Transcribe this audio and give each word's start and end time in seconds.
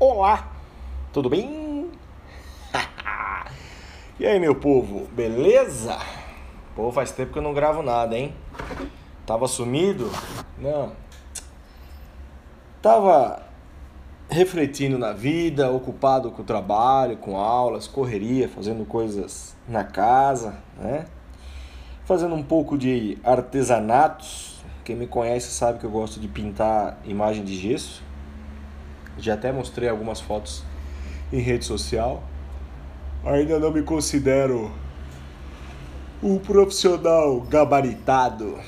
Olá, 0.00 0.52
tudo 1.12 1.28
bem? 1.28 1.90
e 4.20 4.24
aí, 4.24 4.38
meu 4.38 4.54
povo, 4.54 5.08
beleza? 5.08 5.98
Pô, 6.76 6.92
faz 6.92 7.10
tempo 7.10 7.32
que 7.32 7.38
eu 7.40 7.42
não 7.42 7.52
gravo 7.52 7.82
nada, 7.82 8.16
hein? 8.16 8.32
Tava 9.26 9.48
sumido? 9.48 10.08
Não. 10.56 10.92
Tava 12.80 13.42
refletindo 14.30 14.96
na 15.00 15.12
vida, 15.12 15.68
ocupado 15.68 16.30
com 16.30 16.42
o 16.42 16.44
trabalho, 16.44 17.16
com 17.16 17.36
aulas, 17.36 17.88
correria, 17.88 18.48
fazendo 18.48 18.84
coisas 18.84 19.56
na 19.66 19.82
casa, 19.82 20.60
né? 20.76 21.06
Fazendo 22.04 22.36
um 22.36 22.42
pouco 22.44 22.78
de 22.78 23.18
artesanatos. 23.24 24.62
Quem 24.84 24.94
me 24.94 25.08
conhece 25.08 25.50
sabe 25.50 25.80
que 25.80 25.84
eu 25.84 25.90
gosto 25.90 26.20
de 26.20 26.28
pintar 26.28 27.00
imagem 27.04 27.42
de 27.42 27.56
gesso. 27.56 28.06
Já 29.18 29.34
até 29.34 29.50
mostrei 29.52 29.88
algumas 29.88 30.20
fotos 30.20 30.62
em 31.32 31.40
rede 31.40 31.64
social. 31.64 32.22
Ainda 33.24 33.58
não 33.58 33.72
me 33.72 33.82
considero 33.82 34.70
um 36.22 36.38
profissional 36.38 37.40
gabaritado. 37.40 38.58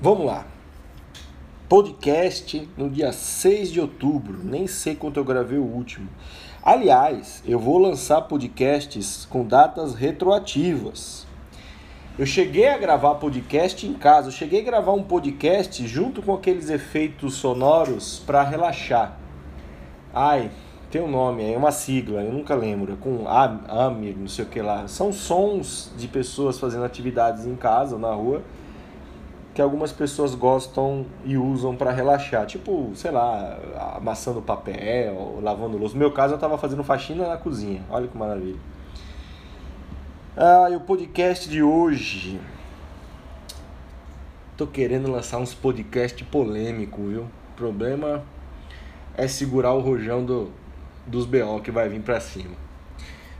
Vamos 0.00 0.26
lá. 0.26 0.46
Podcast 1.68 2.68
no 2.76 2.88
dia 2.88 3.12
6 3.12 3.72
de 3.72 3.80
outubro. 3.80 4.38
Nem 4.42 4.66
sei 4.66 4.94
quanto 4.94 5.18
eu 5.18 5.24
gravei 5.24 5.58
o 5.58 5.64
último. 5.64 6.08
Aliás, 6.62 7.42
eu 7.46 7.58
vou 7.58 7.78
lançar 7.78 8.22
podcasts 8.22 9.26
com 9.26 9.44
datas 9.44 9.94
retroativas. 9.94 11.26
Eu 12.18 12.26
cheguei 12.26 12.68
a 12.68 12.76
gravar 12.76 13.14
podcast 13.14 13.86
em 13.86 13.94
casa. 13.94 14.28
Eu 14.28 14.32
cheguei 14.32 14.60
a 14.60 14.64
gravar 14.64 14.92
um 14.92 15.02
podcast 15.02 15.86
junto 15.86 16.20
com 16.20 16.34
aqueles 16.34 16.68
efeitos 16.68 17.34
sonoros 17.34 18.22
para 18.26 18.42
relaxar. 18.42 19.16
Ai, 20.12 20.50
tem 20.90 21.02
um 21.02 21.10
nome, 21.10 21.52
é 21.52 21.56
uma 21.56 21.70
sigla, 21.70 22.22
eu 22.22 22.32
nunca 22.32 22.54
lembro, 22.54 22.96
com 22.96 23.26
Amir, 23.28 24.16
não 24.16 24.28
sei 24.28 24.44
o 24.44 24.48
que 24.48 24.62
lá. 24.62 24.88
São 24.88 25.12
sons 25.12 25.92
de 25.96 26.08
pessoas 26.08 26.58
fazendo 26.58 26.84
atividades 26.84 27.46
em 27.46 27.54
casa 27.54 27.94
ou 27.94 28.00
na 28.00 28.12
rua 28.12 28.42
que 29.58 29.62
algumas 29.62 29.90
pessoas 29.90 30.36
gostam 30.36 31.04
e 31.24 31.36
usam 31.36 31.74
para 31.74 31.90
relaxar, 31.90 32.46
tipo, 32.46 32.92
sei 32.94 33.10
lá, 33.10 33.58
amassando 33.96 34.40
papel, 34.40 35.40
lavando 35.42 35.76
louça. 35.76 35.94
No 35.94 35.98
meu 35.98 36.12
caso, 36.12 36.34
eu 36.34 36.36
estava 36.36 36.56
fazendo 36.56 36.84
faxina 36.84 37.26
na 37.26 37.36
cozinha. 37.36 37.82
Olha 37.90 38.06
que 38.06 38.16
maravilha. 38.16 38.60
Ah, 40.36 40.68
e 40.70 40.76
o 40.76 40.80
podcast 40.80 41.48
de 41.48 41.60
hoje. 41.60 42.40
Tô 44.56 44.64
querendo 44.64 45.10
lançar 45.10 45.38
uns 45.38 45.52
podcasts 45.52 46.24
polêmicos, 46.28 47.04
viu? 47.04 47.26
Problema 47.56 48.22
é 49.18 49.28
segurar 49.28 49.74
o 49.74 49.80
rojão 49.80 50.24
do, 50.24 50.50
dos 51.04 51.26
BO 51.26 51.60
que 51.60 51.72
vai 51.72 51.88
vir 51.88 52.00
para 52.00 52.20
cima. 52.20 52.54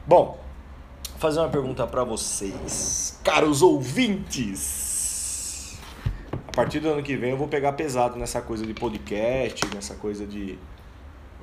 Bom, 0.05 0.43
fazer 1.19 1.39
uma 1.39 1.49
pergunta 1.49 1.87
para 1.87 2.03
vocês, 2.03 3.19
caros 3.23 3.63
ouvintes. 3.63 4.89
A 6.49 6.53
partir 6.53 6.81
do 6.81 6.89
ano 6.89 7.01
que 7.01 7.17
vem 7.17 7.31
eu 7.31 7.37
vou 7.37 7.47
pegar 7.47 7.75
pesado 7.75 8.19
nessa 8.19 8.43
coisa 8.43 8.67
de 8.67 8.75
podcast, 8.75 9.65
nessa 9.73 9.95
coisa 9.95 10.27
de 10.27 10.59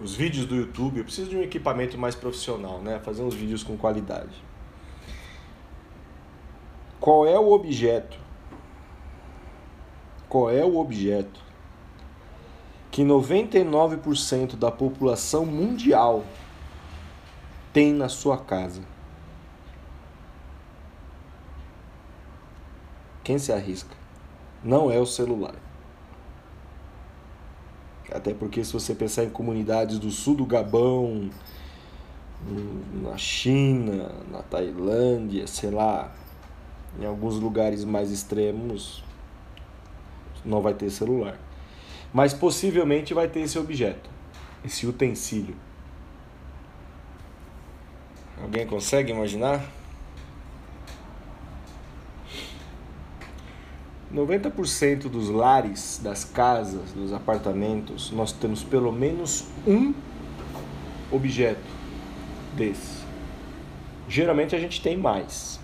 os 0.03 0.13
vídeos 0.13 0.45
do 0.45 0.57
YouTube. 0.57 0.97
Eu 0.97 1.05
preciso 1.05 1.29
de 1.29 1.37
um 1.37 1.41
equipamento 1.41 1.97
mais 1.97 2.13
profissional, 2.13 2.81
né? 2.81 2.99
Fazer 2.99 3.23
uns 3.23 3.33
vídeos 3.33 3.63
com 3.63 3.77
qualidade. 3.77 4.43
Qual 6.99 7.25
é 7.25 7.39
o 7.39 7.53
objeto? 7.53 8.17
Qual 10.27 10.49
é 10.49 10.65
o 10.65 10.75
objeto 10.77 11.44
que 12.95 13.03
99% 13.03 14.55
da 14.55 14.71
população 14.71 15.45
mundial 15.45 16.23
tem 17.73 17.91
na 17.91 18.07
sua 18.07 18.37
casa. 18.37 18.81
Quem 23.21 23.37
se 23.37 23.51
arrisca? 23.51 23.93
Não 24.63 24.89
é 24.89 24.97
o 24.97 25.05
celular. 25.05 25.55
Até 28.09 28.33
porque 28.33 28.63
se 28.63 28.71
você 28.71 28.95
pensar 28.95 29.25
em 29.25 29.29
comunidades 29.29 29.99
do 29.99 30.09
sul 30.09 30.37
do 30.37 30.45
Gabão, 30.45 31.29
na 33.03 33.17
China, 33.17 34.09
na 34.31 34.41
Tailândia, 34.41 35.47
sei 35.47 35.69
lá, 35.69 36.15
em 36.97 37.05
alguns 37.05 37.35
lugares 37.35 37.83
mais 37.83 38.09
extremos, 38.09 39.03
não 40.45 40.61
vai 40.61 40.73
ter 40.73 40.89
celular 40.89 41.37
mas 42.15 42.33
possivelmente 42.33 43.13
vai 43.13 43.27
ter 43.27 43.41
esse 43.41 43.59
objeto, 43.59 44.09
esse 44.63 44.87
utensílio. 44.87 45.53
Alguém 48.41 48.65
consegue 48.65 49.11
imaginar? 49.11 49.61
90% 54.13 55.09
dos 55.09 55.27
lares, 55.27 55.99
das 56.01 56.23
casas, 56.23 56.93
dos 56.93 57.11
apartamentos, 57.11 58.11
nós 58.11 58.31
temos 58.31 58.63
pelo 58.63 58.93
menos 58.93 59.49
um 59.67 59.93
objeto 61.11 61.67
desse. 62.53 63.03
Geralmente 64.07 64.55
a 64.55 64.59
gente 64.59 64.81
tem 64.81 64.95
mais. 64.95 65.59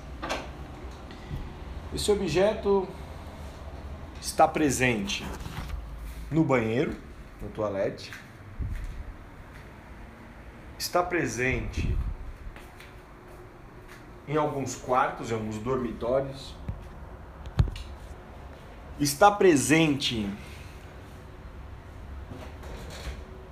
Esse 1.96 2.12
objeto 2.12 2.86
está 4.20 4.46
presente 4.50 5.24
no 6.32 6.46
banheiro, 6.46 6.96
no 7.42 7.50
toalete. 7.50 8.12
Está 10.80 11.04
presente 11.04 11.96
em 14.28 14.38
alguns 14.38 14.76
quartos, 14.76 15.30
em 15.30 15.34
alguns 15.34 15.58
dormitórios. 15.58 16.56
Está 19.00 19.30
presente 19.30 20.28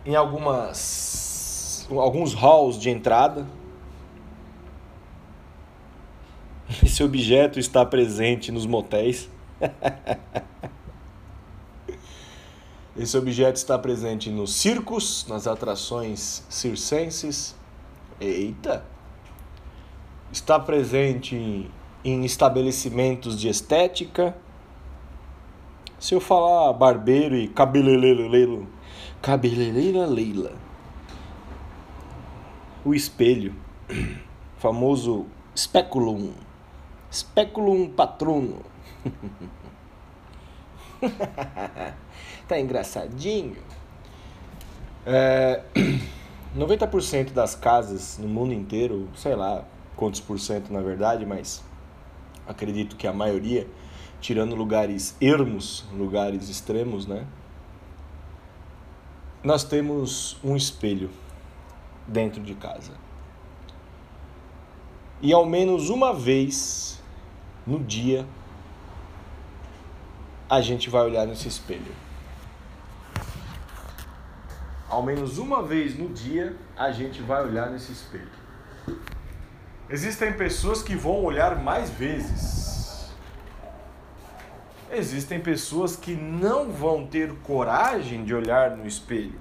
em 0.06 0.16
algumas 0.16 1.88
alguns 1.89 2.34
halls 2.34 2.79
de 2.79 2.89
entrada. 2.89 3.45
Esse 6.84 7.03
objeto 7.03 7.59
está 7.59 7.85
presente 7.85 8.51
nos 8.51 8.66
motéis. 8.66 9.29
Esse 12.99 13.17
objeto 13.17 13.55
está 13.55 13.79
presente 13.79 14.29
nos 14.29 14.53
circos, 14.55 15.25
nas 15.29 15.47
atrações 15.47 16.43
circenses. 16.49 17.55
Eita! 18.19 18.83
Está 20.33 20.59
presente 20.59 21.71
em 22.03 22.25
estabelecimentos 22.25 23.39
de 23.39 23.47
estética. 23.47 24.35
Se 25.97 26.13
eu 26.13 26.19
falar 26.19 26.73
barbeiro 26.73 27.38
e 27.38 27.47
cabeleireiro, 27.47 28.67
cabeleireira 29.21 30.05
Leila. 30.05 30.51
O 32.83 32.93
espelho, 32.93 33.55
famoso 34.59 35.25
speculum, 35.55 36.33
speculum 37.09 37.89
patrono. 37.91 38.59
tá 42.49 42.59
engraçadinho. 42.59 43.57
É, 45.05 45.61
90% 46.57 47.31
das 47.31 47.53
casas 47.53 48.17
no 48.17 48.27
mundo 48.27 48.53
inteiro, 48.53 49.07
sei 49.15 49.35
lá 49.35 49.63
quantos 49.95 50.19
por 50.19 50.39
cento 50.39 50.73
na 50.73 50.81
verdade, 50.81 51.25
mas 51.25 51.63
acredito 52.47 52.95
que 52.95 53.05
a 53.05 53.13
maioria, 53.13 53.67
tirando 54.19 54.55
lugares 54.55 55.15
ermos, 55.21 55.85
lugares 55.93 56.49
extremos, 56.49 57.05
né? 57.05 57.27
Nós 59.43 59.63
temos 59.63 60.38
um 60.43 60.55
espelho 60.55 61.11
dentro 62.07 62.41
de 62.41 62.56
casa. 62.56 62.94
E 65.21 65.31
ao 65.31 65.45
menos 65.45 65.89
uma 65.89 66.13
vez 66.13 67.00
no 67.65 67.79
dia 67.79 68.25
a 70.50 70.62
gente 70.62 70.89
vai 70.89 71.03
olhar 71.03 71.27
nesse 71.27 71.47
espelho. 71.47 72.08
Ao 74.89 75.03
menos 75.03 75.38
uma 75.38 75.62
vez 75.62 75.97
no 75.97 76.09
dia 76.09 76.56
a 76.75 76.91
gente 76.91 77.21
vai 77.21 77.44
olhar 77.45 77.69
nesse 77.69 77.91
espelho. 77.91 78.27
Existem 79.89 80.33
pessoas 80.33 80.81
que 80.81 80.95
vão 80.95 81.24
olhar 81.24 81.62
mais 81.62 81.89
vezes. 81.89 83.12
Existem 84.91 85.39
pessoas 85.39 85.95
que 85.95 86.15
não 86.15 86.71
vão 86.71 87.06
ter 87.06 87.31
coragem 87.44 88.24
de 88.25 88.33
olhar 88.33 88.75
no 88.75 88.88
espelho. 88.88 89.39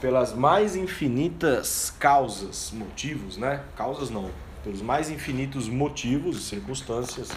Pelas 0.00 0.32
mais 0.32 0.74
infinitas 0.74 1.94
causas, 1.98 2.70
motivos, 2.72 3.36
né? 3.36 3.62
Causas 3.76 4.08
não. 4.08 4.30
Pelos 4.64 4.80
mais 4.80 5.10
infinitos 5.10 5.68
motivos 5.68 6.38
e 6.38 6.40
circunstâncias 6.40 7.30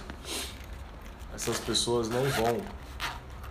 essas 1.40 1.57
pessoas 1.57 2.10
não 2.10 2.24
vão 2.24 2.57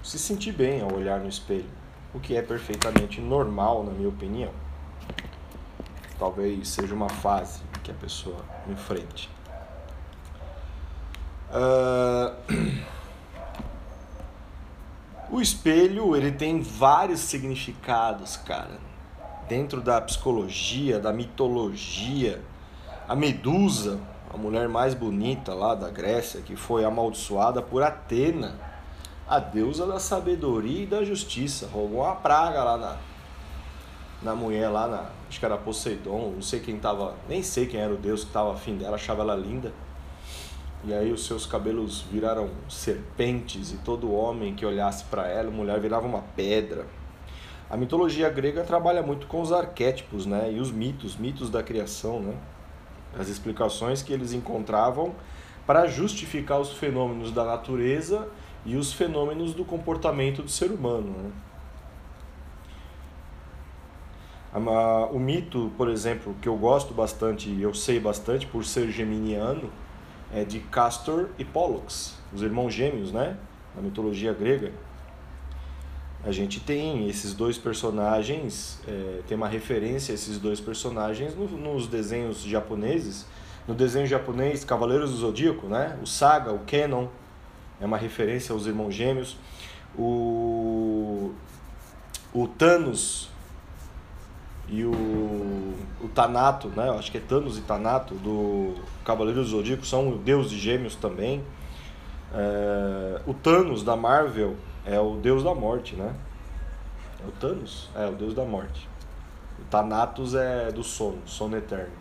se 0.02 0.18
sentir 0.18 0.52
bem 0.52 0.82
ao 0.82 0.92
olhar 0.94 1.20
no 1.20 1.28
espelho. 1.28 1.77
O 2.14 2.20
que 2.20 2.36
é 2.36 2.42
perfeitamente 2.42 3.20
normal, 3.20 3.84
na 3.84 3.92
minha 3.92 4.08
opinião. 4.08 4.50
Talvez 6.18 6.68
seja 6.68 6.94
uma 6.94 7.08
fase 7.08 7.62
que 7.82 7.90
a 7.90 7.94
pessoa 7.94 8.44
enfrente. 8.68 9.30
Uh... 11.50 12.88
O 15.30 15.42
espelho, 15.42 16.16
ele 16.16 16.32
tem 16.32 16.62
vários 16.62 17.20
significados, 17.20 18.38
cara. 18.38 18.80
Dentro 19.46 19.82
da 19.82 20.00
psicologia, 20.00 20.98
da 20.98 21.12
mitologia. 21.12 22.42
A 23.06 23.14
Medusa, 23.14 24.00
a 24.32 24.38
mulher 24.38 24.70
mais 24.70 24.94
bonita 24.94 25.52
lá 25.52 25.74
da 25.74 25.90
Grécia, 25.90 26.40
que 26.40 26.56
foi 26.56 26.82
amaldiçoada 26.82 27.60
por 27.60 27.82
Atena, 27.82 28.54
a 29.28 29.38
deusa 29.38 29.86
da 29.86 30.00
sabedoria 30.00 30.84
e 30.84 30.86
da 30.86 31.04
justiça. 31.04 31.68
Rogou 31.70 32.00
uma 32.00 32.16
praga 32.16 32.64
lá 32.64 32.78
na, 32.78 32.96
na 34.22 34.34
mulher, 34.34 34.68
lá 34.68 34.88
na. 34.88 35.10
Acho 35.28 35.38
que 35.38 35.44
era 35.44 35.58
Poseidon, 35.58 36.32
não 36.36 36.42
sei 36.42 36.60
quem 36.60 36.78
tava. 36.78 37.14
Nem 37.28 37.42
sei 37.42 37.66
quem 37.66 37.78
era 37.78 37.92
o 37.92 37.96
deus 37.96 38.24
que 38.24 38.32
tava 38.32 38.54
afim 38.54 38.76
dela, 38.76 38.96
achava 38.96 39.22
ela 39.22 39.36
linda. 39.36 39.72
E 40.84 40.94
aí 40.94 41.12
os 41.12 41.26
seus 41.26 41.44
cabelos 41.44 42.02
viraram 42.02 42.48
serpentes 42.68 43.72
e 43.72 43.78
todo 43.78 44.12
homem 44.12 44.54
que 44.54 44.64
olhasse 44.64 45.04
para 45.04 45.26
ela, 45.26 45.50
mulher, 45.50 45.78
virava 45.80 46.06
uma 46.06 46.22
pedra. 46.34 46.86
A 47.68 47.76
mitologia 47.76 48.30
grega 48.30 48.62
trabalha 48.62 49.02
muito 49.02 49.26
com 49.26 49.42
os 49.42 49.52
arquétipos, 49.52 50.24
né? 50.24 50.50
E 50.52 50.58
os 50.60 50.70
mitos, 50.70 51.16
mitos 51.16 51.50
da 51.50 51.62
criação, 51.62 52.20
né? 52.20 52.34
As 53.18 53.28
explicações 53.28 54.02
que 54.02 54.12
eles 54.12 54.32
encontravam 54.32 55.14
para 55.66 55.86
justificar 55.86 56.58
os 56.60 56.72
fenômenos 56.72 57.30
da 57.30 57.44
natureza 57.44 58.26
e 58.64 58.76
os 58.76 58.92
fenômenos 58.92 59.54
do 59.54 59.64
comportamento 59.64 60.42
do 60.42 60.50
ser 60.50 60.70
humano, 60.70 61.10
né? 61.10 61.30
O 65.12 65.18
mito, 65.18 65.70
por 65.76 65.88
exemplo, 65.88 66.34
que 66.40 66.48
eu 66.48 66.56
gosto 66.56 66.92
bastante, 66.94 67.54
eu 67.60 67.72
sei 67.74 68.00
bastante 68.00 68.46
por 68.46 68.64
ser 68.64 68.90
geminiano, 68.90 69.70
é 70.32 70.44
de 70.44 70.58
Castor 70.58 71.28
e 71.38 71.44
Pollux, 71.44 72.16
os 72.32 72.42
irmãos 72.42 72.72
gêmeos, 72.72 73.12
né? 73.12 73.36
Na 73.74 73.82
mitologia 73.82 74.32
grega. 74.32 74.72
A 76.24 76.32
gente 76.32 76.60
tem 76.60 77.08
esses 77.08 77.32
dois 77.32 77.56
personagens, 77.56 78.80
é, 78.86 79.20
tem 79.26 79.36
uma 79.36 79.48
referência 79.48 80.12
a 80.12 80.14
esses 80.16 80.38
dois 80.38 80.60
personagens 80.60 81.34
no, 81.34 81.46
nos 81.46 81.86
desenhos 81.86 82.42
japoneses. 82.42 83.24
No 83.66 83.74
desenho 83.74 84.06
japonês, 84.06 84.64
Cavaleiros 84.64 85.10
do 85.10 85.16
Zodíaco, 85.18 85.66
né? 85.68 85.96
O 86.02 86.06
Saga, 86.06 86.52
o 86.52 86.60
Canon, 86.60 87.06
é 87.80 87.86
uma 87.86 87.96
referência 87.96 88.52
aos 88.52 88.66
irmãos 88.66 88.94
gêmeos. 88.94 89.36
O, 89.96 91.32
o 92.32 92.46
Thanos 92.46 93.28
e 94.68 94.84
o, 94.84 95.74
o 96.00 96.08
Thanato, 96.14 96.68
né? 96.68 96.90
Acho 96.90 97.10
que 97.10 97.18
é 97.18 97.20
Thanos 97.20 97.58
e 97.58 97.62
Thanato 97.62 98.14
do 98.14 98.74
Cavaleiro 99.04 99.40
do 99.40 99.46
Zodíaco 99.46 99.86
são 99.86 100.10
o 100.10 100.18
deus 100.18 100.50
de 100.50 100.58
gêmeos 100.58 100.94
também. 100.94 101.42
É, 102.34 103.22
o 103.26 103.32
Thanos 103.32 103.82
da 103.82 103.96
Marvel 103.96 104.56
é 104.84 105.00
o 105.00 105.16
deus 105.16 105.42
da 105.42 105.54
morte, 105.54 105.96
né? 105.96 106.14
É 107.24 107.26
o 107.26 107.32
Thanos? 107.32 107.88
É, 107.94 108.06
o 108.06 108.12
deus 108.12 108.34
da 108.34 108.44
morte. 108.44 108.88
O 109.58 109.64
Thanatos 109.70 110.34
é 110.34 110.70
do 110.70 110.84
sono, 110.84 111.18
sono 111.26 111.56
eterno. 111.56 111.92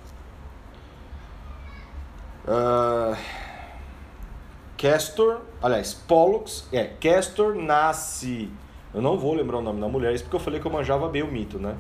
Uh, 2.46 3.18
Castor, 4.78 5.42
aliás, 5.62 5.94
Pollux, 5.94 6.68
é, 6.72 6.86
Castor 6.86 7.56
nasce. 7.56 8.50
Eu 8.94 9.02
não 9.02 9.18
vou 9.18 9.34
lembrar 9.34 9.58
o 9.58 9.62
nome 9.62 9.82
da 9.82 9.88
mulher, 9.88 10.14
isso 10.14 10.24
porque 10.24 10.36
eu 10.36 10.40
falei 10.40 10.60
que 10.60 10.68
eu 10.68 10.72
manjava 10.72 11.10
bem 11.10 11.24
o 11.24 11.32
mito, 11.32 11.58
né? 11.58 11.76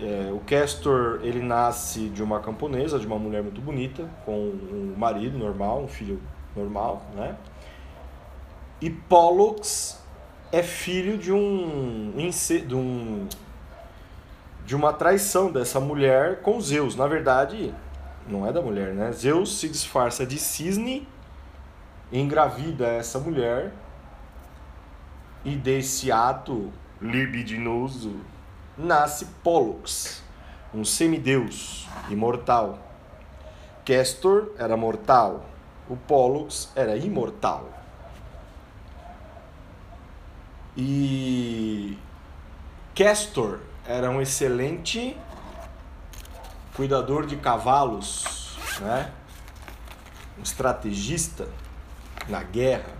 É, 0.00 0.32
o 0.32 0.40
Castor 0.40 1.20
ele 1.22 1.40
nasce 1.40 2.08
de 2.08 2.22
uma 2.22 2.40
camponesa, 2.40 2.98
de 2.98 3.06
uma 3.06 3.18
mulher 3.18 3.42
muito 3.42 3.60
bonita, 3.60 4.08
com 4.24 4.32
um 4.32 4.94
marido 4.96 5.36
normal, 5.36 5.82
um 5.82 5.88
filho 5.88 6.20
normal, 6.56 7.02
né? 7.14 7.36
E 8.80 8.90
Pollux 8.90 10.00
é 10.52 10.62
filho 10.62 11.18
de 11.18 11.32
um, 11.32 12.12
de 12.16 12.74
um 12.74 13.26
de 14.64 14.74
uma 14.74 14.92
traição 14.92 15.50
dessa 15.50 15.78
mulher 15.78 16.40
com 16.40 16.60
Zeus. 16.60 16.96
Na 16.96 17.06
verdade, 17.06 17.74
não 18.26 18.46
é 18.46 18.52
da 18.52 18.62
mulher, 18.62 18.94
né? 18.94 19.12
Zeus 19.12 19.58
se 19.58 19.68
disfarça 19.68 20.24
de 20.24 20.38
cisne, 20.38 21.06
engravida 22.12 22.86
essa 22.86 23.18
mulher 23.18 23.72
e 25.44 25.56
desse 25.56 26.10
ato 26.10 26.72
libidinoso 27.00 28.20
nasce 28.76 29.26
Pollux, 29.42 30.22
um 30.72 30.84
semideus 30.84 31.86
imortal. 32.08 32.78
Castor 33.84 34.52
era 34.58 34.76
mortal, 34.76 35.44
o 35.88 35.96
Pollux 35.96 36.72
era 36.74 36.96
imortal. 36.96 37.68
E 40.76 41.98
Castor 42.94 43.60
era 43.86 44.10
um 44.10 44.20
excelente 44.20 45.16
cuidador 46.74 47.26
de 47.26 47.36
cavalos, 47.36 48.56
né? 48.80 49.12
um 50.38 50.42
estrategista 50.42 51.46
na 52.28 52.42
guerra. 52.42 52.92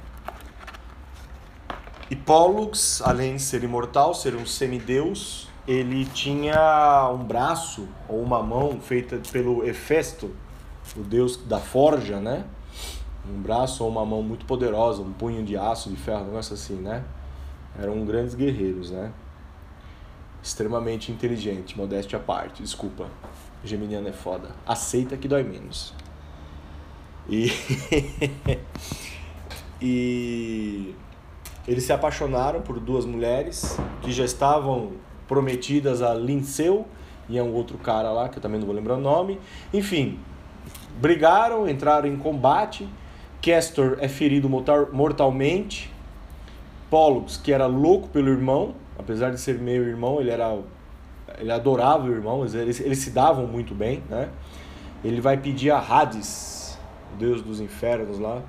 E 2.11 2.17
Pollux, 2.17 3.01
além 3.03 3.37
de 3.37 3.43
ser 3.43 3.65
imortal, 3.65 4.15
ser 4.15 4.35
um 4.35 4.45
semideus, 4.45 5.49
ele 5.67 6.05
tinha 6.05 7.11
um 7.13 7.25
braço 7.25 7.89
ou 8.09 8.23
uma 8.23 8.43
mão 8.43 8.79
feita 8.81 9.21
pelo 9.33 9.67
Hefesto, 9.67 10.35
o 10.97 11.01
deus 11.01 11.37
da 11.37 11.59
forja, 11.59 12.21
né? 12.21 12.45
Um 13.27 13.41
braço 13.41 13.83
ou 13.83 13.91
uma 13.91 14.05
mão 14.05 14.23
muito 14.23 14.45
poderosa, 14.45 15.01
um 15.01 15.13
punho 15.13 15.43
de 15.43 15.57
aço, 15.57 15.89
de 15.89 15.97
ferro, 15.97 16.23
um 16.23 16.27
negócio 16.27 16.53
assim, 16.53 16.75
né? 16.75 17.03
Eram 17.79 18.05
grandes 18.05 18.35
guerreiros, 18.35 18.91
né? 18.91 19.11
Extremamente 20.43 21.11
inteligente, 21.11 21.77
modéstia 21.77 22.19
à 22.19 22.23
parte, 22.23 22.63
desculpa. 22.63 23.09
Geminiano 23.65 24.07
é 24.09 24.13
foda. 24.13 24.51
Aceita 24.67 25.17
que 25.17 25.27
dói 25.27 25.43
menos. 25.43 25.95
E. 27.27 27.51
e. 29.81 30.95
Eles 31.67 31.85
se 31.85 31.93
apaixonaram 31.95 32.61
por 32.61 32.79
duas 32.79 33.07
mulheres 33.07 33.79
que 34.03 34.13
já 34.13 34.25
estavam 34.25 34.93
prometidas 35.27 36.03
a 36.03 36.13
Linceu 36.13 36.87
e 37.27 37.39
a 37.39 37.43
um 37.43 37.55
outro 37.55 37.79
cara 37.79 38.13
lá, 38.13 38.29
que 38.29 38.37
eu 38.37 38.43
também 38.43 38.59
não 38.59 38.67
vou 38.67 38.77
lembrar 38.77 38.97
o 38.97 39.01
nome. 39.01 39.41
Enfim, 39.73 40.19
brigaram, 41.01 41.67
entraram 41.67 42.07
em 42.07 42.17
combate. 42.17 42.87
Castor 43.41 43.97
é 44.01 44.09
ferido 44.09 44.49
mortalmente. 44.93 45.91
Pollux, 46.91 47.39
que 47.39 47.51
era 47.51 47.67
louco 47.67 48.09
pelo 48.09 48.29
irmão, 48.29 48.75
apesar 48.99 49.31
de 49.31 49.41
ser 49.41 49.59
meio 49.59 49.85
irmão, 49.85 50.21
ele 50.21 50.31
era 50.31 50.55
ele 51.39 51.51
adorava 51.51 52.07
o 52.07 52.13
irmão, 52.13 52.45
eles, 52.45 52.81
eles 52.81 52.99
se 52.99 53.11
davam 53.11 53.47
muito 53.47 53.75
bem, 53.75 54.03
né? 54.09 54.29
Ele 55.03 55.21
vai 55.21 55.37
pedir 55.37 55.71
a 55.71 55.79
Hades, 55.79 56.79
o 57.13 57.17
deus 57.17 57.43
dos 57.43 57.61
infernos 57.61 58.19
lá, 58.19 58.43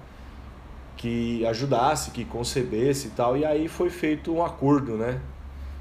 que 0.98 1.46
ajudasse, 1.46 2.12
que 2.12 2.26
concebesse 2.26 3.08
e 3.08 3.12
tal. 3.12 3.38
E 3.38 3.46
aí 3.46 3.68
foi 3.68 3.90
feito 3.90 4.34
um 4.34 4.44
acordo, 4.44 4.98
né? 4.98 5.22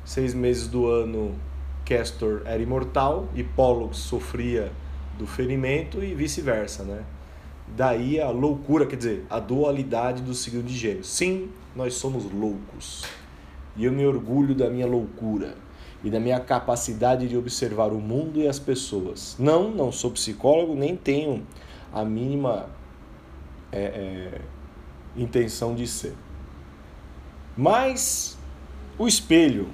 seis 0.04 0.35
meses 0.35 0.68
do 0.68 0.87
ano 0.87 1.35
Castor 1.85 2.42
era 2.44 2.62
imortal 2.62 3.28
e 3.35 3.42
Pollux 3.42 3.97
sofria 3.97 4.71
do 5.18 5.26
ferimento 5.26 6.02
e 6.02 6.14
vice-versa, 6.14 6.83
né? 6.83 7.04
Daí 7.68 8.21
a 8.21 8.30
loucura, 8.30 8.87
quer 8.87 8.97
dizer, 8.97 9.26
a 9.30 9.38
dualidade 9.38 10.23
do 10.23 10.35
signo 10.35 10.62
de 10.62 10.76
gêmeos. 10.76 11.09
Sim, 11.09 11.49
nós 11.75 11.94
somos 11.94 12.30
loucos. 12.30 13.04
E 13.76 13.85
eu 13.85 13.92
me 13.92 14.06
orgulho 14.06 14.54
da 14.54 14.68
minha 14.68 14.87
loucura 14.87 15.54
e 16.02 16.11
da 16.11 16.21
minha 16.21 16.38
capacidade 16.40 17.26
de 17.26 17.37
observar 17.37 17.92
o 17.92 18.00
mundo 18.00 18.38
e 18.40 18.47
as 18.47 18.59
pessoas. 18.59 19.37
Não, 19.38 19.71
não 19.71 19.90
sou 19.90 20.11
psicólogo, 20.11 20.75
nem 20.75 20.94
tenho 20.94 21.47
a 21.92 22.04
mínima 22.04 22.66
é, 23.73 23.83
é, 23.83 24.40
intenção 25.16 25.75
de 25.75 25.87
ser. 25.87 26.14
Mas 27.56 28.37
o 28.99 29.06
espelho 29.06 29.68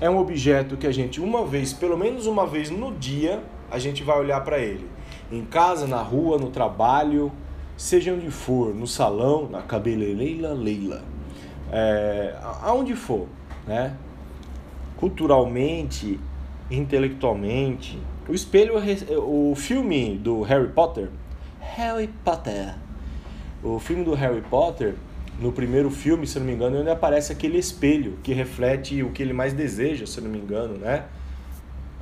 é 0.00 0.08
um 0.08 0.18
objeto 0.18 0.76
que 0.76 0.86
a 0.86 0.92
gente, 0.92 1.20
uma 1.20 1.46
vez, 1.46 1.72
pelo 1.72 1.96
menos 1.96 2.26
uma 2.26 2.46
vez 2.46 2.70
no 2.70 2.92
dia, 2.94 3.42
a 3.70 3.78
gente 3.78 4.02
vai 4.02 4.18
olhar 4.18 4.40
para 4.42 4.58
ele. 4.58 4.88
Em 5.30 5.44
casa, 5.44 5.86
na 5.86 6.02
rua, 6.02 6.38
no 6.38 6.50
trabalho, 6.50 7.32
seja 7.76 8.12
onde 8.12 8.30
for, 8.30 8.74
no 8.74 8.86
salão, 8.86 9.48
na 9.48 9.62
cabeleireira 9.62 10.52
Leila, 10.52 11.02
é, 11.72 12.36
aonde 12.62 12.94
for, 12.94 13.26
né? 13.66 13.96
Culturalmente, 14.96 16.20
intelectualmente. 16.70 17.98
O 18.28 18.34
espelho, 18.34 18.74
o 19.18 19.54
filme 19.54 20.16
do 20.16 20.42
Harry 20.42 20.68
Potter, 20.68 21.10
Harry 21.60 22.08
Potter, 22.24 22.74
o 23.64 23.78
filme 23.78 24.04
do 24.04 24.14
Harry 24.14 24.42
Potter 24.42 24.94
no 25.40 25.50
primeiro 25.50 25.90
filme, 25.90 26.26
se 26.26 26.38
não 26.38 26.46
me 26.46 26.52
engano, 26.52 26.80
onde 26.80 26.90
aparece 26.90 27.32
aquele 27.32 27.58
espelho 27.58 28.18
que 28.22 28.32
reflete 28.32 29.02
o 29.02 29.10
que 29.10 29.22
ele 29.22 29.32
mais 29.32 29.52
deseja, 29.52 30.06
se 30.06 30.20
não 30.20 30.30
me 30.30 30.38
engano, 30.38 30.74
né? 30.78 31.06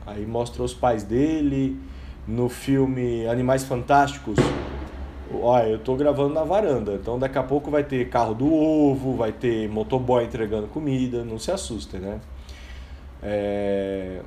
Aí 0.06 0.26
mostra 0.26 0.62
os 0.62 0.74
pais 0.74 1.02
dele. 1.02 1.78
No 2.26 2.48
filme 2.48 3.26
Animais 3.26 3.64
Fantásticos, 3.64 4.38
Olha, 5.40 5.68
eu 5.68 5.78
tô 5.78 5.96
gravando 5.96 6.34
na 6.34 6.44
varanda, 6.44 6.92
então 6.94 7.18
daqui 7.18 7.38
a 7.38 7.42
pouco 7.42 7.70
vai 7.70 7.82
ter 7.82 8.08
carro 8.10 8.34
do 8.34 8.52
ovo, 8.52 9.16
vai 9.16 9.32
ter 9.32 9.68
motoboy 9.68 10.24
entregando 10.24 10.66
comida, 10.66 11.24
não 11.24 11.38
se 11.38 11.50
assustem, 11.50 12.00
né? 12.00 12.20
É... 13.22 14.20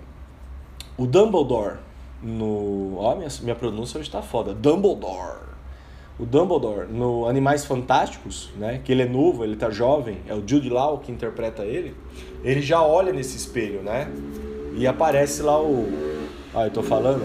O 0.98 1.06
Dumbledore, 1.06 1.78
no. 2.24 2.98
Ó, 2.98 3.16
minha, 3.16 3.30
minha 3.42 3.56
pronúncia 3.56 4.00
hoje 4.00 4.10
tá 4.10 4.22
foda. 4.22 4.54
Dumbledore. 4.54 5.55
O 6.18 6.26
Dumbledore, 6.26 6.88
no 6.88 7.28
Animais 7.28 7.66
Fantásticos, 7.66 8.50
né? 8.58 8.80
Que 8.84 8.92
ele 8.92 9.02
é 9.02 9.06
novo, 9.06 9.44
ele 9.44 9.58
tá 9.58 9.70
jovem, 9.70 10.20
é 10.28 10.34
o 10.34 10.42
Jude 10.48 10.70
Law 10.70 11.00
que 11.00 11.12
interpreta 11.12 11.64
ele. 11.64 11.94
Ele 12.44 12.62
já 12.62 12.82
olha 12.82 13.12
nesse 13.12 13.36
espelho, 13.36 13.82
né? 13.82 14.10
E 14.78 14.88
aparece 14.88 15.42
lá 15.42 15.62
o. 15.62 15.88
Ah, 16.54 16.66
eu 16.66 16.72
tô 16.72 16.82
falando, 16.82 17.24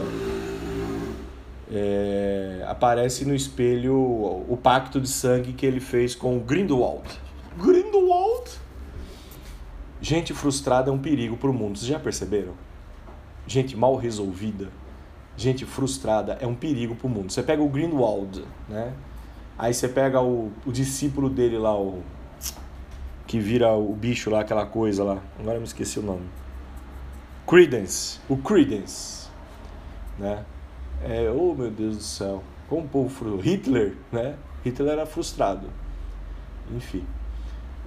é, 1.72 2.64
aparece 2.66 3.24
no 3.24 3.34
espelho 3.34 3.94
o 3.94 4.58
pacto 4.60 5.00
de 5.00 5.08
sangue 5.08 5.52
que 5.52 5.64
ele 5.64 5.78
fez 5.78 6.14
com 6.14 6.36
o 6.36 6.40
Grindelwald. 6.40 7.08
Grindelwald? 7.56 8.50
Gente 10.00 10.34
frustrada 10.34 10.90
é 10.90 10.92
um 10.92 10.98
perigo 10.98 11.36
para 11.36 11.48
o 11.48 11.52
mundo, 11.52 11.78
vocês 11.78 11.88
já 11.88 11.98
perceberam? 11.98 12.54
Gente 13.46 13.76
mal 13.76 13.94
resolvida, 13.96 14.68
gente 15.40 15.64
frustrada 15.64 16.36
é 16.40 16.46
um 16.46 16.54
perigo 16.54 16.94
para 16.94 17.06
o 17.06 17.10
mundo. 17.10 17.32
Você 17.32 17.42
pega 17.42 17.62
o 17.62 17.68
Grindelwald, 17.68 18.44
né? 18.68 18.92
Aí 19.58 19.72
você 19.74 19.88
pega 19.88 20.20
o, 20.20 20.50
o 20.64 20.72
discípulo 20.72 21.28
dele 21.28 21.58
lá, 21.58 21.78
o 21.78 22.02
que 23.26 23.38
vira 23.38 23.72
o 23.72 23.94
bicho 23.94 24.30
lá, 24.30 24.40
aquela 24.40 24.66
coisa 24.66 25.04
lá. 25.04 25.18
Agora 25.38 25.56
eu 25.56 25.60
me 25.60 25.66
esqueci 25.66 25.98
o 25.98 26.02
nome. 26.02 26.26
Credence, 27.46 28.20
o 28.28 28.36
Credence, 28.36 29.28
né? 30.18 30.44
É, 31.02 31.30
oh 31.30 31.54
meu 31.54 31.70
Deus 31.70 31.96
do 31.96 32.02
céu, 32.02 32.42
como 32.68 32.84
o 32.84 32.88
povo 32.88 33.08
frustrado. 33.08 33.42
Hitler, 33.42 33.96
né? 34.12 34.36
Hitler 34.64 34.92
era 34.92 35.06
frustrado. 35.06 35.68
Enfim. 36.74 37.04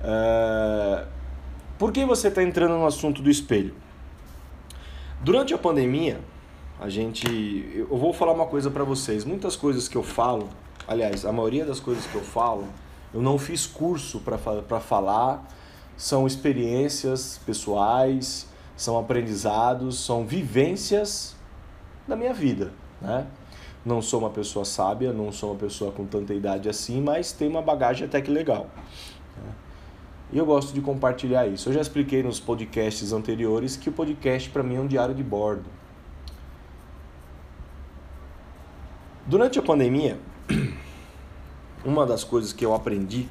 É... 0.03 1.05
Por 1.77 1.91
que 1.91 2.05
você 2.05 2.27
está 2.27 2.43
entrando 2.43 2.75
no 2.75 2.85
assunto 2.85 3.21
do 3.21 3.29
espelho? 3.29 3.73
Durante 5.23 5.53
a 5.53 5.57
pandemia, 5.57 6.19
a 6.79 6.89
gente. 6.89 7.27
Eu 7.75 7.97
vou 7.97 8.13
falar 8.13 8.33
uma 8.33 8.45
coisa 8.45 8.69
para 8.69 8.83
vocês. 8.83 9.23
Muitas 9.25 9.55
coisas 9.55 9.87
que 9.87 9.95
eu 9.95 10.03
falo, 10.03 10.49
aliás, 10.87 11.25
a 11.25 11.31
maioria 11.31 11.65
das 11.65 11.79
coisas 11.79 12.05
que 12.05 12.15
eu 12.15 12.23
falo, 12.23 12.67
eu 13.13 13.21
não 13.21 13.37
fiz 13.37 13.65
curso 13.65 14.19
para 14.19 14.79
falar, 14.79 15.47
são 15.95 16.25
experiências 16.25 17.39
pessoais, 17.45 18.47
são 18.75 18.97
aprendizados, 18.97 19.99
são 19.99 20.25
vivências 20.25 21.35
da 22.07 22.15
minha 22.15 22.33
vida. 22.33 22.73
Né? 23.01 23.27
Não 23.85 24.01
sou 24.01 24.19
uma 24.19 24.29
pessoa 24.29 24.65
sábia, 24.65 25.13
não 25.13 25.31
sou 25.31 25.51
uma 25.51 25.59
pessoa 25.59 25.91
com 25.91 26.05
tanta 26.05 26.33
idade 26.33 26.69
assim, 26.69 27.01
mas 27.01 27.31
tenho 27.31 27.51
uma 27.51 27.61
bagagem 27.61 28.07
até 28.07 28.21
que 28.21 28.31
legal. 28.31 28.67
Né? 29.37 29.51
E 30.31 30.37
eu 30.37 30.45
gosto 30.45 30.73
de 30.73 30.81
compartilhar 30.81 31.45
isso. 31.47 31.69
Eu 31.69 31.73
já 31.73 31.81
expliquei 31.81 32.23
nos 32.23 32.39
podcasts 32.39 33.13
anteriores 33.13 33.77
que 33.77 33.89
o 33.89 33.91
podcast 33.91 34.49
para 34.49 34.63
mim 34.63 34.75
é 34.75 34.79
um 34.79 34.87
diário 34.87 35.13
de 35.13 35.23
bordo. 35.23 35.69
Durante 39.25 39.57
a 39.57 39.61
pandemia, 39.61 40.19
uma 41.85 42.05
das 42.05 42.23
coisas 42.23 42.51
que 42.51 42.65
eu 42.65 42.73
aprendi, 42.73 43.29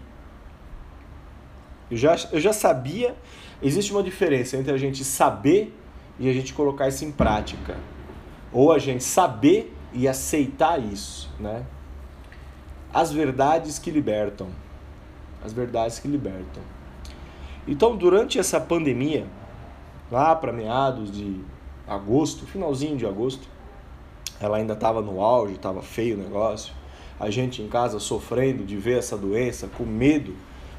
eu 1.91 1.97
já, 1.97 2.17
eu 2.33 2.41
já 2.41 2.53
sabia, 2.53 3.15
existe 3.63 3.93
uma 3.93 4.03
diferença 4.03 4.57
entre 4.57 4.73
a 4.73 4.79
gente 4.79 5.05
saber 5.05 5.77
e 6.19 6.31
a 6.31 6.33
gente 6.33 6.55
colocar 6.55 6.89
isso 6.89 7.05
em 7.05 7.13
prática 7.13 7.77
ou 8.51 8.73
a 8.73 8.79
gente 8.79 9.05
saber 9.05 9.75
e 9.93 10.09
aceitar 10.09 10.79
isso, 10.79 11.31
né? 11.39 11.65
As 12.93 13.13
verdades 13.13 13.79
que 13.79 13.91
libertam. 13.91 14.49
As 15.45 15.53
verdades 15.53 15.99
que 15.99 16.09
libertam. 16.09 16.63
Então, 17.67 17.97
durante 17.97 18.39
essa 18.39 18.61
pandemia, 18.61 19.27
lá 20.11 20.35
para 20.37 20.53
meados 20.53 21.11
de 21.11 21.41
agosto, 21.87 22.47
finalzinho 22.47 22.97
de 22.97 23.07
agosto, 23.07 23.49
ela 24.43 24.57
ainda 24.57 24.75
estava 24.75 25.01
no 25.01 25.21
auge, 25.21 25.55
estava 25.55 25.83
feio 25.83 26.17
o 26.17 26.19
negócio. 26.19 26.75
A 27.19 27.31
gente 27.31 27.63
em 27.63 27.69
casa 27.69 27.99
sofrendo 27.99 28.65
de 28.65 28.77
ver 28.77 28.99
essa 28.99 29.17
doença, 29.17 29.69
com 29.69 29.85
medo 29.85 30.35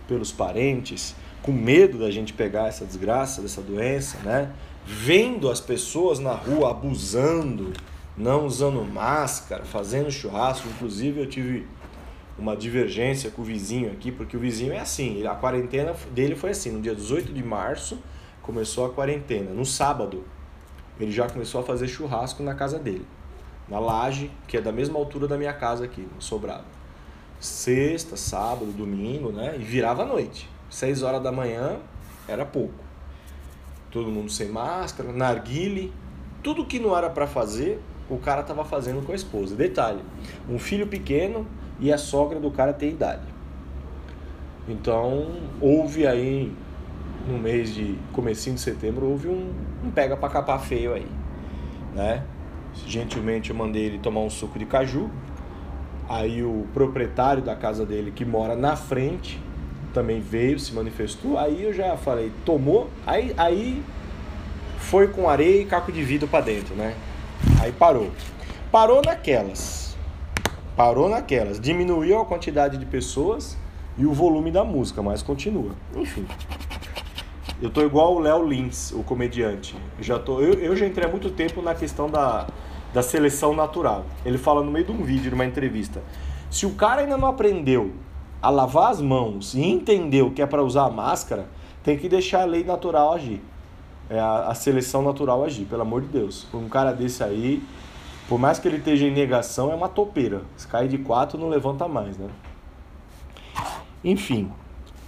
pelos 0.07 0.31
parentes, 0.31 1.15
com 1.41 1.51
medo 1.51 1.97
da 1.97 2.11
gente 2.11 2.33
pegar 2.33 2.67
essa 2.67 2.85
desgraça 2.85 3.41
dessa 3.41 3.61
doença, 3.61 4.17
né? 4.19 4.51
vendo 4.85 5.49
as 5.49 5.59
pessoas 5.59 6.19
na 6.19 6.33
rua 6.33 6.71
abusando, 6.71 7.71
não 8.17 8.45
usando 8.45 8.83
máscara, 8.83 9.63
fazendo 9.63 10.11
churrasco. 10.11 10.67
Inclusive, 10.67 11.21
eu 11.21 11.27
tive 11.27 11.65
uma 12.37 12.55
divergência 12.55 13.29
com 13.29 13.41
o 13.41 13.45
vizinho 13.45 13.91
aqui, 13.91 14.11
porque 14.11 14.35
o 14.35 14.39
vizinho 14.39 14.73
é 14.73 14.79
assim, 14.79 15.25
a 15.25 15.35
quarentena 15.35 15.95
dele 16.11 16.35
foi 16.35 16.49
assim, 16.49 16.71
no 16.71 16.81
dia 16.81 16.95
18 16.95 17.31
de 17.31 17.43
março 17.43 17.99
começou 18.41 18.85
a 18.85 18.89
quarentena, 18.89 19.51
no 19.51 19.65
sábado 19.65 20.25
ele 20.99 21.11
já 21.11 21.29
começou 21.29 21.61
a 21.61 21.63
fazer 21.63 21.87
churrasco 21.87 22.43
na 22.43 22.55
casa 22.55 22.79
dele, 22.79 23.05
na 23.67 23.79
laje, 23.79 24.31
que 24.47 24.57
é 24.57 24.61
da 24.61 24.71
mesma 24.71 24.97
altura 24.99 25.27
da 25.27 25.37
minha 25.37 25.53
casa 25.53 25.85
aqui, 25.85 26.07
no 26.13 26.21
Sobrado. 26.21 26.65
Sexta, 27.39 28.15
sábado, 28.15 28.71
domingo, 28.71 29.31
né? 29.31 29.55
E 29.57 29.63
virava 29.63 30.03
a 30.03 30.05
noite. 30.05 30.49
Seis 30.69 31.03
horas 31.03 31.21
da 31.21 31.31
manhã 31.31 31.77
era 32.27 32.45
pouco 32.45 32.83
todo 33.93 34.09
mundo 34.09 34.31
sem 34.31 34.49
máscara, 34.49 35.13
narguile, 35.13 35.93
tudo 36.41 36.65
que 36.65 36.79
não 36.79 36.97
era 36.97 37.11
para 37.11 37.27
fazer, 37.27 37.79
o 38.09 38.17
cara 38.17 38.41
estava 38.41 38.65
fazendo 38.65 39.05
com 39.05 39.11
a 39.11 39.15
esposa. 39.15 39.55
Detalhe, 39.55 40.01
um 40.49 40.57
filho 40.57 40.87
pequeno 40.87 41.45
e 41.79 41.93
a 41.93 41.97
sogra 41.97 42.39
do 42.39 42.49
cara 42.49 42.73
tem 42.73 42.89
idade. 42.89 43.27
Então, 44.67 45.27
houve 45.61 46.07
aí 46.07 46.51
no 47.27 47.37
mês 47.37 47.73
de 47.73 47.95
comecinho 48.11 48.55
de 48.55 48.61
setembro, 48.61 49.05
houve 49.05 49.27
um, 49.27 49.53
um 49.83 49.91
pega 49.91 50.17
para 50.17 50.29
capar 50.29 50.59
feio 50.59 50.93
aí, 50.93 51.07
né? 51.93 52.23
Gentilmente 52.87 53.49
eu 53.49 53.55
mandei 53.55 53.85
ele 53.85 53.99
tomar 53.99 54.21
um 54.21 54.29
suco 54.29 54.57
de 54.57 54.65
caju. 54.65 55.09
Aí 56.07 56.43
o 56.43 56.67
proprietário 56.73 57.41
da 57.41 57.55
casa 57.55 57.85
dele 57.85 58.11
que 58.11 58.25
mora 58.25 58.55
na 58.55 58.75
frente 58.75 59.39
também 59.93 60.19
veio, 60.19 60.59
se 60.59 60.73
manifestou. 60.73 61.37
Aí 61.37 61.63
eu 61.63 61.73
já 61.73 61.95
falei, 61.95 62.31
tomou, 62.45 62.89
aí, 63.05 63.33
aí 63.37 63.81
foi 64.77 65.07
com 65.07 65.29
areia 65.29 65.61
e 65.61 65.65
caco 65.65 65.91
de 65.91 66.03
vidro 66.03 66.27
para 66.27 66.43
dentro, 66.43 66.75
né? 66.75 66.95
Aí 67.61 67.71
parou. 67.71 68.11
Parou 68.71 69.01
naquelas. 69.01 69.95
Parou 70.75 71.07
naquelas. 71.07 71.59
Diminuiu 71.59 72.19
a 72.19 72.25
quantidade 72.25 72.77
de 72.77 72.85
pessoas 72.85 73.57
e 73.97 74.05
o 74.05 74.11
volume 74.11 74.51
da 74.51 74.63
música, 74.63 75.01
mas 75.01 75.21
continua. 75.21 75.71
Enfim. 75.95 76.25
Eu 77.61 77.69
tô 77.69 77.81
igual 77.81 78.15
o 78.15 78.19
Léo 78.19 78.45
Lins, 78.45 78.91
o 78.91 79.03
comediante. 79.03 79.75
Já 79.99 80.19
tô, 80.19 80.41
eu, 80.41 80.53
eu 80.55 80.75
já 80.75 80.85
entrei 80.85 81.07
há 81.07 81.09
muito 81.09 81.29
tempo 81.29 81.61
na 81.61 81.73
questão 81.73 82.09
da, 82.09 82.47
da 82.93 83.01
seleção 83.01 83.55
natural. 83.55 84.05
Ele 84.25 84.37
fala 84.37 84.61
no 84.61 84.71
meio 84.71 84.85
de 84.85 84.91
um 84.91 85.03
vídeo, 85.03 85.31
numa 85.31 85.45
entrevista. 85.45 86.01
Se 86.49 86.65
o 86.65 86.75
cara 86.75 87.01
ainda 87.01 87.17
não 87.17 87.27
aprendeu 87.27 87.91
a 88.41 88.49
lavar 88.49 88.91
as 88.91 89.01
mãos 89.01 89.53
e 89.53 89.61
entendeu 89.61 90.31
que 90.31 90.41
é 90.41 90.45
para 90.45 90.63
usar 90.63 90.85
a 90.85 90.89
máscara, 90.89 91.47
tem 91.81 91.97
que 91.97 92.07
deixar 92.07 92.41
a 92.41 92.45
lei 92.45 92.63
natural 92.63 93.13
agir. 93.13 93.41
É 94.09 94.19
a, 94.19 94.49
a, 94.49 94.53
seleção 94.53 95.01
natural 95.01 95.43
agir, 95.43 95.65
pelo 95.65 95.81
amor 95.81 96.01
de 96.01 96.07
Deus. 96.07 96.47
Um 96.53 96.69
cara 96.69 96.91
desse 96.91 97.23
aí, 97.23 97.63
por 98.27 98.37
mais 98.37 98.59
que 98.59 98.67
ele 98.67 98.77
esteja 98.77 99.05
em 99.05 99.11
negação, 99.11 99.71
é 99.71 99.75
uma 99.75 99.89
topeira. 99.89 100.41
Se 100.55 100.67
cair 100.67 100.89
de 100.89 100.97
quatro, 100.97 101.39
não 101.39 101.49
levanta 101.49 101.87
mais, 101.87 102.17
né? 102.17 102.29
Enfim, 104.03 104.51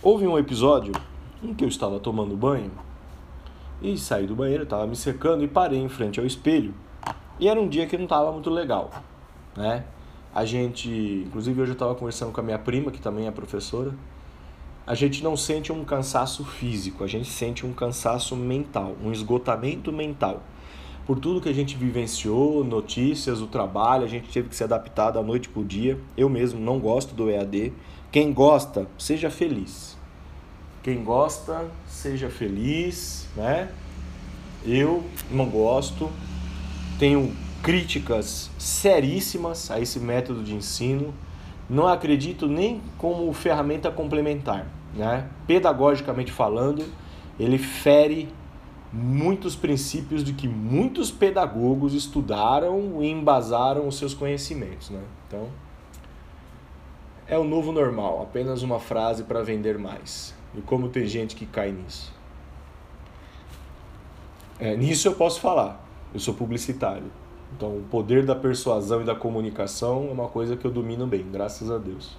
houve 0.01 0.25
um 0.25 0.39
episódio 0.39 0.93
em 1.43 1.53
que 1.53 1.63
eu 1.63 1.67
estava 1.67 1.99
tomando 1.99 2.35
banho 2.35 2.71
e 3.81 3.97
saí 3.97 4.25
do 4.25 4.35
banheiro, 4.35 4.63
estava 4.63 4.87
me 4.87 4.95
secando 4.95 5.43
e 5.43 5.47
parei 5.47 5.79
em 5.79 5.89
frente 5.89 6.19
ao 6.19 6.25
espelho. 6.25 6.73
E 7.39 7.47
era 7.47 7.59
um 7.59 7.67
dia 7.67 7.85
que 7.85 7.97
não 7.97 8.05
estava 8.05 8.31
muito 8.31 8.49
legal, 8.49 8.91
né? 9.55 9.83
A 10.33 10.45
gente, 10.45 10.89
inclusive 11.25 11.61
hoje 11.61 11.71
eu 11.71 11.73
estava 11.75 11.95
conversando 11.95 12.31
com 12.31 12.41
a 12.41 12.43
minha 12.43 12.59
prima, 12.59 12.91
que 12.91 12.99
também 12.99 13.27
é 13.27 13.31
professora. 13.31 13.93
A 14.87 14.93
gente 14.93 15.23
não 15.23 15.35
sente 15.35 15.71
um 15.71 15.83
cansaço 15.83 16.45
físico, 16.45 17.03
a 17.03 17.07
gente 17.07 17.27
sente 17.27 17.65
um 17.65 17.73
cansaço 17.73 18.35
mental, 18.35 18.95
um 19.03 19.11
esgotamento 19.11 19.91
mental. 19.91 20.43
Por 21.05 21.19
tudo 21.19 21.39
que 21.39 21.49
a 21.49 21.53
gente 21.53 21.75
vivenciou, 21.75 22.63
notícias, 22.63 23.41
o 23.41 23.47
trabalho, 23.47 24.03
a 24.03 24.07
gente 24.07 24.27
teve 24.29 24.49
que 24.49 24.55
se 24.55 24.63
adaptar 24.63 25.11
da 25.11 25.21
noite 25.21 25.47
para 25.49 25.61
o 25.61 25.65
dia. 25.65 25.99
Eu 26.17 26.27
mesmo 26.27 26.59
não 26.59 26.79
gosto 26.79 27.13
do 27.13 27.29
EAD. 27.29 27.71
Quem 28.11 28.33
gosta, 28.33 28.87
seja 28.97 29.29
feliz. 29.29 29.95
Quem 30.81 31.03
gosta, 31.03 31.69
seja 31.87 32.29
feliz, 32.29 33.27
né? 33.35 33.69
Eu 34.65 35.03
não 35.31 35.47
gosto. 35.47 36.09
Tenho 36.97 37.33
críticas 37.61 38.49
seríssimas 38.57 39.71
a 39.71 39.79
esse 39.79 39.99
método 39.99 40.43
de 40.43 40.53
ensino. 40.53 41.13
não 41.67 41.87
acredito 41.87 42.47
nem 42.47 42.79
como 42.97 43.31
ferramenta 43.33 43.89
complementar. 43.89 44.67
Né? 44.93 45.27
Pedagogicamente 45.47 46.31
falando, 46.31 46.85
ele 47.39 47.57
fere 47.57 48.29
muitos 48.93 49.55
princípios 49.55 50.23
de 50.23 50.31
que 50.31 50.47
muitos 50.47 51.11
pedagogos 51.11 51.93
estudaram 51.93 53.03
e 53.03 53.09
embasaram 53.09 53.87
os 53.87 53.97
seus 53.97 54.13
conhecimentos. 54.13 54.89
Né? 54.89 55.01
Então, 55.27 55.49
é 57.27 57.37
o 57.37 57.43
novo 57.43 57.71
normal, 57.71 58.21
apenas 58.21 58.61
uma 58.61 58.79
frase 58.79 59.23
para 59.23 59.41
vender 59.41 59.77
mais. 59.77 60.33
E 60.55 60.61
como 60.61 60.87
tem 60.87 61.05
gente 61.05 61.35
que 61.35 61.45
cai 61.45 61.71
nisso. 61.71 62.13
É, 64.57 64.77
nisso 64.77 65.07
eu 65.07 65.15
posso 65.15 65.41
falar, 65.41 65.84
eu 66.15 66.19
sou 66.19 66.33
publicitário. 66.33 67.11
Então, 67.55 67.77
o 67.77 67.83
poder 67.91 68.25
da 68.25 68.33
persuasão 68.33 69.01
e 69.01 69.03
da 69.03 69.13
comunicação 69.13 70.07
é 70.09 70.11
uma 70.11 70.29
coisa 70.29 70.55
que 70.55 70.65
eu 70.65 70.71
domino 70.71 71.05
bem, 71.05 71.25
graças 71.29 71.69
a 71.69 71.77
Deus. 71.77 72.17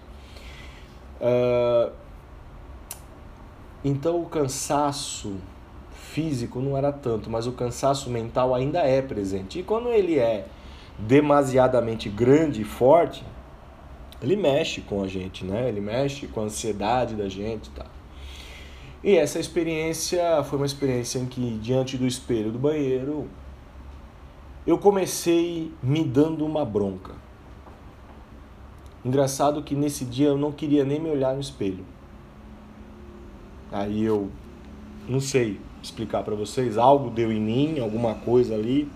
Uh, 1.19 1.91
então, 3.83 4.21
o 4.21 4.27
cansaço 4.27 5.37
físico 5.91 6.61
não 6.61 6.77
era 6.77 6.93
tanto, 6.93 7.31
mas 7.31 7.47
o 7.47 7.53
cansaço 7.53 8.11
mental 8.11 8.55
ainda 8.55 8.81
é 8.81 9.01
presente. 9.01 9.61
E 9.61 9.63
quando 9.63 9.89
ele 9.89 10.19
é 10.19 10.47
demasiadamente 10.99 12.11
grande 12.11 12.61
e 12.61 12.65
forte, 12.65 13.25
ele 14.23 14.37
mexe 14.37 14.83
com 14.83 15.03
a 15.03 15.09
gente, 15.09 15.43
né? 15.43 15.69
Ele 15.69 15.81
mexe 15.81 16.27
com 16.27 16.41
a 16.41 16.45
ansiedade 16.45 17.15
da 17.15 17.29
gente, 17.29 17.71
tá? 17.71 17.87
E 19.03 19.17
essa 19.17 19.39
experiência 19.39 20.43
foi 20.45 20.59
uma 20.59 20.67
experiência 20.67 21.19
em 21.19 21.27
que 21.27 21.59
diante 21.59 21.97
do 21.97 22.07
espelho 22.07 22.51
do 22.51 22.59
banheiro 22.59 23.29
eu 24.67 24.77
comecei 24.77 25.73
me 25.83 26.03
dando 26.03 26.45
uma 26.45 26.65
bronca. 26.65 27.15
Engraçado 29.05 29.63
que 29.63 29.77
nesse 29.77 30.05
dia 30.05 30.29
eu 30.29 30.37
não 30.37 30.51
queria 30.51 30.85
nem 30.85 30.99
me 30.99 31.09
olhar 31.09 31.33
no 31.35 31.41
espelho. 31.41 31.85
Aí 33.71 34.03
eu 34.03 34.29
não 35.09 35.21
sei 35.21 35.61
explicar 35.81 36.25
para 36.25 36.35
vocês, 36.35 36.77
algo 36.77 37.11
deu 37.11 37.31
em 37.31 37.41
mim, 37.41 37.79
alguma 37.79 38.15
coisa 38.15 38.55
ali. 38.55 38.91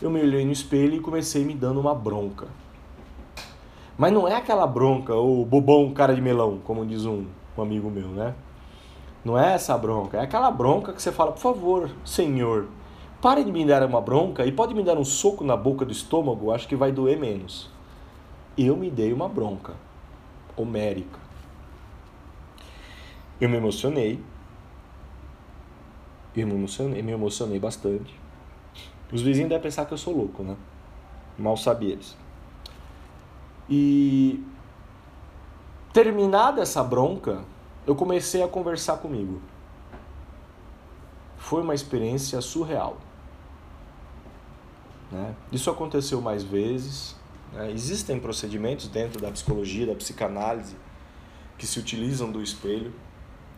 Eu 0.00 0.10
me 0.10 0.20
olhei 0.20 0.44
no 0.44 0.52
espelho 0.52 0.94
e 0.94 1.00
comecei 1.00 1.44
me 1.44 1.54
dando 1.54 1.78
uma 1.78 1.94
bronca. 1.94 2.46
Mas 3.98 4.12
não 4.12 4.26
é 4.26 4.34
aquela 4.34 4.66
bronca, 4.66 5.14
o 5.14 5.44
bobão 5.44 5.92
cara 5.92 6.14
de 6.14 6.20
melão, 6.22 6.58
como 6.64 6.86
diz 6.86 7.04
um, 7.04 7.26
um 7.56 7.62
amigo 7.62 7.90
meu, 7.90 8.08
né? 8.08 8.34
Não 9.24 9.38
é 9.38 9.54
essa 9.54 9.76
bronca, 9.76 10.18
é 10.18 10.20
aquela 10.20 10.50
bronca 10.50 10.92
que 10.92 11.02
você 11.02 11.10
fala, 11.10 11.32
por 11.32 11.40
favor, 11.40 11.90
senhor, 12.04 12.68
pare 13.20 13.44
de 13.44 13.52
me 13.52 13.64
dar 13.64 13.82
uma 13.84 14.00
bronca 14.00 14.46
e 14.46 14.52
pode 14.52 14.74
me 14.74 14.82
dar 14.82 14.98
um 14.98 15.04
soco 15.04 15.44
na 15.44 15.56
boca 15.56 15.84
do 15.84 15.92
estômago, 15.92 16.52
acho 16.52 16.68
que 16.68 16.76
vai 16.76 16.92
doer 16.92 17.18
menos. 17.18 17.70
Eu 18.56 18.76
me 18.76 18.90
dei 18.90 19.12
uma 19.12 19.28
bronca 19.28 19.74
homérica. 20.56 21.18
Eu 23.40 23.48
me 23.48 23.56
emocionei. 23.56 24.22
Eu 26.34 26.46
me 26.46 26.54
emocionei, 26.54 27.02
me 27.02 27.12
emocionei 27.12 27.58
bastante. 27.58 28.18
Os 29.12 29.22
vizinhos 29.22 29.48
devem 29.48 29.62
pensar 29.62 29.86
que 29.86 29.92
eu 29.92 29.98
sou 29.98 30.16
louco, 30.16 30.42
né? 30.42 30.56
Mal 31.38 31.56
sabia 31.56 31.92
eles. 31.92 32.16
E 33.68 34.42
terminada 35.92 36.62
essa 36.62 36.82
bronca, 36.82 37.44
eu 37.86 37.94
comecei 37.94 38.42
a 38.42 38.48
conversar 38.48 38.98
comigo. 38.98 39.40
Foi 41.36 41.62
uma 41.62 41.74
experiência 41.74 42.40
surreal. 42.40 42.96
Né? 45.10 45.34
Isso 45.52 45.70
aconteceu 45.70 46.20
mais 46.20 46.42
vezes. 46.42 47.16
Né? 47.52 47.70
Existem 47.70 48.18
procedimentos 48.18 48.88
dentro 48.88 49.20
da 49.20 49.30
psicologia, 49.30 49.86
da 49.86 49.94
psicanálise, 49.94 50.76
que 51.58 51.66
se 51.66 51.78
utilizam 51.78 52.30
do 52.30 52.42
espelho. 52.42 52.92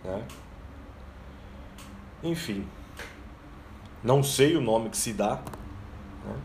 Né? 0.04 0.24
Enfim, 2.22 2.66
não 4.02 4.22
sei 4.22 4.56
o 4.56 4.60
nome 4.60 4.90
que 4.90 4.96
se 4.96 5.12
dá, 5.12 5.36
né? 6.24 6.36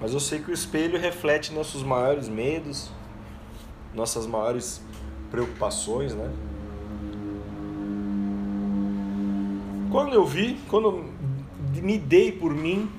Mas 0.00 0.12
eu 0.12 0.20
sei 0.20 0.38
que 0.38 0.50
o 0.50 0.54
espelho 0.54 0.98
reflete 0.98 1.52
nossos 1.52 1.82
maiores 1.82 2.28
medos, 2.28 2.90
nossas 3.94 4.26
maiores 4.26 4.80
preocupações, 5.30 6.14
né? 6.14 6.30
Quando 9.90 10.14
eu 10.14 10.24
vi, 10.24 10.58
quando 10.68 11.04
me 11.74 11.98
dei 11.98 12.30
por 12.30 12.54
mim, 12.54 12.90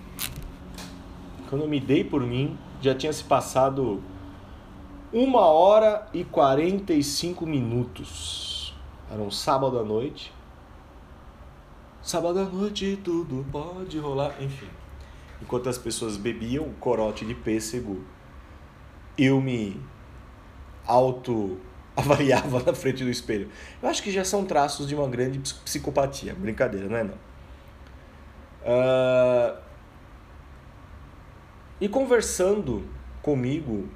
quando 1.49 1.63
eu 1.63 1.67
me 1.67 1.79
dei 1.79 2.03
por 2.03 2.21
mim, 2.21 2.57
já 2.81 2.93
tinha 2.93 3.11
se 3.11 3.23
passado 3.23 4.01
uma 5.11 5.45
hora 5.45 6.07
e 6.13 6.23
45 6.23 7.45
minutos. 7.45 8.75
Era 9.11 9.21
um 9.21 9.31
sábado 9.31 9.79
à 9.79 9.83
noite. 9.83 10.31
Sábado 12.01 12.39
à 12.39 12.45
noite 12.45 12.99
tudo 13.03 13.45
pode 13.51 13.97
rolar, 13.97 14.35
enfim 14.39 14.67
enquanto 15.41 15.69
as 15.69 15.77
pessoas 15.77 16.17
bebiam 16.17 16.65
o 16.65 16.73
corote 16.73 17.25
de 17.25 17.33
pêssego, 17.33 18.03
eu 19.17 19.41
me 19.41 19.79
auto 20.85 21.57
avaliava 21.95 22.61
na 22.63 22.73
frente 22.73 23.03
do 23.03 23.09
espelho. 23.09 23.49
Eu 23.81 23.89
acho 23.89 24.03
que 24.03 24.11
já 24.11 24.23
são 24.23 24.45
traços 24.45 24.87
de 24.87 24.95
uma 24.95 25.07
grande 25.07 25.39
psicopatia. 25.39 26.33
Brincadeira, 26.33 26.87
não 26.87 26.97
é 26.97 27.03
não? 27.03 27.15
Uh... 28.61 29.68
E 31.81 31.87
conversando 31.87 32.83
comigo, 33.21 33.87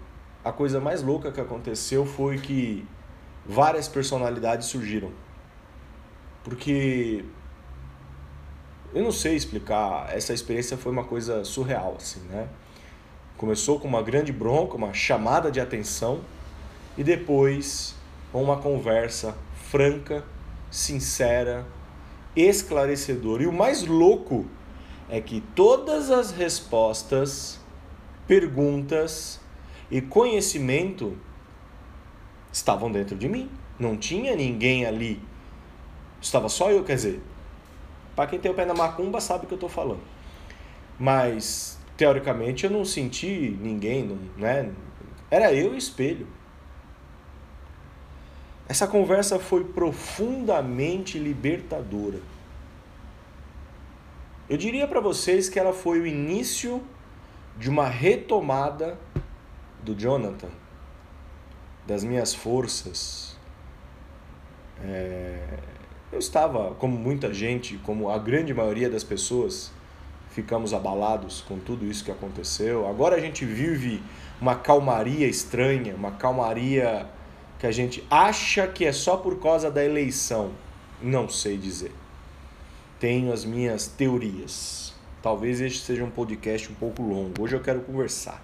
a 0.43 0.51
coisa 0.51 0.79
mais 0.79 1.01
louca 1.01 1.31
que 1.31 1.41
aconteceu 1.41 2.05
foi 2.05 2.37
que 2.37 2.85
várias 3.45 3.87
personalidades 3.87 4.67
surgiram. 4.67 5.11
Porque 6.43 7.25
eu 8.93 9.03
não 9.03 9.11
sei 9.11 9.35
explicar, 9.35 10.07
essa 10.15 10.33
experiência 10.33 10.77
foi 10.77 10.91
uma 10.91 11.03
coisa 11.03 11.43
surreal, 11.43 11.95
assim, 11.97 12.19
né? 12.29 12.47
Começou 13.37 13.79
com 13.79 13.87
uma 13.87 14.01
grande 14.01 14.31
bronca, 14.31 14.75
uma 14.75 14.93
chamada 14.93 15.51
de 15.51 15.59
atenção, 15.59 16.21
e 16.97 17.03
depois 17.03 17.95
uma 18.31 18.57
conversa 18.57 19.35
franca, 19.69 20.23
sincera, 20.69 21.65
esclarecedora. 22.35 23.43
E 23.43 23.47
o 23.47 23.51
mais 23.51 23.85
louco 23.85 24.45
é 25.09 25.19
que 25.19 25.41
todas 25.55 26.11
as 26.11 26.31
respostas, 26.31 27.59
perguntas 28.27 29.39
e 29.89 30.01
conhecimento 30.01 31.17
estavam 32.51 32.91
dentro 32.91 33.15
de 33.15 33.27
mim. 33.27 33.49
Não 33.79 33.97
tinha 33.97 34.35
ninguém 34.35 34.85
ali. 34.85 35.21
Estava 36.21 36.47
só 36.47 36.71
eu, 36.71 36.83
quer 36.83 36.95
dizer, 36.95 37.21
para 38.15 38.27
quem 38.27 38.39
tem 38.39 38.51
o 38.51 38.53
pé 38.53 38.65
na 38.65 38.73
macumba 38.73 39.19
sabe 39.19 39.45
o 39.45 39.47
que 39.47 39.53
eu 39.53 39.57
estou 39.57 39.69
falando. 39.69 40.01
Mas, 40.99 41.79
teoricamente, 41.97 42.65
eu 42.65 42.71
não 42.71 42.85
senti 42.85 43.57
ninguém, 43.61 44.03
não, 44.03 44.19
né? 44.37 44.71
Era 45.29 45.51
eu 45.53 45.73
e 45.73 45.75
o 45.75 45.77
espelho. 45.77 46.27
Essa 48.67 48.87
conversa 48.87 49.39
foi 49.39 49.63
profundamente 49.63 51.17
libertadora. 51.17 52.19
Eu 54.49 54.57
diria 54.57 54.87
para 54.87 54.99
vocês 54.99 55.49
que 55.49 55.59
ela 55.59 55.73
foi 55.73 55.99
o 55.99 56.07
início 56.07 56.81
de 57.57 57.69
uma 57.69 57.87
retomada 57.87 58.97
do 59.83 59.95
Jonathan, 59.95 60.49
das 61.85 62.03
minhas 62.03 62.33
forças. 62.33 63.37
É 64.81 65.59
eu 66.13 66.19
estava, 66.19 66.75
como 66.75 66.95
muita 66.95 67.33
gente, 67.33 67.75
como 67.79 68.07
a 68.07 68.19
grande 68.19 68.53
maioria 68.53 68.87
das 68.87 69.03
pessoas, 69.03 69.71
ficamos 70.29 70.71
abalados 70.71 71.41
com 71.41 71.57
tudo 71.57 71.87
isso 71.87 72.05
que 72.05 72.11
aconteceu. 72.11 72.87
Agora 72.87 73.15
a 73.15 73.19
gente 73.19 73.43
vive 73.43 74.01
uma 74.39 74.53
calmaria 74.53 75.27
estranha, 75.27 75.95
uma 75.95 76.11
calmaria 76.11 77.07
que 77.57 77.65
a 77.65 77.71
gente 77.71 78.05
acha 78.11 78.67
que 78.67 78.85
é 78.85 78.91
só 78.91 79.17
por 79.17 79.39
causa 79.39 79.71
da 79.71 79.83
eleição. 79.83 80.51
Não 81.01 81.27
sei 81.27 81.57
dizer. 81.57 81.91
Tenho 82.99 83.33
as 83.33 83.43
minhas 83.43 83.87
teorias. 83.87 84.92
Talvez 85.23 85.61
este 85.61 85.79
seja 85.79 86.03
um 86.03 86.09
podcast 86.09 86.69
um 86.69 86.75
pouco 86.75 87.01
longo. 87.01 87.41
Hoje 87.41 87.55
eu 87.55 87.61
quero 87.61 87.79
conversar. 87.79 88.43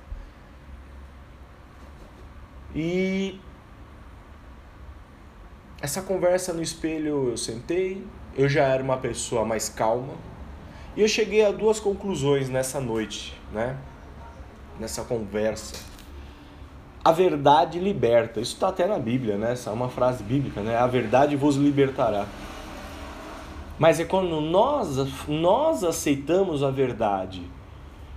E 2.74 3.38
essa 5.82 6.02
conversa 6.02 6.54
no 6.54 6.62
espelho 6.62 7.32
eu 7.32 7.38
sentei, 7.38 8.02
eu 8.34 8.48
já 8.48 8.63
era 8.63 8.82
uma 8.82 8.96
pessoa 8.96 9.44
mais 9.44 9.68
calma 9.68 10.13
e 10.96 11.02
eu 11.02 11.08
cheguei 11.10 11.46
a 11.46 11.52
duas 11.52 11.82
conclusões 11.82 12.48
nessa 12.48 12.80
noite, 12.80 13.38
né? 13.52 13.78
Nessa 14.80 15.04
conversa. 15.04 15.84
A 17.04 17.12
verdade 17.12 17.78
liberta. 17.78 18.39
Isso 18.39 18.54
está 18.54 18.70
até 18.70 18.88
na 18.88 19.00
Bíblia, 19.00 19.38
né? 19.38 19.52
Essa 19.52 19.70
é 19.70 19.74
uma 19.74 19.89
frase 19.89 20.24
bíblica, 20.24 20.62
né? 20.62 20.78
A 20.78 20.88
verdade 20.88 21.36
vos 21.36 21.58
libertará. 21.58 22.26
Mas 23.80 23.98
é 23.98 24.04
quando 24.04 24.42
nós, 24.42 24.98
nós 25.28 25.86
aceitamos 25.86 26.62
a 26.62 26.70
verdade, 26.70 27.50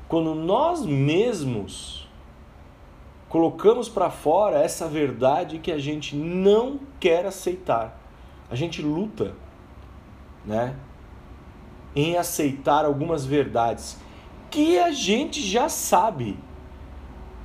quando 0.09 0.35
nós 0.35 0.85
mesmos 0.85 2.09
colocamos 3.29 3.89
para 3.89 4.11
fora 4.11 4.59
essa 4.59 4.89
verdade 4.89 5.59
que 5.59 5.73
a 5.73 5.79
gente 5.79 6.15
não 6.15 6.81
quer 7.01 7.25
aceitar. 7.25 7.99
A 8.51 8.55
gente 8.55 8.83
luta, 8.83 9.35
né, 10.45 10.77
em 11.95 12.17
aceitar 12.17 12.85
algumas 12.85 13.25
verdades 13.25 13.97
que 14.51 14.79
a 14.79 14.91
gente 14.91 15.41
já 15.41 15.69
sabe. 15.69 16.37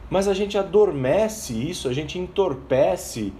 Mas 0.10 0.28
a 0.28 0.34
gente 0.34 0.58
adormece 0.58 1.54
isso, 1.54 1.88
a 1.88 1.94
gente 1.94 2.18
entorpece 2.18 3.32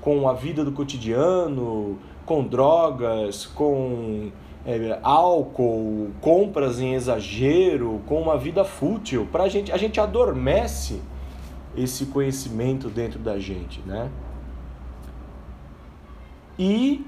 com 0.00 0.28
a 0.28 0.32
vida 0.32 0.64
do 0.64 0.72
cotidiano, 0.72 1.98
com 2.32 2.42
drogas, 2.42 3.44
com 3.44 4.32
é, 4.64 4.98
álcool, 5.02 6.12
compras 6.22 6.80
em 6.80 6.94
exagero, 6.94 8.00
com 8.06 8.22
uma 8.22 8.38
vida 8.38 8.64
fútil. 8.64 9.28
Pra 9.30 9.50
gente, 9.50 9.70
a 9.70 9.76
gente 9.76 10.00
adormece 10.00 11.02
esse 11.76 12.06
conhecimento 12.06 12.88
dentro 12.88 13.18
da 13.18 13.38
gente, 13.38 13.80
né? 13.82 14.10
E 16.58 17.04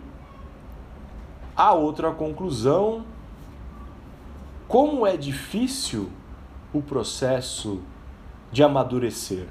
a 1.56 1.72
outra 1.72 2.10
conclusão, 2.10 3.06
como 4.68 5.06
é 5.06 5.16
difícil 5.16 6.10
o 6.70 6.82
processo 6.82 7.80
de 8.52 8.62
amadurecer. 8.62 9.46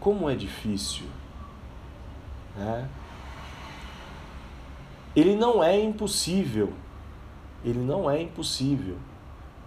Como 0.00 0.30
é 0.30 0.34
difícil, 0.34 1.04
né? 2.56 2.88
Ele 5.16 5.34
não 5.34 5.64
é 5.64 5.80
impossível. 5.80 6.74
Ele 7.64 7.78
não 7.78 8.10
é 8.10 8.20
impossível. 8.20 8.98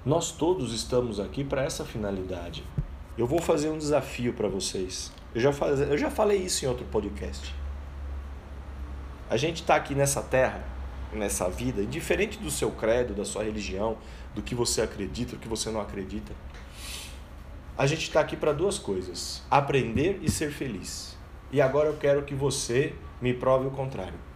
Nós 0.06 0.32
todos 0.32 0.72
estamos 0.72 1.20
aqui 1.20 1.44
para 1.44 1.64
essa 1.64 1.84
finalidade. 1.84 2.64
Eu 3.18 3.26
vou 3.26 3.42
fazer 3.42 3.70
um 3.70 3.78
desafio 3.78 4.32
para 4.34 4.48
vocês. 4.48 5.12
Eu 5.34 5.42
já, 5.42 5.52
faz... 5.52 5.80
eu 5.80 5.98
já 5.98 6.12
falei 6.12 6.38
isso 6.38 6.64
em 6.64 6.68
outro 6.68 6.86
podcast. 6.86 7.54
A 9.28 9.38
gente 9.38 9.62
está 9.62 9.76
aqui 9.76 9.96
nessa 9.96 10.22
terra, 10.22 10.64
nessa 11.12 11.50
vida, 11.50 11.82
indiferente 11.82 12.38
do 12.38 12.52
seu 12.52 12.70
credo, 12.72 13.16
da 13.16 13.26
sua 13.26 13.44
religião, 13.44 13.98
do 14.36 14.44
que 14.44 14.54
você 14.54 14.84
acredita, 14.84 15.36
do 15.36 15.40
que 15.40 15.48
você 15.48 15.72
não 15.72 15.82
acredita. 15.82 16.32
A 17.76 17.88
gente 17.88 18.04
está 18.04 18.20
aqui 18.20 18.38
para 18.38 18.54
duas 18.54 18.78
coisas: 18.78 19.44
aprender 19.50 20.20
e 20.22 20.30
ser 20.30 20.52
feliz. 20.52 21.18
E 21.52 21.60
agora 21.60 21.90
eu 21.90 21.98
quero 21.98 22.22
que 22.22 22.36
você 22.36 22.94
me 23.20 23.34
prove 23.34 23.68
o 23.68 23.72
contrário. 23.72 24.29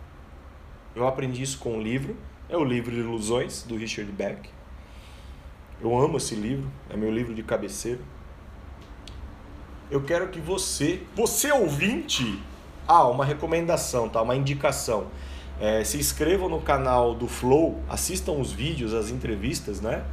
Eu 0.96 1.08
aprendi 1.08 1.42
isso 1.42 1.60
com 1.60 1.78
um 1.78 1.82
livro, 1.82 2.16
é 2.50 2.58
o 2.58 2.64
livro 2.64 2.94
Ilusões, 2.94 3.64
do 3.64 3.76
Richard 3.76 4.12
Beck. 4.12 4.50
Eu 5.82 5.98
amo 5.98 6.18
esse 6.18 6.36
livro, 6.36 6.70
é 6.90 6.96
meu 6.96 7.12
livro 7.12 7.34
de 7.34 7.44
cabeceira 7.44 8.00
eu 9.94 10.02
quero 10.02 10.30
que 10.30 10.40
você, 10.40 11.04
você 11.16 11.52
ouvinte, 11.52 12.40
ah, 12.88 13.08
uma 13.08 13.24
recomendação, 13.24 14.10
tá? 14.10 14.22
Uma 14.24 14.36
indicação. 14.36 15.06
É, 15.62 15.84
se 15.84 15.98
inscrevam 15.98 16.50
no 16.50 16.60
canal 16.60 17.14
do 17.14 17.28
Flow, 17.28 17.80
assistam 17.88 18.32
os 18.34 18.52
vídeos, 18.52 18.92
as 18.92 19.12
entrevistas, 19.12 19.82
né? 19.82 20.04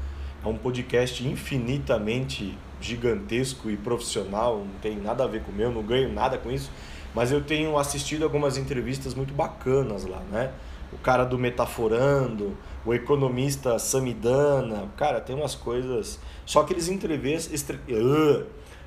É 0.45 0.49
um 0.49 0.55
podcast 0.55 1.27
infinitamente 1.27 2.57
gigantesco 2.79 3.71
e 3.71 3.77
profissional, 3.79 4.59
não 4.59 4.81
tem 4.83 4.99
nada 4.99 5.25
a 5.25 5.27
ver 5.27 5.43
com 5.45 5.51
o 5.51 5.55
meu, 5.55 5.73
não 5.73 5.83
ganho 5.83 6.13
nada 6.13 6.37
com 6.37 6.51
isso, 6.51 6.71
mas 7.15 7.33
eu 7.33 7.43
tenho 7.43 7.79
assistido 7.79 8.23
algumas 8.23 8.59
entrevistas 8.59 9.15
muito 9.15 9.33
bacanas 9.33 10.05
lá, 10.05 10.21
né? 10.31 10.53
O 10.93 10.99
cara 10.99 11.25
do 11.25 11.39
Metaforando, 11.39 12.57
o 12.85 12.93
economista 12.93 13.79
Samidana, 13.79 14.89
cara, 14.97 15.21
tem 15.21 15.37
umas 15.37 15.55
coisas. 15.55 16.19
Só 16.45 16.65
que 16.65 16.73
eles 16.73 16.89
entrevistam. 16.89 17.57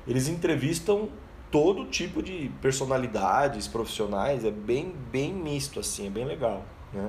Eles 0.06 0.28
entrevistam 0.28 1.08
todo 1.50 1.86
tipo 1.86 2.22
de 2.22 2.50
personalidades 2.60 3.68
profissionais, 3.68 4.44
é 4.44 4.50
bem, 4.50 4.92
bem 5.10 5.32
misto 5.32 5.78
assim, 5.78 6.08
é 6.08 6.10
bem 6.10 6.24
legal, 6.24 6.64
né? 6.92 7.08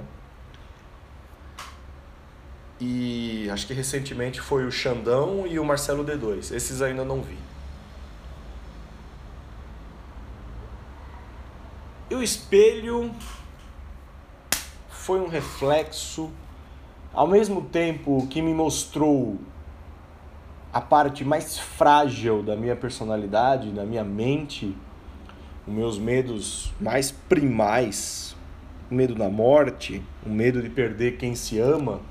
E 2.79 3.49
acho 3.49 3.65
que 3.65 3.73
recentemente 3.73 4.39
foi 4.39 4.65
o 4.65 4.71
Xandão 4.71 5.47
e 5.47 5.58
o 5.58 5.65
Marcelo 5.65 6.05
D2. 6.05 6.53
Esses 6.53 6.81
ainda 6.81 7.03
não 7.03 7.21
vi. 7.21 7.38
E 12.10 12.15
o 12.15 12.21
espelho 12.21 13.12
foi 15.06 15.22
um 15.22 15.28
reflexo, 15.28 16.32
ao 17.13 17.28
mesmo 17.28 17.62
tempo 17.62 18.26
que 18.28 18.41
me 18.41 18.56
mostrou 18.56 19.38
a 20.74 20.82
parte 20.82 21.24
mais 21.24 21.60
frágil 21.60 22.41
da 22.41 22.56
minha 22.56 22.76
personalidade, 22.76 23.70
da 23.70 23.86
minha 23.86 24.04
mente, 24.04 24.76
os 25.68 25.72
meus 25.72 26.00
medos 26.00 26.74
mais 26.82 27.12
primais, 27.12 28.36
o 28.89 28.96
medo 28.96 29.13
da 29.13 29.30
morte, 29.30 30.02
o 30.26 30.30
medo 30.30 30.60
de 30.60 30.72
perder 30.72 31.18
quem 31.18 31.36
se 31.36 31.60
ama, 31.60 32.02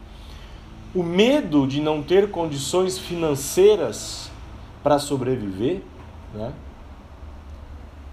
o 0.95 1.03
medo 1.03 1.67
de 1.67 1.81
não 1.81 2.01
ter 2.01 2.31
condições 2.31 2.97
financeiras 2.97 4.31
para 4.85 5.01
sobreviver, 5.01 5.83
né? 6.33 6.53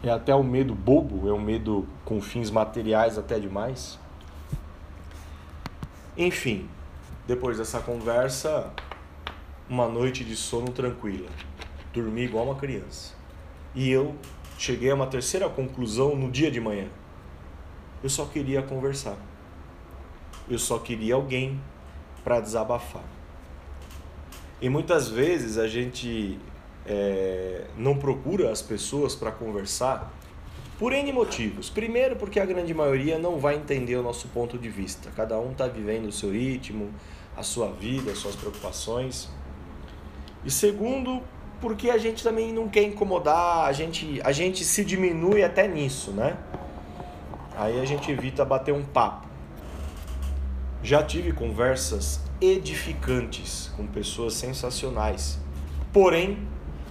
É 0.01 0.09
até 0.09 0.35
um 0.35 0.41
medo 0.41 0.73
bobo, 0.73 1.29
é 1.29 1.31
um 1.33 1.39
medo 1.39 1.87
com 2.03 2.19
fins 2.19 2.49
materiais 2.49 3.19
até 3.19 3.39
demais. 3.39 4.00
Enfim, 6.17 6.69
depois 7.25 7.57
dessa 7.57 7.79
conversa, 7.79 8.71
uma 9.69 9.87
noite 9.87 10.23
de 10.23 10.35
sono 10.35 10.71
tranquila. 10.71 11.29
Dormi 11.93 12.23
igual 12.23 12.45
uma 12.45 12.55
criança. 12.55 13.13
E 13.73 13.89
eu 13.89 14.15
cheguei 14.57 14.91
a 14.91 14.95
uma 14.95 15.07
terceira 15.07 15.49
conclusão 15.49 16.15
no 16.15 16.29
dia 16.29 16.51
de 16.51 16.59
manhã. 16.59 16.87
Eu 18.03 18.09
só 18.09 18.25
queria 18.25 18.61
conversar. 18.61 19.15
Eu 20.49 20.59
só 20.59 20.77
queria 20.79 21.15
alguém 21.15 21.61
para 22.23 22.41
desabafar. 22.41 23.03
E 24.61 24.69
muitas 24.69 25.07
vezes 25.07 25.57
a 25.57 25.67
gente 25.67 26.37
é, 26.85 27.67
não 27.77 27.97
procura 27.97 28.51
as 28.51 28.61
pessoas 28.61 29.15
para 29.15 29.31
conversar 29.31 30.11
por 30.81 30.93
N 30.93 31.13
motivos. 31.13 31.69
Primeiro, 31.69 32.15
porque 32.15 32.39
a 32.39 32.45
grande 32.45 32.73
maioria 32.73 33.19
não 33.19 33.37
vai 33.37 33.53
entender 33.53 33.95
o 33.97 34.01
nosso 34.01 34.27
ponto 34.29 34.57
de 34.57 34.67
vista. 34.67 35.11
Cada 35.15 35.39
um 35.39 35.51
está 35.51 35.67
vivendo 35.67 36.07
o 36.07 36.11
seu 36.11 36.31
ritmo, 36.31 36.89
a 37.37 37.43
sua 37.43 37.71
vida, 37.71 38.11
as 38.11 38.17
suas 38.17 38.35
preocupações. 38.35 39.29
E 40.43 40.49
segundo, 40.49 41.21
porque 41.61 41.91
a 41.91 41.99
gente 41.99 42.23
também 42.23 42.51
não 42.51 42.67
quer 42.67 42.81
incomodar, 42.81 43.67
a 43.67 43.71
gente, 43.71 44.19
a 44.23 44.31
gente 44.31 44.65
se 44.65 44.83
diminui 44.83 45.43
até 45.43 45.67
nisso, 45.67 46.09
né? 46.13 46.35
Aí 47.55 47.79
a 47.79 47.85
gente 47.85 48.11
evita 48.11 48.43
bater 48.43 48.73
um 48.73 48.83
papo. 48.83 49.27
Já 50.81 51.03
tive 51.03 51.31
conversas 51.31 52.21
edificantes 52.41 53.71
com 53.77 53.85
pessoas 53.85 54.33
sensacionais. 54.33 55.37
Porém, 55.93 56.39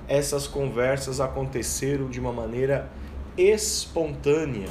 essas 0.06 0.46
conversas 0.46 1.20
aconteceram 1.20 2.08
de 2.08 2.20
uma 2.20 2.32
maneira 2.32 2.88
espontânea, 3.40 4.68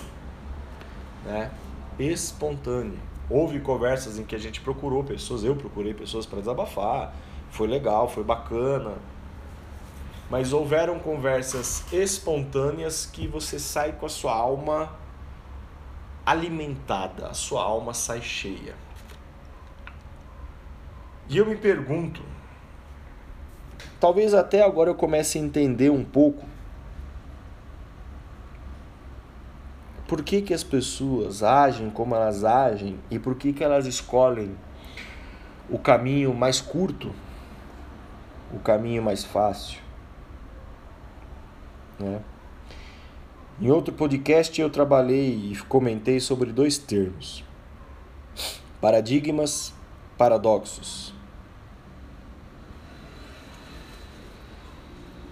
né? 1.26 1.52
Espontânea. 1.98 3.00
Houve 3.30 3.60
conversas 3.60 4.18
em 4.18 4.24
que 4.24 4.36
a 4.36 4.40
gente 4.40 4.62
procurou 4.62 5.04
pessoas, 5.04 5.44
eu 5.44 5.56
procurei 5.56 5.94
pessoas 5.94 6.26
para 6.26 6.40
desabafar, 6.40 7.14
foi 7.52 7.68
legal, 7.68 8.08
foi 8.08 8.24
bacana. 8.24 8.94
Mas 10.30 10.54
houveram 10.54 11.00
conversas 11.00 11.84
espontâneas 11.92 13.06
que 13.06 13.28
você 13.28 13.60
sai 13.60 13.94
com 13.94 14.06
a 14.06 14.10
sua 14.10 14.34
alma 14.34 14.92
alimentada, 16.26 17.28
a 17.28 17.34
sua 17.34 17.64
alma 17.64 17.94
sai 17.94 18.22
cheia. 18.22 18.76
E 21.28 21.38
eu 21.38 21.46
me 21.46 21.56
pergunto, 21.56 22.22
talvez 24.00 24.34
até 24.34 24.64
agora 24.64 24.90
eu 24.90 24.96
comece 24.96 25.38
a 25.38 25.42
entender 25.42 25.90
um 25.92 26.04
pouco 26.04 26.46
por 30.10 30.24
que, 30.24 30.42
que 30.42 30.54
as 30.54 30.64
pessoas 30.64 31.44
agem 31.44 31.90
como 31.90 32.16
elas 32.16 32.44
agem 32.44 33.00
e 33.10 33.18
por 33.18 33.36
que, 33.36 33.54
que 33.54 33.64
elas 33.64 33.86
escolhem 33.86 34.58
o 35.70 35.80
caminho 35.80 36.34
mais 36.34 36.60
curto 36.60 37.14
o 38.52 38.60
caminho 38.60 39.04
mais 39.04 39.24
fácil. 39.24 39.80
Né? 42.00 42.20
Em 43.62 43.70
outro 43.70 43.94
podcast 43.94 44.60
eu 44.60 44.70
trabalhei 44.70 45.52
e 45.52 45.58
comentei 45.68 46.20
sobre 46.20 46.52
dois 46.52 46.78
termos: 46.78 47.44
paradigmas, 48.82 49.74
paradoxos. 50.18 51.14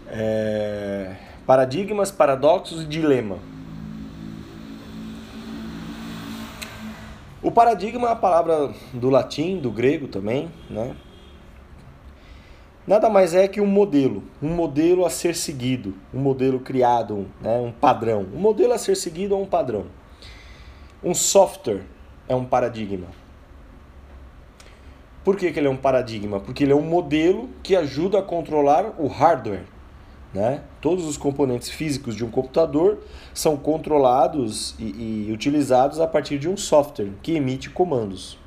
É... 0.10 1.16
Paradigmas, 1.46 2.12
paradoxos 2.12 2.84
e 2.84 2.86
dilema. 2.86 3.40
O 7.48 7.52
paradigma 7.52 8.10
é 8.10 8.12
a 8.12 8.16
palavra 8.18 8.74
do 8.92 9.10
latim, 9.10 9.58
do 9.58 9.72
grego 9.72 10.10
também, 10.10 10.52
né? 10.70 10.98
nada 12.86 13.10
mais 13.10 13.34
é 13.34 13.48
que 13.48 13.62
um 13.62 13.66
modelo, 13.66 14.22
um 14.44 14.50
modelo 14.50 15.06
a 15.06 15.10
ser 15.10 15.34
seguido, 15.34 15.94
um 16.14 16.20
modelo 16.20 16.60
criado, 16.60 17.26
né, 17.40 17.58
um 17.58 17.72
padrão. 17.72 18.28
Um 18.36 18.38
modelo 18.38 18.74
a 18.74 18.78
ser 18.78 18.98
seguido 18.98 19.34
é 19.34 19.38
um 19.38 19.46
padrão. 19.46 19.86
Um 21.02 21.14
software 21.14 21.84
é 22.28 22.36
um 22.36 22.44
paradigma. 22.44 23.08
Por 25.24 25.38
que, 25.38 25.50
que 25.50 25.58
ele 25.58 25.68
é 25.68 25.72
um 25.72 25.78
paradigma? 25.78 26.42
Porque 26.42 26.66
ele 26.66 26.74
é 26.74 26.76
um 26.76 26.82
modelo 26.82 27.50
que 27.64 27.78
ajuda 27.78 28.20
a 28.20 28.22
controlar 28.22 28.94
o 29.00 29.08
hardware. 29.08 29.64
Né? 30.34 30.62
Todos 30.82 31.06
os 31.06 31.18
componentes 31.18 31.70
físicos 31.70 32.16
de 32.16 32.24
um 32.24 32.30
computador 32.30 33.00
são 33.34 33.56
controlados 33.56 34.76
e, 34.78 35.28
e 35.28 35.32
utilizados 35.32 36.00
a 36.00 36.08
partir 36.08 36.38
de 36.38 36.50
um 36.50 36.58
software 36.58 37.12
que 37.24 37.34
emite 37.34 37.70
comandos. 37.70 38.38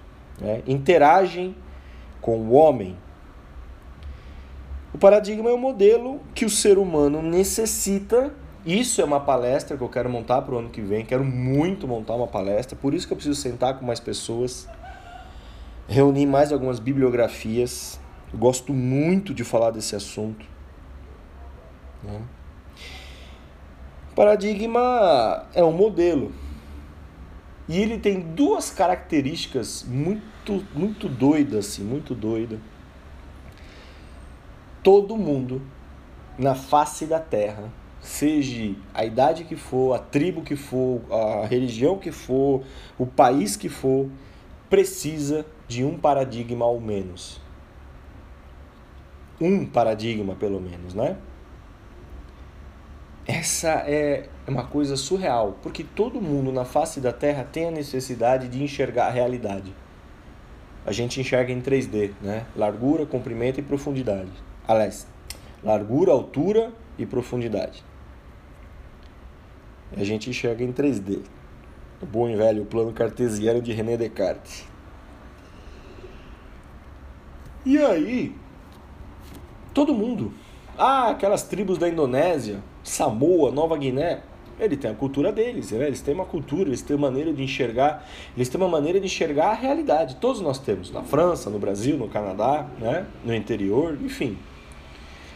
Né? 0.40 0.62
Interagem 0.66 1.56
com 2.20 2.38
o 2.38 2.52
homem. 2.52 2.96
O 4.92 4.98
paradigma 4.98 5.50
é 5.50 5.54
um 5.54 5.58
modelo 5.58 6.20
que 6.34 6.44
o 6.44 6.50
ser 6.50 6.76
humano 6.76 7.22
necessita. 7.22 8.32
Isso 8.64 9.00
é 9.00 9.04
uma 9.04 9.20
palestra 9.20 9.76
que 9.76 9.82
eu 9.82 9.88
quero 9.88 10.10
montar 10.10 10.42
para 10.42 10.54
o 10.54 10.58
ano 10.58 10.68
que 10.68 10.82
vem. 10.82 11.04
Quero 11.04 11.24
muito 11.24 11.88
montar 11.88 12.14
uma 12.14 12.26
palestra, 12.26 12.76
por 12.76 12.92
isso 12.92 13.06
que 13.06 13.12
eu 13.12 13.16
preciso 13.16 13.40
sentar 13.40 13.78
com 13.78 13.86
mais 13.86 14.00
pessoas 14.00 14.68
reuni 15.90 16.24
mais 16.24 16.52
algumas 16.52 16.78
bibliografias. 16.78 17.98
gosto 18.32 18.72
muito 18.72 19.34
de 19.34 19.42
falar 19.42 19.72
desse 19.72 19.96
assunto. 19.96 20.46
Né? 22.02 22.22
Paradigma 24.14 25.46
é 25.54 25.62
um 25.62 25.72
modelo. 25.72 26.32
E 27.68 27.78
ele 27.78 27.98
tem 27.98 28.20
duas 28.20 28.70
características 28.70 29.84
muito, 29.88 30.64
muito 30.74 31.08
doidas, 31.08 31.66
assim, 31.66 31.84
muito 31.84 32.14
doida. 32.14 32.58
Todo 34.82 35.16
mundo 35.16 35.62
na 36.36 36.54
face 36.54 37.06
da 37.06 37.20
Terra, 37.20 37.70
seja 38.00 38.74
a 38.94 39.04
idade 39.04 39.44
que 39.44 39.56
for, 39.56 39.94
a 39.94 39.98
tribo 39.98 40.42
que 40.42 40.56
for, 40.56 41.02
a 41.12 41.46
religião 41.46 41.98
que 41.98 42.10
for, 42.10 42.64
o 42.98 43.06
país 43.06 43.56
que 43.56 43.68
for, 43.68 44.08
precisa 44.68 45.44
de 45.68 45.84
um 45.84 45.98
paradigma 45.98 46.64
ao 46.64 46.80
menos. 46.80 47.40
Um 49.40 49.64
paradigma, 49.66 50.34
pelo 50.34 50.60
menos, 50.60 50.94
né? 50.94 51.16
Essa 53.26 53.84
é 53.86 54.28
uma 54.48 54.64
coisa 54.64 54.96
surreal, 54.96 55.58
porque 55.62 55.84
todo 55.84 56.20
mundo 56.20 56.50
na 56.50 56.64
face 56.64 57.00
da 57.00 57.12
Terra 57.12 57.44
tem 57.44 57.68
a 57.68 57.70
necessidade 57.70 58.48
de 58.48 58.62
enxergar 58.62 59.06
a 59.06 59.10
realidade. 59.10 59.74
A 60.84 60.92
gente 60.92 61.20
enxerga 61.20 61.52
em 61.52 61.60
3D, 61.60 62.12
né? 62.22 62.46
Largura, 62.56 63.04
comprimento 63.04 63.60
e 63.60 63.62
profundidade. 63.62 64.30
Aliás, 64.66 65.06
largura, 65.62 66.12
altura 66.12 66.72
e 66.98 67.04
profundidade. 67.04 67.84
A 69.96 70.04
gente 70.04 70.30
enxerga 70.30 70.64
em 70.64 70.72
3D. 70.72 71.22
O 72.00 72.06
bom 72.06 72.28
e 72.28 72.34
velho 72.34 72.64
plano 72.64 72.92
cartesiano 72.92 73.60
de 73.60 73.72
René 73.72 73.96
Descartes. 73.96 74.66
E 77.64 77.76
aí, 77.76 78.34
todo 79.74 79.92
mundo, 79.92 80.32
ah, 80.78 81.10
aquelas 81.10 81.42
tribos 81.42 81.76
da 81.76 81.86
Indonésia, 81.88 82.62
Samoa, 82.90 83.52
Nova 83.52 83.76
Guiné, 83.76 84.20
ele 84.58 84.76
tem 84.76 84.90
a 84.90 84.94
cultura 84.94 85.30
deles, 85.30 85.70
né? 85.70 85.86
eles 85.86 86.02
têm 86.02 86.12
uma 86.12 86.24
cultura, 86.24 86.68
eles 86.68 86.82
têm 86.82 86.96
uma 86.96 87.08
maneira 87.08 87.32
de 87.32 87.40
enxergar, 87.40 88.04
eles 88.36 88.48
têm 88.48 88.60
uma 88.60 88.68
maneira 88.68 88.98
de 88.98 89.06
enxergar 89.06 89.50
a 89.50 89.54
realidade. 89.54 90.16
Todos 90.16 90.40
nós 90.40 90.58
temos, 90.58 90.90
na 90.90 91.02
França, 91.04 91.48
no 91.48 91.58
Brasil, 91.58 91.96
no 91.96 92.08
Canadá, 92.08 92.66
né? 92.80 93.06
no 93.24 93.32
interior, 93.32 93.96
enfim. 94.02 94.36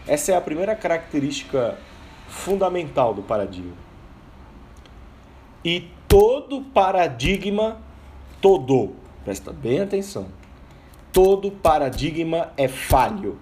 Essa 0.04 0.32
é 0.32 0.36
a 0.36 0.40
primeira 0.40 0.74
característica 0.74 1.78
fundamental 2.26 3.14
do 3.14 3.22
paradigma. 3.22 3.76
E 5.64 5.88
todo 6.08 6.60
paradigma, 6.60 7.80
todo, 8.42 8.96
presta 9.24 9.52
bem 9.52 9.80
atenção, 9.80 10.26
todo 11.12 11.52
paradigma 11.52 12.52
é 12.56 12.66
falho. 12.66 13.38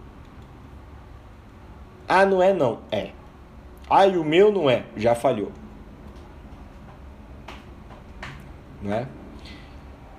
Ah, 2.07 2.27
não 2.27 2.43
é 2.43 2.53
não, 2.53 2.81
é. 2.91 3.13
E 3.91 4.17
o 4.17 4.25
meu 4.25 4.51
não 4.51 4.69
é, 4.69 4.85
já 4.97 5.15
falhou. 5.15 5.53
Não 8.81 8.93
é? 8.93 9.07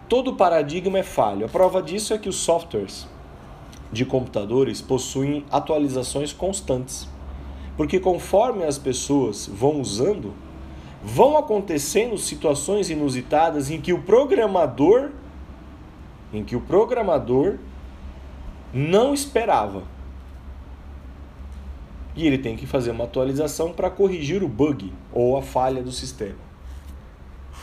Todo 0.07 0.35
paradigma 0.35 0.99
é 0.99 1.03
falho. 1.03 1.45
A 1.45 1.49
prova 1.49 1.81
disso 1.81 2.13
é 2.13 2.17
que 2.17 2.29
os 2.29 2.35
softwares 2.35 3.07
de 3.91 4.05
computadores 4.05 4.81
possuem 4.81 5.45
atualizações 5.51 6.31
constantes. 6.31 7.07
Porque 7.75 7.99
conforme 7.99 8.63
as 8.63 8.77
pessoas 8.77 9.47
vão 9.47 9.81
usando, 9.81 10.33
vão 11.03 11.37
acontecendo 11.37 12.17
situações 12.17 12.89
inusitadas 12.89 13.71
em 13.71 13.81
que 13.81 13.91
o 13.91 14.01
programador 14.01 15.11
em 16.33 16.43
que 16.43 16.55
o 16.55 16.61
programador 16.61 17.57
não 18.73 19.13
esperava. 19.13 19.83
E 22.15 22.27
ele 22.27 22.37
tem 22.37 22.55
que 22.55 22.67
fazer 22.67 22.91
uma 22.91 23.05
atualização 23.05 23.73
para 23.73 23.89
corrigir 23.89 24.43
o 24.43 24.47
bug 24.47 24.93
ou 25.11 25.37
a 25.37 25.41
falha 25.41 25.81
do 25.81 25.91
sistema. 25.91 26.37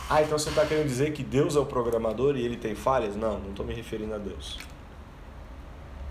Ah, 0.09 0.21
então 0.21 0.37
você 0.37 0.49
está 0.49 0.65
querendo 0.65 0.87
dizer 0.87 1.13
que 1.13 1.23
Deus 1.23 1.55
é 1.55 1.59
o 1.59 1.65
programador 1.65 2.35
e 2.35 2.43
ele 2.43 2.57
tem 2.57 2.75
falhas? 2.75 3.15
Não, 3.15 3.39
não 3.39 3.51
estou 3.51 3.65
me 3.65 3.73
referindo 3.73 4.13
a 4.13 4.17
Deus. 4.17 4.59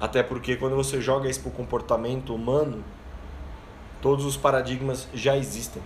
Até 0.00 0.22
porque 0.22 0.56
quando 0.56 0.74
você 0.74 1.02
joga 1.02 1.28
isso 1.28 1.40
para 1.40 1.50
o 1.50 1.52
comportamento 1.52 2.34
humano, 2.34 2.82
todos 4.00 4.24
os 4.24 4.38
paradigmas 4.38 5.06
já 5.12 5.36
existem. 5.36 5.82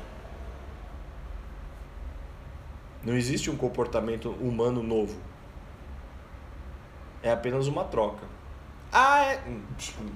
Não 3.04 3.14
existe 3.14 3.50
um 3.50 3.56
comportamento 3.56 4.30
humano 4.40 4.80
novo. 4.82 5.18
É 7.20 7.32
apenas 7.32 7.66
uma 7.66 7.82
troca. 7.82 8.24
Ah, 8.92 9.24
é... 9.24 9.42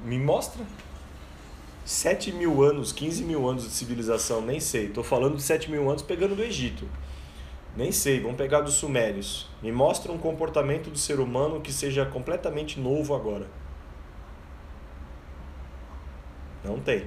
me 0.04 0.18
mostra. 0.20 0.64
7 1.88 2.32
mil 2.32 2.62
anos, 2.62 2.92
15 2.92 3.24
mil 3.24 3.48
anos 3.48 3.62
de 3.64 3.70
civilização, 3.70 4.42
nem 4.42 4.60
sei. 4.60 4.88
Estou 4.88 5.02
falando 5.02 5.36
de 5.36 5.42
7 5.42 5.70
mil 5.70 5.88
anos 5.88 6.02
pegando 6.02 6.36
do 6.36 6.42
Egito. 6.42 6.86
Nem 7.74 7.90
sei, 7.90 8.20
vamos 8.20 8.36
pegar 8.36 8.60
dos 8.60 8.74
Sumérios. 8.74 9.48
Me 9.62 9.72
mostra 9.72 10.12
um 10.12 10.18
comportamento 10.18 10.90
do 10.90 10.98
ser 10.98 11.18
humano 11.18 11.62
que 11.62 11.72
seja 11.72 12.04
completamente 12.04 12.78
novo 12.78 13.14
agora. 13.14 13.46
Não 16.62 16.78
tem. 16.78 17.06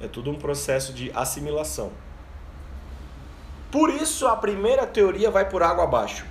É 0.00 0.08
tudo 0.08 0.30
um 0.30 0.36
processo 0.36 0.94
de 0.94 1.12
assimilação. 1.14 1.92
Por 3.70 3.90
isso 3.90 4.26
a 4.26 4.36
primeira 4.36 4.86
teoria 4.86 5.30
vai 5.30 5.46
por 5.46 5.62
água 5.62 5.84
abaixo. 5.84 6.24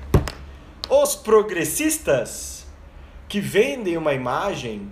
Os 0.89 1.15
progressistas 1.15 2.65
que 3.29 3.39
vendem 3.39 3.95
uma 3.95 4.15
imagem 4.15 4.91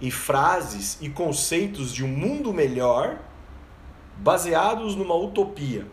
e 0.00 0.10
frases 0.10 0.98
e 1.00 1.10
conceitos 1.10 1.92
de 1.92 2.04
um 2.04 2.08
mundo 2.08 2.52
melhor 2.52 3.18
baseados 4.16 4.96
numa 4.96 5.14
utopia. 5.14 5.86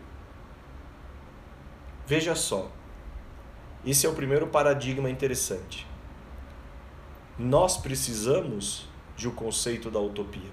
Veja 2.06 2.34
só. 2.34 2.70
Esse 3.84 4.06
é 4.06 4.08
o 4.08 4.14
primeiro 4.14 4.46
paradigma 4.46 5.08
interessante. 5.10 5.86
Nós 7.38 7.76
precisamos 7.76 8.88
de 9.16 9.28
um 9.28 9.32
conceito 9.32 9.90
da 9.90 10.00
utopia 10.00 10.50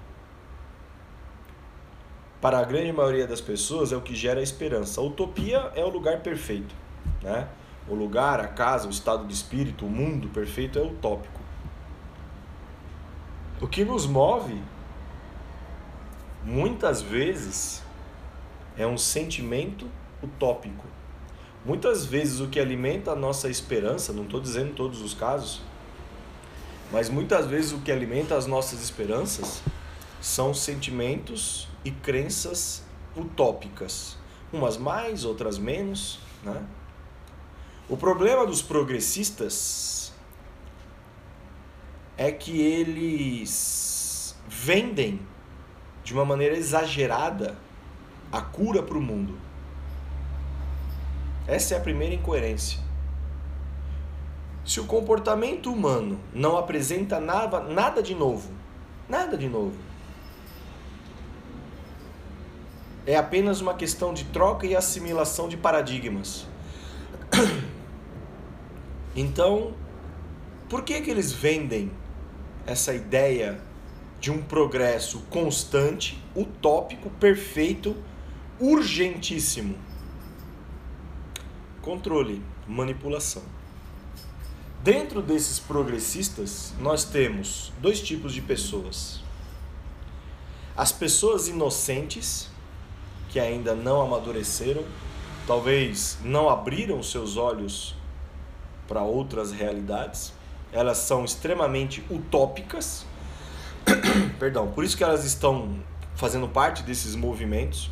para 2.46 2.58
a 2.58 2.64
grande 2.64 2.92
maioria 2.92 3.26
das 3.26 3.40
pessoas, 3.40 3.90
é 3.90 3.96
o 3.96 4.00
que 4.00 4.14
gera 4.14 4.38
a 4.38 4.42
esperança. 4.42 5.00
A 5.00 5.04
utopia 5.04 5.72
é 5.74 5.84
o 5.84 5.88
lugar 5.88 6.20
perfeito. 6.20 6.74
Né? 7.20 7.48
O 7.88 7.94
lugar, 7.96 8.38
a 8.38 8.46
casa, 8.46 8.86
o 8.86 8.90
estado 8.90 9.26
de 9.26 9.34
espírito, 9.34 9.86
o 9.86 9.90
mundo 9.90 10.28
perfeito 10.28 10.78
é 10.78 10.82
utópico. 10.82 11.35
O 13.58 13.66
que 13.66 13.86
nos 13.86 14.06
move, 14.06 14.60
muitas 16.44 17.00
vezes, 17.00 17.82
é 18.76 18.86
um 18.86 18.98
sentimento 18.98 19.88
utópico. 20.22 20.84
Muitas 21.64 22.04
vezes 22.04 22.40
o 22.40 22.48
que 22.48 22.60
alimenta 22.60 23.12
a 23.12 23.16
nossa 23.16 23.48
esperança, 23.48 24.12
não 24.12 24.24
estou 24.24 24.40
dizendo 24.40 24.74
todos 24.74 25.00
os 25.00 25.14
casos, 25.14 25.62
mas 26.92 27.08
muitas 27.08 27.46
vezes 27.46 27.72
o 27.72 27.78
que 27.78 27.90
alimenta 27.90 28.36
as 28.36 28.46
nossas 28.46 28.82
esperanças 28.82 29.62
são 30.20 30.52
sentimentos 30.52 31.66
e 31.82 31.90
crenças 31.90 32.84
utópicas, 33.16 34.18
umas 34.52 34.76
mais, 34.76 35.24
outras 35.24 35.58
menos, 35.58 36.18
né? 36.44 36.62
O 37.88 37.96
problema 37.96 38.44
dos 38.44 38.60
progressistas 38.60 40.05
é 42.16 42.30
que 42.30 42.60
eles 42.60 44.36
vendem 44.48 45.20
de 46.02 46.12
uma 46.12 46.24
maneira 46.24 46.56
exagerada 46.56 47.56
a 48.32 48.40
cura 48.40 48.82
para 48.82 48.96
o 48.96 49.02
mundo. 49.02 49.38
Essa 51.46 51.74
é 51.74 51.78
a 51.78 51.80
primeira 51.80 52.14
incoerência. 52.14 52.80
Se 54.64 54.80
o 54.80 54.84
comportamento 54.84 55.72
humano 55.72 56.18
não 56.34 56.56
apresenta 56.56 57.20
nada, 57.20 57.60
nada 57.60 58.02
de 58.02 58.14
novo, 58.14 58.50
Nada 59.08 59.36
de 59.36 59.48
novo. 59.48 59.76
É 63.06 63.16
apenas 63.16 63.60
uma 63.60 63.74
questão 63.74 64.12
de 64.12 64.24
troca 64.24 64.66
e 64.66 64.74
assimilação 64.74 65.48
de 65.48 65.56
paradigmas. 65.56 66.46
Então, 69.18 69.72
por 70.68 70.82
que 70.82 71.00
que 71.00 71.10
eles 71.10 71.32
vendem 71.32 71.90
essa 72.66 72.92
ideia 72.92 73.60
de 74.20 74.30
um 74.30 74.42
progresso 74.42 75.20
constante, 75.30 76.22
utópico, 76.34 77.08
perfeito, 77.10 77.96
urgentíssimo? 78.58 79.76
Controle, 81.80 82.42
manipulação. 82.66 83.42
Dentro 84.82 85.22
desses 85.22 85.58
progressistas, 85.58 86.74
nós 86.80 87.04
temos 87.04 87.72
dois 87.80 88.00
tipos 88.00 88.32
de 88.32 88.40
pessoas. 88.40 89.20
As 90.76 90.92
pessoas 90.92 91.48
inocentes, 91.48 92.48
que 93.30 93.40
ainda 93.40 93.74
não 93.74 94.00
amadureceram, 94.00 94.84
talvez 95.46 96.18
não 96.22 96.48
abriram 96.48 97.02
seus 97.02 97.36
olhos 97.36 97.94
para 98.86 99.02
outras 99.02 99.52
realidades. 99.52 100.32
Elas 100.76 100.98
são 100.98 101.24
extremamente 101.24 102.04
utópicas. 102.10 103.06
Perdão, 104.38 104.70
por 104.72 104.84
isso 104.84 104.94
que 104.94 105.02
elas 105.02 105.24
estão 105.24 105.74
fazendo 106.14 106.46
parte 106.46 106.82
desses 106.82 107.16
movimentos. 107.16 107.90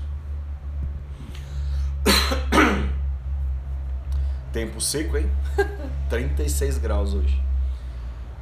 Tempo 4.53 4.83
seco, 4.83 5.16
hein? 5.16 5.31
36 6.11 6.77
graus 6.77 7.14
hoje. 7.14 7.42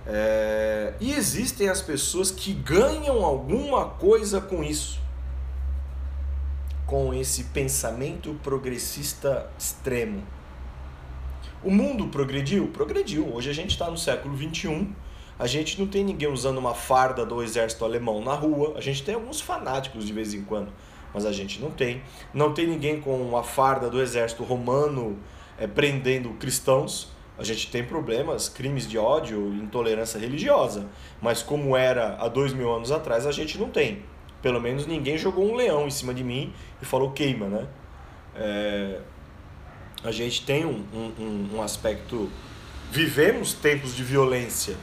É... 0.05 0.95
E 0.99 1.13
existem 1.13 1.69
as 1.69 1.81
pessoas 1.81 2.33
que 2.33 2.53
ganham 2.53 3.25
alguma 3.25 3.85
coisa 3.85 4.41
com 4.41 4.65
isso, 4.65 5.01
com 6.85 7.15
esse 7.15 7.45
pensamento 7.45 8.35
progressista 8.43 9.49
extremo. 9.57 10.25
O 11.65 11.71
mundo 11.71 12.09
progrediu? 12.09 12.67
Progrediu. 12.67 13.33
Hoje 13.33 13.49
a 13.49 13.53
gente 13.53 13.71
está 13.71 13.89
no 13.89 13.97
século 13.97 14.35
21. 14.35 14.93
A 15.39 15.47
gente 15.47 15.79
não 15.79 15.87
tem 15.87 16.03
ninguém 16.03 16.29
usando 16.29 16.59
uma 16.59 16.75
farda 16.75 17.25
do 17.25 17.41
exército 17.41 17.85
alemão 17.85 18.21
na 18.21 18.35
rua. 18.35 18.75
A 18.77 18.81
gente 18.81 19.05
tem 19.05 19.15
alguns 19.15 19.41
fanáticos 19.41 20.05
de 20.05 20.13
vez 20.13 20.35
em 20.35 20.43
quando, 20.43 20.73
mas 21.15 21.25
a 21.25 21.31
gente 21.31 21.63
não 21.63 21.71
tem. 21.71 22.03
Não 22.35 22.53
tem 22.53 22.67
ninguém 22.67 23.01
com 23.01 23.15
uma 23.15 23.45
farda 23.45 23.89
do 23.89 24.03
exército 24.03 24.43
romano 24.43 25.17
é, 25.57 25.69
prendendo 25.69 26.31
cristãos. 26.31 27.13
A 27.39 27.45
gente 27.45 27.71
tem 27.71 27.85
problemas, 27.85 28.49
crimes 28.49 28.89
de 28.89 28.99
ódio, 28.99 29.55
intolerância 29.55 30.19
religiosa. 30.19 30.89
Mas 31.21 31.45
como 31.45 31.77
era 31.77 32.17
há 32.19 32.27
dois 32.27 32.53
mil 32.53 32.75
anos 32.75 32.91
atrás, 32.91 33.25
a 33.25 33.31
gente 33.31 33.57
não 33.57 33.69
tem. 33.69 34.03
Pelo 34.43 34.61
menos 34.61 34.85
ninguém 34.85 35.17
jogou 35.17 35.49
um 35.49 35.55
leão 35.55 35.87
em 35.87 35.93
cima 35.93 36.13
de 36.13 36.25
mim 36.25 36.53
e 36.83 36.85
falou 36.85 37.13
queima, 37.13 37.47
né? 37.47 37.69
É, 38.35 39.01
a 40.05 40.11
gente 40.11 40.45
tem 40.45 40.65
um, 40.65 40.85
um, 40.93 41.57
um 41.57 41.63
aspecto. 41.63 42.31
Vivemos 42.91 43.55
tempos 43.55 43.95
de 43.95 44.03
violência. 44.03 44.77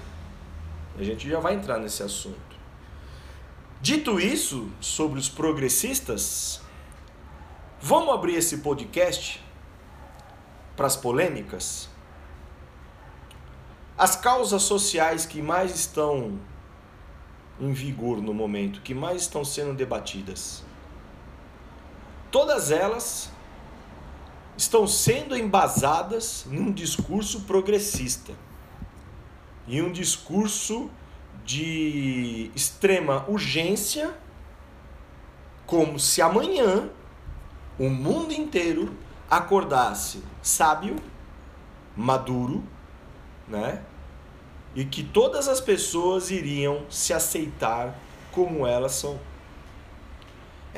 A 0.98 1.04
gente 1.04 1.30
já 1.30 1.40
vai 1.40 1.54
entrar 1.54 1.78
nesse 1.78 2.02
assunto. 2.02 2.50
Dito 3.82 4.20
isso, 4.20 4.70
sobre 4.82 5.20
os 5.20 5.30
progressistas, 5.30 6.62
vamos 7.82 8.14
abrir 8.14 8.36
esse 8.36 8.58
podcast 8.58 9.42
para 10.76 10.88
as 10.88 10.96
polêmicas? 10.96 11.90
As 13.98 14.16
causas 14.16 14.64
sociais 14.64 15.26
que 15.26 15.42
mais 15.42 15.76
estão 15.76 16.40
em 17.60 17.72
vigor 17.72 18.22
no 18.22 18.34
momento, 18.34 18.82
que 18.82 18.94
mais 18.94 19.24
estão 19.24 19.44
sendo 19.44 19.74
debatidas. 19.74 20.64
Todas 22.32 22.72
elas 22.72 23.30
estão 24.60 24.86
sendo 24.86 25.38
embasadas 25.38 26.46
num 26.46 26.70
discurso 26.70 27.44
progressista 27.44 28.34
e 29.66 29.82
um 29.82 29.90
discurso 29.90 30.92
de 31.46 32.52
extrema 32.54 33.24
urgência, 33.30 34.14
como 35.66 35.98
se 35.98 36.22
amanhã 36.22 36.90
o 37.80 37.90
mundo 37.90 38.34
inteiro 38.34 38.94
acordasse 39.30 40.22
sábio, 40.42 40.98
maduro, 41.96 42.62
né? 43.48 43.82
E 44.76 44.84
que 44.84 45.06
todas 45.06 45.48
as 45.48 45.62
pessoas 45.62 46.32
iriam 46.32 46.84
se 46.90 47.14
aceitar 47.14 47.98
como 48.30 48.68
elas 48.68 48.92
são. 48.92 49.18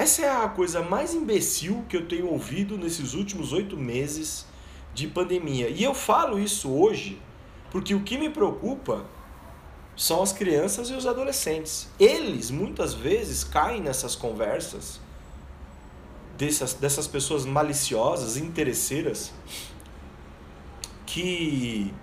Essa 0.01 0.23
é 0.23 0.31
a 0.31 0.49
coisa 0.49 0.81
mais 0.81 1.13
imbecil 1.13 1.85
que 1.87 1.95
eu 1.95 2.07
tenho 2.07 2.25
ouvido 2.27 2.75
nesses 2.75 3.13
últimos 3.13 3.53
oito 3.53 3.77
meses 3.77 4.47
de 4.95 5.07
pandemia. 5.07 5.69
E 5.69 5.83
eu 5.83 5.93
falo 5.93 6.39
isso 6.39 6.71
hoje 6.71 7.21
porque 7.69 7.93
o 7.93 8.01
que 8.01 8.17
me 8.17 8.27
preocupa 8.27 9.05
são 9.95 10.23
as 10.23 10.33
crianças 10.33 10.89
e 10.89 10.93
os 10.95 11.05
adolescentes. 11.05 11.87
Eles 11.99 12.49
muitas 12.49 12.95
vezes 12.95 13.43
caem 13.43 13.79
nessas 13.79 14.15
conversas 14.15 14.99
dessas, 16.35 16.73
dessas 16.73 17.05
pessoas 17.05 17.45
maliciosas, 17.45 18.37
interesseiras, 18.37 19.31
que 21.05 21.93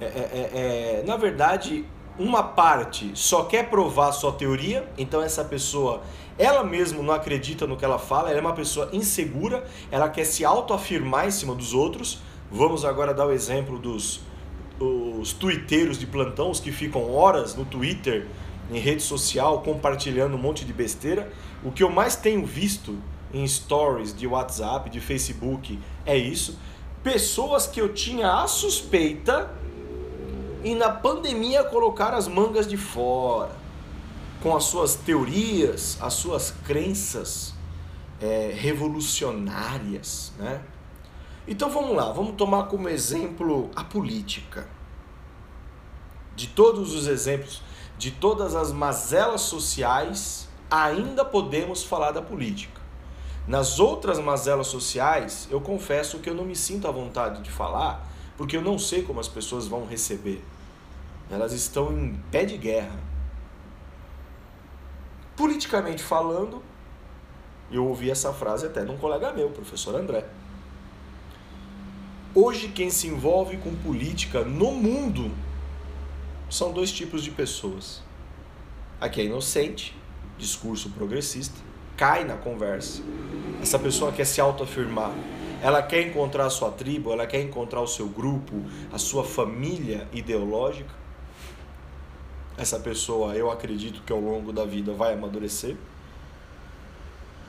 é, 0.00 0.04
é, 0.04 0.10
é, 0.10 1.00
é 1.00 1.04
na 1.06 1.16
verdade 1.16 1.86
uma 2.18 2.42
parte 2.42 3.12
só 3.14 3.44
quer 3.44 3.70
provar 3.70 4.12
sua 4.12 4.32
teoria, 4.32 4.88
então 4.98 5.22
essa 5.22 5.44
pessoa 5.44 6.02
ela 6.38 6.62
mesma 6.62 7.02
não 7.02 7.12
acredita 7.12 7.66
no 7.66 7.76
que 7.76 7.84
ela 7.84 7.98
fala, 7.98 8.30
ela 8.30 8.38
é 8.38 8.40
uma 8.40 8.52
pessoa 8.52 8.88
insegura, 8.92 9.64
ela 9.90 10.08
quer 10.08 10.24
se 10.24 10.44
autoafirmar 10.44 11.26
em 11.26 11.30
cima 11.30 11.54
dos 11.54 11.74
outros. 11.74 12.20
Vamos 12.50 12.84
agora 12.84 13.12
dar 13.12 13.26
o 13.26 13.32
exemplo 13.32 13.78
dos 13.78 14.20
os 14.80 15.32
twitteiros 15.32 15.98
de 15.98 16.06
plantão, 16.06 16.52
os 16.52 16.60
que 16.60 16.70
ficam 16.70 17.12
horas 17.12 17.56
no 17.56 17.64
Twitter, 17.64 18.28
em 18.70 18.78
rede 18.78 19.02
social, 19.02 19.60
compartilhando 19.62 20.36
um 20.36 20.38
monte 20.38 20.64
de 20.64 20.72
besteira. 20.72 21.32
O 21.64 21.72
que 21.72 21.82
eu 21.82 21.90
mais 21.90 22.14
tenho 22.14 22.46
visto 22.46 22.96
em 23.34 23.44
stories 23.46 24.14
de 24.14 24.24
WhatsApp, 24.26 24.88
de 24.88 25.00
Facebook, 25.00 25.78
é 26.06 26.16
isso. 26.16 26.56
Pessoas 27.02 27.66
que 27.66 27.80
eu 27.80 27.92
tinha 27.92 28.42
a 28.42 28.46
suspeita 28.46 29.50
e 30.68 30.74
na 30.74 30.90
pandemia 30.90 31.64
colocaram 31.64 32.18
as 32.18 32.28
mangas 32.28 32.68
de 32.68 32.76
fora 32.76 33.56
com 34.42 34.54
as 34.54 34.64
suas 34.64 34.96
teorias, 34.96 35.96
as 35.98 36.12
suas 36.12 36.50
crenças 36.50 37.54
é, 38.20 38.52
revolucionárias, 38.54 40.30
né? 40.36 40.60
Então 41.46 41.70
vamos 41.70 41.96
lá, 41.96 42.12
vamos 42.12 42.34
tomar 42.36 42.64
como 42.64 42.86
exemplo 42.86 43.70
a 43.74 43.82
política. 43.82 44.68
De 46.36 46.46
todos 46.48 46.94
os 46.94 47.06
exemplos, 47.06 47.62
de 47.96 48.10
todas 48.10 48.54
as 48.54 48.70
mazelas 48.70 49.40
sociais, 49.40 50.50
ainda 50.70 51.24
podemos 51.24 51.82
falar 51.82 52.10
da 52.10 52.20
política. 52.20 52.78
Nas 53.46 53.80
outras 53.80 54.18
mazelas 54.18 54.66
sociais, 54.66 55.48
eu 55.50 55.62
confesso 55.62 56.18
que 56.18 56.28
eu 56.28 56.34
não 56.34 56.44
me 56.44 56.54
sinto 56.54 56.86
à 56.86 56.90
vontade 56.90 57.40
de 57.40 57.50
falar, 57.50 58.06
porque 58.36 58.54
eu 58.54 58.60
não 58.60 58.78
sei 58.78 59.02
como 59.02 59.18
as 59.18 59.28
pessoas 59.28 59.66
vão 59.66 59.86
receber. 59.86 60.44
Elas 61.30 61.52
estão 61.52 61.92
em 61.92 62.14
pé 62.30 62.44
de 62.44 62.56
guerra. 62.56 62.98
Politicamente 65.36 66.02
falando, 66.02 66.62
eu 67.70 67.86
ouvi 67.86 68.10
essa 68.10 68.32
frase 68.32 68.66
até 68.66 68.84
de 68.84 68.90
um 68.90 68.96
colega 68.96 69.32
meu, 69.32 69.50
professor 69.50 69.94
André. 69.94 70.24
Hoje, 72.34 72.68
quem 72.68 72.88
se 72.88 73.08
envolve 73.08 73.58
com 73.58 73.74
política 73.74 74.42
no 74.42 74.72
mundo 74.72 75.30
são 76.48 76.72
dois 76.72 76.90
tipos 76.90 77.22
de 77.22 77.30
pessoas. 77.30 78.02
A 79.00 79.08
que 79.08 79.20
é 79.20 79.24
inocente, 79.24 79.94
discurso 80.38 80.90
progressista, 80.90 81.58
cai 81.96 82.24
na 82.24 82.36
conversa. 82.36 83.02
Essa 83.60 83.78
pessoa 83.78 84.12
quer 84.12 84.24
se 84.24 84.40
autoafirmar. 84.40 85.12
Ela 85.60 85.82
quer 85.82 86.06
encontrar 86.06 86.46
a 86.46 86.50
sua 86.50 86.70
tribo, 86.70 87.12
ela 87.12 87.26
quer 87.26 87.42
encontrar 87.42 87.80
o 87.80 87.86
seu 87.86 88.08
grupo, 88.08 88.62
a 88.90 88.98
sua 88.98 89.24
família 89.24 90.08
ideológica 90.12 91.07
essa 92.58 92.80
pessoa, 92.80 93.34
eu 93.36 93.50
acredito 93.50 94.02
que 94.02 94.12
ao 94.12 94.20
longo 94.20 94.52
da 94.52 94.64
vida 94.64 94.92
vai 94.92 95.14
amadurecer. 95.14 95.76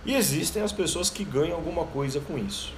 E 0.05 0.15
existem 0.15 0.61
as 0.61 0.71
pessoas 0.71 1.09
que 1.09 1.25
ganham 1.25 1.55
alguma 1.55 1.83
coisa 1.85 2.19
com 2.21 2.37
isso. 2.37 2.71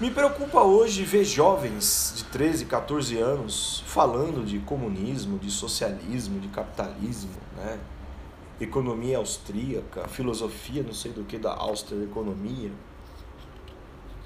Me 0.00 0.10
preocupa 0.10 0.62
hoje 0.62 1.04
ver 1.04 1.24
jovens 1.24 2.14
de 2.16 2.24
13, 2.24 2.64
14 2.64 3.18
anos 3.18 3.84
falando 3.86 4.44
de 4.44 4.58
comunismo, 4.58 5.38
de 5.38 5.50
socialismo, 5.50 6.40
de 6.40 6.48
capitalismo, 6.48 7.30
né? 7.56 7.78
economia 8.58 9.18
austríaca, 9.18 10.08
filosofia 10.08 10.82
não 10.82 10.94
sei 10.94 11.12
do 11.12 11.24
que 11.24 11.38
da 11.38 11.54
Austria-economia. 11.54 12.70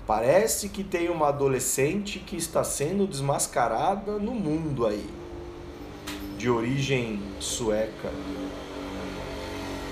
Parece 0.07 0.69
que 0.69 0.83
tem 0.83 1.09
uma 1.09 1.29
adolescente 1.29 2.21
que 2.21 2.37
está 2.37 2.65
sendo 2.65 3.07
desmascarada 3.07 4.19
no 4.19 4.35
mundo 4.35 4.87
aí 4.87 5.20
de 6.41 6.49
origem 6.49 7.21
sueca. 7.39 8.11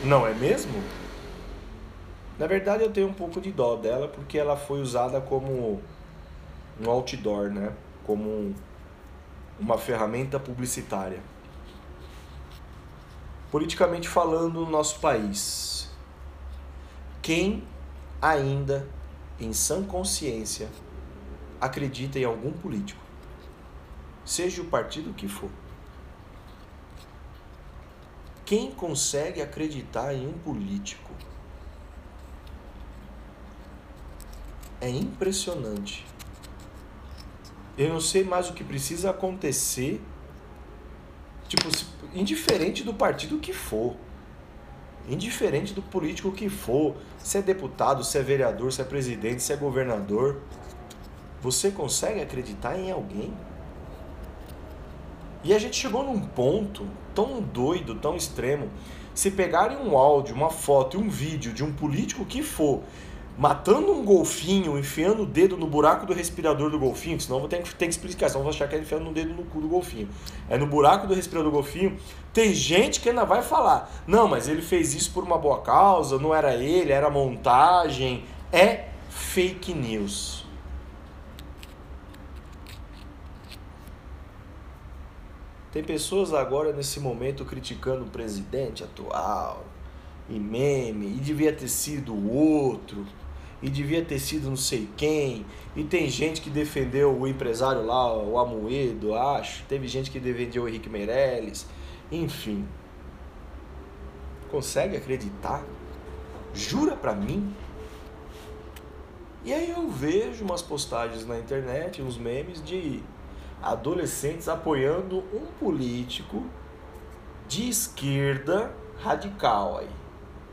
Não 0.02 0.26
é 0.26 0.32
mesmo? 0.32 0.82
Na 2.38 2.46
verdade, 2.46 2.82
eu 2.82 2.90
tenho 2.90 3.06
um 3.08 3.12
pouco 3.12 3.38
de 3.38 3.52
dó 3.52 3.76
dela 3.76 4.08
porque 4.08 4.38
ela 4.38 4.56
foi 4.56 4.80
usada 4.80 5.20
como 5.20 5.82
um 6.80 6.88
outdoor, 6.88 7.50
né? 7.50 7.74
Como 8.06 8.54
uma 9.60 9.76
ferramenta 9.76 10.40
publicitária. 10.40 11.20
Politicamente 13.50 14.08
falando, 14.08 14.64
no 14.64 14.70
nosso 14.70 15.00
país, 15.00 15.90
quem 17.20 17.62
ainda 18.22 18.88
em 19.38 19.52
sã 19.52 19.84
consciência 19.84 20.70
acredita 21.60 22.18
em 22.18 22.24
algum 22.24 22.52
político, 22.52 23.02
seja 24.24 24.62
o 24.62 24.64
partido 24.64 25.12
que 25.12 25.28
for? 25.28 25.50
Quem 28.48 28.70
consegue 28.70 29.42
acreditar 29.42 30.14
em 30.14 30.26
um 30.26 30.32
político? 30.32 31.10
É 34.80 34.88
impressionante. 34.88 36.06
Eu 37.76 37.90
não 37.90 38.00
sei 38.00 38.24
mais 38.24 38.48
o 38.48 38.54
que 38.54 38.64
precisa 38.64 39.10
acontecer. 39.10 40.00
Tipo, 41.46 41.68
indiferente 42.14 42.82
do 42.82 42.94
partido 42.94 43.38
que 43.38 43.52
for. 43.52 43.94
Indiferente 45.06 45.74
do 45.74 45.82
político 45.82 46.32
que 46.32 46.48
for. 46.48 46.96
Se 47.18 47.36
é 47.36 47.42
deputado, 47.42 48.02
se 48.02 48.16
é 48.16 48.22
vereador, 48.22 48.72
se 48.72 48.80
é 48.80 48.84
presidente, 48.84 49.42
se 49.42 49.52
é 49.52 49.56
governador. 49.56 50.40
Você 51.42 51.70
consegue 51.70 52.22
acreditar 52.22 52.78
em 52.78 52.90
alguém? 52.90 53.30
E 55.44 55.52
a 55.52 55.58
gente 55.58 55.76
chegou 55.76 56.02
num 56.02 56.18
ponto 56.18 56.88
tão 57.18 57.40
doido, 57.42 57.96
tão 57.96 58.14
extremo. 58.14 58.70
Se 59.12 59.32
pegarem 59.32 59.76
um 59.76 59.96
áudio, 59.96 60.36
uma 60.36 60.50
foto 60.50 60.96
e 60.96 61.00
um 61.00 61.08
vídeo 61.08 61.52
de 61.52 61.64
um 61.64 61.72
político 61.72 62.24
que 62.24 62.44
for 62.44 62.82
matando 63.36 63.92
um 63.92 64.04
golfinho, 64.04 64.78
enfiando 64.78 65.22
o 65.22 65.26
dedo 65.26 65.56
no 65.56 65.66
buraco 65.66 66.06
do 66.06 66.12
respirador 66.12 66.70
do 66.70 66.78
golfinho, 66.78 67.20
senão 67.20 67.38
vou 67.38 67.48
ter 67.48 67.62
que, 67.62 67.72
ter 67.72 67.86
que 67.86 67.92
explicar, 67.92 68.28
senão 68.28 68.42
vou 68.42 68.50
achar 68.50 68.68
que 68.68 68.74
ele 68.74 68.82
enfiando 68.82 69.08
o 69.10 69.12
dedo 69.12 69.32
no 69.32 69.44
cu 69.44 69.60
do 69.60 69.68
golfinho. 69.68 70.08
É 70.48 70.56
no 70.56 70.66
buraco 70.66 71.08
do 71.08 71.14
respirador 71.14 71.50
do 71.50 71.56
golfinho. 71.56 71.96
Tem 72.32 72.52
gente 72.52 73.00
que 73.00 73.08
ainda 73.08 73.24
vai 73.24 73.42
falar: 73.42 73.90
não, 74.06 74.28
mas 74.28 74.48
ele 74.48 74.62
fez 74.62 74.94
isso 74.94 75.12
por 75.12 75.24
uma 75.24 75.38
boa 75.38 75.60
causa, 75.60 76.18
não 76.18 76.32
era 76.32 76.54
ele, 76.54 76.92
era 76.92 77.10
montagem. 77.10 78.24
É 78.52 78.86
fake 79.08 79.72
news. 79.72 80.37
Tem 85.72 85.82
pessoas 85.82 86.32
agora 86.32 86.72
nesse 86.72 86.98
momento 86.98 87.44
criticando 87.44 88.04
o 88.04 88.08
presidente 88.08 88.82
atual, 88.82 89.64
e 90.28 90.38
meme, 90.38 91.06
e 91.06 91.20
devia 91.20 91.52
ter 91.52 91.68
sido 91.68 92.12
o 92.12 92.32
outro 92.32 93.06
e 93.62 93.68
devia 93.68 94.04
ter 94.04 94.18
sido 94.18 94.48
não 94.48 94.56
sei 94.56 94.88
quem. 94.96 95.44
E 95.74 95.82
tem 95.82 96.08
gente 96.08 96.40
que 96.40 96.50
defendeu 96.50 97.16
o 97.16 97.26
empresário 97.26 97.84
lá, 97.84 98.16
o 98.16 98.38
Amoedo, 98.38 99.14
acho. 99.14 99.64
Teve 99.64 99.88
gente 99.88 100.10
que 100.10 100.20
defendeu 100.20 100.64
o 100.64 100.68
Henrique 100.68 100.88
Meirelles. 100.88 101.66
Enfim. 102.10 102.66
Consegue 104.50 104.96
acreditar? 104.96 105.64
Jura 106.54 106.96
pra 106.96 107.14
mim? 107.14 107.52
E 109.44 109.52
aí 109.52 109.70
eu 109.70 109.88
vejo 109.88 110.44
umas 110.44 110.62
postagens 110.62 111.26
na 111.26 111.38
internet, 111.38 112.02
uns 112.02 112.16
memes 112.16 112.62
de 112.62 113.02
adolescentes 113.62 114.48
apoiando 114.48 115.18
um 115.32 115.46
político 115.58 116.44
de 117.46 117.68
esquerda 117.68 118.72
radical 118.98 119.78
aí. 119.78 119.90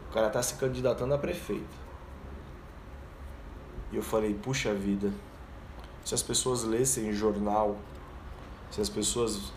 O 0.09 0.13
cara 0.13 0.29
tá 0.29 0.41
se 0.41 0.55
candidatando 0.55 1.13
a 1.13 1.17
prefeito. 1.17 1.85
E 3.91 3.95
eu 3.95 4.01
falei, 4.01 4.33
puxa 4.33 4.73
vida, 4.73 5.11
se 6.03 6.13
as 6.13 6.23
pessoas 6.23 6.63
lessem 6.63 7.13
jornal, 7.13 7.77
se 8.71 8.81
as 8.81 8.89
pessoas 8.89 9.51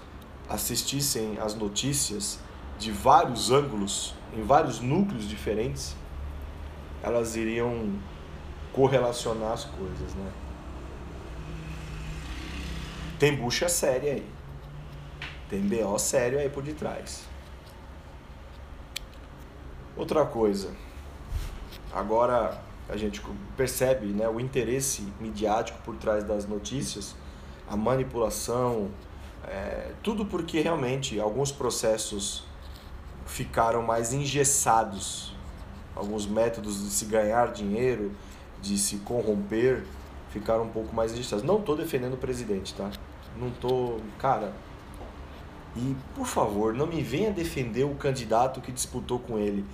assistissem 0.49 1.38
as 1.38 1.55
notícias 1.55 2.38
de 2.78 2.90
vários 2.90 3.51
ângulos, 3.51 4.14
em 4.36 4.42
vários 4.42 4.80
núcleos 4.80 5.28
diferentes, 5.28 5.96
elas 7.03 7.36
iriam 7.36 7.99
correlacionar 8.72 9.53
as 9.53 9.64
coisas, 9.64 10.14
né? 10.14 10.30
Tem 13.19 13.35
bucha 13.35 13.69
séria 13.69 14.12
aí. 14.14 14.27
Tem 15.49 15.61
BO 15.61 15.99
sério 15.99 16.39
aí 16.39 16.49
por 16.49 16.62
detrás. 16.62 17.25
Outra 19.97 20.25
coisa. 20.25 20.71
Agora 21.93 22.62
a 22.89 22.97
gente 22.97 23.21
percebe 23.57 24.07
né, 24.07 24.29
o 24.29 24.39
interesse 24.39 25.03
midiático 25.21 25.79
por 25.85 25.97
trás 25.97 26.23
das 26.23 26.47
notícias, 26.47 27.16
a 27.69 27.77
manipulação, 27.77 28.89
é, 29.45 29.93
tudo 30.03 30.25
porque 30.25 30.61
realmente 30.61 31.19
alguns 31.19 31.51
processos 31.51 32.45
ficaram 33.27 33.83
mais 33.83 34.12
engessados, 34.12 35.35
alguns 35.95 36.27
métodos 36.27 36.83
de 36.83 36.91
se 36.91 37.05
ganhar 37.07 37.53
dinheiro, 37.53 38.12
de 38.62 38.79
se 38.79 38.99
corromper, 38.99 39.85
ficaram 40.31 40.64
um 40.64 40.69
pouco 40.69 40.95
mais 40.95 41.12
engessados. 41.12 41.45
Não 41.45 41.59
estou 41.59 41.77
defendendo 41.77 42.14
o 42.14 42.19
presidente, 42.19 42.75
tá? 42.75 42.91
Não 43.39 43.49
estou, 43.49 44.01
cara. 44.18 44.53
E 45.76 45.95
por 46.14 46.26
favor, 46.26 46.74
não 46.74 46.86
me 46.86 47.03
venha 47.03 47.30
defender 47.30 47.84
o 47.84 47.95
candidato 47.95 48.61
que 48.61 48.72
disputou 48.72 49.18
com 49.18 49.39
ele 49.39 49.64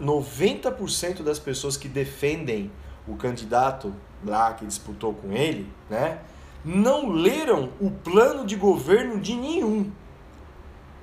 90% 0.00 1.22
das 1.22 1.38
pessoas 1.38 1.76
que 1.76 1.88
defendem 1.88 2.70
o 3.06 3.16
candidato 3.16 3.94
lá 4.24 4.52
que 4.52 4.66
disputou 4.66 5.14
com 5.14 5.32
ele, 5.32 5.70
né, 5.88 6.18
não 6.64 7.08
leram 7.08 7.70
o 7.80 7.90
plano 7.90 8.44
de 8.44 8.56
governo 8.56 9.20
de 9.20 9.34
nenhum. 9.34 9.90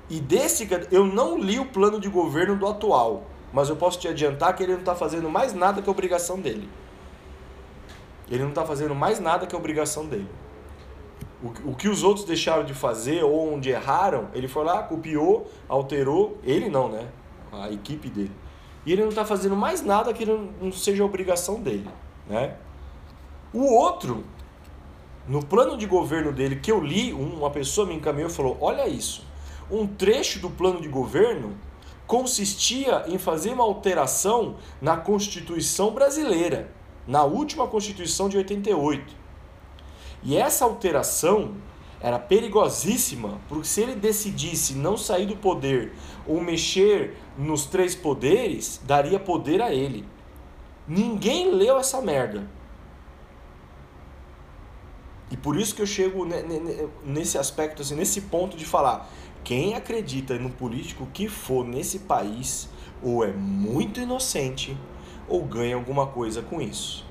E 0.08 0.20
desse 0.20 0.68
eu 0.92 1.04
não 1.04 1.38
li 1.38 1.58
o 1.58 1.66
plano 1.66 1.98
de 1.98 2.08
governo 2.08 2.56
do 2.56 2.66
atual, 2.66 3.24
mas 3.52 3.68
eu 3.68 3.76
posso 3.76 3.98
te 3.98 4.06
adiantar 4.06 4.54
que 4.54 4.62
ele 4.62 4.72
não 4.72 4.80
está 4.80 4.94
fazendo 4.94 5.28
mais 5.28 5.52
nada 5.52 5.82
que 5.82 5.88
a 5.88 5.92
obrigação 5.92 6.38
dele. 6.38 6.68
Ele 8.30 8.42
não 8.42 8.50
está 8.50 8.64
fazendo 8.64 8.94
mais 8.94 9.18
nada 9.18 9.46
que 9.46 9.54
a 9.54 9.58
obrigação 9.58 10.06
dele. 10.06 10.28
O, 11.42 11.70
o 11.70 11.74
que 11.74 11.88
os 11.88 12.02
outros 12.02 12.24
deixaram 12.24 12.64
de 12.64 12.72
fazer 12.72 13.22
ou 13.22 13.54
onde 13.54 13.70
erraram, 13.70 14.28
ele 14.32 14.48
foi 14.48 14.64
lá, 14.64 14.82
copiou, 14.82 15.46
alterou. 15.68 16.38
Ele 16.42 16.68
não, 16.68 16.88
né? 16.88 17.08
A 17.52 17.70
equipe 17.70 18.08
dele 18.08 18.32
e 18.86 18.92
ele 18.92 19.02
não 19.02 19.08
está 19.08 19.24
fazendo 19.24 19.56
mais 19.56 19.82
nada 19.82 20.14
que 20.14 20.24
não 20.24 20.70
seja 20.70 21.04
obrigação 21.04 21.60
dele. 21.60 21.90
Né? 22.28 22.54
O 23.52 23.64
outro, 23.64 24.24
no 25.26 25.44
plano 25.44 25.76
de 25.76 25.86
governo 25.86 26.32
dele 26.32 26.56
que 26.56 26.70
eu 26.70 26.80
li, 26.80 27.12
uma 27.12 27.50
pessoa 27.50 27.84
me 27.84 27.94
encaminhou 27.94 28.30
e 28.30 28.32
falou: 28.32 28.56
Olha 28.60 28.86
isso, 28.86 29.26
um 29.68 29.88
trecho 29.88 30.38
do 30.38 30.48
plano 30.48 30.80
de 30.80 30.88
governo 30.88 31.58
consistia 32.06 33.04
em 33.08 33.18
fazer 33.18 33.50
uma 33.50 33.64
alteração 33.64 34.54
na 34.80 34.96
Constituição 34.96 35.90
brasileira, 35.90 36.70
na 37.08 37.24
última 37.24 37.66
Constituição 37.66 38.28
de 38.28 38.36
88. 38.36 39.25
E 40.22 40.36
essa 40.36 40.64
alteração 40.64 41.54
era 42.00 42.18
perigosíssima, 42.18 43.40
porque 43.48 43.66
se 43.66 43.80
ele 43.80 43.94
decidisse 43.94 44.74
não 44.74 44.96
sair 44.96 45.26
do 45.26 45.36
poder 45.36 45.92
ou 46.26 46.40
mexer 46.40 47.16
nos 47.38 47.66
três 47.66 47.94
poderes, 47.94 48.80
daria 48.84 49.18
poder 49.18 49.62
a 49.62 49.72
ele. 49.72 50.04
Ninguém 50.86 51.50
leu 51.50 51.78
essa 51.78 52.00
merda. 52.00 52.48
E 55.30 55.36
por 55.36 55.56
isso 55.56 55.74
que 55.74 55.82
eu 55.82 55.86
chego 55.86 56.26
nesse 57.04 57.38
aspecto, 57.38 57.82
assim, 57.82 57.94
nesse 57.94 58.22
ponto 58.22 58.56
de 58.56 58.64
falar: 58.64 59.10
quem 59.42 59.74
acredita 59.74 60.38
no 60.38 60.50
político 60.50 61.06
que 61.12 61.28
for 61.28 61.64
nesse 61.64 62.00
país, 62.00 62.68
ou 63.02 63.24
é 63.24 63.32
muito 63.32 64.00
inocente, 64.00 64.76
ou 65.28 65.44
ganha 65.44 65.74
alguma 65.74 66.06
coisa 66.06 66.42
com 66.42 66.60
isso. 66.60 67.05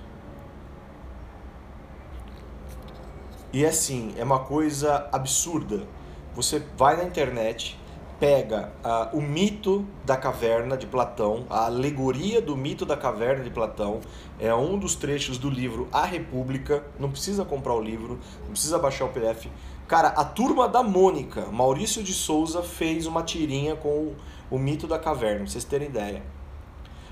E 3.56 3.66
assim, 3.66 4.14
é 4.18 4.24
uma 4.26 4.40
coisa 4.40 5.08
absurda. 5.14 5.88
Você 6.36 6.62
vai 6.76 6.98
na 6.98 7.06
internet, 7.06 7.80
pega 8.20 8.74
uh, 8.84 9.18
o 9.18 9.22
mito 9.22 9.88
da 10.04 10.18
caverna 10.18 10.76
de 10.76 10.86
Platão, 10.86 11.46
a 11.50 11.68
alegoria 11.68 12.42
do 12.42 12.58
mito 12.58 12.86
da 12.86 12.98
caverna 12.98 13.46
de 13.46 13.50
Platão, 13.50 14.02
é 14.42 14.54
um 14.54 14.78
dos 14.78 14.96
trechos 14.96 15.38
do 15.38 15.50
livro 15.50 15.88
A 15.90 16.04
República. 16.04 16.84
Não 17.00 17.10
precisa 17.10 17.46
comprar 17.46 17.74
o 17.76 17.80
livro, 17.80 18.20
não 18.42 18.52
precisa 18.52 18.78
baixar 18.78 19.06
o 19.06 19.10
PDF. 19.14 19.48
Cara, 19.88 20.10
a 20.10 20.26
turma 20.26 20.68
da 20.68 20.84
Mônica, 20.84 21.46
Maurício 21.46 22.04
de 22.04 22.12
Souza, 22.12 22.62
fez 22.62 23.08
uma 23.08 23.24
tirinha 23.24 23.78
com 23.78 23.88
o, 23.88 24.16
o 24.52 24.60
mito 24.60 24.86
da 24.86 25.00
caverna, 25.00 25.44
pra 25.44 25.48
vocês 25.48 25.64
terem 25.64 25.88
ideia. 25.88 26.22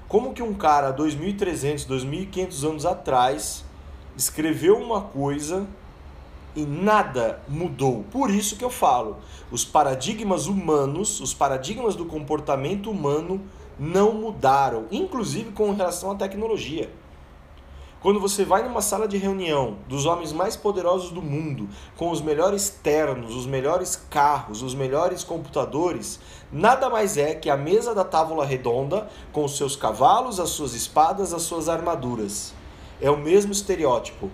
Como 0.09 0.33
que 0.33 0.43
um 0.43 0.53
cara 0.53 0.91
2.300, 0.93 1.87
2.500 1.87 2.69
anos 2.69 2.85
atrás 2.85 3.63
escreveu 4.17 4.77
uma 4.77 5.03
coisa 5.03 5.65
e 6.55 6.65
nada 6.65 7.41
mudou. 7.47 8.03
Por 8.11 8.29
isso 8.29 8.55
que 8.55 8.63
eu 8.63 8.69
falo, 8.69 9.17
os 9.51 9.65
paradigmas 9.65 10.47
humanos, 10.47 11.19
os 11.19 11.33
paradigmas 11.33 11.95
do 11.95 12.05
comportamento 12.05 12.89
humano 12.89 13.41
não 13.79 14.13
mudaram, 14.13 14.85
inclusive 14.91 15.51
com 15.51 15.73
relação 15.73 16.11
à 16.11 16.15
tecnologia. 16.15 16.89
Quando 18.03 18.19
você 18.19 18.43
vai 18.43 18.61
numa 18.63 18.81
sala 18.81 19.07
de 19.07 19.15
reunião 19.15 19.77
dos 19.87 20.05
homens 20.05 20.33
mais 20.33 20.57
poderosos 20.57 21.09
do 21.11 21.21
mundo, 21.21 21.69
com 21.95 22.11
os 22.11 22.19
melhores 22.19 22.67
ternos, 22.67 23.33
os 23.33 23.45
melhores 23.45 23.95
carros, 23.95 24.61
os 24.61 24.75
melhores 24.75 25.23
computadores, 25.23 26.19
nada 26.51 26.89
mais 26.89 27.17
é 27.17 27.33
que 27.33 27.49
a 27.49 27.55
mesa 27.55 27.95
da 27.95 28.03
tábua 28.03 28.45
redonda 28.45 29.09
com 29.31 29.45
os 29.45 29.55
seus 29.55 29.77
cavalos, 29.77 30.37
as 30.37 30.49
suas 30.49 30.73
espadas, 30.73 31.33
as 31.33 31.43
suas 31.43 31.69
armaduras. 31.69 32.53
É 32.99 33.09
o 33.09 33.17
mesmo 33.17 33.53
estereótipo. 33.53 34.29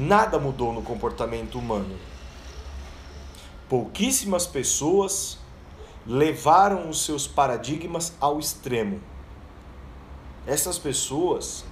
Nada 0.00 0.38
mudou 0.38 0.72
no 0.72 0.80
comportamento 0.80 1.58
humano. 1.58 1.94
Pouquíssimas 3.68 4.46
pessoas 4.46 5.38
levaram 6.06 6.88
os 6.88 7.04
seus 7.04 7.26
paradigmas 7.26 8.14
ao 8.18 8.38
extremo. 8.38 8.98
Essas 10.46 10.78
pessoas 10.78 11.66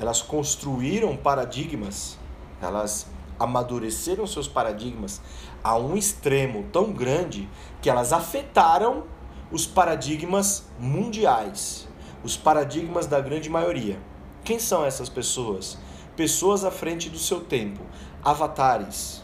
elas 0.00 0.20
construíram 0.20 1.16
paradigmas, 1.16 2.18
elas 2.60 3.06
amadureceram 3.38 4.26
seus 4.26 4.48
paradigmas 4.48 5.20
a 5.62 5.76
um 5.76 5.96
extremo 5.96 6.64
tão 6.72 6.92
grande 6.92 7.48
que 7.80 7.88
elas 7.88 8.12
afetaram 8.12 9.04
os 9.52 9.64
paradigmas 9.64 10.64
mundiais, 10.80 11.86
os 12.24 12.36
paradigmas 12.36 13.06
da 13.06 13.20
grande 13.20 13.48
maioria. 13.48 14.00
Quem 14.42 14.58
são 14.58 14.84
essas 14.84 15.08
pessoas? 15.08 15.78
Pessoas 16.16 16.64
à 16.64 16.70
frente 16.70 17.10
do 17.10 17.18
seu 17.18 17.40
tempo, 17.40 17.82
avatares, 18.24 19.22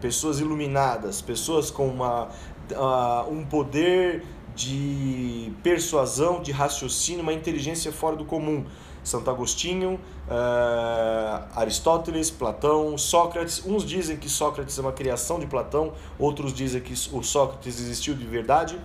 pessoas 0.00 0.40
iluminadas, 0.40 1.22
pessoas 1.22 1.70
com 1.70 1.86
uma, 1.86 2.28
uh, 2.72 3.30
um 3.32 3.44
poder 3.44 4.24
de 4.54 5.52
persuasão, 5.62 6.42
de 6.42 6.52
raciocínio, 6.52 7.22
uma 7.22 7.32
inteligência 7.32 7.92
fora 7.92 8.16
do 8.16 8.24
comum 8.24 8.66
Santo 9.02 9.30
Agostinho, 9.30 9.94
uh, 10.28 11.58
Aristóteles, 11.58 12.30
Platão, 12.30 12.96
Sócrates. 12.96 13.64
Uns 13.66 13.84
dizem 13.84 14.16
que 14.16 14.28
Sócrates 14.28 14.78
é 14.78 14.80
uma 14.80 14.92
criação 14.92 15.38
de 15.38 15.46
Platão, 15.46 15.92
outros 16.18 16.52
dizem 16.52 16.80
que 16.80 16.92
o 16.92 17.22
Sócrates 17.22 17.80
existiu 17.80 18.14
de 18.14 18.26
verdade. 18.26 18.78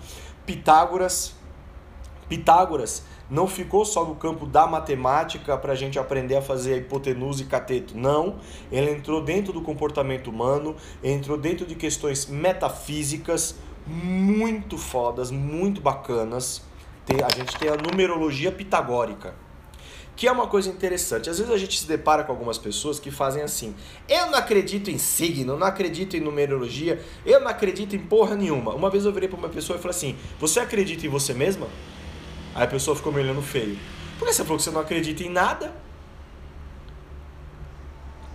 Pitágoras. 0.46 1.36
Pitágoras 2.30 3.04
não 3.30 3.48
ficou 3.48 3.84
só 3.86 4.06
no 4.06 4.16
campo 4.16 4.46
da 4.46 4.66
matemática 4.66 5.58
para 5.58 5.74
a 5.74 5.76
gente 5.76 6.00
aprender 6.00 6.36
a 6.36 6.42
fazer 6.42 6.74
a 6.74 6.78
hipotenusa 6.78 7.44
e 7.44 7.46
cateto. 7.46 7.98
Não, 7.98 8.38
ele 8.72 8.92
entrou 8.92 9.22
dentro 9.22 9.54
do 9.54 9.62
comportamento 9.62 10.30
humano, 10.30 10.76
entrou 11.04 11.38
dentro 11.38 11.66
de 11.66 11.76
questões 11.76 12.26
metafísicas 12.26 13.56
muito 13.86 14.78
fodas, 14.78 15.32
muito 15.32 15.82
bacanas. 15.82 16.62
Tem, 17.06 17.18
a 17.24 17.30
gente 17.30 17.58
tem 17.58 17.70
a 17.70 17.78
numerologia 17.78 18.52
pitagórica 18.52 19.48
que 20.18 20.28
é 20.28 20.32
uma 20.32 20.48
coisa 20.48 20.68
interessante. 20.68 21.30
Às 21.30 21.38
vezes 21.38 21.54
a 21.54 21.58
gente 21.58 21.80
se 21.80 21.88
depara 21.88 22.24
com 22.24 22.32
algumas 22.32 22.58
pessoas 22.58 23.00
que 23.00 23.12
fazem 23.12 23.44
assim: 23.44 23.76
eu 24.10 24.26
não 24.32 24.40
acredito 24.40 24.90
em 24.90 24.98
signo, 24.98 25.56
não 25.56 25.68
acredito 25.68 26.18
em 26.18 26.20
numerologia, 26.20 27.00
eu 27.24 27.40
não 27.40 27.48
acredito 27.48 27.96
em 27.96 28.00
porra 28.00 28.36
nenhuma. 28.36 28.74
Uma 28.74 28.90
vez 28.90 29.06
eu 29.06 29.14
virei 29.14 29.30
para 29.30 29.38
uma 29.38 29.48
pessoa 29.48 29.78
e 29.78 29.82
falei 29.82 29.96
assim: 29.96 30.16
você 30.40 30.60
acredita 30.60 31.06
em 31.06 31.10
você 31.10 31.34
mesma? 31.36 31.68
Aí 32.58 32.64
a 32.64 32.68
pessoa 32.68 32.98
ficou 32.98 33.14
me 33.14 33.22
olhando 33.22 33.40
feio. 33.40 33.78
Por 34.18 34.28
que 34.28 34.34
você 34.34 34.44
falou 34.44 34.58
que 34.58 34.64
você 34.64 34.72
não 34.72 34.82
acredita 34.82 35.22
em 35.22 35.30
nada? 35.30 35.72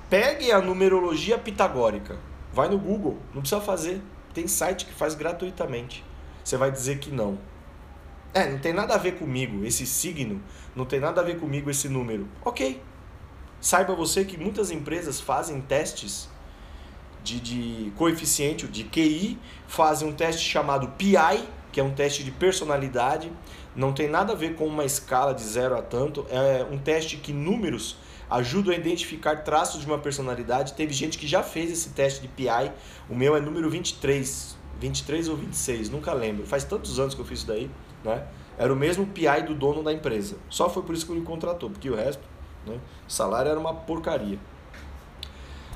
Pegue 0.08 0.52
a 0.52 0.60
numerologia 0.60 1.36
pitagórica. 1.36 2.16
Vai 2.52 2.68
no 2.68 2.78
Google, 2.78 3.18
não 3.34 3.40
precisa 3.40 3.60
fazer. 3.60 4.00
Tem 4.32 4.46
site 4.46 4.86
que 4.86 4.92
faz 4.92 5.16
gratuitamente. 5.16 6.04
Você 6.44 6.56
vai 6.56 6.70
dizer 6.70 7.00
que 7.00 7.10
não. 7.10 7.36
É, 8.32 8.48
não 8.48 8.60
tem 8.60 8.72
nada 8.72 8.94
a 8.94 8.96
ver 8.96 9.18
comigo 9.18 9.64
esse 9.64 9.84
signo, 9.84 10.40
não 10.76 10.84
tem 10.84 11.00
nada 11.00 11.20
a 11.20 11.24
ver 11.24 11.40
comigo 11.40 11.68
esse 11.68 11.88
número. 11.88 12.28
Ok. 12.44 12.80
Saiba 13.60 13.92
você 13.92 14.24
que 14.24 14.38
muitas 14.38 14.70
empresas 14.70 15.20
fazem 15.20 15.60
testes 15.60 16.28
de, 17.24 17.40
de 17.40 17.92
coeficiente, 17.96 18.68
de 18.68 18.84
QI, 18.84 19.36
fazem 19.66 20.08
um 20.08 20.12
teste 20.12 20.48
chamado 20.48 20.86
PI, 20.96 21.44
que 21.72 21.80
é 21.80 21.82
um 21.82 21.92
teste 21.92 22.22
de 22.22 22.30
personalidade. 22.30 23.32
Não 23.74 23.92
tem 23.92 24.08
nada 24.08 24.32
a 24.32 24.36
ver 24.36 24.54
com 24.54 24.66
uma 24.66 24.84
escala 24.84 25.32
de 25.32 25.42
zero 25.42 25.76
a 25.76 25.82
tanto. 25.82 26.26
É 26.30 26.66
um 26.70 26.78
teste 26.78 27.16
que 27.16 27.32
números 27.32 27.96
ajudam 28.30 28.72
a 28.72 28.76
identificar 28.76 29.36
traços 29.42 29.80
de 29.80 29.86
uma 29.86 29.98
personalidade. 29.98 30.74
Teve 30.74 30.92
gente 30.92 31.18
que 31.18 31.26
já 31.26 31.42
fez 31.42 31.70
esse 31.70 31.90
teste 31.90 32.20
de 32.20 32.28
PI. 32.28 32.72
O 33.08 33.14
meu 33.14 33.36
é 33.36 33.40
número 33.40 33.68
23. 33.70 34.56
23 34.78 35.28
ou 35.28 35.36
26, 35.36 35.90
nunca 35.90 36.12
lembro. 36.12 36.44
Faz 36.44 36.64
tantos 36.64 36.98
anos 36.98 37.14
que 37.14 37.20
eu 37.20 37.24
fiz 37.24 37.38
isso 37.38 37.46
daí. 37.46 37.70
Né? 38.02 38.26
Era 38.58 38.72
o 38.72 38.76
mesmo 38.76 39.06
PI 39.06 39.42
do 39.46 39.54
dono 39.54 39.82
da 39.82 39.92
empresa. 39.92 40.36
Só 40.50 40.68
foi 40.68 40.82
por 40.82 40.94
isso 40.94 41.06
que 41.06 41.12
ele 41.12 41.22
contratou, 41.22 41.70
porque 41.70 41.88
o 41.88 41.94
resto, 41.94 42.22
né, 42.66 42.78
o 43.08 43.12
salário 43.12 43.50
era 43.50 43.58
uma 43.58 43.74
porcaria. 43.74 44.38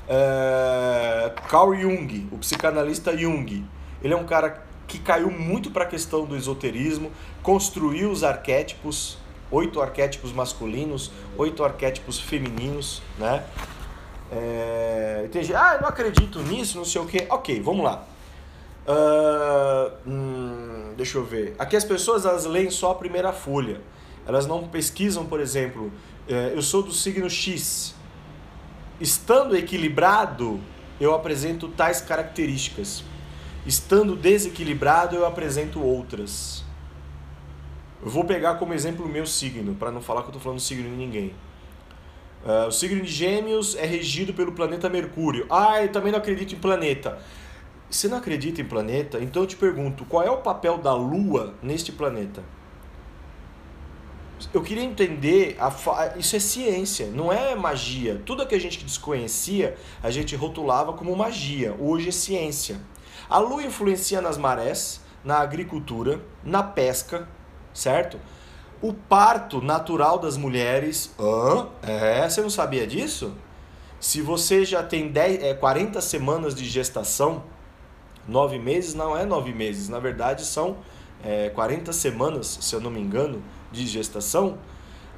É, 0.07 1.33
Carl 1.49 1.73
Jung, 1.75 2.29
o 2.31 2.37
psicanalista 2.37 3.17
Jung, 3.17 3.65
ele 4.01 4.13
é 4.13 4.17
um 4.17 4.25
cara 4.25 4.66
que 4.87 4.97
caiu 4.99 5.29
muito 5.29 5.69
para 5.69 5.83
a 5.83 5.87
questão 5.87 6.25
do 6.25 6.35
esoterismo, 6.35 7.11
construiu 7.43 8.09
os 8.09 8.23
arquétipos, 8.23 9.17
oito 9.51 9.81
arquétipos 9.81 10.31
masculinos, 10.31 11.11
oito 11.37 11.63
arquétipos 11.63 12.19
femininos, 12.19 13.01
né? 13.17 13.43
É, 14.31 15.27
tem 15.31 15.43
gente, 15.43 15.55
ah, 15.55 15.75
eu 15.75 15.81
não 15.81 15.89
acredito 15.89 16.39
nisso, 16.39 16.77
não 16.77 16.85
sei 16.85 17.01
o 17.01 17.05
que. 17.05 17.25
Ok, 17.29 17.61
vamos 17.61 17.83
lá. 17.83 18.05
Uh, 18.87 20.09
hum, 20.09 20.93
deixa 20.95 21.17
eu 21.17 21.25
ver. 21.25 21.55
Aqui 21.59 21.75
as 21.75 21.83
pessoas 21.83 22.25
elas 22.25 22.45
leem 22.45 22.69
só 22.69 22.91
a 22.91 22.95
primeira 22.95 23.33
folha. 23.33 23.81
Elas 24.25 24.45
não 24.45 24.67
pesquisam, 24.67 25.25
por 25.25 25.39
exemplo, 25.39 25.91
eh, 26.27 26.51
eu 26.53 26.61
sou 26.61 26.83
do 26.83 26.91
signo 26.91 27.29
X. 27.29 27.95
Estando 28.99 29.55
equilibrado, 29.55 30.59
eu 30.99 31.15
apresento 31.15 31.69
tais 31.69 32.01
características. 32.01 33.05
Estando 33.67 34.15
desequilibrado, 34.15 35.13
eu 35.13 35.25
apresento 35.25 35.83
outras. 35.83 36.63
Eu 38.01 38.09
vou 38.09 38.23
pegar 38.23 38.55
como 38.55 38.73
exemplo 38.73 39.05
o 39.05 39.09
meu 39.09 39.25
signo, 39.25 39.75
para 39.75 39.91
não 39.91 40.01
falar 40.01 40.21
que 40.21 40.27
eu 40.27 40.29
estou 40.29 40.41
falando 40.41 40.61
signo 40.61 40.89
de 40.89 40.95
ninguém. 40.95 41.33
Uh, 42.45 42.67
o 42.69 42.71
signo 42.71 43.01
de 43.01 43.11
Gêmeos 43.11 43.75
é 43.75 43.85
regido 43.85 44.33
pelo 44.33 44.53
planeta 44.53 44.87
Mercúrio. 44.87 45.45
Ah, 45.49 45.83
eu 45.83 45.91
também 45.91 46.13
não 46.13 46.19
acredito 46.19 46.55
em 46.55 46.57
planeta. 46.57 47.19
Você 47.89 48.07
não 48.07 48.17
acredita 48.17 48.61
em 48.61 48.65
planeta? 48.65 49.19
Então 49.19 49.43
eu 49.43 49.47
te 49.47 49.57
pergunto, 49.57 50.05
qual 50.05 50.23
é 50.23 50.31
o 50.31 50.37
papel 50.37 50.77
da 50.77 50.93
Lua 50.93 51.53
neste 51.61 51.91
planeta? 51.91 52.41
Eu 54.53 54.61
queria 54.61 54.83
entender, 54.83 55.57
fa... 55.71 56.13
isso 56.15 56.37
é 56.37 56.39
ciência, 56.39 57.07
não 57.07 57.33
é 57.33 57.53
magia. 57.53 58.21
Tudo 58.25 58.47
que 58.47 58.55
a 58.55 58.59
gente 58.59 58.85
desconhecia, 58.85 59.75
a 60.01 60.09
gente 60.09 60.37
rotulava 60.37 60.93
como 60.93 61.13
magia. 61.17 61.75
Hoje 61.77 62.07
é 62.07 62.11
ciência. 62.13 62.79
A 63.29 63.39
Lua 63.39 63.63
influencia 63.63 64.21
nas 64.21 64.37
marés, 64.37 65.01
na 65.23 65.39
agricultura, 65.39 66.21
na 66.43 66.63
pesca, 66.63 67.27
certo? 67.73 68.19
O 68.81 68.93
parto 68.93 69.61
natural 69.61 70.17
das 70.17 70.37
mulheres. 70.37 71.13
Hã? 71.19 71.67
É, 71.81 72.29
você 72.29 72.41
não 72.41 72.49
sabia 72.49 72.87
disso? 72.87 73.33
Se 73.99 74.21
você 74.21 74.63
já 74.63 74.83
tem 74.83 75.09
10, 75.09 75.43
é, 75.43 75.53
40 75.53 75.99
semanas 75.99 76.55
de 76.55 76.63
gestação, 76.65 77.43
nove 78.27 78.59
meses 78.59 78.93
não 78.93 79.17
é 79.17 79.25
nove 79.25 79.51
meses, 79.51 79.89
na 79.89 79.99
verdade 79.99 80.45
são 80.45 80.77
é, 81.23 81.49
40 81.49 81.91
semanas, 81.91 82.59
se 82.61 82.75
eu 82.75 82.79
não 82.79 82.91
me 82.91 82.99
engano, 82.99 83.41
de 83.71 83.85
gestação. 83.87 84.57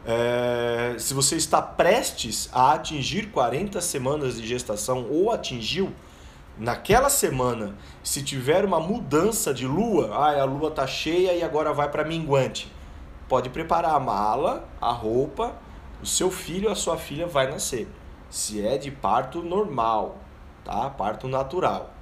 É, 0.05 0.95
se 0.97 1.13
você 1.13 1.35
está 1.35 1.61
prestes 1.61 2.49
a 2.53 2.73
atingir 2.73 3.31
40 3.31 3.81
semanas 3.81 4.37
de 4.37 4.47
gestação 4.47 5.05
ou 5.09 5.31
atingiu, 5.31 5.91
naquela 6.59 7.09
semana, 7.09 7.75
se 8.03 8.21
tiver 8.21 8.65
uma 8.65 8.79
mudança 8.79 9.53
de 9.53 9.65
lua, 9.65 10.13
ah, 10.13 10.41
a 10.41 10.43
lua 10.43 10.69
está 10.69 10.85
cheia 10.85 11.33
e 11.33 11.41
agora 11.41 11.73
vai 11.73 11.89
para 11.89 12.03
minguante, 12.03 12.71
pode 13.27 13.49
preparar 13.49 13.95
a 13.95 13.99
mala, 13.99 14.67
a 14.79 14.91
roupa, 14.91 15.55
o 16.01 16.05
seu 16.05 16.29
filho, 16.29 16.69
a 16.69 16.75
sua 16.75 16.97
filha 16.97 17.25
vai 17.25 17.49
nascer. 17.49 17.87
Se 18.29 18.65
é 18.65 18.77
de 18.77 18.91
parto 18.91 19.41
normal, 19.41 20.17
tá? 20.63 20.89
Parto 20.89 21.27
natural. 21.27 21.93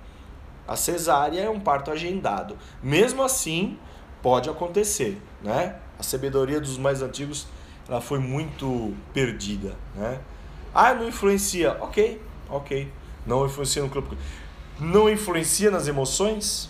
A 0.67 0.75
cesárea 0.75 1.41
é 1.41 1.49
um 1.49 1.59
parto 1.59 1.91
agendado. 1.91 2.57
Mesmo 2.83 3.23
assim, 3.23 3.77
pode 4.21 4.49
acontecer, 4.49 5.21
né? 5.41 5.77
A 5.97 6.03
sabedoria 6.03 6.59
dos 6.59 6.77
mais 6.77 7.01
antigos, 7.01 7.47
ela 7.87 8.01
foi 8.01 8.19
muito 8.19 8.93
perdida, 9.13 9.75
né? 9.95 10.19
Ah, 10.73 10.93
não 10.93 11.07
influencia. 11.07 11.77
OK, 11.79 12.21
OK. 12.49 12.91
Não 13.25 13.45
influencia 13.45 13.81
no 13.81 13.89
corpo. 13.89 14.15
Não 14.79 15.09
influencia 15.09 15.71
nas 15.71 15.87
emoções? 15.87 16.69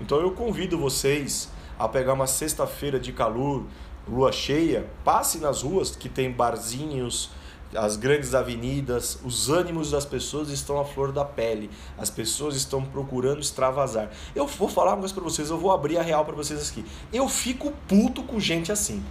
Então 0.00 0.20
eu 0.20 0.30
convido 0.30 0.78
vocês 0.78 1.48
a 1.76 1.88
pegar 1.88 2.12
uma 2.12 2.28
sexta-feira 2.28 3.00
de 3.00 3.12
calor, 3.12 3.64
lua 4.08 4.30
cheia, 4.30 4.88
passe 5.04 5.38
nas 5.38 5.62
ruas 5.62 5.96
que 5.96 6.08
tem 6.08 6.30
barzinhos, 6.30 7.30
as 7.74 7.96
grandes 7.96 8.34
avenidas, 8.34 9.18
os 9.24 9.48
ânimos 9.48 9.90
das 9.90 10.04
pessoas 10.04 10.48
estão 10.48 10.80
à 10.80 10.84
flor 10.84 11.10
da 11.10 11.24
pele. 11.24 11.70
As 11.98 12.08
pessoas 12.08 12.54
estão 12.54 12.84
procurando 12.84 13.40
extravasar. 13.40 14.10
Eu 14.34 14.46
vou 14.46 14.68
falar 14.68 14.92
uma 14.92 15.00
coisa 15.00 15.14
para 15.14 15.24
vocês, 15.24 15.50
eu 15.50 15.58
vou 15.58 15.72
abrir 15.72 15.98
a 15.98 16.02
real 16.02 16.24
para 16.24 16.34
vocês 16.34 16.70
aqui. 16.70 16.84
Eu 17.12 17.28
fico 17.28 17.72
puto 17.88 18.22
com 18.22 18.38
gente 18.40 18.70
assim. 18.70 19.02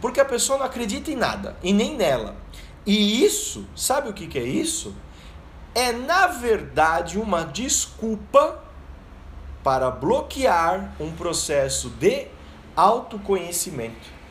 Porque 0.00 0.20
a 0.20 0.24
pessoa 0.24 0.58
não 0.58 0.66
acredita 0.66 1.10
em 1.10 1.16
nada, 1.16 1.56
e 1.62 1.72
nem 1.72 1.96
nela. 1.96 2.36
E 2.84 3.24
isso, 3.24 3.64
sabe 3.76 4.08
o 4.08 4.12
que, 4.12 4.26
que 4.26 4.38
é 4.38 4.44
isso? 4.44 4.92
É 5.74 5.92
na 5.92 6.26
verdade 6.26 7.18
uma 7.18 7.44
desculpa 7.44 8.62
para 9.62 9.90
bloquear 9.90 10.94
um 11.00 11.12
processo 11.12 11.88
de 11.90 12.26
autoconhecimento 12.76 14.22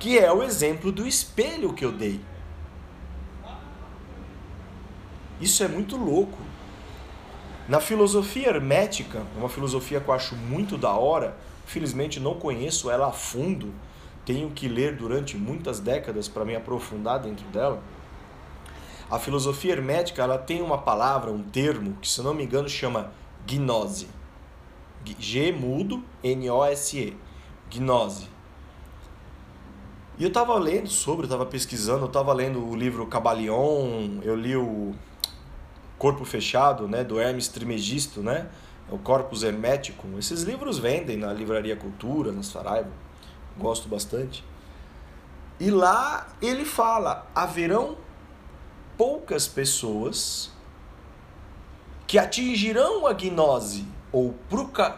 que 0.00 0.18
é 0.18 0.32
o 0.32 0.42
exemplo 0.42 0.90
do 0.90 1.06
espelho 1.06 1.74
que 1.74 1.84
eu 1.84 1.92
dei. 1.92 2.18
Isso 5.38 5.62
é 5.62 5.68
muito 5.68 5.94
louco. 5.96 6.38
Na 7.68 7.80
filosofia 7.80 8.48
hermética, 8.48 9.22
uma 9.36 9.48
filosofia 9.48 10.00
que 10.00 10.08
eu 10.08 10.14
acho 10.14 10.34
muito 10.34 10.78
da 10.78 10.92
hora, 10.92 11.36
felizmente 11.66 12.18
não 12.18 12.34
conheço 12.34 12.90
ela 12.90 13.08
a 13.08 13.12
fundo, 13.12 13.74
tenho 14.24 14.50
que 14.50 14.66
ler 14.68 14.96
durante 14.96 15.36
muitas 15.36 15.78
décadas 15.78 16.26
para 16.26 16.46
me 16.46 16.56
aprofundar 16.56 17.20
dentro 17.20 17.46
dela. 17.48 17.82
A 19.10 19.18
filosofia 19.18 19.72
hermética 19.72 20.22
ela 20.22 20.38
tem 20.38 20.62
uma 20.62 20.78
palavra, 20.78 21.30
um 21.30 21.42
termo, 21.42 21.96
que 22.00 22.08
se 22.08 22.22
não 22.22 22.32
me 22.32 22.44
engano 22.44 22.68
chama 22.68 23.12
gnose. 23.46 24.08
G 25.18 25.50
mudo, 25.50 26.04
N-O-S-E. 26.22 27.16
Gnose 27.70 28.28
e 30.20 30.22
eu 30.22 30.28
estava 30.28 30.54
lendo 30.58 30.90
sobre, 30.90 31.22
eu 31.22 31.28
estava 31.28 31.46
pesquisando, 31.46 32.00
eu 32.02 32.06
estava 32.06 32.30
lendo 32.34 32.62
o 32.62 32.76
livro 32.76 33.06
Cabalion, 33.06 34.20
eu 34.22 34.36
li 34.36 34.54
o 34.54 34.94
Corpo 35.96 36.26
Fechado, 36.26 36.86
né, 36.86 37.02
do 37.02 37.18
Hermes 37.18 37.48
Trimegisto, 37.48 38.20
né, 38.20 38.50
o 38.90 38.98
Corpus 38.98 39.42
Hermético. 39.42 40.06
Esses 40.18 40.42
livros 40.42 40.78
vendem 40.78 41.16
na 41.16 41.32
Livraria 41.32 41.74
Cultura, 41.74 42.32
na 42.32 42.42
Saraiva. 42.42 42.90
Gosto 43.56 43.88
bastante. 43.88 44.44
E 45.58 45.70
lá 45.70 46.28
ele 46.42 46.66
fala: 46.66 47.26
haverão 47.34 47.96
poucas 49.00 49.48
pessoas 49.48 50.50
que 52.06 52.18
atingirão 52.18 53.06
a 53.06 53.14
gnose 53.14 53.86
ou 54.12 54.34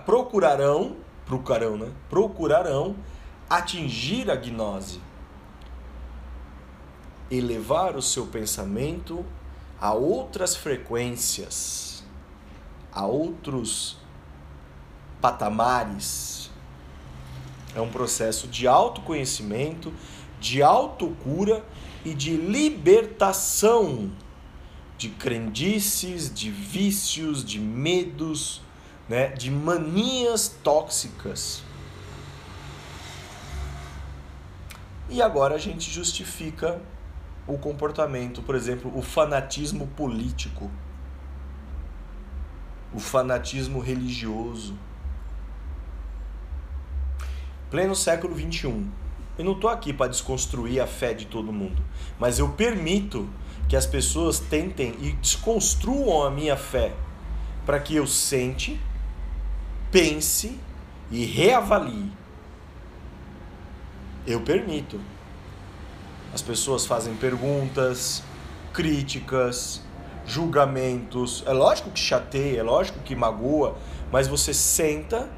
procurarão, 0.04 0.96
procurarão, 1.24 1.76
né? 1.76 1.92
Procurarão 2.10 2.96
atingir 3.48 4.28
a 4.28 4.34
gnose 4.34 5.00
elevar 7.30 7.94
o 7.94 8.02
seu 8.02 8.26
pensamento 8.26 9.24
a 9.80 9.92
outras 9.92 10.56
frequências, 10.56 12.02
a 12.92 13.06
outros 13.06 13.98
patamares. 15.20 16.50
É 17.72 17.80
um 17.80 17.88
processo 17.88 18.48
de 18.48 18.66
autoconhecimento, 18.66 19.92
de 20.40 20.60
autocura 20.60 21.64
e 22.04 22.14
de 22.14 22.36
libertação 22.36 24.10
de 24.98 25.08
crendices, 25.08 26.32
de 26.32 26.50
vícios, 26.50 27.44
de 27.44 27.58
medos, 27.58 28.62
né, 29.08 29.28
de 29.28 29.50
manias 29.50 30.48
tóxicas. 30.62 31.62
E 35.08 35.20
agora 35.20 35.56
a 35.56 35.58
gente 35.58 35.90
justifica 35.90 36.80
o 37.46 37.58
comportamento, 37.58 38.42
por 38.42 38.54
exemplo, 38.54 38.96
o 38.96 39.02
fanatismo 39.02 39.86
político, 39.88 40.70
o 42.94 43.00
fanatismo 43.00 43.80
religioso. 43.80 44.78
Pleno 47.70 47.94
século 47.94 48.34
XXI. 48.34 48.86
Eu 49.38 49.44
não 49.44 49.52
estou 49.52 49.70
aqui 49.70 49.92
para 49.92 50.10
desconstruir 50.10 50.80
a 50.80 50.86
fé 50.86 51.14
de 51.14 51.26
todo 51.26 51.52
mundo, 51.52 51.82
mas 52.18 52.38
eu 52.38 52.50
permito 52.50 53.28
que 53.68 53.76
as 53.76 53.86
pessoas 53.86 54.38
tentem 54.38 54.94
e 55.00 55.12
desconstruam 55.12 56.24
a 56.24 56.30
minha 56.30 56.56
fé 56.56 56.92
para 57.64 57.80
que 57.80 57.94
eu 57.96 58.06
sente, 58.06 58.78
pense 59.90 60.58
e 61.10 61.24
reavalie. 61.24 62.12
Eu 64.26 64.40
permito. 64.40 65.00
As 66.34 66.42
pessoas 66.42 66.86
fazem 66.86 67.14
perguntas, 67.14 68.22
críticas, 68.72 69.82
julgamentos. 70.26 71.42
É 71.46 71.52
lógico 71.52 71.90
que 71.90 72.00
chateia, 72.00 72.60
é 72.60 72.62
lógico 72.62 72.98
que 73.00 73.14
magoa, 73.14 73.76
mas 74.10 74.28
você 74.28 74.52
senta 74.52 75.28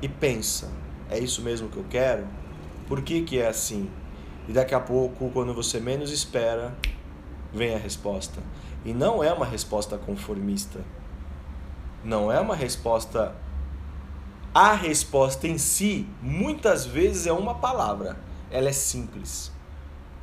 e 0.00 0.08
pensa: 0.08 0.70
é 1.10 1.18
isso 1.18 1.42
mesmo 1.42 1.68
que 1.68 1.76
eu 1.76 1.84
quero? 1.88 2.26
Por 2.90 3.00
que, 3.00 3.22
que 3.22 3.38
é 3.38 3.48
assim? 3.48 3.88
E 4.46 4.52
daqui 4.52 4.74
a 4.74 4.80
pouco, 4.80 5.30
quando 5.30 5.54
você 5.54 5.80
menos 5.80 6.10
espera, 6.10 6.76
vem 7.50 7.74
a 7.74 7.78
resposta. 7.78 8.42
E 8.84 8.92
não 8.92 9.24
é 9.24 9.32
uma 9.32 9.46
resposta 9.46 9.96
conformista. 9.96 10.80
Não 12.04 12.30
é 12.30 12.38
uma 12.38 12.54
resposta. 12.54 13.34
A 14.52 14.74
resposta 14.74 15.48
em 15.48 15.56
si, 15.56 16.06
muitas 16.20 16.84
vezes, 16.84 17.26
é 17.26 17.32
uma 17.32 17.54
palavra 17.54 18.28
ela 18.50 18.68
é 18.68 18.72
simples. 18.72 19.52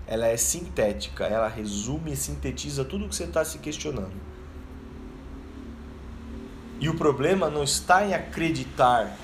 Ela 0.05 0.27
é 0.27 0.37
sintética, 0.37 1.25
ela 1.25 1.47
resume 1.47 2.13
e 2.13 2.15
sintetiza 2.15 2.83
tudo 2.83 3.05
o 3.05 3.09
que 3.09 3.15
você 3.15 3.23
está 3.23 3.43
se 3.43 3.57
questionando. 3.59 4.15
E 6.79 6.89
o 6.89 6.95
problema 6.95 7.49
não 7.49 7.63
está 7.63 8.05
em 8.05 8.13
acreditar. 8.13 9.17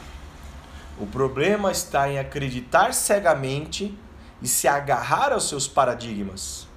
O 1.00 1.08
problema 1.08 1.72
está 1.72 2.08
em 2.08 2.20
acreditar 2.20 2.94
cegamente 2.94 3.98
e 4.42 4.48
se 4.48 4.68
agarrar 4.68 5.34
aos 5.34 5.50
seus 5.50 5.68
paradigmas. 5.68 6.68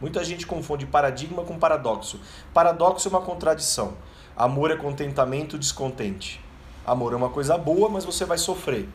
Muita 0.00 0.24
gente 0.24 0.46
confunde 0.46 0.84
paradigma 0.84 1.44
com 1.44 1.58
paradoxo. 1.58 2.18
Paradoxo 2.52 3.06
é 3.06 3.10
uma 3.10 3.20
contradição. 3.20 3.94
Amor 4.36 4.72
é 4.72 4.76
contentamento, 4.76 5.56
descontente. 5.56 6.40
Amor 6.84 7.12
é 7.12 7.16
uma 7.16 7.28
coisa 7.28 7.56
boa, 7.56 7.88
mas 7.88 8.04
você 8.04 8.24
vai 8.24 8.36
sofrer. 8.36 8.88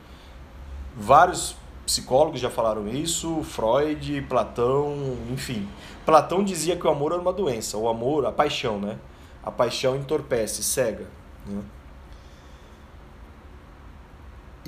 Vários 0.93 1.55
psicólogos 1.86 2.41
já 2.41 2.49
falaram 2.49 2.89
isso, 2.89 3.41
Freud, 3.43 4.22
Platão, 4.24 5.18
enfim. 5.32 5.65
Platão 6.05 6.43
dizia 6.43 6.76
que 6.76 6.86
o 6.86 6.89
amor 6.89 7.13
era 7.13 7.22
uma 7.22 7.32
doença, 7.32 7.78
o 7.78 7.88
amor, 7.88 8.26
a 8.26 8.32
paixão, 8.32 8.78
né? 8.78 8.97
A 9.41 9.49
paixão 9.49 9.95
entorpece, 9.95 10.61
cega. 10.61 11.05
Né? 11.45 11.61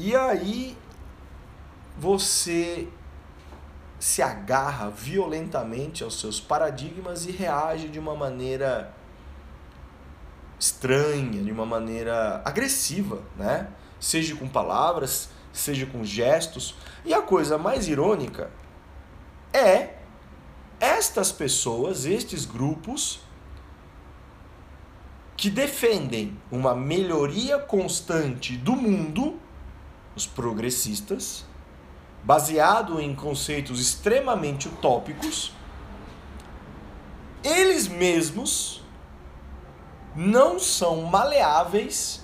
E 0.01 0.15
aí 0.15 0.77
você 1.97 2.87
se 3.99 4.21
agarra 4.21 4.89
violentamente 4.89 6.05
aos 6.05 6.21
seus 6.21 6.39
paradigmas 6.39 7.25
e 7.25 7.31
reage 7.31 7.89
de 7.89 7.99
uma 7.99 8.15
maneira 8.15 8.93
estranha, 10.57 11.43
de 11.43 11.51
uma 11.51 11.65
maneira 11.65 12.41
agressiva, 12.45 13.21
né? 13.35 13.67
Seja 13.99 14.37
com 14.37 14.47
palavras, 14.47 15.31
seja 15.51 15.85
com 15.85 16.01
gestos. 16.05 16.75
E 17.03 17.13
a 17.13 17.21
coisa 17.21 17.57
mais 17.57 17.89
irônica 17.89 18.49
é 19.51 19.95
estas 20.79 21.29
pessoas, 21.29 22.05
estes 22.05 22.45
grupos, 22.45 23.19
que 25.35 25.49
defendem 25.49 26.39
uma 26.49 26.73
melhoria 26.73 27.59
constante 27.59 28.55
do 28.55 28.77
mundo, 28.77 29.37
os 30.19 30.27
progressistas, 30.27 31.45
baseado 32.23 32.99
em 32.99 33.15
conceitos 33.15 33.79
extremamente 33.79 34.67
utópicos, 34.67 35.53
eles 37.41 37.87
mesmos 37.87 38.83
não 40.13 40.59
são 40.59 41.03
maleáveis 41.03 42.21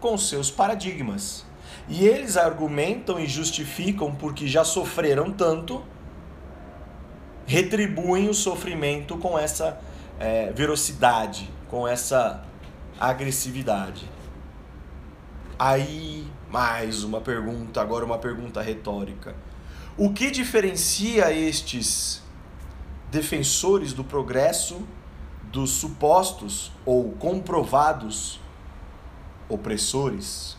com 0.00 0.18
seus 0.18 0.50
paradigmas. 0.50 1.46
E 1.88 2.04
eles 2.06 2.36
argumentam 2.36 3.20
e 3.20 3.26
justificam 3.26 4.12
porque 4.14 4.48
já 4.48 4.64
sofreram 4.64 5.32
tanto, 5.32 5.82
retribuem 7.46 8.28
o 8.28 8.34
sofrimento 8.34 9.16
com 9.16 9.38
essa 9.38 9.80
é, 10.18 10.52
velocidade, 10.52 11.48
com 11.70 11.86
essa 11.86 12.44
agressividade. 12.98 14.10
Aí, 15.58 16.24
mais 16.50 17.04
uma 17.04 17.20
pergunta, 17.20 17.80
agora 17.80 18.04
uma 18.04 18.18
pergunta 18.18 18.60
retórica. 18.60 19.34
O 19.96 20.12
que 20.12 20.30
diferencia 20.30 21.32
estes 21.32 22.22
defensores 23.10 23.92
do 23.92 24.04
progresso 24.04 24.86
dos 25.44 25.70
supostos 25.70 26.70
ou 26.84 27.12
comprovados 27.12 28.40
opressores? 29.48 30.58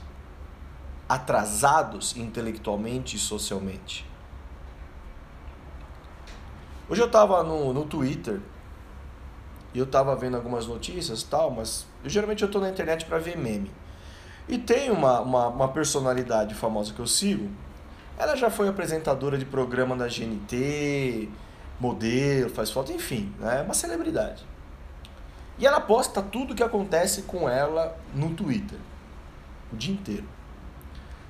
atrasados 1.09 2.15
intelectualmente 2.15 3.15
e 3.17 3.19
socialmente. 3.19 4.05
Hoje 6.87 7.01
eu 7.01 7.07
estava 7.07 7.43
no, 7.43 7.73
no 7.73 7.85
Twitter 7.85 8.39
e 9.73 9.79
eu 9.79 9.85
estava 9.85 10.15
vendo 10.15 10.37
algumas 10.37 10.67
notícias 10.67 11.23
e 11.23 11.25
tal, 11.25 11.49
mas 11.49 11.87
eu, 12.03 12.09
geralmente 12.09 12.43
eu 12.43 12.45
estou 12.45 12.61
na 12.61 12.69
internet 12.69 13.05
para 13.05 13.17
ver 13.17 13.35
meme. 13.35 13.71
E 14.49 14.57
tem 14.57 14.89
uma, 14.89 15.21
uma, 15.21 15.47
uma, 15.47 15.67
personalidade 15.67 16.55
famosa 16.55 16.91
que 16.91 16.99
eu 16.99 17.05
sigo, 17.05 17.47
ela 18.17 18.35
já 18.35 18.49
foi 18.49 18.67
apresentadora 18.67 19.37
de 19.37 19.45
programa 19.45 19.95
da 19.95 20.07
GNT, 20.07 21.29
modelo, 21.79 22.49
faz 22.49 22.71
foto, 22.71 22.91
enfim, 22.91 23.31
é 23.41 23.45
né? 23.45 23.61
uma 23.61 23.75
celebridade. 23.75 24.43
E 25.59 25.67
ela 25.67 25.79
posta 25.79 26.19
tudo 26.19 26.55
que 26.55 26.63
acontece 26.63 27.21
com 27.23 27.47
ela 27.47 27.95
no 28.15 28.33
Twitter, 28.33 28.79
o 29.71 29.75
dia 29.75 29.93
inteiro. 29.93 30.27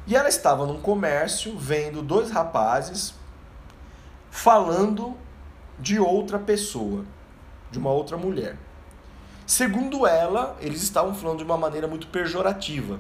E 0.08 0.16
ela 0.16 0.30
estava 0.30 0.66
num 0.66 0.80
comércio 0.80 1.58
vendo 1.58 2.02
dois 2.02 2.32
rapazes 2.32 3.14
falando 4.32 5.18
de 5.78 6.00
outra 6.00 6.40
pessoa, 6.40 7.04
de 7.70 7.78
uma 7.78 7.92
outra 7.92 8.16
mulher. 8.16 8.58
Segundo 9.50 10.06
ela, 10.06 10.56
eles 10.62 10.84
estavam 10.84 11.16
falando 11.16 11.40
de 11.40 11.44
uma 11.44 11.58
maneira 11.58 11.88
muito 11.88 12.06
pejorativa. 12.06 13.00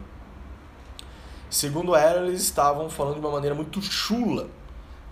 Segundo 1.47 1.95
ela, 1.95 2.25
eles 2.25 2.41
estavam 2.41 2.89
falando 2.89 3.13
de 3.13 3.19
uma 3.19 3.29
maneira 3.29 3.53
muito 3.53 3.79
chula 3.83 4.47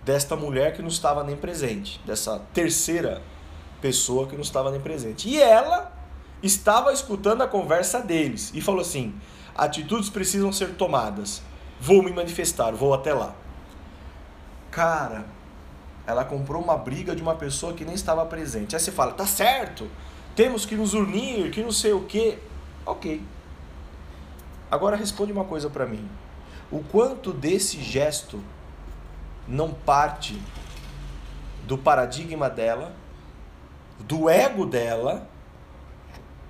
desta 0.04 0.34
mulher 0.34 0.74
que 0.74 0.82
não 0.82 0.88
estava 0.88 1.22
nem 1.22 1.36
presente, 1.36 2.00
dessa 2.04 2.40
terceira 2.52 3.22
pessoa 3.80 4.26
que 4.26 4.34
não 4.34 4.42
estava 4.42 4.72
nem 4.72 4.80
presente. 4.80 5.28
E 5.28 5.40
ela 5.40 5.92
estava 6.42 6.92
escutando 6.92 7.42
a 7.42 7.46
conversa 7.46 8.00
deles 8.00 8.50
e 8.52 8.60
falou 8.60 8.80
assim: 8.80 9.14
atitudes 9.54 10.10
precisam 10.10 10.52
ser 10.52 10.74
tomadas. 10.74 11.40
Vou 11.80 12.02
me 12.02 12.10
manifestar, 12.10 12.72
vou 12.72 12.92
até 12.92 13.14
lá. 13.14 13.32
Cara, 14.72 15.24
ela 16.04 16.24
comprou 16.24 16.60
uma 16.60 16.76
briga 16.76 17.14
de 17.14 17.22
uma 17.22 17.36
pessoa 17.36 17.74
que 17.74 17.84
nem 17.84 17.94
estava 17.94 18.26
presente. 18.26 18.74
Aí 18.74 18.80
você 18.80 18.90
fala, 18.90 19.12
tá 19.12 19.24
certo, 19.24 19.88
temos 20.38 20.64
que 20.64 20.76
nos 20.76 20.94
unir, 20.94 21.50
que 21.50 21.64
não 21.64 21.72
sei 21.72 21.92
o 21.92 22.04
quê. 22.04 22.38
Ok. 22.86 23.20
Agora 24.70 24.94
responde 24.94 25.32
uma 25.32 25.44
coisa 25.44 25.68
para 25.68 25.84
mim. 25.84 26.08
O 26.70 26.78
quanto 26.78 27.32
desse 27.32 27.82
gesto 27.82 28.40
não 29.48 29.74
parte 29.74 30.40
do 31.66 31.76
paradigma 31.76 32.48
dela, 32.48 32.94
do 33.98 34.30
ego 34.30 34.64
dela 34.64 35.28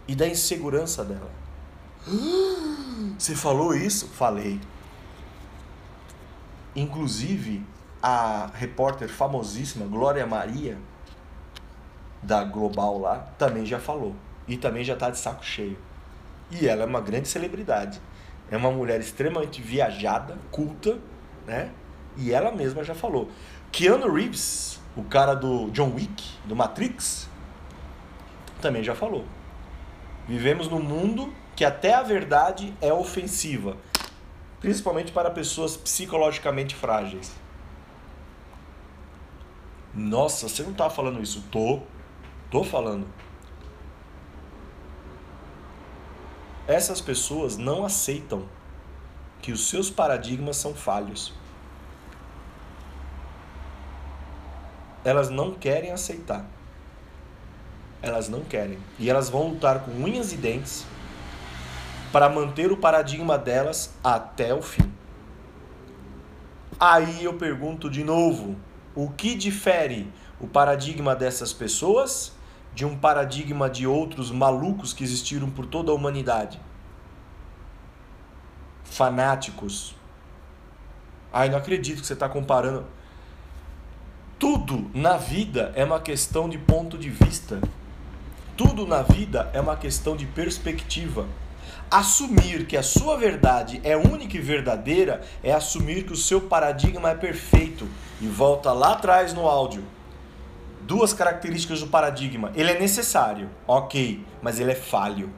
e 0.06 0.14
da 0.14 0.28
insegurança 0.28 1.02
dela. 1.02 1.30
Você 3.18 3.34
falou 3.34 3.74
isso? 3.74 4.08
Falei. 4.08 4.60
Inclusive, 6.76 7.64
a 8.02 8.50
repórter 8.52 9.08
famosíssima 9.08 9.86
Glória 9.86 10.26
Maria, 10.26 10.76
da 12.22 12.44
Global 12.44 12.98
lá, 12.98 13.28
também 13.38 13.64
já 13.64 13.78
falou. 13.78 14.14
E 14.46 14.56
também 14.56 14.84
já 14.84 14.94
está 14.94 15.10
de 15.10 15.18
saco 15.18 15.44
cheio. 15.44 15.78
E 16.50 16.66
ela 16.66 16.82
é 16.82 16.86
uma 16.86 17.00
grande 17.00 17.28
celebridade. 17.28 18.00
É 18.50 18.56
uma 18.56 18.70
mulher 18.70 19.00
extremamente 19.00 19.60
viajada, 19.60 20.38
culta, 20.50 20.98
né? 21.46 21.70
E 22.16 22.32
ela 22.32 22.50
mesma 22.50 22.82
já 22.82 22.94
falou. 22.94 23.30
Keanu 23.70 24.12
Reeves, 24.12 24.80
o 24.96 25.02
cara 25.04 25.34
do 25.34 25.70
John 25.70 25.92
Wick, 25.94 26.24
do 26.46 26.56
Matrix, 26.56 27.28
também 28.60 28.82
já 28.82 28.94
falou. 28.94 29.24
Vivemos 30.26 30.68
num 30.68 30.82
mundo 30.82 31.32
que 31.54 31.64
até 31.64 31.94
a 31.94 32.02
verdade 32.02 32.74
é 32.80 32.92
ofensiva 32.92 33.76
principalmente 34.60 35.12
para 35.12 35.30
pessoas 35.30 35.76
psicologicamente 35.76 36.74
frágeis. 36.74 37.32
Nossa, 39.94 40.48
você 40.48 40.62
não 40.62 40.72
está 40.72 40.90
falando 40.90 41.22
isso? 41.22 41.44
Tô. 41.50 41.80
Tô 42.50 42.64
falando. 42.64 43.06
Essas 46.66 47.00
pessoas 47.00 47.58
não 47.58 47.84
aceitam 47.84 48.48
que 49.42 49.52
os 49.52 49.68
seus 49.68 49.90
paradigmas 49.90 50.56
são 50.56 50.74
falhos. 50.74 51.34
Elas 55.04 55.28
não 55.28 55.54
querem 55.54 55.92
aceitar. 55.92 56.46
Elas 58.00 58.28
não 58.28 58.42
querem. 58.44 58.78
E 58.98 59.10
elas 59.10 59.28
vão 59.28 59.48
lutar 59.48 59.80
com 59.80 59.90
unhas 59.92 60.32
e 60.32 60.36
dentes 60.36 60.86
para 62.10 62.28
manter 62.30 62.72
o 62.72 62.76
paradigma 62.76 63.36
delas 63.36 63.94
até 64.02 64.54
o 64.54 64.62
fim. 64.62 64.90
Aí 66.80 67.24
eu 67.24 67.34
pergunto 67.34 67.90
de 67.90 68.02
novo: 68.04 68.56
o 68.94 69.10
que 69.10 69.34
difere 69.34 70.10
o 70.40 70.46
paradigma 70.46 71.14
dessas 71.14 71.52
pessoas 71.52 72.37
de 72.74 72.84
um 72.84 72.96
paradigma 72.96 73.68
de 73.68 73.86
outros 73.86 74.30
malucos 74.30 74.92
que 74.92 75.02
existiram 75.02 75.50
por 75.50 75.66
toda 75.66 75.90
a 75.90 75.94
humanidade? 75.94 76.60
Fanáticos. 78.84 79.94
Ai, 81.32 81.48
não 81.48 81.58
acredito 81.58 82.00
que 82.00 82.06
você 82.06 82.14
está 82.14 82.28
comparando. 82.28 82.86
Tudo 84.38 84.88
na 84.94 85.16
vida 85.16 85.72
é 85.74 85.84
uma 85.84 86.00
questão 86.00 86.48
de 86.48 86.56
ponto 86.56 86.96
de 86.96 87.10
vista. 87.10 87.60
Tudo 88.56 88.86
na 88.86 89.02
vida 89.02 89.50
é 89.52 89.60
uma 89.60 89.76
questão 89.76 90.16
de 90.16 90.26
perspectiva. 90.26 91.26
Assumir 91.90 92.66
que 92.66 92.76
a 92.76 92.82
sua 92.82 93.16
verdade 93.16 93.80
é 93.82 93.96
única 93.96 94.36
e 94.36 94.40
verdadeira 94.40 95.22
é 95.42 95.52
assumir 95.52 96.04
que 96.04 96.12
o 96.12 96.16
seu 96.16 96.40
paradigma 96.40 97.10
é 97.10 97.14
perfeito. 97.14 97.88
E 98.20 98.26
volta 98.26 98.72
lá 98.72 98.92
atrás 98.92 99.32
no 99.32 99.48
áudio. 99.48 99.84
Duas 100.88 101.12
características 101.12 101.80
do 101.80 101.88
paradigma. 101.88 102.50
Ele 102.54 102.70
é 102.70 102.80
necessário, 102.80 103.50
ok, 103.66 104.24
mas 104.40 104.58
ele 104.58 104.72
é 104.72 104.74
falho. 104.74 105.30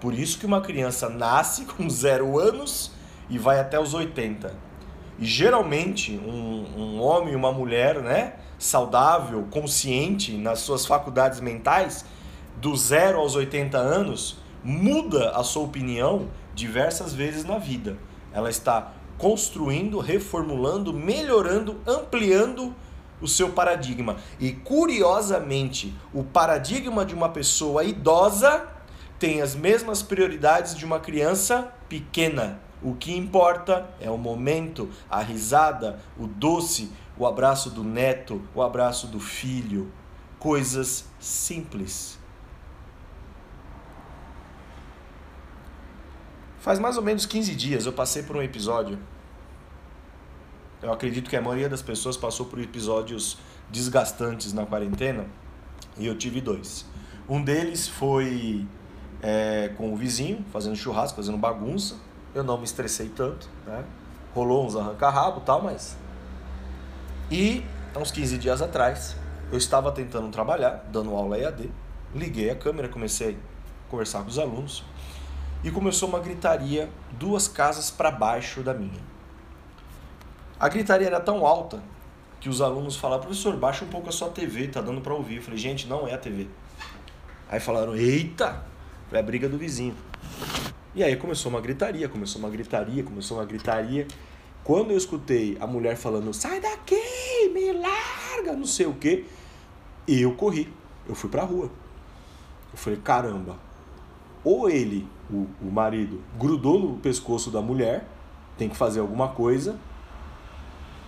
Por 0.00 0.14
isso 0.14 0.38
que 0.38 0.46
uma 0.46 0.60
criança 0.60 1.08
nasce 1.08 1.64
com 1.64 1.90
zero 1.90 2.38
anos 2.38 2.92
e 3.28 3.36
vai 3.36 3.58
até 3.58 3.76
os 3.80 3.92
80. 3.92 4.54
E 5.18 5.24
geralmente 5.24 6.12
um, 6.12 6.64
um 6.76 7.00
homem 7.00 7.32
e 7.32 7.36
uma 7.36 7.50
mulher, 7.50 8.00
né, 8.00 8.34
saudável, 8.56 9.48
consciente 9.50 10.36
nas 10.36 10.60
suas 10.60 10.86
faculdades 10.86 11.40
mentais, 11.40 12.04
do 12.58 12.76
zero 12.76 13.18
aos 13.18 13.34
80 13.34 13.76
anos, 13.78 14.38
muda 14.62 15.30
a 15.30 15.42
sua 15.42 15.64
opinião 15.64 16.28
diversas 16.54 17.12
vezes 17.12 17.44
na 17.44 17.58
vida. 17.58 17.98
Ela 18.32 18.48
está 18.48 18.92
construindo, 19.18 19.98
reformulando, 19.98 20.92
melhorando, 20.92 21.80
ampliando 21.84 22.72
o 23.20 23.28
seu 23.28 23.50
paradigma. 23.50 24.16
E 24.38 24.52
curiosamente, 24.52 25.94
o 26.12 26.22
paradigma 26.22 27.04
de 27.04 27.14
uma 27.14 27.28
pessoa 27.28 27.84
idosa 27.84 28.66
tem 29.18 29.42
as 29.42 29.54
mesmas 29.54 30.02
prioridades 30.02 30.74
de 30.74 30.84
uma 30.84 30.98
criança 30.98 31.72
pequena. 31.88 32.60
O 32.82 32.94
que 32.94 33.14
importa 33.14 33.90
é 34.00 34.10
o 34.10 34.16
momento, 34.16 34.88
a 35.08 35.20
risada, 35.20 36.00
o 36.18 36.26
doce, 36.26 36.90
o 37.18 37.26
abraço 37.26 37.68
do 37.68 37.84
neto, 37.84 38.40
o 38.54 38.62
abraço 38.62 39.06
do 39.06 39.20
filho. 39.20 39.92
Coisas 40.38 41.04
simples. 41.18 42.18
Faz 46.60 46.78
mais 46.78 46.96
ou 46.96 47.02
menos 47.02 47.26
15 47.26 47.54
dias 47.54 47.86
eu 47.86 47.92
passei 47.92 48.22
por 48.22 48.36
um 48.36 48.42
episódio. 48.42 48.98
Eu 50.82 50.92
acredito 50.92 51.28
que 51.28 51.36
a 51.36 51.42
maioria 51.42 51.68
das 51.68 51.82
pessoas 51.82 52.16
passou 52.16 52.46
por 52.46 52.58
episódios 52.58 53.36
desgastantes 53.70 54.52
na 54.52 54.64
quarentena 54.64 55.26
e 55.98 56.06
eu 56.06 56.16
tive 56.16 56.40
dois. 56.40 56.86
Um 57.28 57.42
deles 57.42 57.86
foi 57.86 58.66
é, 59.22 59.72
com 59.76 59.92
o 59.92 59.96
vizinho, 59.96 60.44
fazendo 60.50 60.74
churrasco, 60.76 61.16
fazendo 61.16 61.36
bagunça. 61.36 61.96
Eu 62.34 62.42
não 62.42 62.56
me 62.56 62.64
estressei 62.64 63.08
tanto, 63.08 63.48
né? 63.66 63.84
Rolou 64.34 64.66
uns 64.66 64.74
arranca-rabo 64.74 65.40
e 65.40 65.44
tal, 65.44 65.62
mas. 65.62 65.96
E, 67.30 67.64
há 67.94 67.98
uns 67.98 68.10
15 68.10 68.38
dias 68.38 68.62
atrás, 68.62 69.16
eu 69.52 69.58
estava 69.58 69.92
tentando 69.92 70.28
trabalhar, 70.30 70.84
dando 70.90 71.14
aula 71.14 71.38
EAD. 71.38 71.70
Liguei 72.14 72.50
a 72.50 72.56
câmera, 72.56 72.88
comecei 72.88 73.36
a 73.36 73.90
conversar 73.90 74.22
com 74.22 74.28
os 74.28 74.38
alunos 74.38 74.84
e 75.62 75.70
começou 75.70 76.08
uma 76.08 76.18
gritaria 76.18 76.88
duas 77.12 77.46
casas 77.46 77.90
para 77.90 78.10
baixo 78.10 78.62
da 78.62 78.72
minha. 78.72 79.09
A 80.60 80.68
gritaria 80.68 81.06
era 81.06 81.18
tão 81.18 81.46
alta 81.46 81.82
que 82.38 82.46
os 82.50 82.60
alunos 82.60 82.94
falaram: 82.94 83.22
professor, 83.22 83.56
baixa 83.56 83.82
um 83.82 83.88
pouco 83.88 84.10
a 84.10 84.12
sua 84.12 84.28
TV, 84.28 84.68
tá 84.68 84.82
dando 84.82 85.00
para 85.00 85.14
ouvir. 85.14 85.36
Eu 85.36 85.42
falei: 85.42 85.58
gente, 85.58 85.88
não 85.88 86.06
é 86.06 86.12
a 86.12 86.18
TV. 86.18 86.48
Aí 87.48 87.58
falaram: 87.58 87.96
eita, 87.96 88.62
é 89.10 89.18
a 89.18 89.22
briga 89.22 89.48
do 89.48 89.56
vizinho. 89.56 89.96
E 90.94 91.02
aí 91.02 91.16
começou 91.16 91.50
uma 91.50 91.62
gritaria, 91.62 92.06
começou 92.10 92.42
uma 92.42 92.50
gritaria, 92.50 93.02
começou 93.02 93.38
uma 93.38 93.46
gritaria. 93.46 94.06
Quando 94.62 94.90
eu 94.90 94.98
escutei 94.98 95.56
a 95.58 95.66
mulher 95.66 95.96
falando: 95.96 96.34
sai 96.34 96.60
daqui, 96.60 97.48
me 97.54 97.72
larga, 97.72 98.52
não 98.52 98.66
sei 98.66 98.84
o 98.84 98.92
que, 98.92 99.24
eu 100.06 100.34
corri, 100.34 100.70
eu 101.08 101.14
fui 101.14 101.30
pra 101.30 101.42
rua. 101.42 101.70
Eu 102.70 102.76
falei: 102.76 102.98
caramba, 103.02 103.56
ou 104.44 104.68
ele 104.68 105.08
o, 105.30 105.46
o 105.62 105.70
marido 105.70 106.22
grudou 106.38 106.78
no 106.78 106.98
pescoço 106.98 107.50
da 107.50 107.62
mulher, 107.62 108.06
tem 108.58 108.68
que 108.68 108.76
fazer 108.76 109.00
alguma 109.00 109.28
coisa, 109.28 109.78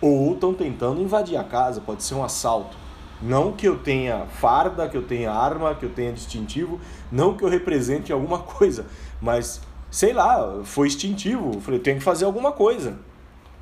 ou 0.03 0.35
estão 0.35 0.53
tentando 0.53 1.01
invadir 1.01 1.37
a 1.39 1.45
casa, 1.45 1.81
pode 1.81 2.03
ser 2.03 2.15
um 2.15 2.25
assalto. 2.25 2.77
Não 3.23 3.53
que 3.53 3.69
eu 3.69 3.79
tenha 3.79 4.27
farda, 4.27 4.89
que 4.89 4.97
eu 4.97 5.05
tenha 5.05 5.31
arma, 5.31 5.77
que 5.77 5.87
eu 5.87 5.91
tenha 5.91 6.13
distintivo, 6.13 6.81
não 7.11 7.37
que 7.37 7.45
eu 7.45 7.49
represente 7.49 8.13
alguma 8.13 8.41
coisa, 8.43 8.85
mas 9.21 9.63
sei 9.93 10.13
lá, 10.13 10.65
foi 10.65 10.89
instintivo. 10.89 11.61
Falei, 11.61 11.79
tenho 11.79 11.99
que 11.99 12.03
fazer 12.03 12.25
alguma 12.25 12.51
coisa, 12.51 12.99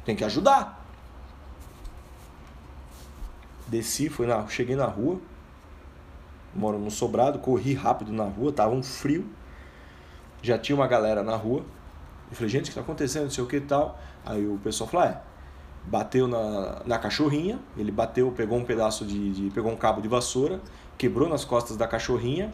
tem 0.04 0.16
que 0.16 0.24
ajudar. 0.24 0.82
Desci, 3.68 4.08
fui 4.08 4.26
na, 4.26 4.48
cheguei 4.48 4.74
na 4.74 4.86
rua, 4.86 5.20
moro 6.54 6.78
no 6.78 6.90
sobrado, 6.90 7.38
corri 7.38 7.74
rápido 7.74 8.12
na 8.12 8.24
rua, 8.24 8.50
tava 8.50 8.74
um 8.74 8.82
frio, 8.82 9.26
já 10.40 10.58
tinha 10.58 10.74
uma 10.74 10.86
galera 10.86 11.22
na 11.22 11.36
rua. 11.36 11.62
Eu 12.30 12.36
falei, 12.36 12.48
gente, 12.48 12.62
o 12.62 12.64
que 12.64 12.70
está 12.70 12.80
acontecendo? 12.80 13.24
Não 13.24 13.30
sei 13.30 13.44
o 13.44 13.46
que 13.46 13.56
e 13.56 13.60
tal. 13.60 13.98
Aí 14.24 14.46
o 14.46 14.58
pessoal 14.58 14.88
falou, 14.88 15.06
é, 15.06 15.20
bateu 15.86 16.28
na, 16.28 16.82
na 16.84 16.98
cachorrinha, 16.98 17.58
ele 17.76 17.90
bateu, 17.90 18.30
pegou 18.32 18.58
um 18.58 18.64
pedaço 18.64 19.04
de, 19.04 19.30
de, 19.32 19.50
pegou 19.50 19.72
um 19.72 19.76
cabo 19.76 20.00
de 20.00 20.08
vassoura, 20.08 20.60
quebrou 20.98 21.28
nas 21.28 21.44
costas 21.44 21.76
da 21.76 21.86
cachorrinha 21.86 22.52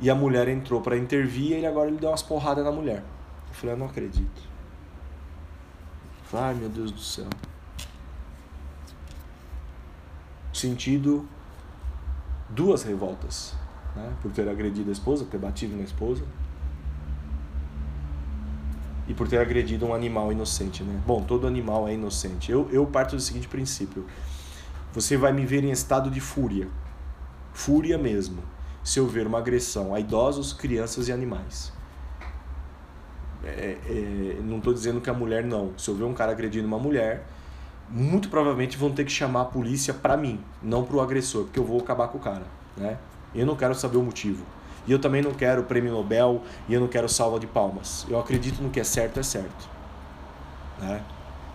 e 0.00 0.10
a 0.10 0.14
mulher 0.14 0.48
entrou 0.48 0.80
para 0.80 0.96
intervir 0.96 1.52
e 1.52 1.54
ele 1.54 1.66
agora 1.66 1.88
ele 1.88 1.98
deu 1.98 2.10
umas 2.10 2.22
porradas 2.22 2.64
na 2.64 2.72
mulher. 2.72 3.02
Eu 3.48 3.54
falei, 3.54 3.74
eu 3.74 3.78
não 3.78 3.86
acredito. 3.86 4.42
Ai 6.32 6.54
meu 6.54 6.68
Deus 6.68 6.90
do 6.90 7.00
céu. 7.00 7.28
Sentido 10.52 11.28
duas 12.48 12.82
revoltas, 12.82 13.54
né? 13.94 14.12
Por 14.20 14.32
ter 14.32 14.48
agredido 14.48 14.90
a 14.90 14.92
esposa, 14.92 15.24
ter 15.24 15.38
batido 15.38 15.76
na 15.76 15.82
esposa 15.82 16.24
e 19.06 19.14
por 19.14 19.28
ter 19.28 19.38
agredido 19.38 19.86
um 19.86 19.94
animal 19.94 20.32
inocente, 20.32 20.82
né? 20.82 21.00
Bom, 21.06 21.22
todo 21.22 21.46
animal 21.46 21.86
é 21.88 21.94
inocente. 21.94 22.50
Eu, 22.50 22.68
eu 22.70 22.86
parto 22.86 23.16
do 23.16 23.22
seguinte 23.22 23.48
princípio: 23.48 24.06
você 24.92 25.16
vai 25.16 25.32
me 25.32 25.44
ver 25.44 25.64
em 25.64 25.70
estado 25.70 26.10
de 26.10 26.20
fúria, 26.20 26.68
fúria 27.52 27.98
mesmo, 27.98 28.42
se 28.82 28.98
eu 28.98 29.06
ver 29.06 29.26
uma 29.26 29.38
agressão 29.38 29.94
a 29.94 30.00
idosos, 30.00 30.52
crianças 30.52 31.08
e 31.08 31.12
animais. 31.12 31.72
É, 33.42 33.76
é, 33.86 34.40
não 34.42 34.56
estou 34.56 34.72
dizendo 34.72 35.00
que 35.00 35.10
a 35.10 35.14
mulher 35.14 35.44
não. 35.44 35.72
Se 35.76 35.90
eu 35.90 35.94
ver 35.94 36.04
um 36.04 36.14
cara 36.14 36.32
agredindo 36.32 36.66
uma 36.66 36.78
mulher, 36.78 37.26
muito 37.90 38.28
provavelmente 38.28 38.76
vão 38.76 38.90
ter 38.90 39.04
que 39.04 39.12
chamar 39.12 39.42
a 39.42 39.44
polícia 39.44 39.92
para 39.92 40.16
mim, 40.16 40.40
não 40.62 40.84
para 40.84 40.96
o 40.96 41.00
agressor, 41.00 41.44
porque 41.44 41.58
eu 41.58 41.64
vou 41.64 41.78
acabar 41.78 42.08
com 42.08 42.18
o 42.18 42.20
cara, 42.20 42.46
né? 42.76 42.96
Eu 43.34 43.44
não 43.44 43.56
quero 43.56 43.74
saber 43.74 43.98
o 43.98 44.02
motivo. 44.02 44.44
E 44.86 44.92
eu 44.92 44.98
também 44.98 45.22
não 45.22 45.32
quero 45.32 45.64
prêmio 45.64 45.92
Nobel 45.92 46.42
e 46.68 46.74
eu 46.74 46.80
não 46.80 46.88
quero 46.88 47.08
salva 47.08 47.40
de 47.40 47.46
palmas. 47.46 48.06
Eu 48.08 48.18
acredito 48.18 48.62
no 48.62 48.70
que 48.70 48.80
é 48.80 48.84
certo, 48.84 49.18
é 49.18 49.22
certo. 49.22 49.68
Né? 50.80 51.02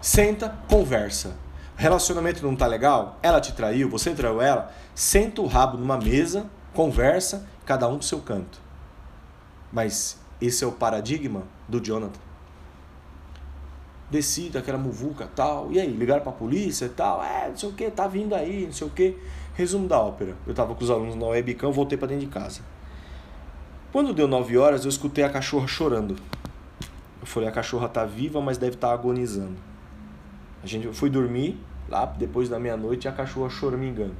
Senta, 0.02 0.58
conversa. 0.68 1.36
Relacionamento 1.76 2.46
não 2.46 2.56
tá 2.56 2.68
legal? 2.68 3.18
Ela 3.22 3.40
te 3.40 3.54
traiu, 3.54 3.90
você 3.90 4.12
traiu 4.14 4.42
ela? 4.42 4.72
Senta 4.94 5.42
o 5.42 5.48
rabo 5.48 5.78
numa 5.78 5.98
mesa, 5.98 6.46
conversa, 6.74 7.48
cada 7.66 7.88
um 7.88 7.98
pro 7.98 8.06
seu 8.06 8.20
canto. 8.20 8.60
Mas 9.72 10.18
esse 10.42 10.64
é 10.64 10.68
o 10.68 10.72
paradigma 10.72 11.44
do 11.68 11.80
Jonathan. 11.80 12.20
Decida 14.10 14.60
aquela 14.60 14.78
muvuca 14.78 15.30
tal. 15.36 15.72
E 15.72 15.80
aí, 15.80 15.88
ligaram 15.88 16.24
pra 16.24 16.32
polícia 16.32 16.86
e 16.86 16.90
tal. 16.90 17.24
É, 17.24 17.50
não 17.50 17.58
sei 17.58 17.70
o 17.70 17.74
que, 17.74 17.92
tá 17.92 18.08
vindo 18.08 18.34
aí, 18.34 18.66
não 18.66 18.74
sei 18.74 18.88
o 18.88 18.90
que. 18.90 19.18
Resumo 19.54 19.88
da 19.88 20.00
ópera. 20.00 20.36
Eu 20.48 20.54
tava 20.54 20.74
com 20.74 20.84
os 20.84 20.90
alunos 20.90 21.16
na 21.16 21.28
webcam, 21.28 21.72
voltei 21.72 21.98
para 21.98 22.08
dentro 22.08 22.26
de 22.26 22.32
casa. 22.32 22.62
Quando 23.92 24.14
deu 24.14 24.28
9 24.28 24.56
horas, 24.56 24.86
eu 24.86 24.90
escutei 24.90 25.24
a 25.24 25.30
cachorra 25.30 25.68
chorando. 25.68 26.16
Eu 27.20 27.26
falei, 27.26 27.50
a 27.50 27.52
cachorra 27.52 27.90
tá 27.90 28.06
viva, 28.06 28.40
mas 28.40 28.58
deve 28.58 28.76
estar 28.76 28.90
tá 28.90 28.94
agonizando. 28.94 29.58
A 30.64 30.68
gente, 30.68 30.86
eu 30.86 30.94
fui 30.94 31.10
dormir 31.10 31.60
lá 31.88 32.06
depois 32.06 32.48
da 32.48 32.60
meia-noite 32.60 33.06
e 33.06 33.08
a 33.08 33.12
cachorra 33.12 33.50
choramingando. 33.50 34.16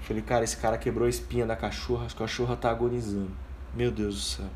Eu 0.00 0.06
falei, 0.06 0.22
cara, 0.22 0.44
esse 0.44 0.58
cara 0.58 0.76
quebrou 0.76 1.06
a 1.06 1.08
espinha 1.08 1.46
da 1.46 1.56
cachorra, 1.56 2.06
a 2.06 2.14
cachorra 2.14 2.56
tá 2.56 2.70
agonizando. 2.70 3.30
Meu 3.74 3.90
Deus 3.90 4.14
do 4.16 4.20
céu. 4.20 4.50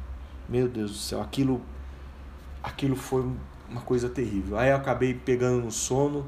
Meu 0.47 0.69
Deus 0.69 0.91
do 0.91 0.99
céu. 0.99 1.23
Aquilo, 1.23 1.63
aquilo 2.63 2.97
foi 2.97 3.27
uma 3.71 3.81
coisa 3.81 4.11
terrível. 4.11 4.59
Aí 4.59 4.69
eu 4.69 4.77
acabei 4.77 5.15
pegando 5.15 5.65
no 5.65 5.73
sono, 5.73 6.27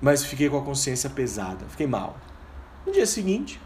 mas 0.00 0.24
fiquei 0.24 0.48
com 0.48 0.56
a 0.56 0.62
consciência 0.62 1.10
pesada. 1.10 1.66
Fiquei 1.68 1.88
mal. 1.88 2.16
No 2.86 2.92
dia 2.92 3.06
seguinte, 3.06 3.60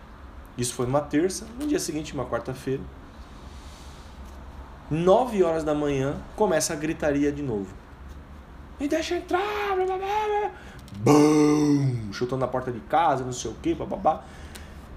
isso 0.56 0.74
foi 0.74 0.86
numa 0.86 1.00
terça. 1.00 1.46
No 1.58 1.66
dia 1.66 1.78
seguinte, 1.78 2.12
uma 2.14 2.24
quarta-feira, 2.24 2.82
9 4.90 5.42
horas 5.42 5.64
da 5.64 5.74
manhã, 5.74 6.16
começa 6.36 6.72
a 6.72 6.76
gritaria 6.76 7.32
de 7.32 7.42
novo. 7.42 7.68
Me 8.78 8.86
deixa 8.86 9.16
entrar! 9.16 9.40
Blá, 9.74 9.84
blá, 9.84 9.96
blá. 9.96 10.50
Bum! 10.98 12.12
Chutando 12.12 12.40
na 12.40 12.48
porta 12.48 12.70
de 12.70 12.80
casa, 12.80 13.24
não 13.24 13.32
sei 13.32 13.50
o 13.50 13.54
que, 13.54 13.74
babá. 13.74 14.22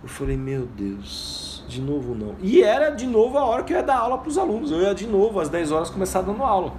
Eu 0.03 0.09
falei, 0.09 0.35
meu 0.35 0.65
Deus, 0.65 1.63
de 1.67 1.81
novo 1.81 2.13
não. 2.13 2.35
E 2.41 2.61
era 2.61 2.89
de 2.89 3.07
novo 3.07 3.37
a 3.37 3.45
hora 3.45 3.63
que 3.63 3.73
eu 3.73 3.77
ia 3.77 3.83
dar 3.83 3.97
aula 3.97 4.17
para 4.17 4.29
os 4.29 4.37
alunos. 4.37 4.71
Eu 4.71 4.81
ia 4.81 4.93
de 4.93 5.07
novo, 5.07 5.39
às 5.39 5.49
10 5.49 5.71
horas, 5.71 5.89
começar 5.89 6.21
dando 6.21 6.43
aula. 6.43 6.73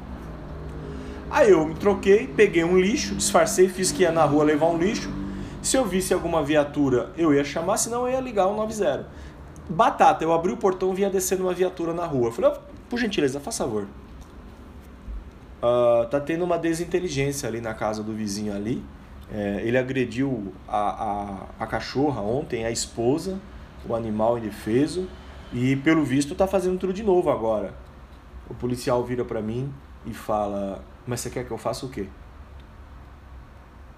Aí 1.30 1.50
eu 1.50 1.66
me 1.66 1.74
troquei, 1.74 2.26
peguei 2.26 2.62
um 2.62 2.78
lixo, 2.78 3.14
disfarcei, 3.14 3.68
fiz 3.68 3.90
que 3.90 4.02
ia 4.02 4.12
na 4.12 4.24
rua 4.24 4.44
levar 4.44 4.66
um 4.66 4.78
lixo 4.78 5.10
se 5.66 5.76
eu 5.76 5.84
visse 5.84 6.14
alguma 6.14 6.44
viatura, 6.44 7.10
eu 7.16 7.34
ia 7.34 7.42
chamar, 7.42 7.76
senão 7.76 8.06
eu 8.06 8.12
ia 8.12 8.20
ligar 8.20 8.46
o 8.46 8.54
90. 8.54 9.08
Batata, 9.68 10.22
eu 10.22 10.32
abri 10.32 10.52
o 10.52 10.56
portão 10.56 10.92
e 10.92 10.94
vinha 10.94 11.10
descendo 11.10 11.42
uma 11.42 11.52
viatura 11.52 11.92
na 11.92 12.06
rua. 12.06 12.28
Eu 12.28 12.32
falei, 12.32 12.52
oh, 12.54 12.60
por 12.88 13.00
gentileza, 13.00 13.40
faça 13.40 13.64
favor. 13.64 13.88
Uh, 15.60 16.06
tá 16.08 16.20
tendo 16.20 16.44
uma 16.44 16.56
desinteligência 16.56 17.48
ali 17.48 17.60
na 17.60 17.74
casa 17.74 18.00
do 18.00 18.12
vizinho 18.12 18.54
ali. 18.54 18.80
É, 19.28 19.60
ele 19.64 19.76
agrediu 19.76 20.54
a, 20.68 21.48
a, 21.58 21.64
a 21.64 21.66
cachorra 21.66 22.20
ontem, 22.20 22.64
a 22.64 22.70
esposa, 22.70 23.40
o 23.88 23.96
animal 23.96 24.38
indefeso. 24.38 25.08
E 25.52 25.74
pelo 25.74 26.04
visto 26.04 26.36
tá 26.36 26.46
fazendo 26.46 26.78
tudo 26.78 26.92
de 26.92 27.02
novo 27.02 27.28
agora. 27.28 27.74
O 28.48 28.54
policial 28.54 29.02
vira 29.02 29.24
para 29.24 29.42
mim 29.42 29.72
e 30.06 30.14
fala: 30.14 30.84
Mas 31.04 31.20
você 31.20 31.30
quer 31.30 31.44
que 31.44 31.50
eu 31.50 31.58
faça 31.58 31.84
o 31.84 31.88
quê? 31.88 32.06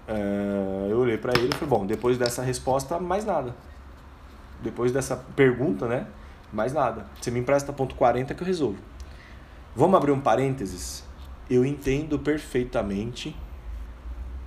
É, 0.09 0.87
eu 0.89 0.97
olhei 0.97 1.19
para 1.19 1.33
ele 1.37 1.49
e 1.49 1.53
falei, 1.53 1.69
bom, 1.69 1.85
depois 1.85 2.17
dessa 2.17 2.41
resposta, 2.41 2.99
mais 2.99 3.25
nada. 3.25 3.55
Depois 4.59 4.91
dessa 4.91 5.15
pergunta, 5.35 5.87
né? 5.87 6.07
Mais 6.51 6.73
nada. 6.73 7.05
Você 7.21 7.29
me 7.29 7.39
empresta 7.39 7.71
ponto 7.71 7.93
40 7.93 8.33
que 8.33 8.41
eu 8.41 8.47
resolvo. 8.47 8.79
Vamos 9.75 9.95
abrir 9.95 10.11
um 10.11 10.19
parênteses? 10.19 11.03
Eu 11.47 11.63
entendo 11.63 12.17
perfeitamente 12.17 13.35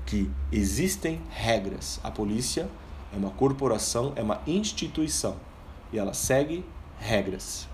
que 0.04 0.28
existem 0.50 1.22
regras. 1.30 2.00
A 2.02 2.10
polícia 2.10 2.68
é 3.14 3.16
uma 3.16 3.30
corporação, 3.30 4.12
é 4.16 4.22
uma 4.22 4.40
instituição. 4.44 5.36
E 5.92 5.98
ela 5.98 6.12
segue 6.12 6.64
regras. 6.98 7.68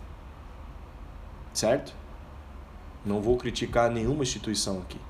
Certo? 1.55 1.95
Não 3.03 3.23
vou 3.23 3.39
criticar 3.39 3.91
nenhuma 3.91 4.25
instituição 4.25 4.79
aqui. 4.81 5.01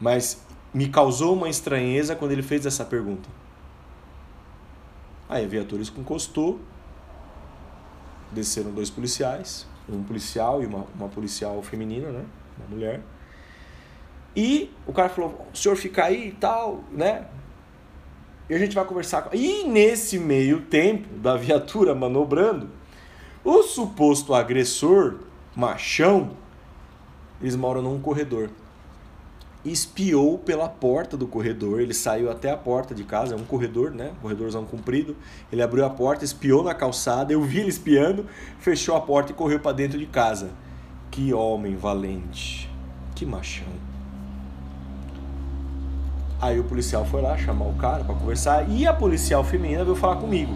Mas 0.00 0.46
me 0.72 0.88
causou 0.88 1.34
uma 1.34 1.48
estranheza 1.48 2.14
quando 2.14 2.32
ele 2.32 2.42
fez 2.42 2.66
essa 2.66 2.84
pergunta. 2.84 3.28
Aí 5.28 5.44
a 5.44 5.48
viatura 5.48 5.82
encostou, 5.82 6.60
desceram 8.32 8.70
dois 8.70 8.90
policiais, 8.90 9.66
um 9.88 10.02
policial 10.02 10.62
e 10.62 10.66
uma, 10.66 10.86
uma 10.94 11.08
policial 11.08 11.62
feminina, 11.62 12.10
né? 12.10 12.24
Uma 12.58 12.68
mulher. 12.68 13.00
E 14.34 14.70
o 14.86 14.92
cara 14.92 15.08
falou: 15.08 15.46
o 15.52 15.56
senhor 15.56 15.76
fica 15.76 16.04
aí 16.04 16.28
e 16.28 16.32
tal, 16.32 16.84
né? 16.90 17.26
E 18.48 18.54
a 18.54 18.58
gente 18.58 18.74
vai 18.74 18.84
conversar. 18.84 19.28
E 19.32 19.64
nesse 19.64 20.18
meio 20.18 20.62
tempo 20.62 21.08
da 21.18 21.36
viatura 21.36 21.94
manobrando, 21.94 22.70
o 23.44 23.62
suposto 23.62 24.34
agressor, 24.34 25.16
machão, 25.54 26.30
eles 27.40 27.54
moram 27.56 27.82
num 27.82 28.00
corredor 28.00 28.50
espiou 29.64 30.38
pela 30.38 30.68
porta 30.68 31.16
do 31.16 31.26
corredor. 31.26 31.80
Ele 31.80 31.94
saiu 31.94 32.30
até 32.30 32.50
a 32.50 32.56
porta 32.56 32.94
de 32.94 33.04
casa, 33.04 33.34
é 33.34 33.36
um 33.36 33.44
corredor, 33.44 33.90
né? 33.90 34.12
Corredorzão 34.22 34.64
comprido. 34.64 35.16
Ele 35.52 35.62
abriu 35.62 35.84
a 35.84 35.90
porta, 35.90 36.24
espiou 36.24 36.62
na 36.62 36.74
calçada. 36.74 37.32
Eu 37.32 37.42
vi 37.42 37.60
ele 37.60 37.68
espiando, 37.68 38.26
fechou 38.58 38.94
a 38.94 39.00
porta 39.00 39.32
e 39.32 39.34
correu 39.34 39.60
para 39.60 39.72
dentro 39.72 39.98
de 39.98 40.06
casa. 40.06 40.50
Que 41.10 41.32
homem 41.32 41.76
valente, 41.76 42.70
que 43.14 43.26
machão. 43.26 43.88
Aí 46.40 46.60
o 46.60 46.64
policial 46.64 47.04
foi 47.04 47.20
lá 47.20 47.36
chamar 47.36 47.66
o 47.66 47.74
cara 47.74 48.04
para 48.04 48.14
conversar 48.14 48.70
e 48.70 48.86
a 48.86 48.92
policial 48.92 49.42
feminina 49.42 49.82
veio 49.82 49.96
falar 49.96 50.16
comigo. 50.16 50.52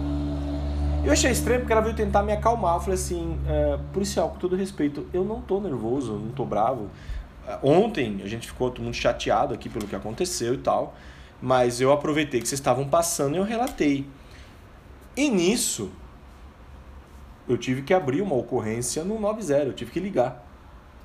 Eu 1.04 1.10
achei 1.10 1.32
estranho 1.32 1.58
porque 1.60 1.72
ela 1.72 1.82
veio 1.82 1.96
tentar 1.96 2.22
me 2.22 2.30
acalmar. 2.30 2.76
Eu 2.76 2.80
falei 2.80 2.94
assim, 2.94 3.36
é, 3.48 3.76
policial, 3.92 4.28
com 4.28 4.38
todo 4.38 4.54
respeito, 4.54 5.04
eu 5.12 5.24
não 5.24 5.40
tô 5.40 5.60
nervoso, 5.60 6.12
não 6.12 6.30
tô 6.30 6.44
bravo. 6.44 6.88
Ontem 7.62 8.20
a 8.22 8.28
gente 8.28 8.46
ficou 8.46 8.70
todo 8.70 8.84
mundo 8.84 8.94
chateado 8.94 9.52
aqui 9.52 9.68
pelo 9.68 9.86
que 9.86 9.96
aconteceu 9.96 10.54
e 10.54 10.58
tal, 10.58 10.94
mas 11.40 11.80
eu 11.80 11.92
aproveitei 11.92 12.40
que 12.40 12.48
vocês 12.48 12.60
estavam 12.60 12.88
passando 12.88 13.34
e 13.34 13.38
eu 13.38 13.44
relatei. 13.44 14.06
E 15.16 15.28
nisso, 15.28 15.90
eu 17.48 17.58
tive 17.58 17.82
que 17.82 17.92
abrir 17.92 18.22
uma 18.22 18.36
ocorrência 18.36 19.02
no 19.04 19.18
90, 19.18 19.52
eu 19.64 19.72
tive 19.72 19.90
que 19.90 20.00
ligar. 20.00 20.46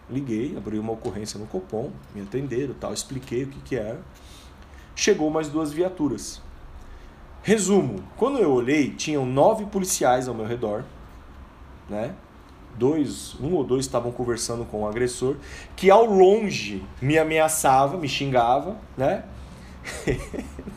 Liguei, 0.09 0.55
abri 0.55 0.79
uma 0.79 0.93
ocorrência 0.93 1.39
no 1.39 1.47
Copom, 1.47 1.91
me 2.15 2.21
atenderam 2.21 2.73
tal, 2.73 2.93
expliquei 2.93 3.43
o 3.43 3.47
que, 3.47 3.59
que 3.59 3.75
era. 3.75 3.99
Chegou 4.95 5.29
mais 5.29 5.49
duas 5.49 5.73
viaturas. 5.73 6.41
Resumo: 7.43 8.03
quando 8.15 8.39
eu 8.39 8.51
olhei, 8.51 8.91
tinham 8.91 9.25
nove 9.25 9.65
policiais 9.65 10.27
ao 10.27 10.33
meu 10.33 10.45
redor, 10.45 10.85
né? 11.89 12.15
Dois, 12.77 13.35
um 13.41 13.53
ou 13.53 13.63
dois 13.63 13.85
estavam 13.85 14.11
conversando 14.11 14.63
com 14.65 14.83
o 14.83 14.87
agressor, 14.87 15.37
que 15.75 15.89
ao 15.89 16.05
longe 16.05 16.83
me 17.01 17.17
ameaçava, 17.17 17.97
me 17.97 18.07
xingava, 18.07 18.77
né? 18.95 19.23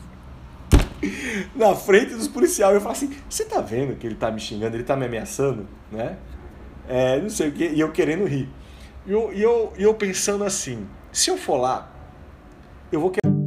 Na 1.55 1.75
frente 1.75 2.15
dos 2.15 2.27
policiais, 2.27 2.73
eu 2.73 2.81
falei 2.81 2.97
assim: 2.97 3.15
você 3.29 3.45
tá 3.45 3.61
vendo 3.61 3.95
que 3.95 4.07
ele 4.07 4.15
tá 4.15 4.31
me 4.31 4.39
xingando, 4.39 4.75
ele 4.75 4.83
tá 4.83 4.95
me 4.95 5.05
ameaçando, 5.05 5.67
né? 5.91 6.17
É, 6.87 7.19
não 7.21 7.29
sei 7.29 7.49
o 7.49 7.51
que, 7.51 7.67
e 7.69 7.79
eu 7.79 7.91
querendo 7.91 8.25
rir. 8.25 8.49
E 9.05 9.11
eu, 9.11 9.31
eu, 9.33 9.73
eu 9.77 9.93
pensando 9.93 10.43
assim: 10.43 10.87
se 11.11 11.29
eu 11.29 11.37
for 11.37 11.57
lá, 11.57 11.91
eu 12.91 12.99
vou 12.99 13.09
quebrar 13.11 13.40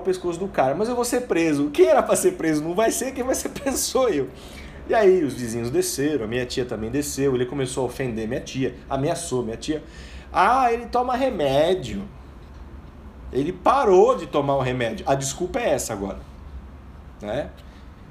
o 0.00 0.04
pescoço 0.04 0.38
do 0.38 0.48
cara, 0.48 0.74
mas 0.74 0.88
eu 0.88 0.94
vou 0.94 1.04
ser 1.04 1.22
preso. 1.22 1.70
Quem 1.70 1.86
era 1.86 2.02
para 2.02 2.16
ser 2.16 2.32
preso 2.32 2.62
não 2.62 2.74
vai 2.74 2.90
ser, 2.90 3.12
quem 3.12 3.24
vai 3.24 3.34
ser 3.34 3.50
preso 3.54 3.78
sou 3.78 4.08
eu. 4.08 4.28
E 4.88 4.94
aí 4.94 5.22
os 5.22 5.34
vizinhos 5.34 5.70
desceram, 5.70 6.24
a 6.24 6.28
minha 6.28 6.44
tia 6.44 6.64
também 6.64 6.90
desceu, 6.90 7.34
ele 7.34 7.46
começou 7.46 7.84
a 7.84 7.86
ofender 7.86 8.26
minha 8.26 8.40
tia, 8.40 8.74
ameaçou 8.88 9.42
minha 9.42 9.56
tia. 9.56 9.82
Ah, 10.32 10.72
ele 10.72 10.86
toma 10.86 11.16
remédio. 11.16 12.02
Ele 13.32 13.52
parou 13.52 14.16
de 14.16 14.26
tomar 14.26 14.56
o 14.56 14.60
remédio. 14.60 15.04
A 15.08 15.14
desculpa 15.14 15.60
é 15.60 15.70
essa 15.70 15.92
agora. 15.92 16.18
Né? 17.22 17.50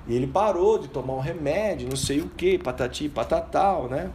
E 0.07 0.15
ele 0.15 0.27
parou 0.27 0.79
de 0.79 0.87
tomar 0.87 1.13
o 1.13 1.19
remédio, 1.19 1.89
não 1.89 1.97
sei 1.97 2.21
o 2.21 2.29
que, 2.29 2.57
patati, 2.57 3.09
patatal, 3.09 3.87
né? 3.87 4.09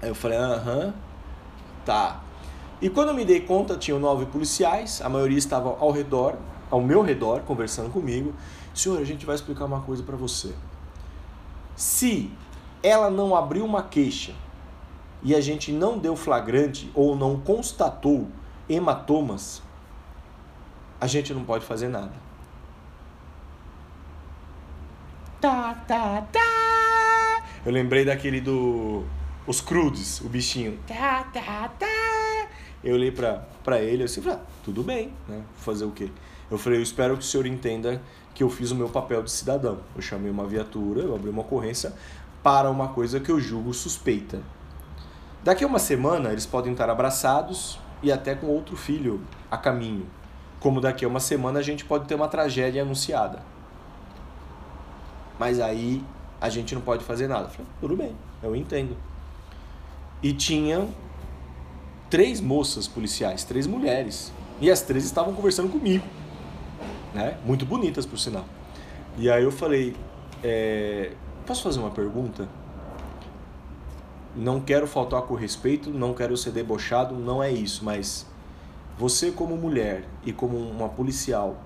Aí 0.00 0.08
eu 0.08 0.14
falei, 0.14 0.38
aham, 0.38 0.94
tá. 1.84 2.22
E 2.80 2.88
quando 2.88 3.08
eu 3.08 3.14
me 3.14 3.24
dei 3.24 3.40
conta, 3.40 3.76
tinham 3.76 3.98
nove 3.98 4.24
policiais, 4.26 5.02
a 5.02 5.08
maioria 5.08 5.36
estava 5.36 5.76
ao 5.78 5.90
redor, 5.90 6.36
ao 6.70 6.80
meu 6.80 7.02
redor, 7.02 7.40
conversando 7.40 7.90
comigo. 7.90 8.34
Senhor, 8.74 9.00
a 9.00 9.04
gente 9.04 9.26
vai 9.26 9.34
explicar 9.34 9.64
uma 9.64 9.80
coisa 9.80 10.02
para 10.02 10.16
você. 10.16 10.54
Se 11.74 12.30
ela 12.82 13.10
não 13.10 13.34
abriu 13.34 13.64
uma 13.64 13.82
queixa 13.82 14.34
e 15.22 15.34
a 15.34 15.40
gente 15.40 15.72
não 15.72 15.98
deu 15.98 16.16
flagrante 16.16 16.90
ou 16.94 17.16
não 17.16 17.40
constatou 17.40 18.28
hematomas, 18.68 19.62
a 21.00 21.06
gente 21.06 21.34
não 21.34 21.44
pode 21.44 21.64
fazer 21.64 21.88
nada. 21.88 22.12
Tá, 25.40 25.74
tá, 25.88 26.22
tá. 26.30 27.42
Eu 27.64 27.72
lembrei 27.72 28.04
daquele 28.04 28.40
do 28.40 29.04
os 29.46 29.60
crudes, 29.60 30.20
o 30.20 30.28
bichinho. 30.28 30.78
Tá, 30.86 31.24
tá, 31.32 31.68
tá. 31.78 32.48
Eu 32.84 32.94
olhei 32.94 33.10
pra, 33.10 33.46
pra 33.64 33.80
ele 33.80 34.04
assim, 34.04 34.22
falei, 34.22 34.38
ah, 34.38 34.46
tudo 34.64 34.82
bem, 34.82 35.12
né? 35.26 35.42
Fazer 35.56 35.84
o 35.84 35.90
quê? 35.90 36.10
Eu 36.50 36.58
falei, 36.58 36.78
eu 36.78 36.82
espero 36.82 37.16
que 37.16 37.22
o 37.22 37.26
senhor 37.26 37.46
entenda 37.46 38.02
que 38.34 38.42
eu 38.42 38.50
fiz 38.50 38.70
o 38.72 38.74
meu 38.74 38.88
papel 38.88 39.22
de 39.22 39.30
cidadão. 39.30 39.78
Eu 39.94 40.02
chamei 40.02 40.30
uma 40.30 40.46
viatura, 40.46 41.02
eu 41.02 41.14
abri 41.14 41.30
uma 41.30 41.42
ocorrência 41.42 41.92
para 42.42 42.68
uma 42.68 42.88
coisa 42.88 43.20
que 43.20 43.30
eu 43.30 43.38
julgo 43.38 43.72
suspeita. 43.72 44.40
Daqui 45.44 45.62
a 45.62 45.66
uma 45.66 45.78
semana 45.78 46.30
eles 46.30 46.46
podem 46.46 46.72
estar 46.72 46.90
abraçados 46.90 47.78
e 48.02 48.10
até 48.10 48.34
com 48.34 48.46
outro 48.46 48.76
filho 48.76 49.20
a 49.50 49.56
caminho. 49.56 50.06
Como 50.58 50.80
daqui 50.80 51.04
a 51.04 51.08
uma 51.08 51.20
semana 51.20 51.60
a 51.60 51.62
gente 51.62 51.84
pode 51.84 52.06
ter 52.06 52.14
uma 52.14 52.28
tragédia 52.28 52.82
anunciada. 52.82 53.42
Mas 55.38 55.60
aí 55.60 56.04
a 56.40 56.48
gente 56.48 56.74
não 56.74 56.82
pode 56.82 57.04
fazer 57.04 57.28
nada. 57.28 57.44
Eu 57.44 57.50
falei, 57.50 57.66
tudo 57.80 57.96
bem, 57.96 58.16
eu 58.42 58.56
entendo. 58.56 58.96
E 60.22 60.32
tinha 60.32 60.86
três 62.10 62.40
moças 62.40 62.88
policiais, 62.88 63.44
três 63.44 63.66
mulheres. 63.66 64.32
E 64.60 64.70
as 64.70 64.82
três 64.82 65.04
estavam 65.04 65.32
conversando 65.32 65.70
comigo 65.70 66.04
né? 67.14 67.38
Muito 67.44 67.64
bonitas, 67.64 68.06
por 68.06 68.18
sinal. 68.18 68.44
E 69.18 69.30
aí 69.30 69.42
eu 69.42 69.52
falei, 69.52 69.96
é, 70.42 71.12
posso 71.46 71.62
fazer 71.62 71.80
uma 71.80 71.90
pergunta? 71.90 72.48
Não 74.34 74.60
quero 74.60 74.86
faltar 74.86 75.22
com 75.22 75.34
respeito, 75.34 75.90
não 75.90 76.14
quero 76.14 76.36
ser 76.36 76.52
debochado, 76.52 77.14
não 77.14 77.42
é 77.42 77.50
isso, 77.50 77.84
mas 77.84 78.26
você 78.96 79.30
como 79.30 79.56
mulher 79.56 80.04
e 80.24 80.32
como 80.32 80.56
uma 80.56 80.88
policial, 80.88 81.56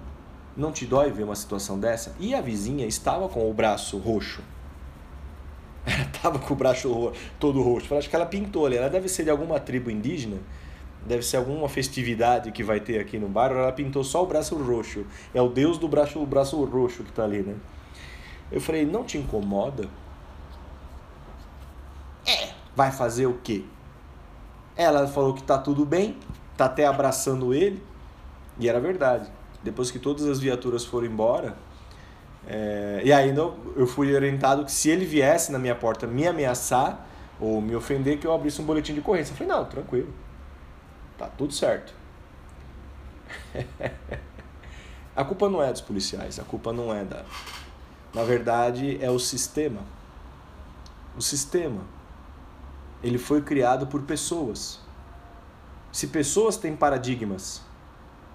não 0.56 0.72
te 0.72 0.86
dói 0.86 1.10
ver 1.10 1.24
uma 1.24 1.34
situação 1.34 1.78
dessa? 1.78 2.14
E 2.18 2.34
a 2.34 2.40
vizinha 2.40 2.86
estava 2.86 3.28
com 3.28 3.50
o 3.50 3.52
braço 3.52 3.98
roxo. 3.98 4.42
Ela 5.84 6.04
estava 6.04 6.38
com 6.38 6.54
o 6.54 6.56
braço 6.56 7.12
todo 7.38 7.60
roxo. 7.60 7.94
Acho 7.94 8.08
que 8.08 8.16
ela 8.16 8.24
pintou 8.24 8.64
ali. 8.64 8.76
Ela 8.76 8.88
deve 8.88 9.06
ser 9.06 9.24
de 9.24 9.30
alguma 9.30 9.60
tribo 9.60 9.90
indígena 9.90 10.38
deve 11.06 11.22
ser 11.22 11.36
alguma 11.36 11.68
festividade 11.68 12.50
que 12.50 12.62
vai 12.62 12.80
ter 12.80 12.98
aqui 12.98 13.18
no 13.18 13.28
bairro, 13.28 13.56
ela 13.56 13.72
pintou 13.72 14.02
só 14.02 14.22
o 14.22 14.26
braço 14.26 14.56
roxo. 14.56 15.04
É 15.32 15.40
o 15.40 15.48
deus 15.48 15.78
do 15.78 15.86
braço, 15.86 16.20
o 16.20 16.26
braço 16.26 16.62
roxo 16.64 17.02
que 17.02 17.10
está 17.10 17.24
ali, 17.24 17.42
né? 17.42 17.54
Eu 18.50 18.60
falei, 18.60 18.84
não 18.84 19.04
te 19.04 19.18
incomoda? 19.18 19.88
É. 22.26 22.50
Vai 22.74 22.90
fazer 22.90 23.26
o 23.26 23.38
quê? 23.42 23.64
Ela 24.76 25.06
falou 25.06 25.34
que 25.34 25.42
tá 25.42 25.58
tudo 25.58 25.84
bem, 25.84 26.16
tá 26.56 26.64
até 26.66 26.86
abraçando 26.86 27.54
ele, 27.54 27.82
e 28.58 28.68
era 28.68 28.80
verdade. 28.80 29.30
Depois 29.62 29.90
que 29.90 29.98
todas 29.98 30.24
as 30.26 30.40
viaturas 30.40 30.84
foram 30.84 31.06
embora, 31.06 31.56
é... 32.46 33.00
e 33.04 33.12
ainda 33.12 33.50
eu 33.76 33.86
fui 33.86 34.14
orientado 34.14 34.64
que 34.64 34.72
se 34.72 34.90
ele 34.90 35.04
viesse 35.04 35.52
na 35.52 35.58
minha 35.58 35.74
porta 35.74 36.06
me 36.06 36.26
ameaçar 36.26 37.06
ou 37.40 37.60
me 37.60 37.74
ofender, 37.74 38.18
que 38.18 38.26
eu 38.26 38.32
abrisse 38.32 38.60
um 38.60 38.64
boletim 38.64 38.94
de 38.94 39.00
ocorrência. 39.00 39.32
Eu 39.32 39.36
falei, 39.36 39.52
não, 39.52 39.64
tranquilo. 39.64 40.08
Tá 41.18 41.28
tudo 41.28 41.52
certo. 41.52 41.94
a 45.14 45.24
culpa 45.24 45.48
não 45.48 45.62
é 45.62 45.70
dos 45.70 45.80
policiais, 45.80 46.38
a 46.38 46.44
culpa 46.44 46.72
não 46.72 46.94
é 46.94 47.04
da. 47.04 47.24
Na 48.12 48.22
verdade, 48.22 48.98
é 49.02 49.10
o 49.10 49.18
sistema. 49.18 49.80
O 51.16 51.22
sistema. 51.22 51.82
Ele 53.02 53.18
foi 53.18 53.42
criado 53.42 53.86
por 53.86 54.02
pessoas. 54.02 54.80
Se 55.92 56.08
pessoas 56.08 56.56
têm 56.56 56.74
paradigmas 56.74 57.62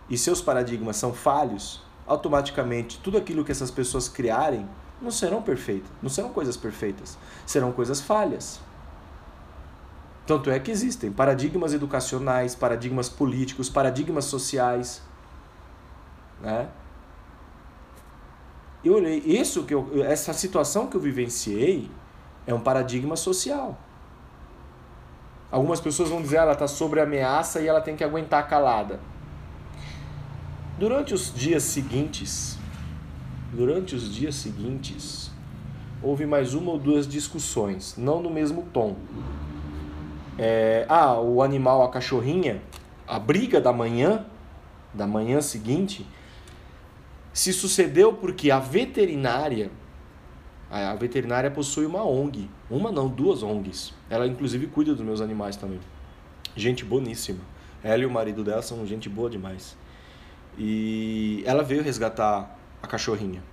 e 0.09 0.17
seus 0.17 0.41
paradigmas 0.41 0.95
são 0.95 1.13
falhos, 1.13 1.83
automaticamente 2.07 2.99
tudo 2.99 3.17
aquilo 3.17 3.43
que 3.43 3.51
essas 3.51 3.69
pessoas 3.69 4.09
criarem 4.09 4.67
não 5.01 5.11
serão 5.11 5.41
perfeitas, 5.41 5.89
não 6.01 6.09
serão 6.09 6.29
coisas 6.29 6.57
perfeitas, 6.57 7.17
serão 7.45 7.71
coisas 7.71 8.01
falhas. 8.01 8.59
Tanto 10.29 10.51
é 10.51 10.59
que 10.59 10.69
existem 10.69 11.11
paradigmas 11.11 11.73
educacionais, 11.73 12.53
paradigmas 12.53 13.09
políticos, 13.09 13.67
paradigmas 13.67 14.25
sociais. 14.25 15.01
Né? 16.39 16.69
Eu 18.85 18.93
olhei, 18.93 19.23
isso 19.25 19.63
que 19.63 19.73
eu, 19.73 20.03
essa 20.05 20.31
situação 20.31 20.85
que 20.85 20.95
eu 20.95 21.01
vivenciei 21.01 21.89
é 22.45 22.53
um 22.53 22.59
paradigma 22.59 23.15
social. 23.15 23.75
Algumas 25.49 25.81
pessoas 25.81 26.09
vão 26.09 26.21
dizer, 26.21 26.37
ah, 26.37 26.41
ela 26.43 26.53
está 26.53 26.67
sob 26.67 27.01
ameaça 27.01 27.59
e 27.59 27.65
ela 27.65 27.81
tem 27.81 27.95
que 27.95 28.03
aguentar 28.03 28.47
calada. 28.47 28.99
Durante 30.77 31.11
os 31.11 31.33
dias 31.33 31.63
seguintes, 31.63 32.55
durante 33.51 33.95
os 33.95 34.13
dias 34.13 34.35
seguintes, 34.35 35.31
houve 36.03 36.27
mais 36.27 36.53
uma 36.53 36.69
ou 36.69 36.77
duas 36.77 37.07
discussões, 37.07 37.97
não 37.97 38.21
no 38.21 38.29
mesmo 38.29 38.67
tom, 38.71 38.95
é, 40.41 40.85
ah, 40.87 41.19
o 41.19 41.43
animal, 41.43 41.83
a 41.83 41.89
cachorrinha, 41.89 42.61
a 43.05 43.19
briga 43.19 43.59
da 43.59 43.73
manhã, 43.73 44.25
da 44.93 45.05
manhã 45.05 45.41
seguinte, 45.41 46.07
se 47.33 47.51
sucedeu 47.51 48.13
porque 48.13 48.49
a 48.49 48.57
veterinária, 48.57 49.69
a 50.71 50.95
veterinária 50.95 51.51
possui 51.51 51.85
uma 51.85 52.05
ONG, 52.05 52.49
uma 52.71 52.89
não, 52.89 53.09
duas 53.09 53.43
ONGs. 53.43 53.93
Ela 54.09 54.25
inclusive 54.25 54.67
cuida 54.67 54.95
dos 54.95 55.03
meus 55.03 55.19
animais 55.19 55.57
também. 55.57 55.81
Gente 56.55 56.85
boníssima. 56.85 57.41
Ela 57.83 58.03
e 58.03 58.05
o 58.05 58.09
marido 58.09 58.41
dela 58.41 58.61
são 58.61 58.85
gente 58.87 59.09
boa 59.09 59.29
demais. 59.29 59.75
E 60.57 61.43
ela 61.45 61.63
veio 61.63 61.83
resgatar 61.83 62.57
a 62.81 62.87
cachorrinha. 62.87 63.43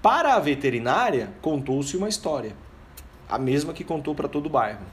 Para 0.00 0.34
a 0.34 0.38
veterinária, 0.38 1.32
contou-se 1.42 1.96
uma 1.96 2.08
história. 2.08 2.54
A 3.28 3.40
mesma 3.40 3.72
que 3.72 3.82
contou 3.82 4.14
para 4.14 4.28
todo 4.28 4.46
o 4.46 4.50
bairro 4.50 4.84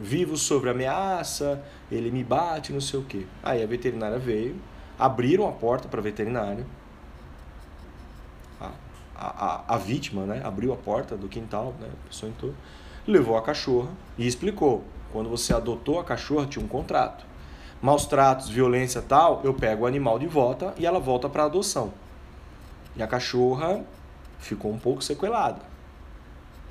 vivo 0.00 0.36
sobre 0.38 0.70
ameaça, 0.70 1.62
ele 1.92 2.10
me 2.10 2.24
bate, 2.24 2.72
não 2.72 2.80
sei 2.80 2.98
o 2.98 3.04
quê. 3.04 3.26
Aí 3.42 3.62
a 3.62 3.66
veterinária 3.66 4.18
veio, 4.18 4.56
abriram 4.98 5.46
a 5.46 5.52
porta 5.52 5.86
para 5.88 6.00
a 6.00 6.02
veterinária. 6.02 6.66
A, 8.58 8.72
a, 9.14 9.74
a, 9.74 9.76
vítima 9.76 10.24
né, 10.24 10.40
abriu 10.42 10.72
a 10.72 10.76
porta 10.76 11.14
do 11.14 11.28
quintal, 11.28 11.74
né, 11.78 11.88
a 11.92 12.08
pessoa 12.08 12.30
entrou, 12.30 12.54
levou 13.06 13.36
a 13.36 13.42
cachorra 13.42 13.90
e 14.16 14.26
explicou. 14.26 14.82
Quando 15.12 15.28
você 15.28 15.52
adotou 15.52 16.00
a 16.00 16.04
cachorra, 16.04 16.46
tinha 16.46 16.64
um 16.64 16.68
contrato. 16.68 17.26
Maus 17.82 18.06
tratos, 18.06 18.48
violência 18.48 19.02
tal, 19.02 19.42
eu 19.44 19.52
pego 19.52 19.84
o 19.84 19.86
animal 19.86 20.18
de 20.18 20.26
volta 20.26 20.72
e 20.78 20.86
ela 20.86 20.98
volta 20.98 21.28
para 21.28 21.44
adoção. 21.44 21.92
E 22.96 23.02
a 23.02 23.06
cachorra 23.06 23.84
ficou 24.38 24.72
um 24.72 24.78
pouco 24.78 25.02
sequelada, 25.02 25.60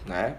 né? 0.06 0.38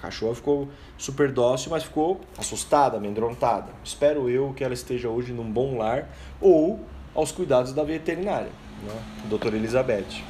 cachorra 0.00 0.34
ficou 0.34 0.68
super 1.00 1.32
dócil, 1.32 1.70
mas 1.70 1.82
ficou 1.82 2.20
assustada, 2.36 2.98
amedrontada. 2.98 3.72
Espero 3.82 4.28
eu 4.28 4.52
que 4.52 4.62
ela 4.62 4.74
esteja 4.74 5.08
hoje 5.08 5.32
num 5.32 5.50
bom 5.50 5.78
lar 5.78 6.06
ou 6.38 6.78
aos 7.14 7.32
cuidados 7.32 7.72
da 7.72 7.82
veterinária, 7.82 8.50
né? 8.84 9.02
doutora 9.24 9.56
Elizabeth. 9.56 10.22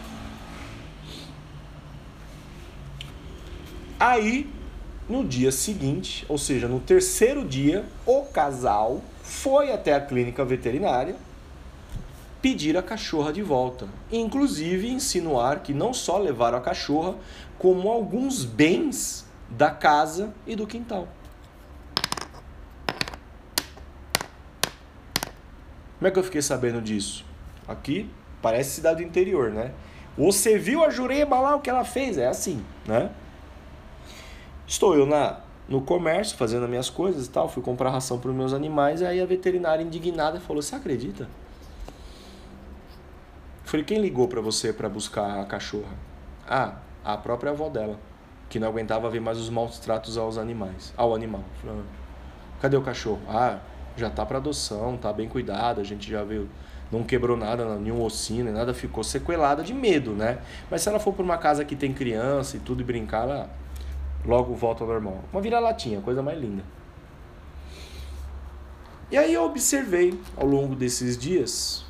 Aí, 3.98 4.48
no 5.08 5.24
dia 5.24 5.50
seguinte, 5.50 6.24
ou 6.28 6.38
seja, 6.38 6.68
no 6.68 6.78
terceiro 6.78 7.44
dia, 7.44 7.84
o 8.06 8.22
casal 8.22 9.02
foi 9.24 9.72
até 9.72 9.92
a 9.92 10.00
clínica 10.00 10.44
veterinária 10.44 11.16
pedir 12.40 12.76
a 12.76 12.82
cachorra 12.82 13.32
de 13.32 13.42
volta. 13.42 13.88
Inclusive 14.10 14.88
insinuar 14.88 15.62
que 15.62 15.74
não 15.74 15.92
só 15.92 16.16
levaram 16.16 16.58
a 16.58 16.60
cachorra, 16.60 17.16
como 17.58 17.90
alguns 17.90 18.44
bens 18.44 19.28
da 19.50 19.70
casa 19.70 20.32
e 20.46 20.54
do 20.54 20.66
quintal. 20.66 21.08
Como 25.98 26.08
é 26.08 26.10
que 26.10 26.18
eu 26.18 26.24
fiquei 26.24 26.40
sabendo 26.40 26.80
disso? 26.80 27.24
Aqui 27.68 28.08
parece 28.40 28.70
cidade 28.70 29.02
do 29.02 29.08
interior, 29.08 29.50
né? 29.50 29.72
Você 30.16 30.56
viu 30.58 30.82
a 30.82 30.90
Jurema 30.90 31.38
lá 31.40 31.56
o 31.56 31.60
que 31.60 31.68
ela 31.68 31.84
fez? 31.84 32.16
É 32.16 32.26
assim, 32.26 32.64
né? 32.86 33.10
Estou 34.66 34.94
eu 34.94 35.04
na, 35.04 35.40
no 35.68 35.82
comércio 35.82 36.36
fazendo 36.36 36.64
as 36.64 36.70
minhas 36.70 36.88
coisas 36.88 37.26
e 37.26 37.30
tal, 37.30 37.48
fui 37.48 37.62
comprar 37.62 37.90
ração 37.90 38.18
para 38.18 38.30
os 38.30 38.36
meus 38.36 38.52
animais, 38.52 39.00
e 39.00 39.06
aí 39.06 39.20
a 39.20 39.26
veterinária 39.26 39.82
indignada 39.82 40.40
falou: 40.40 40.62
Você 40.62 40.74
acredita? 40.74 41.28
Falei: 43.64 43.84
Quem 43.84 44.00
ligou 44.00 44.26
para 44.26 44.40
você 44.40 44.72
para 44.72 44.88
buscar 44.88 45.40
a 45.40 45.44
cachorra? 45.44 45.92
Ah, 46.48 46.76
a 47.04 47.16
própria 47.16 47.52
avó 47.52 47.68
dela 47.68 47.98
que 48.50 48.58
não 48.58 48.68
aguentava 48.68 49.08
ver 49.08 49.20
mais 49.20 49.38
os 49.38 49.48
maus 49.48 49.78
tratos 49.78 50.18
aos 50.18 50.36
animais, 50.36 50.92
ao 50.96 51.14
animal. 51.14 51.44
Cadê 52.60 52.76
o 52.76 52.82
cachorro? 52.82 53.20
Ah, 53.28 53.60
já 53.96 54.10
tá 54.10 54.26
para 54.26 54.38
adoção, 54.38 54.96
tá 54.96 55.12
bem 55.12 55.28
cuidado, 55.28 55.80
a 55.80 55.84
gente 55.84 56.10
já 56.10 56.24
viu, 56.24 56.48
não 56.90 57.04
quebrou 57.04 57.36
nada, 57.36 57.76
nenhum 57.76 58.02
ossinho, 58.02 58.52
nada, 58.52 58.74
ficou 58.74 59.04
sequelada 59.04 59.62
de 59.62 59.72
medo, 59.72 60.12
né? 60.12 60.40
Mas 60.68 60.82
se 60.82 60.88
ela 60.88 60.98
for 60.98 61.14
para 61.14 61.22
uma 61.22 61.38
casa 61.38 61.64
que 61.64 61.76
tem 61.76 61.92
criança 61.92 62.56
e 62.56 62.60
tudo 62.60 62.80
e 62.80 62.84
brincar, 62.84 63.22
ela 63.22 63.50
logo 64.26 64.52
volta 64.54 64.82
ao 64.82 64.88
normal. 64.90 65.22
Uma 65.32 65.40
vira-latinha, 65.40 66.00
coisa 66.00 66.20
mais 66.20 66.38
linda. 66.38 66.64
E 69.12 69.16
aí 69.16 69.32
eu 69.32 69.44
observei 69.44 70.18
ao 70.36 70.46
longo 70.46 70.74
desses 70.74 71.16
dias 71.16 71.84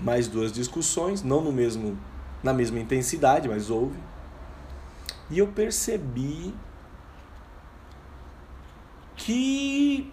mais 0.00 0.26
duas 0.26 0.50
discussões, 0.50 1.22
não 1.22 1.42
no 1.42 1.52
mesmo 1.52 1.98
na 2.42 2.52
mesma 2.52 2.78
intensidade, 2.78 3.48
mas 3.48 3.70
houve 3.70 3.96
e 5.30 5.38
eu 5.38 5.46
percebi 5.48 6.54
que 9.16 10.12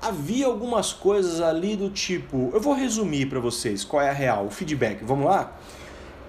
havia 0.00 0.46
algumas 0.46 0.92
coisas 0.92 1.40
ali 1.40 1.76
do 1.76 1.90
tipo, 1.90 2.50
eu 2.52 2.60
vou 2.60 2.74
resumir 2.74 3.26
para 3.26 3.40
vocês 3.40 3.84
qual 3.84 4.02
é 4.02 4.10
a 4.10 4.12
real, 4.12 4.46
o 4.46 4.50
feedback. 4.50 5.02
Vamos 5.04 5.26
lá? 5.26 5.52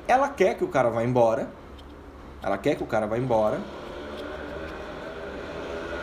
Ela 0.08 0.30
quer 0.30 0.56
que 0.56 0.64
o 0.64 0.68
cara 0.68 0.90
vá 0.90 1.04
embora. 1.04 1.50
Ela 2.42 2.58
quer 2.58 2.76
que 2.76 2.84
o 2.84 2.88
cara 2.88 3.06
vá 3.06 3.18
embora 3.18 3.60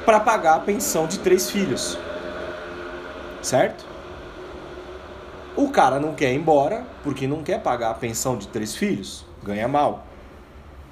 para 0.05 0.21
pagar 0.21 0.57
a 0.57 0.61
pensão 0.61 1.07
de 1.07 1.19
três 1.21 1.51
filhos. 1.51 1.97
Certo? 3.41 3.87
O 5.57 5.71
cara 5.71 5.99
não 5.99 6.15
quer 6.15 6.33
ir 6.33 6.37
embora 6.37 6.85
porque 7.03 7.27
não 7.27 7.43
quer 7.43 7.63
pagar 7.63 7.91
a 7.91 7.95
pensão 7.95 8.37
de 8.37 8.49
três 8.49 8.75
filhos, 8.75 9.25
ganha 9.43 9.69
mal 9.69 10.05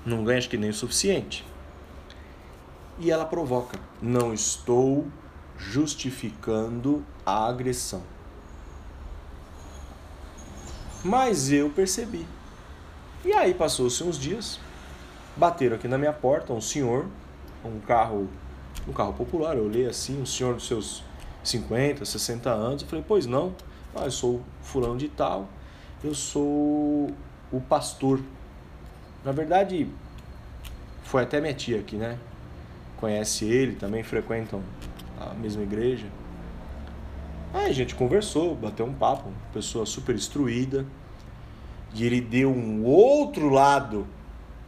não 0.05 0.25
ganha 0.25 0.39
acho 0.39 0.49
que 0.49 0.57
nem 0.57 0.71
o 0.71 0.75
suficiente. 0.75 1.45
E 2.99 3.11
ela 3.11 3.25
provoca: 3.25 3.79
não 4.01 4.33
estou 4.33 5.07
justificando 5.57 7.05
a 7.25 7.47
agressão. 7.47 8.03
Mas 11.05 11.51
eu 11.51 11.71
percebi. 11.71 12.27
E 13.25 13.33
aí 13.33 13.55
passou-se 13.55 14.03
uns 14.03 14.19
dias, 14.19 14.59
bateram 15.37 15.77
aqui 15.77 15.87
na 15.87 15.97
minha 15.99 16.13
porta 16.13 16.53
um 16.53 16.61
senhor, 16.61 17.07
um 17.65 17.79
carro, 17.81 18.29
um 18.87 18.93
carro 18.93 19.13
popular, 19.13 19.57
eu 19.57 19.65
olhei 19.65 19.87
assim, 19.87 20.21
um 20.21 20.27
senhor 20.27 20.55
dos 20.55 20.67
seus 20.67 21.05
50, 21.45 22.05
60 22.05 22.51
anos, 22.51 22.83
eu 22.83 22.89
falei, 22.89 23.05
pois 23.07 23.27
não, 23.27 23.55
ah, 23.95 24.05
eu 24.05 24.11
sou 24.11 24.43
fulano 24.63 24.97
de 24.97 25.09
tal, 25.09 25.49
eu 26.03 26.15
sou 26.15 27.11
o 27.53 27.61
pastor 27.69 28.21
na 29.25 29.33
verdade, 29.33 29.89
foi 31.05 31.23
até 31.23 31.41
minha 31.41 31.55
tia 31.55 31.79
aqui, 31.81 31.97
né? 31.97 32.19
Conhece 32.97 33.45
ele, 33.45 33.77
também 33.77 34.03
frequentam 34.03 34.63
a 35.21 35.35
mesma 35.35 35.63
igreja. 35.63 36.07
Aí 37.53 37.67
a 37.67 37.73
gente 37.73 37.95
conversou, 37.95 38.55
bateu 38.55 38.87
um 38.87 38.95
papo, 38.95 39.31
pessoa 39.53 39.85
super 39.85 40.15
instruída. 40.15 40.87
E 41.95 42.05
ele 42.07 42.21
deu 42.21 42.51
um 42.51 42.85
outro 42.85 43.51
lado 43.51 44.07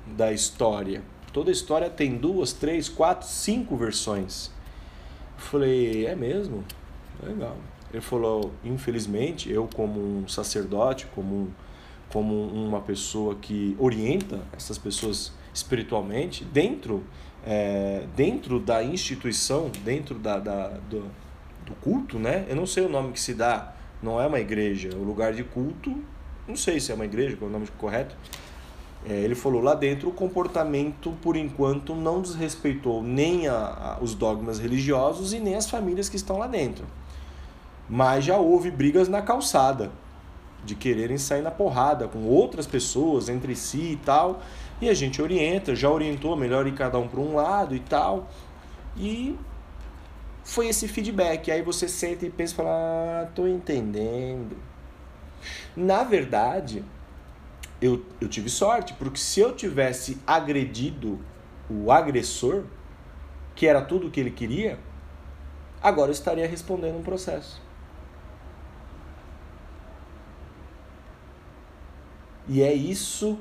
da 0.07 0.33
história. 0.33 1.03
Toda 1.33 1.51
história 1.51 1.89
tem 1.89 2.17
duas, 2.17 2.53
três, 2.53 2.89
quatro, 2.89 3.27
cinco 3.27 3.77
versões. 3.77 4.51
Eu 5.37 5.43
falei, 5.43 6.07
é 6.07 6.15
mesmo? 6.15 6.63
Legal. 7.23 7.57
Ele 7.91 8.03
falou, 8.03 8.53
infelizmente, 8.63 9.51
eu 9.51 9.69
como 9.75 10.01
um 10.01 10.29
sacerdote, 10.29 11.07
como 11.15 11.35
um 11.35 11.51
como 12.15 12.47
uma 12.47 12.81
pessoa 12.81 13.35
que 13.35 13.77
orienta 13.77 14.41
essas 14.57 14.79
pessoas 14.79 15.33
espiritualmente 15.53 16.45
dentro 16.45 17.03
é, 17.45 18.05
dentro 18.15 18.61
da 18.61 18.85
instituição, 18.85 19.69
dentro 19.85 20.17
da, 20.17 20.39
da 20.39 20.69
do, 20.89 21.11
do, 21.67 21.75
culto, 21.83 22.17
né? 22.17 22.47
Eu 22.49 22.55
não 22.55 22.67
sei 22.67 22.85
o 22.85 22.89
nome 22.89 23.13
que 23.13 23.21
se 23.21 23.35
dá, 23.35 23.75
não 24.01 24.21
é 24.21 24.29
uma 24.29 24.39
igreja, 24.39 24.91
o 24.95 25.03
lugar 25.03 25.35
de 25.35 25.43
culto, 25.43 25.93
não 26.47 26.55
sei 26.55 26.79
se 26.79 26.93
é 26.93 26.95
uma 26.95 27.05
igreja, 27.05 27.37
qual 27.37 27.49
é 27.49 27.51
o 27.51 27.53
nome 27.53 27.67
correto. 27.77 28.17
É, 29.07 29.13
ele 29.13 29.35
falou 29.35 29.61
lá 29.61 29.75
dentro 29.75 30.09
o 30.09 30.13
comportamento, 30.13 31.13
por 31.21 31.37
enquanto, 31.37 31.97
não 31.97 32.23
desrespeitou 32.23 33.03
nem 33.03 33.49
a, 33.49 33.57
a, 33.57 33.99
os 34.01 34.15
dogmas 34.15 34.61
religiosos 34.61 35.35
e 35.35 35.41
nem 35.41 35.57
as 35.57 35.69
famílias 35.69 36.09
que 36.09 36.17
estão 36.17 36.39
lá 36.39 36.47
dentro. 36.47 36.87
Mas 37.91 38.25
já 38.25 38.39
houve 38.39 38.71
brigas 38.71 39.09
na 39.09 39.21
calçada 39.21 39.91
de 40.65 40.75
quererem 40.75 41.19
sair 41.19 41.43
na 41.43 41.51
porrada 41.51 42.09
com 42.09 42.25
outras 42.25 42.67
pessoas, 42.67 43.29
entre 43.29 43.55
si 43.55 43.93
e 43.93 43.97
tal. 43.97 44.43
E 44.81 44.89
a 44.89 44.95
gente 44.95 45.21
orienta, 45.21 45.75
já 45.75 45.91
orientou, 45.91 46.37
melhor 46.37 46.67
ir 46.67 46.75
cada 46.75 46.99
um 46.99 47.09
para 47.09 47.21
um 47.21 47.35
lado 47.35 47.75
e 47.75 47.81
tal. 47.81 48.29
E 48.97 49.39
foi 50.43 50.69
esse 50.69 50.87
feedback. 50.89 51.51
Aí 51.51 51.63
você 51.63 51.89
senta 51.89 52.27
e 52.27 52.31
pensa 52.31 52.53
e 52.53 52.57
fala, 52.57 52.71
ah, 52.71 53.27
tô 53.35 53.47
entendendo. 53.47 54.57
Na 55.77 56.05
verdade, 56.05 56.85
eu, 57.81 58.05
eu 58.21 58.29
tive 58.29 58.49
sorte, 58.49 58.95
porque 58.95 59.19
se 59.19 59.41
eu 59.41 59.55
tivesse 59.55 60.19
agredido 60.27 61.21
o 61.69 61.91
agressor, 61.91 62.65
que 63.55 63.67
era 63.67 63.83
tudo 63.83 64.09
o 64.09 64.11
que 64.11 64.21
ele 64.21 64.31
queria, 64.31 64.79
agora 65.83 66.09
eu 66.09 66.13
estaria 66.13 66.47
respondendo 66.47 66.99
um 66.99 67.03
processo. 67.03 67.64
E 72.47 72.63
é 72.63 72.73
isso, 72.73 73.39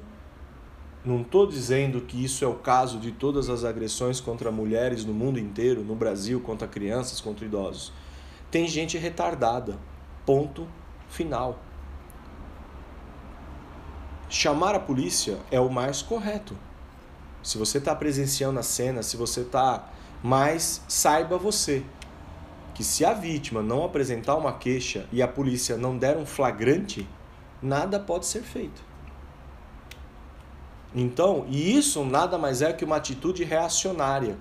não 1.04 1.22
estou 1.22 1.46
dizendo 1.46 2.00
que 2.02 2.24
isso 2.24 2.46
é 2.46 2.48
o 2.48 2.56
caso 2.56 2.98
de 2.98 3.12
todas 3.12 3.50
as 3.50 3.66
agressões 3.66 4.22
contra 4.22 4.50
mulheres 4.50 5.04
no 5.04 5.14
mundo 5.14 5.38
inteiro, 5.38 5.84
no 5.84 5.96
Brasil, 5.96 6.40
contra 6.40 6.68
crianças, 6.68 7.20
contra 7.20 7.46
idosos. 7.46 7.92
Tem 8.50 8.68
gente 8.68 8.98
retardada. 8.98 9.78
Ponto 10.26 10.66
final. 11.10 11.60
Chamar 14.30 14.74
a 14.76 14.80
polícia 14.80 15.38
é 15.52 15.60
o 15.60 15.70
mais 15.70 16.02
correto. 16.02 16.56
Se 17.44 17.58
você 17.58 17.80
está 17.80 17.94
presenciando 17.94 18.58
a 18.58 18.64
cena, 18.64 19.04
se 19.04 19.18
você 19.18 19.42
está. 19.42 19.90
Mas 20.24 20.82
saiba 20.88 21.38
você 21.38 21.84
que 22.74 22.84
se 22.84 23.04
a 23.04 23.14
vítima 23.14 23.62
não 23.62 23.84
apresentar 23.84 24.36
uma 24.36 24.54
queixa 24.54 25.06
e 25.12 25.22
a 25.22 25.28
polícia 25.28 25.76
não 25.76 25.98
der 25.98 26.16
um 26.16 26.26
flagrante, 26.26 27.06
nada 27.62 28.00
pode 28.00 28.26
ser 28.26 28.42
feito. 28.42 28.93
Então, 30.96 31.46
e 31.50 31.76
isso 31.76 32.04
nada 32.04 32.38
mais 32.38 32.62
é 32.62 32.72
que 32.72 32.86
uma 32.86 32.98
atitude 32.98 33.44
reacionária. 33.44 34.38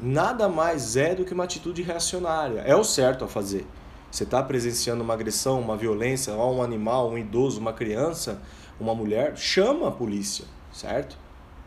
Nada 0.00 0.48
mais 0.48 0.96
é 0.96 1.14
do 1.14 1.24
que 1.24 1.34
uma 1.34 1.44
atitude 1.44 1.82
reacionária. 1.82 2.60
É 2.60 2.74
o 2.74 2.84
certo 2.84 3.24
a 3.24 3.28
fazer. 3.28 3.66
Você 4.10 4.24
está 4.24 4.42
presenciando 4.42 5.02
uma 5.02 5.14
agressão, 5.14 5.60
uma 5.60 5.76
violência 5.76 6.32
a 6.32 6.50
um 6.50 6.62
animal, 6.62 7.10
um 7.10 7.18
idoso, 7.18 7.60
uma 7.60 7.72
criança, 7.72 8.40
uma 8.78 8.94
mulher, 8.94 9.36
chama 9.36 9.88
a 9.88 9.90
polícia, 9.90 10.44
certo? 10.72 11.18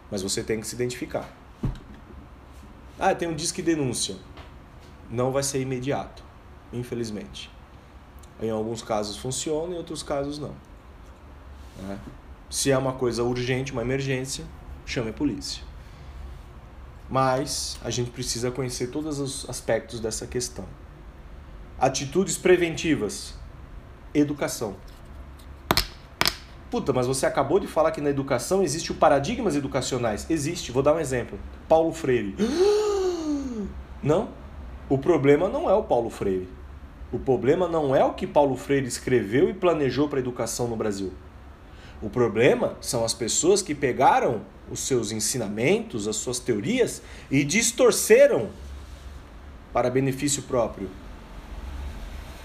Mas 0.09 0.23
você 0.23 0.43
tem 0.43 0.59
que 0.59 0.67
se 0.67 0.75
identificar. 0.75 1.29
Ah, 2.99 3.13
tem 3.13 3.27
um 3.27 3.35
disque 3.35 3.61
denúncia. 3.61 4.15
Não 5.09 5.31
vai 5.31 5.43
ser 5.43 5.61
imediato, 5.61 6.23
infelizmente. 6.73 7.51
Em 8.41 8.49
alguns 8.49 8.81
casos 8.81 9.17
funciona, 9.17 9.73
em 9.73 9.77
outros 9.77 10.01
casos 10.01 10.39
não. 10.39 10.53
Né? 11.81 11.99
Se 12.49 12.71
é 12.71 12.77
uma 12.77 12.93
coisa 12.93 13.23
urgente, 13.23 13.71
uma 13.71 13.81
emergência, 13.81 14.45
chame 14.85 15.09
a 15.09 15.13
polícia. 15.13 15.63
Mas 17.09 17.77
a 17.83 17.89
gente 17.89 18.09
precisa 18.11 18.51
conhecer 18.51 18.87
todos 18.87 19.19
os 19.19 19.49
aspectos 19.49 19.99
dessa 19.99 20.27
questão. 20.27 20.65
Atitudes 21.79 22.37
preventivas. 22.37 23.33
Educação. 24.13 24.75
Puta, 26.69 26.91
mas 26.91 27.07
você 27.07 27.25
acabou 27.25 27.59
de 27.59 27.67
falar 27.67 27.91
que 27.91 28.01
na 28.01 28.09
educação 28.09 28.61
existe 28.61 28.91
o 28.91 28.95
paradigmas 28.95 29.55
educacionais. 29.55 30.29
Existe, 30.29 30.71
vou 30.71 30.83
dar 30.83 30.93
um 30.93 30.99
exemplo. 30.99 31.39
Paulo 31.67 31.93
Freire. 31.93 32.35
Não. 34.03 34.29
O 34.89 34.97
problema 34.97 35.49
não 35.49 35.69
é 35.69 35.73
o 35.73 35.83
Paulo 35.83 36.09
Freire. 36.09 36.47
O 37.11 37.19
problema 37.19 37.67
não 37.67 37.95
é 37.95 38.03
o 38.05 38.13
que 38.13 38.25
Paulo 38.25 38.55
Freire 38.55 38.87
escreveu 38.87 39.49
e 39.49 39.53
planejou 39.53 40.07
para 40.07 40.19
a 40.19 40.21
educação 40.21 40.67
no 40.67 40.75
Brasil. 40.75 41.11
O 42.01 42.09
problema 42.09 42.75
são 42.79 43.03
as 43.03 43.13
pessoas 43.13 43.61
que 43.61 43.73
pegaram 43.73 44.41
os 44.69 44.81
seus 44.81 45.11
ensinamentos, 45.11 46.07
as 46.07 46.15
suas 46.17 46.39
teorias 46.39 47.01
e 47.31 47.43
distorceram 47.43 48.49
para 49.73 49.89
benefício 49.89 50.43
próprio. 50.43 50.89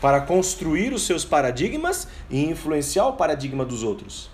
Para 0.01 0.21
construir 0.21 0.93
os 0.93 1.07
seus 1.07 1.25
paradigmas 1.25 2.09
e 2.31 2.45
influenciar 2.45 3.07
o 3.07 3.13
paradigma 3.13 3.65
dos 3.65 3.83
outros. 3.83 4.31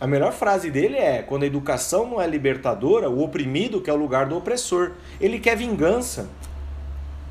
A 0.00 0.06
melhor 0.06 0.32
frase 0.32 0.70
dele 0.70 0.96
é: 0.96 1.22
quando 1.22 1.42
a 1.42 1.46
educação 1.46 2.08
não 2.08 2.20
é 2.20 2.26
libertadora, 2.26 3.10
o 3.10 3.22
oprimido 3.22 3.80
quer 3.80 3.92
o 3.92 3.96
lugar 3.96 4.26
do 4.26 4.36
opressor. 4.36 4.92
Ele 5.20 5.40
quer 5.40 5.56
vingança. 5.56 6.28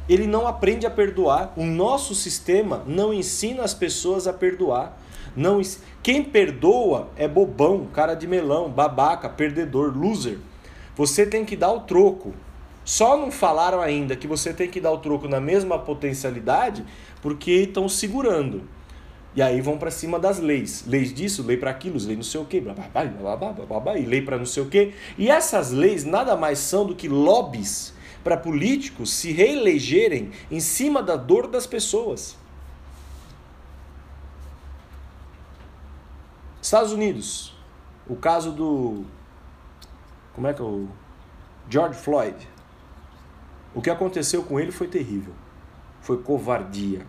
Ele 0.10 0.28
não 0.28 0.48
aprende 0.48 0.86
a 0.86 0.90
perdoar. 0.90 1.54
O 1.56 1.64
nosso 1.64 2.14
sistema 2.14 2.84
não 2.86 3.14
ensina 3.14 3.64
as 3.64 3.74
pessoas 3.74 4.28
a 4.28 4.34
perdoar. 4.34 4.98
Não, 5.38 5.62
quem 6.02 6.24
perdoa 6.24 7.10
é 7.16 7.28
bobão, 7.28 7.86
cara 7.94 8.16
de 8.16 8.26
melão, 8.26 8.72
babaca, 8.72 9.30
perdedor, 9.30 9.96
loser. 9.96 10.40
Você 10.96 11.28
tem 11.28 11.46
que 11.46 11.56
dar 11.56 11.72
o 11.72 11.82
troco. 11.82 12.34
Só 12.84 13.16
não 13.16 13.30
falaram 13.30 13.80
ainda 13.80 14.16
que 14.16 14.26
você 14.26 14.52
tem 14.52 14.68
que 14.68 14.82
dar 14.82 14.92
o 14.92 14.98
troco 14.98 15.28
na 15.28 15.40
mesma 15.40 15.78
potencialidade 15.78 16.84
porque 17.22 17.52
estão 17.52 17.88
segurando. 17.88 18.64
E 19.36 19.42
aí 19.44 19.62
vão 19.62 19.78
para 19.78 19.92
cima 19.92 20.18
das 20.18 20.40
leis. 20.40 20.84
Leis 20.88 21.14
disso, 21.14 21.44
lei 21.44 21.56
para 21.56 21.70
aquilo, 21.70 22.00
lei 22.04 22.16
não 22.16 22.24
sei 22.24 22.42
o 22.42 22.46
quê, 22.46 22.60
blá, 22.60 22.74
blá, 22.74 23.06
blá, 23.06 23.36
blá, 23.36 23.54
blá, 23.54 23.80
blá, 23.80 23.98
e 24.00 24.06
lei 24.06 24.24
para 24.24 24.40
não 24.40 24.46
sei 24.46 24.64
o 24.64 24.70
quê. 24.70 24.94
E 25.20 25.30
essas 25.30 25.72
leis 25.72 26.04
nada 26.04 26.36
mais 26.36 26.58
são 26.58 26.84
do 26.84 26.96
que 26.96 27.08
lobbies 27.08 27.94
para 28.24 28.36
políticos 28.36 29.14
se 29.14 29.32
reelegerem 29.32 30.32
em 30.50 30.60
cima 30.60 31.04
da 31.04 31.16
dor 31.16 31.46
das 31.46 31.68
pessoas. 31.68 32.36
Estados 36.68 36.92
Unidos, 36.92 37.56
o 38.08 38.16
caso 38.16 38.52
do. 38.52 39.06
Como 40.34 40.48
é 40.48 40.54
que 40.54 40.62
é 40.62 40.66
o. 40.66 40.88
George 41.70 41.98
Floyd. 42.00 42.48
O 43.74 43.82
que 43.82 43.90
aconteceu 43.90 44.44
com 44.44 44.60
ele 44.60 44.72
foi 44.72 44.88
terrível. 44.88 45.34
Foi 46.02 46.22
covardia 46.22 47.06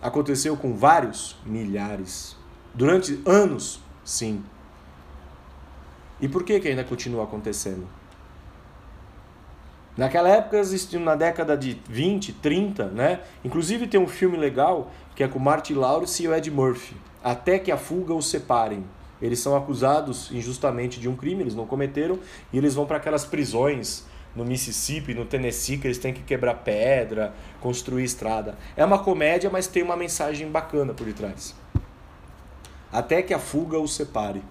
Aconteceu 0.00 0.56
com 0.56 0.74
vários? 0.74 1.36
Milhares. 1.44 2.34
Durante 2.74 3.20
anos? 3.26 3.80
Sim. 4.02 4.42
E 6.20 6.28
por 6.28 6.42
que, 6.42 6.58
que 6.58 6.68
ainda 6.68 6.84
continua 6.84 7.24
acontecendo? 7.24 7.86
Naquela 9.96 10.30
época 10.30 10.62
na 11.00 11.14
década 11.14 11.54
de 11.54 11.78
20, 11.86 12.32
30, 12.34 12.86
né? 12.86 13.20
Inclusive 13.44 13.86
tem 13.86 14.00
um 14.00 14.08
filme 14.08 14.38
legal 14.38 14.90
que 15.20 15.24
é 15.24 15.28
com 15.28 15.38
Martin 15.38 15.74
Lawrence 15.74 16.22
e 16.22 16.26
o 16.26 16.34
Ed 16.34 16.50
Murphy, 16.50 16.96
Até 17.22 17.58
que 17.58 17.70
a 17.70 17.76
fuga 17.76 18.14
os 18.14 18.30
separem. 18.30 18.82
Eles 19.20 19.38
são 19.38 19.54
acusados 19.54 20.32
injustamente 20.32 20.98
de 20.98 21.10
um 21.10 21.14
crime, 21.14 21.42
eles 21.42 21.54
não 21.54 21.66
cometeram, 21.66 22.18
e 22.50 22.56
eles 22.56 22.74
vão 22.74 22.86
para 22.86 22.96
aquelas 22.96 23.26
prisões 23.26 24.06
no 24.34 24.46
Mississippi, 24.46 25.12
no 25.12 25.26
Tennessee, 25.26 25.76
que 25.76 25.86
eles 25.86 25.98
têm 25.98 26.14
que 26.14 26.22
quebrar 26.22 26.54
pedra, 26.54 27.34
construir 27.60 28.04
estrada. 28.04 28.56
É 28.74 28.82
uma 28.82 28.98
comédia, 28.98 29.50
mas 29.50 29.66
tem 29.66 29.82
uma 29.82 29.94
mensagem 29.94 30.50
bacana 30.50 30.94
por 30.94 31.04
detrás. 31.04 31.54
Até 32.90 33.20
que 33.20 33.34
a 33.34 33.38
fuga 33.38 33.78
os 33.78 33.94
separe. 33.94 34.42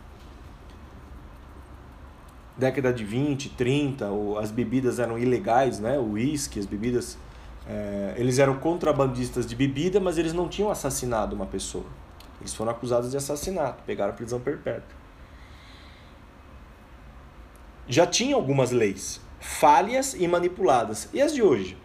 Década 2.56 2.94
de 2.94 3.04
20, 3.04 3.50
30, 3.58 4.06
as 4.40 4.52
bebidas 4.52 5.00
eram 5.00 5.18
ilegais, 5.18 5.80
né? 5.80 5.98
O 5.98 6.12
uísque, 6.12 6.60
as 6.60 6.68
bebidas. 6.68 7.18
É, 7.70 8.16
eles 8.18 8.40
eram 8.40 8.58
contrabandistas 8.58 9.46
de 9.46 9.56
bebida, 9.56 10.00
mas 10.00 10.18
eles 10.18 10.34
não 10.34 10.50
tinham 10.50 10.72
assassinado 10.72 11.36
uma 11.36 11.46
pessoa. 11.46 11.86
Eles 12.42 12.54
foram 12.56 12.72
acusados 12.72 13.12
de 13.12 13.18
assassinato, 13.18 13.84
pegaram 13.86 14.16
prisão 14.16 14.40
perpétua. 14.40 14.98
Já 17.88 18.08
tinha 18.08 18.36
algumas 18.36 18.72
leis, 18.72 19.22
falhas 19.40 20.16
e 20.16 20.28
manipuladas. 20.28 21.10
E 21.14 21.22
as 21.22 21.34
de 21.34 21.44
hoje? 21.44 21.78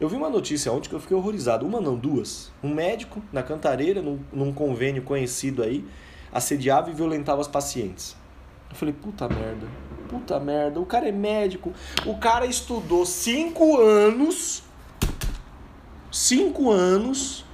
Eu 0.00 0.08
vi 0.08 0.16
uma 0.16 0.28
notícia 0.30 0.72
ontem 0.72 0.88
que 0.88 0.94
eu 0.96 1.00
fiquei 1.00 1.16
horrorizado. 1.16 1.64
Uma 1.64 1.80
não, 1.80 1.96
duas. 1.96 2.50
Um 2.62 2.74
médico 2.74 3.22
na 3.32 3.44
Cantareira, 3.44 4.02
num, 4.02 4.18
num 4.32 4.52
convênio 4.52 5.02
conhecido 5.02 5.62
aí, 5.62 5.86
assediava 6.32 6.90
e 6.90 6.94
violentava 6.94 7.40
os 7.40 7.46
pacientes. 7.46 8.16
Eu 8.72 8.76
falei, 8.76 8.94
puta 8.94 9.28
merda, 9.28 9.68
puta 10.08 10.40
merda. 10.40 10.80
O 10.80 10.86
cara 10.86 11.06
é 11.06 11.12
médico. 11.12 11.72
O 12.06 12.16
cara 12.16 12.46
estudou 12.46 13.04
cinco 13.04 13.78
anos. 13.78 14.62
Cinco 16.10 16.70
anos. 16.70 17.44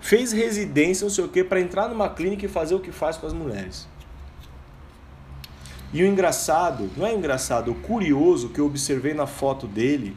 Fez 0.00 0.32
residência, 0.32 1.04
não 1.04 1.10
sei 1.10 1.22
o 1.22 1.28
que, 1.28 1.44
para 1.44 1.60
entrar 1.60 1.88
numa 1.88 2.08
clínica 2.08 2.46
e 2.46 2.48
fazer 2.48 2.74
o 2.74 2.80
que 2.80 2.90
faz 2.90 3.18
com 3.18 3.26
as 3.26 3.34
mulheres. 3.34 3.86
E 5.92 6.02
o 6.02 6.06
engraçado, 6.06 6.90
não 6.96 7.06
é 7.06 7.14
engraçado, 7.14 7.70
o 7.70 7.74
curioso 7.74 8.48
que 8.48 8.58
eu 8.58 8.66
observei 8.66 9.12
na 9.12 9.26
foto 9.26 9.66
dele, 9.66 10.16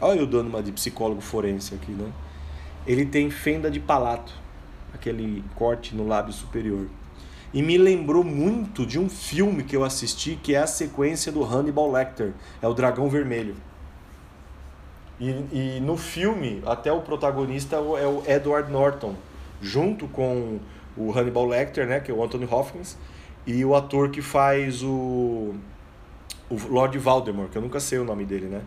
olha 0.00 0.20
eu 0.20 0.26
dando 0.26 0.48
uma 0.48 0.62
de 0.62 0.70
psicólogo 0.70 1.20
forense 1.20 1.74
aqui, 1.74 1.90
né? 1.90 2.12
Ele 2.86 3.04
tem 3.04 3.30
fenda 3.30 3.68
de 3.70 3.80
palato, 3.80 4.32
aquele 4.94 5.42
corte 5.56 5.96
no 5.96 6.06
lábio 6.06 6.32
superior. 6.32 6.86
E 7.52 7.62
me 7.62 7.78
lembrou 7.78 8.22
muito 8.22 8.84
de 8.84 8.98
um 8.98 9.08
filme 9.08 9.62
que 9.62 9.74
eu 9.74 9.82
assisti, 9.82 10.38
que 10.42 10.54
é 10.54 10.58
a 10.58 10.66
sequência 10.66 11.32
do 11.32 11.42
Hannibal 11.42 11.90
Lecter, 11.90 12.32
é 12.60 12.68
o 12.68 12.74
Dragão 12.74 13.08
Vermelho. 13.08 13.56
E, 15.18 15.30
e 15.52 15.80
no 15.80 15.96
filme, 15.96 16.62
até 16.66 16.92
o 16.92 17.00
protagonista 17.00 17.76
é 17.76 18.06
o 18.06 18.22
Edward 18.26 18.70
Norton, 18.70 19.14
junto 19.60 20.06
com 20.08 20.58
o 20.96 21.12
Hannibal 21.16 21.46
Lecter, 21.46 21.86
né, 21.86 22.00
que 22.00 22.10
é 22.10 22.14
o 22.14 22.22
Anthony 22.22 22.46
Hopkins, 22.50 22.96
e 23.46 23.64
o 23.64 23.74
ator 23.74 24.10
que 24.10 24.20
faz 24.20 24.82
o, 24.82 25.54
o 26.50 26.56
Lord 26.68 26.98
Voldemort, 26.98 27.50
que 27.50 27.56
eu 27.56 27.62
nunca 27.62 27.80
sei 27.80 27.98
o 27.98 28.04
nome 28.04 28.24
dele, 28.24 28.46
né? 28.46 28.60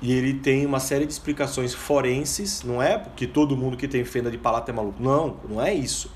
E 0.00 0.12
ele 0.12 0.34
tem 0.34 0.64
uma 0.64 0.78
série 0.78 1.04
de 1.04 1.12
explicações 1.12 1.74
forenses, 1.74 2.62
não 2.62 2.80
é 2.80 2.96
porque 2.96 3.26
todo 3.26 3.56
mundo 3.56 3.76
que 3.76 3.88
tem 3.88 4.04
fenda 4.04 4.30
de 4.30 4.38
palato 4.38 4.70
é 4.70 4.74
maluco. 4.74 5.02
Não, 5.02 5.36
não 5.48 5.60
é 5.60 5.74
isso. 5.74 6.12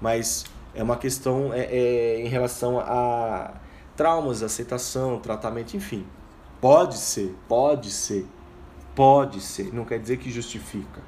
Mas 0.00 0.44
é 0.76 0.82
uma 0.82 0.96
questão 0.96 1.52
é, 1.54 1.60
é, 1.62 2.20
em 2.20 2.28
relação 2.28 2.78
a 2.78 3.54
traumas, 3.96 4.42
aceitação, 4.42 5.18
tratamento, 5.18 5.74
enfim. 5.74 6.06
Pode 6.60 6.98
ser, 6.98 7.34
pode 7.48 7.90
ser, 7.90 8.26
pode 8.94 9.40
ser. 9.40 9.72
Não 9.72 9.86
quer 9.86 9.98
dizer 9.98 10.18
que 10.18 10.30
justifica. 10.30 11.00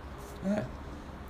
É, 0.46 0.62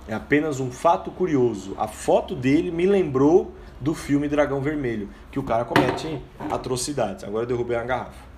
é 0.07 0.13
apenas 0.13 0.61
um 0.61 0.71
fato 0.71 1.11
curioso. 1.11 1.75
A 1.77 1.87
foto 1.87 2.33
dele 2.33 2.71
me 2.71 2.85
lembrou 2.85 3.53
do 3.79 3.93
filme 3.93 4.27
Dragão 4.29 4.61
Vermelho, 4.61 5.09
que 5.29 5.37
o 5.37 5.43
cara 5.43 5.65
comete 5.65 6.21
atrocidades. 6.49 7.25
Agora 7.25 7.43
eu 7.43 7.47
derrubei 7.47 7.75
uma 7.75 7.85
garrafa. 7.85 8.29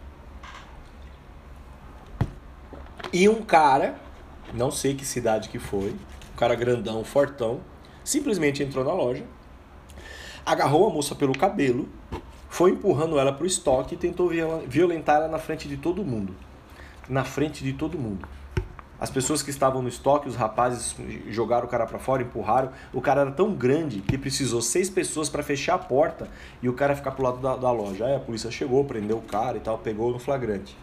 E 3.14 3.30
um 3.30 3.44
cara, 3.44 3.96
não 4.54 4.72
sei 4.72 4.96
que 4.96 5.06
cidade 5.06 5.50
que 5.50 5.60
foi, 5.60 5.92
um 6.34 6.38
cara 6.38 6.56
grandão, 6.56 7.04
fortão, 7.04 7.60
simplesmente 8.04 8.64
entrou 8.64 8.86
na 8.86 8.94
loja, 8.94 9.26
agarrou 10.46 10.90
a 10.90 10.94
moça 10.94 11.16
pelo 11.16 11.38
cabelo, 11.38 11.88
foi 12.50 12.72
empurrando 12.72 13.18
ela 13.18 13.32
pro 13.32 13.46
estoque 13.46 13.96
e 13.96 13.98
tentou 13.98 14.30
violentar 14.68 15.18
ela 15.18 15.28
na 15.28 15.40
frente 15.40 15.68
de 15.68 15.78
todo 15.78 16.04
mundo. 16.04 16.36
Na 17.08 17.24
frente 17.24 17.64
de 17.64 17.74
todo 17.74 17.98
mundo. 17.98 18.28
As 19.02 19.10
pessoas 19.10 19.42
que 19.42 19.50
estavam 19.50 19.82
no 19.82 19.90
estoque, 19.90 20.30
os 20.30 20.36
rapazes 20.36 20.96
jogaram 21.28 21.66
o 21.66 21.68
cara 21.68 21.88
para 21.88 21.98
fora, 21.98 22.22
empurraram. 22.22 22.72
O 22.94 23.02
cara 23.02 23.22
era 23.22 23.32
tão 23.32 23.52
grande 23.52 24.00
que 24.02 24.16
precisou 24.16 24.62
seis 24.62 24.92
pessoas 24.92 25.28
para 25.28 25.42
fechar 25.42 25.74
a 25.74 25.80
porta 25.80 26.30
e 26.62 26.70
o 26.70 26.74
cara 26.74 26.96
ficar 26.96 27.10
pro 27.12 27.24
lado 27.24 27.40
da, 27.40 27.56
da 27.56 27.72
loja. 27.72 28.06
Aí 28.06 28.16
a 28.16 28.20
polícia 28.20 28.52
chegou, 28.52 28.86
prendeu 28.86 29.18
o 29.18 29.22
cara 29.24 29.58
e 29.58 29.60
tal, 29.60 29.80
pegou 29.80 30.12
no 30.12 30.20
flagrante. 30.20 30.78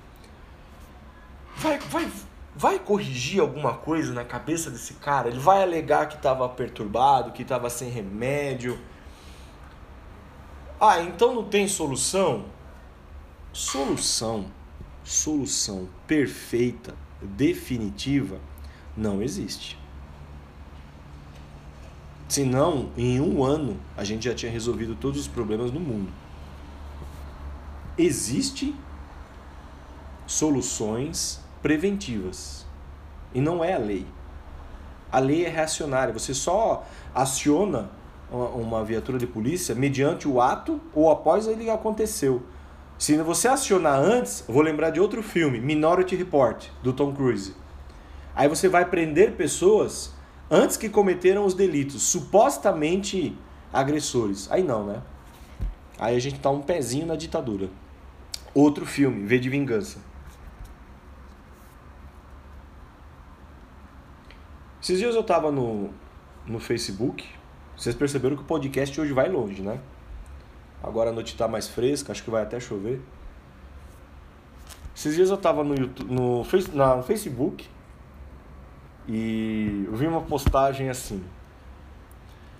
Vai, 1.59 1.79
vai, 1.79 2.11
vai 2.57 2.79
corrigir 2.81 3.41
alguma 3.41 3.75
coisa 3.75 4.13
na 4.13 4.25
cabeça 4.25 4.69
desse 4.69 4.95
cara? 4.95 5.29
Ele 5.29 5.39
vai 5.39 5.63
alegar 5.63 6.09
que 6.09 6.17
estava 6.17 6.49
perturbado, 6.49 7.31
que 7.31 7.43
estava 7.43 7.71
sem 7.71 7.89
remédio. 7.89 8.77
Ah, 10.81 11.01
então 11.01 11.35
não 11.35 11.45
tem 11.45 11.67
solução? 11.67 12.45
Solução, 13.53 14.47
solução 15.03 15.89
perfeita 16.07 16.95
definitiva 17.21 18.39
Não 18.97 19.21
existe. 19.21 19.77
Senão, 22.29 22.91
em 22.97 23.21
um 23.21 23.43
ano, 23.43 23.77
a 23.97 24.05
gente 24.05 24.27
já 24.27 24.35
tinha 24.35 24.53
resolvido 24.53 24.95
todos 24.95 25.21
os 25.21 25.29
problemas 25.29 25.71
do 25.71 25.81
mundo. 25.81 26.13
Existem 27.97 28.75
soluções 30.27 31.41
preventivas. 31.63 32.67
E 33.35 33.41
não 33.41 33.65
é 33.65 33.75
a 33.75 33.79
lei. 33.79 34.07
A 35.11 35.19
lei 35.19 35.45
é 35.47 35.49
reacionária. 35.49 36.13
Você 36.13 36.35
só 36.35 36.87
aciona 37.15 37.91
uma 38.31 38.85
viatura 38.85 39.19
de 39.19 39.27
polícia 39.27 39.75
mediante 39.75 40.29
o 40.29 40.41
ato 40.41 40.81
ou 40.95 41.11
após 41.11 41.47
ele 41.47 41.71
aconteceu. 41.71 42.43
Se 42.99 43.17
você 43.19 43.49
acionar 43.49 43.99
antes, 43.99 44.45
vou 44.49 44.61
lembrar 44.61 44.91
de 44.91 45.01
outro 45.01 45.23
filme, 45.23 45.61
Minority 45.61 46.17
Report, 46.17 46.67
do 46.83 46.93
Tom 46.93 47.15
Cruise. 47.15 47.55
Aí 48.35 48.49
você 48.49 48.69
vai 48.69 48.85
prender 48.85 49.33
pessoas 49.33 50.13
antes 50.51 50.77
que 50.77 50.89
cometeram 50.89 51.45
os 51.45 51.55
delitos, 51.55 52.03
supostamente 52.03 53.37
agressores. 53.73 54.51
Aí 54.51 54.63
não, 54.63 54.85
né? 54.85 55.03
Aí 55.99 56.17
a 56.17 56.21
gente 56.21 56.39
tá 56.41 56.51
um 56.51 56.61
pezinho 56.61 57.07
na 57.07 57.17
ditadura. 57.17 57.69
Outro 58.55 58.85
filme, 58.85 59.25
V 59.25 59.39
de 59.39 59.49
Vingança. 59.49 59.99
Esses 64.83 64.99
dias 64.99 65.15
eu 65.15 65.23
tava 65.23 65.51
no, 65.53 65.91
no 66.47 66.59
Facebook. 66.59 67.38
Vocês 67.79 67.95
perceberam 67.95 68.35
que 68.35 68.43
o 68.43 68.45
podcast 68.45 69.01
hoje 69.01 69.13
vai 69.13 69.29
longe, 69.29 69.63
né? 69.63 69.79
Agora 70.83 71.11
a 71.11 71.13
noite 71.13 71.37
tá 71.37 71.47
mais 71.47 71.69
fresca, 71.69 72.11
acho 72.11 72.25
que 72.25 72.31
vai 72.31 72.43
até 72.43 72.59
chover. 72.59 73.01
Esses 74.95 75.15
dias 75.15 75.31
eu 75.31 75.37
tava 75.37 75.63
no, 75.63 75.77
YouTube, 75.77 76.13
no, 76.13 76.39
no 76.39 77.03
Facebook 77.05 77.69
e 79.07 79.85
eu 79.87 79.95
vi 79.95 80.09
uma 80.09 80.23
postagem 80.23 80.91
assim. 80.91 81.23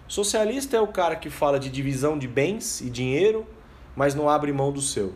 Socialista 0.07 0.77
é 0.77 0.81
o 0.81 0.87
cara 0.87 1.17
que 1.17 1.29
fala 1.29 1.59
de 1.59 1.69
divisão 1.69 2.17
de 2.17 2.29
bens 2.29 2.81
e 2.81 2.89
dinheiro, 2.89 3.45
mas 3.97 4.15
não 4.15 4.29
abre 4.29 4.53
mão 4.53 4.71
do 4.71 4.81
seu. 4.81 5.15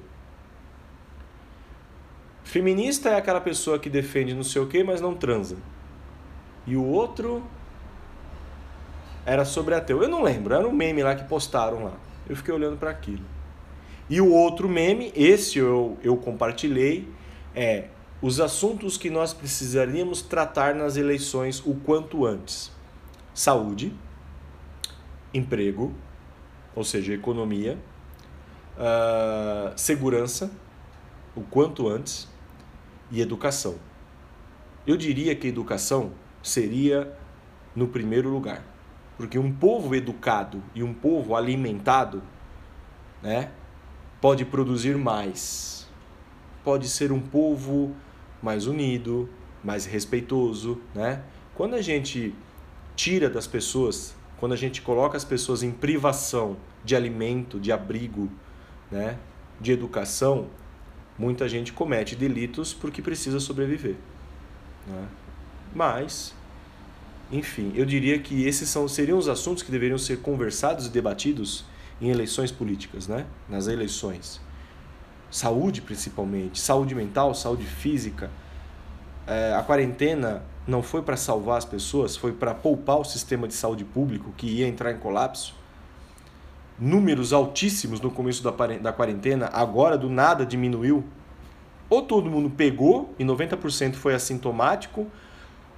Feminista 2.43 3.11
é 3.11 3.17
aquela 3.17 3.41
pessoa 3.41 3.79
que 3.79 3.89
defende 3.89 4.35
não 4.35 4.43
sei 4.43 4.61
o 4.61 4.67
que, 4.67 4.83
mas 4.83 5.01
não 5.01 5.15
transa. 5.15 5.59
E 6.67 6.77
o 6.77 6.85
outro 6.85 7.41
era 9.25 9.45
sobre 9.45 9.75
ateu. 9.75 10.03
Eu 10.03 10.09
não 10.09 10.23
lembro, 10.23 10.55
era 10.55 10.67
um 10.67 10.73
meme 10.73 11.03
lá 11.03 11.15
que 11.15 11.25
postaram 11.25 11.85
lá. 11.85 11.95
Eu 12.29 12.37
fiquei 12.37 12.53
olhando 12.53 12.77
para 12.77 12.91
aquilo. 12.91 13.25
E 14.09 14.21
o 14.21 14.31
outro 14.33 14.69
meme, 14.69 15.13
esse 15.15 15.59
eu, 15.59 15.97
eu 16.03 16.17
compartilhei, 16.17 17.09
é 17.55 17.87
os 18.21 18.41
assuntos 18.41 18.97
que 18.97 19.11
nós 19.11 19.33
precisaríamos 19.33 20.23
tratar 20.23 20.75
nas 20.75 20.97
eleições 20.97 21.61
o 21.65 21.75
quanto 21.75 22.25
antes: 22.25 22.71
saúde, 23.35 23.93
emprego, 25.33 25.93
ou 26.75 26.85
seja, 26.85 27.13
economia, 27.13 27.79
uh, 28.77 29.73
segurança, 29.77 30.51
o 31.35 31.41
quanto 31.43 31.89
antes, 31.89 32.29
e 33.11 33.21
educação. 33.21 33.77
Eu 34.87 34.97
diria 34.97 35.35
que 35.35 35.47
educação 35.47 36.13
seria 36.43 37.17
no 37.75 37.89
primeiro 37.89 38.29
lugar. 38.29 38.65
Porque 39.23 39.39
um 39.39 39.53
povo 39.53 39.95
educado 39.95 40.61
e 40.75 40.83
um 40.83 40.93
povo 40.93 41.37
alimentado 41.37 42.25
né, 43.23 43.53
pode 44.21 44.45
produzir 44.45 44.99
mais. 44.99 45.89
Pode 46.65 46.89
ser 46.89 47.13
um 47.13 47.21
povo 47.21 47.95
mais 48.43 48.67
unido, 48.67 49.29
mais 49.63 49.87
respeitoso. 49.87 50.81
Né? 50.93 51.23
Quando 51.55 51.75
a 51.75 51.81
gente 51.81 52.35
tira 52.97 53.31
das 53.31 53.47
pessoas, 53.47 54.17
quando 54.39 54.55
a 54.55 54.57
gente 54.57 54.83
coloca 54.83 55.17
as 55.17 55.25
pessoas 55.25 55.63
em 55.63 55.71
privação 55.71 56.57
de 56.85 56.97
alimento, 56.97 57.61
de 57.61 57.71
abrigo, 57.71 58.29
né, 58.91 59.17
de 59.61 59.71
educação, 59.71 60.49
muita 61.17 61.49
gente 61.49 61.73
comete 61.73 62.17
delitos 62.17 62.75
porque 62.75 63.01
precisa 63.01 63.39
sobreviver. 63.39 63.95
Né? 64.85 65.07
Mas, 65.73 66.35
enfim, 67.33 67.73
eu 67.75 67.87
diria 67.87 68.19
que 68.19 68.45
esses 68.47 68.69
são, 68.69 68.87
seriam 68.87 69.17
os 69.17 69.27
assuntos 69.27 69.63
que 69.63 69.71
deveriam 69.71 69.97
ser 69.97 70.19
conversados 70.19 70.87
e 70.87 70.91
debatidos 70.91 71.65
em 71.99 72.11
eleições 72.11 72.53
políticas, 72.53 73.09
né? 73.09 73.25
nas 73.49 73.69
eleições. 73.69 74.39
Saúde, 75.31 75.81
principalmente, 75.81 76.61
saúde 76.61 76.95
mental, 76.95 77.35
saúde 77.35 77.65
física. 77.65 78.31
É, 79.27 79.55
a 79.55 79.63
quarentena 79.63 80.43
não 80.67 80.83
foi 80.83 81.01
para 81.01 81.17
salvar 81.17 81.57
as 81.57 81.65
pessoas, 81.65 82.17
foi 82.17 82.33
para 82.33 82.53
poupar 82.53 82.99
o 82.99 83.05
sistema 83.05 83.49
de 83.49 83.55
saúde 83.55 83.83
público 83.83 84.35
que 84.37 84.47
ia 84.47 84.69
entrar 84.69 84.93
em 84.93 84.99
colapso. 84.99 85.55
Números 86.79 87.33
altíssimos 87.33 88.01
no 88.01 88.11
começo 88.11 88.43
da 88.43 88.93
quarentena, 88.93 89.49
agora 89.55 89.97
do 89.97 90.11
nada 90.11 90.45
diminuiu. 90.45 91.03
Ou 91.89 92.03
todo 92.03 92.31
mundo 92.31 92.51
pegou 92.51 93.15
e 93.19 93.25
90% 93.25 93.95
foi 93.95 94.15
assintomático, 94.15 95.07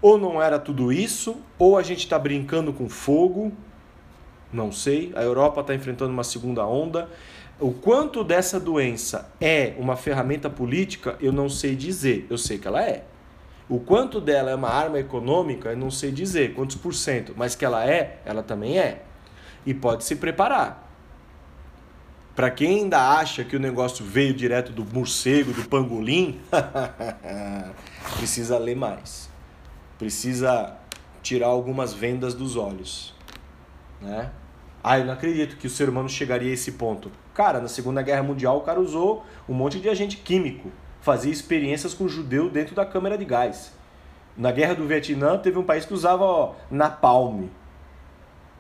ou 0.05 0.19
não 0.19 0.43
era 0.43 0.59
tudo 0.59 0.93
isso, 0.93 1.39
ou 1.59 1.79
a 1.79 1.83
gente 1.83 2.01
está 2.01 2.19
brincando 2.19 2.75
com 2.75 2.91
fogo, 2.91 3.51
não 4.53 4.71
sei. 4.71 5.11
A 5.17 5.23
Europa 5.23 5.63
está 5.63 5.75
enfrentando 5.75 6.13
uma 6.13 6.23
segunda 6.23 6.67
onda. 6.67 7.09
O 7.59 7.73
quanto 7.73 8.23
dessa 8.23 8.61
doença 8.61 9.33
é 9.41 9.73
uma 9.79 9.97
ferramenta 9.97 10.51
política, 10.51 11.17
eu 11.23 11.33
não 11.33 11.49
sei 11.49 11.75
dizer. 11.75 12.27
Eu 12.29 12.37
sei 12.37 12.59
que 12.59 12.69
ela 12.69 12.83
é. 12.83 13.05
O 13.67 13.81
quanto 13.81 14.21
dela 14.21 14.51
é 14.51 14.55
uma 14.55 14.69
arma 14.69 14.99
econômica, 14.99 15.71
eu 15.71 15.77
não 15.79 15.91
sei 15.91 16.13
dizer 16.13 16.53
quantos 16.53 16.77
por 16.77 16.93
cento, 16.93 17.33
mas 17.35 17.55
que 17.55 17.65
ela 17.65 17.89
é, 17.89 18.19
ela 18.27 18.43
também 18.43 18.79
é. 18.79 19.05
E 19.65 19.73
pode 19.73 20.05
se 20.05 20.17
preparar. 20.17 20.87
Para 22.37 22.51
quem 22.51 22.81
ainda 22.81 23.01
acha 23.19 23.43
que 23.43 23.57
o 23.57 23.59
negócio 23.59 24.05
veio 24.05 24.35
direto 24.35 24.71
do 24.71 24.85
morcego, 24.85 25.51
do 25.55 25.67
pangolim, 25.67 26.39
precisa 28.19 28.59
ler 28.59 28.77
mais 28.77 29.33
precisa 30.05 30.77
tirar 31.23 31.47
algumas 31.47 31.95
vendas 31.95 32.35
dos 32.35 32.57
olhos, 32.57 33.15
né? 34.03 34.31
Ah, 34.83 34.99
eu 34.99 35.07
não 35.07 35.15
acredito 35.15 35.57
que 35.57 35.67
o 35.67 35.71
ser 35.71 35.89
humano 35.89 36.11
chegaria 36.11 36.51
a 36.51 36.53
esse 36.53 36.73
ponto. 36.73 37.11
Cara, 37.33 37.59
na 37.59 37.69
Segunda 37.69 38.03
Guerra 38.03 38.23
Mundial 38.23 38.59
o 38.59 38.61
cara 38.61 38.79
usou 38.79 39.25
um 39.49 39.55
monte 39.55 39.81
de 39.81 39.89
agente 39.89 40.19
químico, 40.19 40.71
fazia 41.01 41.33
experiências 41.33 41.95
com 41.95 42.07
judeu 42.07 42.51
dentro 42.51 42.75
da 42.75 42.85
câmara 42.85 43.17
de 43.17 43.25
gás. 43.25 43.73
Na 44.37 44.53
Guerra 44.53 44.75
do 44.75 44.87
Vietnã 44.87 45.39
teve 45.39 45.59
um 45.59 45.65
país 45.65 45.87
que 45.87 45.95
usava 45.95 46.23
ó, 46.23 46.53
napalm. 46.71 47.47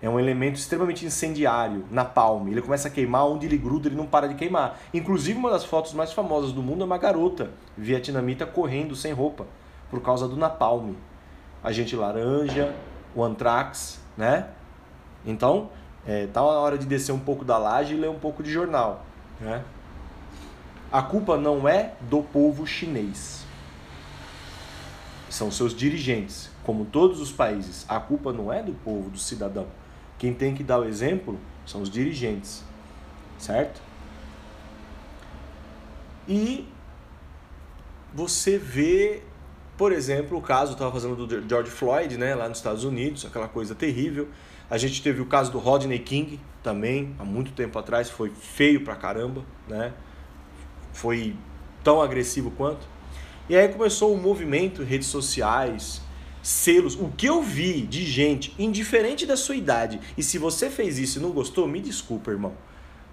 É 0.00 0.08
um 0.08 0.18
elemento 0.18 0.56
extremamente 0.56 1.04
incendiário, 1.04 1.84
napalm. 1.90 2.48
Ele 2.48 2.62
começa 2.62 2.88
a 2.88 2.90
queimar, 2.90 3.26
onde 3.26 3.44
ele 3.44 3.58
gruda, 3.58 3.88
ele 3.88 3.96
não 3.96 4.06
para 4.06 4.28
de 4.28 4.34
queimar. 4.34 4.80
Inclusive, 4.94 5.38
uma 5.38 5.50
das 5.50 5.66
fotos 5.66 5.92
mais 5.92 6.10
famosas 6.10 6.52
do 6.52 6.62
mundo 6.62 6.80
é 6.80 6.86
uma 6.86 6.96
garota 6.96 7.50
vietnamita 7.76 8.46
correndo 8.46 8.96
sem 8.96 9.12
roupa 9.12 9.46
por 9.90 10.00
causa 10.00 10.26
do 10.26 10.38
napalm. 10.38 10.94
Agente 11.64 11.96
Laranja, 11.96 12.74
o 13.14 13.24
Anthrax, 13.24 13.98
né? 14.18 14.48
Então, 15.24 15.70
é, 16.06 16.26
tá 16.26 16.40
na 16.40 16.46
hora 16.46 16.76
de 16.76 16.84
descer 16.84 17.12
um 17.12 17.18
pouco 17.18 17.42
da 17.42 17.56
laje 17.56 17.94
e 17.94 17.96
ler 17.96 18.10
um 18.10 18.18
pouco 18.18 18.42
de 18.42 18.52
jornal, 18.52 19.06
né? 19.40 19.64
A 20.92 21.02
culpa 21.02 21.38
não 21.38 21.66
é 21.66 21.94
do 22.02 22.22
povo 22.22 22.66
chinês. 22.66 23.44
São 25.30 25.50
seus 25.50 25.74
dirigentes, 25.74 26.50
como 26.62 26.84
todos 26.84 27.20
os 27.20 27.32
países. 27.32 27.84
A 27.88 27.98
culpa 27.98 28.32
não 28.32 28.52
é 28.52 28.62
do 28.62 28.72
povo, 28.72 29.10
do 29.10 29.18
cidadão. 29.18 29.66
Quem 30.18 30.32
tem 30.32 30.54
que 30.54 30.62
dar 30.62 30.78
o 30.78 30.84
exemplo 30.84 31.40
são 31.66 31.82
os 31.82 31.90
dirigentes, 31.90 32.62
certo? 33.38 33.80
E 36.28 36.68
você 38.14 38.56
vê 38.56 39.22
por 39.76 39.92
exemplo, 39.92 40.38
o 40.38 40.40
caso, 40.40 40.72
estava 40.72 40.92
fazendo 40.92 41.26
do 41.26 41.48
George 41.48 41.70
Floyd, 41.70 42.16
né, 42.16 42.34
lá 42.34 42.48
nos 42.48 42.58
Estados 42.58 42.84
Unidos, 42.84 43.24
aquela 43.24 43.48
coisa 43.48 43.74
terrível. 43.74 44.28
A 44.70 44.78
gente 44.78 45.02
teve 45.02 45.20
o 45.20 45.26
caso 45.26 45.50
do 45.50 45.58
Rodney 45.58 45.98
King 45.98 46.40
também, 46.62 47.14
há 47.18 47.24
muito 47.24 47.52
tempo 47.52 47.78
atrás, 47.78 48.08
foi 48.08 48.30
feio 48.30 48.82
pra 48.82 48.94
caramba, 48.94 49.44
né? 49.68 49.92
Foi 50.92 51.36
tão 51.82 52.00
agressivo 52.00 52.50
quanto. 52.52 52.86
E 53.48 53.56
aí 53.56 53.68
começou 53.68 54.12
o 54.12 54.14
um 54.14 54.20
movimento, 54.20 54.82
redes 54.82 55.08
sociais, 55.08 56.00
selos. 56.42 56.94
O 56.94 57.08
que 57.08 57.26
eu 57.26 57.42
vi 57.42 57.82
de 57.82 58.04
gente, 58.06 58.54
indiferente 58.58 59.26
da 59.26 59.36
sua 59.36 59.56
idade, 59.56 60.00
e 60.16 60.22
se 60.22 60.38
você 60.38 60.70
fez 60.70 60.98
isso 60.98 61.18
e 61.18 61.22
não 61.22 61.30
gostou, 61.32 61.66
me 61.66 61.80
desculpa, 61.80 62.30
irmão. 62.30 62.54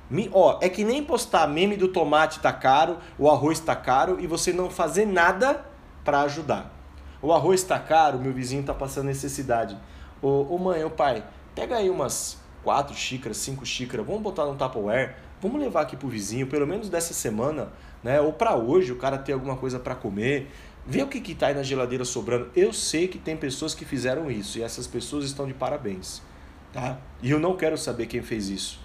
Me, 0.10 0.30
ó, 0.32 0.60
é 0.62 0.70
que 0.70 0.84
nem 0.84 1.04
postar 1.04 1.48
meme 1.48 1.76
do 1.76 1.88
tomate 1.88 2.40
tá 2.40 2.54
caro, 2.54 2.98
o 3.18 3.30
arroz 3.30 3.60
tá 3.60 3.76
caro 3.76 4.20
e 4.20 4.28
você 4.28 4.54
não 4.54 4.70
fazer 4.70 5.06
nada 5.06 5.66
para 6.04 6.22
ajudar. 6.22 6.74
O 7.22 7.32
arroz 7.32 7.62
está 7.62 7.78
caro, 7.80 8.20
meu 8.20 8.34
vizinho 8.34 8.62
está 8.62 8.74
passando 8.74 9.06
necessidade. 9.06 9.78
Ô, 10.22 10.56
ô 10.56 10.58
mãe, 10.58 10.84
ô 10.84 10.90
pai, 10.90 11.24
pega 11.54 11.78
aí 11.78 11.90
umas 11.90 12.38
quatro 12.64 12.96
xícaras, 12.96 13.38
cinco 13.38 13.66
xícaras, 13.66 14.06
vamos 14.06 14.22
botar 14.22 14.46
no 14.46 14.56
Tupperware, 14.56 15.16
vamos 15.42 15.60
levar 15.60 15.82
aqui 15.82 15.96
pro 15.96 16.08
vizinho, 16.08 16.48
pelo 16.48 16.66
menos 16.66 16.90
dessa 16.90 17.14
semana, 17.14 17.70
né? 18.04 18.20
Ou 18.20 18.34
para 18.34 18.56
hoje, 18.56 18.92
o 18.92 18.98
cara 18.98 19.18
ter 19.18 19.34
alguma 19.34 19.56
coisa 19.56 19.80
para 19.80 19.96
comer. 19.96 20.50
Vê 20.86 21.04
o 21.04 21.08
que 21.08 21.32
está 21.32 21.48
aí 21.48 21.54
na 21.54 21.62
geladeira 21.62 22.04
sobrando. 22.04 22.50
Eu 22.56 22.74
sei 22.74 23.08
que 23.08 23.20
tem 23.20 23.38
pessoas 23.38 23.76
que 23.76 23.86
fizeram 23.86 24.32
isso 24.32 24.58
e 24.58 24.64
essas 24.64 24.88
pessoas 24.88 25.26
estão 25.26 25.46
de 25.46 25.54
parabéns. 25.54 26.24
Tá? 26.74 26.98
E 27.22 27.30
eu 27.30 27.40
não 27.40 27.56
quero 27.56 27.78
saber 27.78 28.08
quem 28.08 28.24
fez 28.24 28.50
isso. 28.50 28.81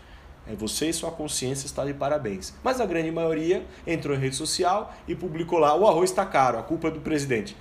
É 0.49 0.55
você 0.55 0.89
e 0.89 0.93
sua 0.93 1.11
consciência 1.11 1.67
está 1.67 1.85
de 1.85 1.93
parabéns. 1.93 2.55
Mas 2.63 2.81
a 2.81 2.87
grande 2.87 3.11
maioria 3.11 3.67
entrou 3.87 4.17
em 4.17 4.21
rede 4.21 4.37
social 4.37 4.95
e 5.09 5.15
publicou 5.15 5.59
lá: 5.59 5.75
o 5.75 5.87
arroz 5.87 6.11
está 6.11 6.25
caro, 6.25 6.59
a 6.59 6.63
culpa 6.63 6.89
é 6.89 6.91
do 6.91 7.01
presidente. 7.01 7.57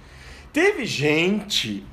Teve 0.53 0.85
gente 0.85 1.85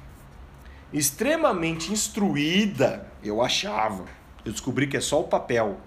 extremamente 0.93 1.93
instruída, 1.93 3.07
eu 3.25 3.43
achava. 3.43 4.05
Eu 4.45 4.53
descobri 4.53 4.87
que 4.87 4.97
é 4.97 5.01
só 5.01 5.21
o 5.21 5.25
papel. 5.25 5.79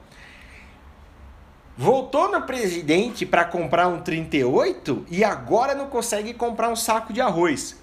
Voltou 1.77 2.31
no 2.31 2.41
presidente 2.43 3.25
para 3.25 3.45
comprar 3.45 3.87
um 3.87 4.01
38 4.01 5.05
e 5.09 5.23
agora 5.23 5.75
não 5.75 5.87
consegue 5.87 6.33
comprar 6.33 6.69
um 6.69 6.75
saco 6.75 7.13
de 7.13 7.21
arroz. 7.21 7.77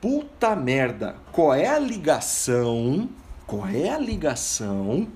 Puta 0.00 0.54
merda. 0.54 1.16
Qual 1.32 1.52
é 1.54 1.66
a 1.66 1.78
ligação? 1.78 3.08
Qual 3.46 3.66
é 3.66 3.88
a 3.88 3.98
ligação 3.98 5.08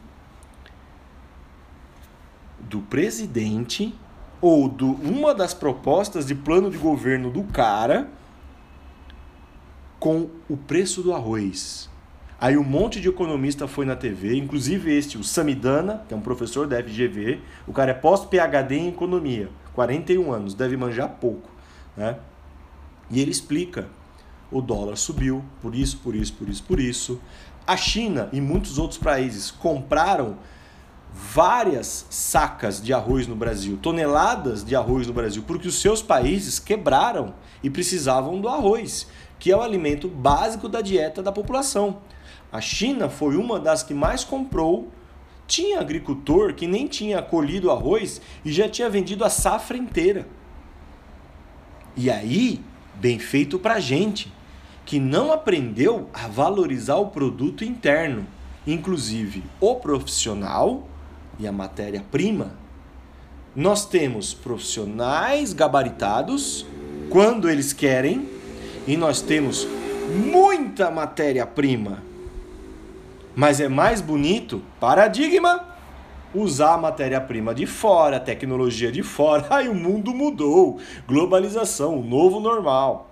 do 2.69 2.81
presidente 2.81 3.95
ou 4.41 4.69
do 4.69 4.93
uma 4.93 5.35
das 5.35 5.53
propostas 5.53 6.27
de 6.27 6.35
plano 6.35 6.71
de 6.71 6.79
governo 6.79 7.31
do 7.31 7.45
cara 7.45 8.09
com 9.99 10.31
o 10.49 10.57
preço 10.57 11.03
do 11.03 11.13
arroz. 11.13 11.91
Aí 12.41 12.57
um 12.57 12.65
monte 12.65 13.03
de 13.03 13.09
economista 13.09 13.69
foi 13.69 13.85
na 13.85 13.95
TV, 13.95 14.35
inclusive 14.35 14.97
este, 14.97 15.19
o 15.19 15.23
Samidana, 15.23 16.05
que 16.09 16.15
é 16.15 16.17
um 16.17 16.23
professor 16.23 16.67
da 16.67 16.83
FGV, 16.83 17.39
o 17.67 17.73
cara 17.73 17.91
é 17.91 17.95
pós-PhD 17.95 18.77
em 18.77 18.89
economia, 18.89 19.51
41 19.75 20.33
anos, 20.33 20.55
deve 20.55 20.75
manjar 20.75 21.11
pouco, 21.21 21.51
né? 21.95 22.17
E 23.11 23.21
ele 23.21 23.31
explica: 23.31 23.89
o 24.51 24.63
dólar 24.63 24.97
subiu 24.97 25.45
por 25.61 25.75
isso, 25.75 25.99
por 25.99 26.15
isso, 26.15 26.33
por 26.33 26.49
isso, 26.49 26.63
por 26.63 26.81
isso. 26.81 27.21
A 27.67 27.77
China 27.77 28.31
e 28.33 28.41
muitos 28.41 28.79
outros 28.79 28.99
países 28.99 29.51
compraram 29.51 30.39
várias 31.13 32.07
sacas 32.09 32.81
de 32.81 32.93
arroz 32.93 33.27
no 33.27 33.35
Brasil, 33.35 33.79
toneladas 33.81 34.65
de 34.65 34.77
arroz 34.77 35.07
no 35.07 35.13
Brasil, 35.13 35.43
porque 35.47 35.69
os 35.69 35.81
seus 35.81 36.03
países 36.03 36.59
quebraram 36.59 37.35
e 37.63 37.71
precisavam 37.71 38.41
do 38.41 38.49
arroz, 38.49 39.07
que 39.39 39.51
é 39.51 39.57
o 39.57 39.63
alimento 39.63 40.09
básico 40.09 40.69
da 40.69 40.81
dieta 40.81 41.23
da 41.23 41.33
população. 41.33 41.99
A 42.53 42.61
China 42.61 43.09
foi 43.09 43.37
uma 43.37 43.59
das 43.59 43.83
que 43.83 43.95
mais 43.95 44.25
comprou. 44.25 44.89
Tinha 45.47 45.81
agricultor 45.81 46.55
que 46.55 46.67
nem 46.67 46.87
tinha 46.87 47.21
colhido 47.23 47.71
arroz 47.71 48.21
e 48.45 48.53
já 48.53 48.69
tinha 48.69 48.89
vendido 48.89 49.25
a 49.25 49.31
safra 49.31 49.77
inteira. 49.77 50.27
E 51.97 52.11
aí, 52.11 52.61
bem 52.95 53.19
feito 53.19 53.59
para 53.59 53.81
gente 53.81 54.33
que 54.85 54.99
não 54.99 55.33
aprendeu 55.33 56.09
a 56.13 56.27
valorizar 56.27 56.97
o 56.97 57.09
produto 57.09 57.65
interno, 57.65 58.27
inclusive 58.67 59.45
o 59.61 59.77
profissional 59.77 60.89
e 61.41 61.47
a 61.47 61.53
matéria-prima. 61.53 62.53
Nós 63.57 63.85
temos 63.85 64.33
profissionais 64.33 65.53
gabaritados 65.53 66.67
quando 67.09 67.49
eles 67.49 67.73
querem 67.73 68.29
e 68.87 68.97
nós 68.97 69.21
temos 69.21 69.67
muita 70.31 70.91
matéria-prima. 70.91 72.03
Mas 73.35 73.61
é 73.61 73.69
mais 73.69 74.01
bonito, 74.01 74.63
paradigma, 74.79 75.67
usar 76.35 76.75
a 76.75 76.79
matéria-prima 76.79 77.55
de 77.55 77.67
fora, 77.67 78.19
a 78.19 78.21
tecnologia 78.21 78.93
de 78.93 79.03
fora. 79.03 79.47
Aí 79.51 79.69
o 79.69 79.75
mundo 79.75 80.13
mudou. 80.13 80.81
Globalização, 81.07 81.99
o 81.99 82.05
novo 82.05 82.39
normal. 82.39 83.11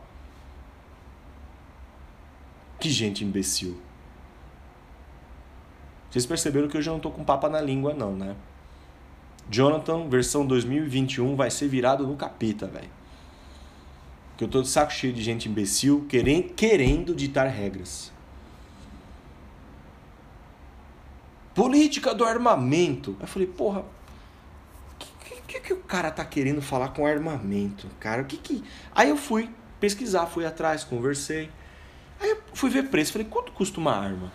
Que 2.79 2.91
gente 2.91 3.25
imbecil. 3.25 3.88
Vocês 6.11 6.25
perceberam 6.25 6.69
que 6.69 6.77
hoje 6.77 6.89
eu 6.89 6.95
não 6.95 7.01
tô 7.01 7.11
com 7.11 7.23
papa 7.23 7.49
na 7.49 7.61
língua, 7.61 7.93
não, 7.93 8.15
né? 8.15 8.35
Jonathan, 9.51 10.09
versão 10.09 10.47
2021, 10.47 11.35
vai 11.37 11.51
ser 11.51 11.69
virado 11.69 12.07
no 12.07 12.17
capeta, 12.17 12.67
velho. 12.67 12.91
Que 14.37 14.45
eu 14.45 14.49
tô 14.49 14.63
de 14.63 14.69
saco 14.69 14.93
cheio 14.93 15.13
de 15.13 15.23
gente 15.23 15.49
imbecil 15.49 16.07
querendo, 16.09 16.55
querendo 16.55 17.15
ditar 17.15 17.47
regras. 17.47 18.13
Política 21.55 22.15
do 22.15 22.25
armamento. 22.25 23.17
Eu 23.21 23.27
falei, 23.27 23.49
porra, 23.49 23.81
o 23.81 25.47
que, 25.49 25.61
que, 25.61 25.73
o 25.73 25.79
cara 25.79 26.11
tá 26.11 26.25
querendo 26.25 26.63
falar 26.63 26.89
com 26.91 27.07
armamento, 27.07 27.89
cara? 27.99 28.23
O 28.23 28.27
que 28.27 28.37
que. 28.37 28.63
Aí 28.95 29.09
eu 29.09 29.17
fui 29.17 29.51
pesquisar, 29.81 30.27
fui 30.27 30.47
atrás, 30.47 30.85
conversei. 30.85 31.51
Aí 32.21 32.31
eu 32.31 32.43
fui 32.53 32.71
ver 32.71 32.89
preço. 32.91 33.13
Falei, 33.13 33.27
quanto 33.27 33.51
custa 33.53 33.81
uma 33.81 33.93
arma? 33.93 34.31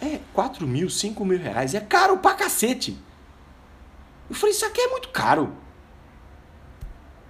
É 0.00 0.18
4 0.32 0.66
mil, 0.66 0.90
5 0.90 1.24
mil 1.24 1.38
reais. 1.38 1.74
É 1.74 1.80
caro 1.80 2.18
pra 2.18 2.34
cacete. 2.34 2.96
Eu 4.28 4.34
falei, 4.34 4.54
isso 4.54 4.64
aqui 4.64 4.80
é 4.80 4.88
muito 4.88 5.08
caro. 5.08 5.52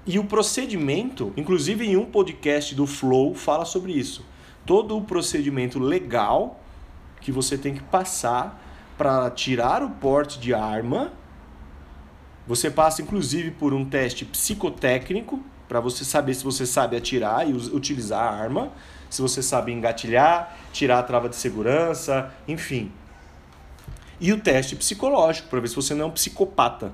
E 0.06 0.18
o 0.18 0.24
procedimento, 0.24 1.32
inclusive 1.36 1.86
em 1.86 1.96
um 1.96 2.04
podcast 2.04 2.74
do 2.74 2.86
Flow, 2.86 3.34
fala 3.34 3.64
sobre 3.64 3.92
isso. 3.92 4.24
Todo 4.66 4.96
o 4.96 5.02
procedimento 5.02 5.78
legal 5.78 6.60
que 7.20 7.32
você 7.32 7.56
tem 7.56 7.74
que 7.74 7.82
passar 7.82 8.62
para 8.98 9.30
tirar 9.30 9.82
o 9.82 9.90
porte 9.90 10.38
de 10.38 10.52
arma. 10.52 11.12
Você 12.46 12.70
passa 12.70 13.00
inclusive 13.00 13.50
por 13.50 13.72
um 13.72 13.84
teste 13.84 14.24
psicotécnico 14.24 15.42
para 15.66 15.80
você 15.80 16.04
saber 16.04 16.34
se 16.34 16.44
você 16.44 16.66
sabe 16.66 16.96
atirar 16.96 17.48
e 17.48 17.52
utilizar 17.52 18.22
a 18.22 18.36
arma 18.36 18.72
se 19.10 19.22
você 19.22 19.42
sabe 19.42 19.72
engatilhar, 19.72 20.56
tirar 20.72 20.98
a 20.98 21.02
trava 21.02 21.28
de 21.28 21.36
segurança, 21.36 22.32
enfim. 22.46 22.90
E 24.20 24.32
o 24.32 24.40
teste 24.40 24.76
psicológico, 24.76 25.48
para 25.48 25.60
ver 25.60 25.68
se 25.68 25.76
você 25.76 25.94
não 25.94 26.06
é 26.06 26.08
um 26.08 26.12
psicopata, 26.12 26.92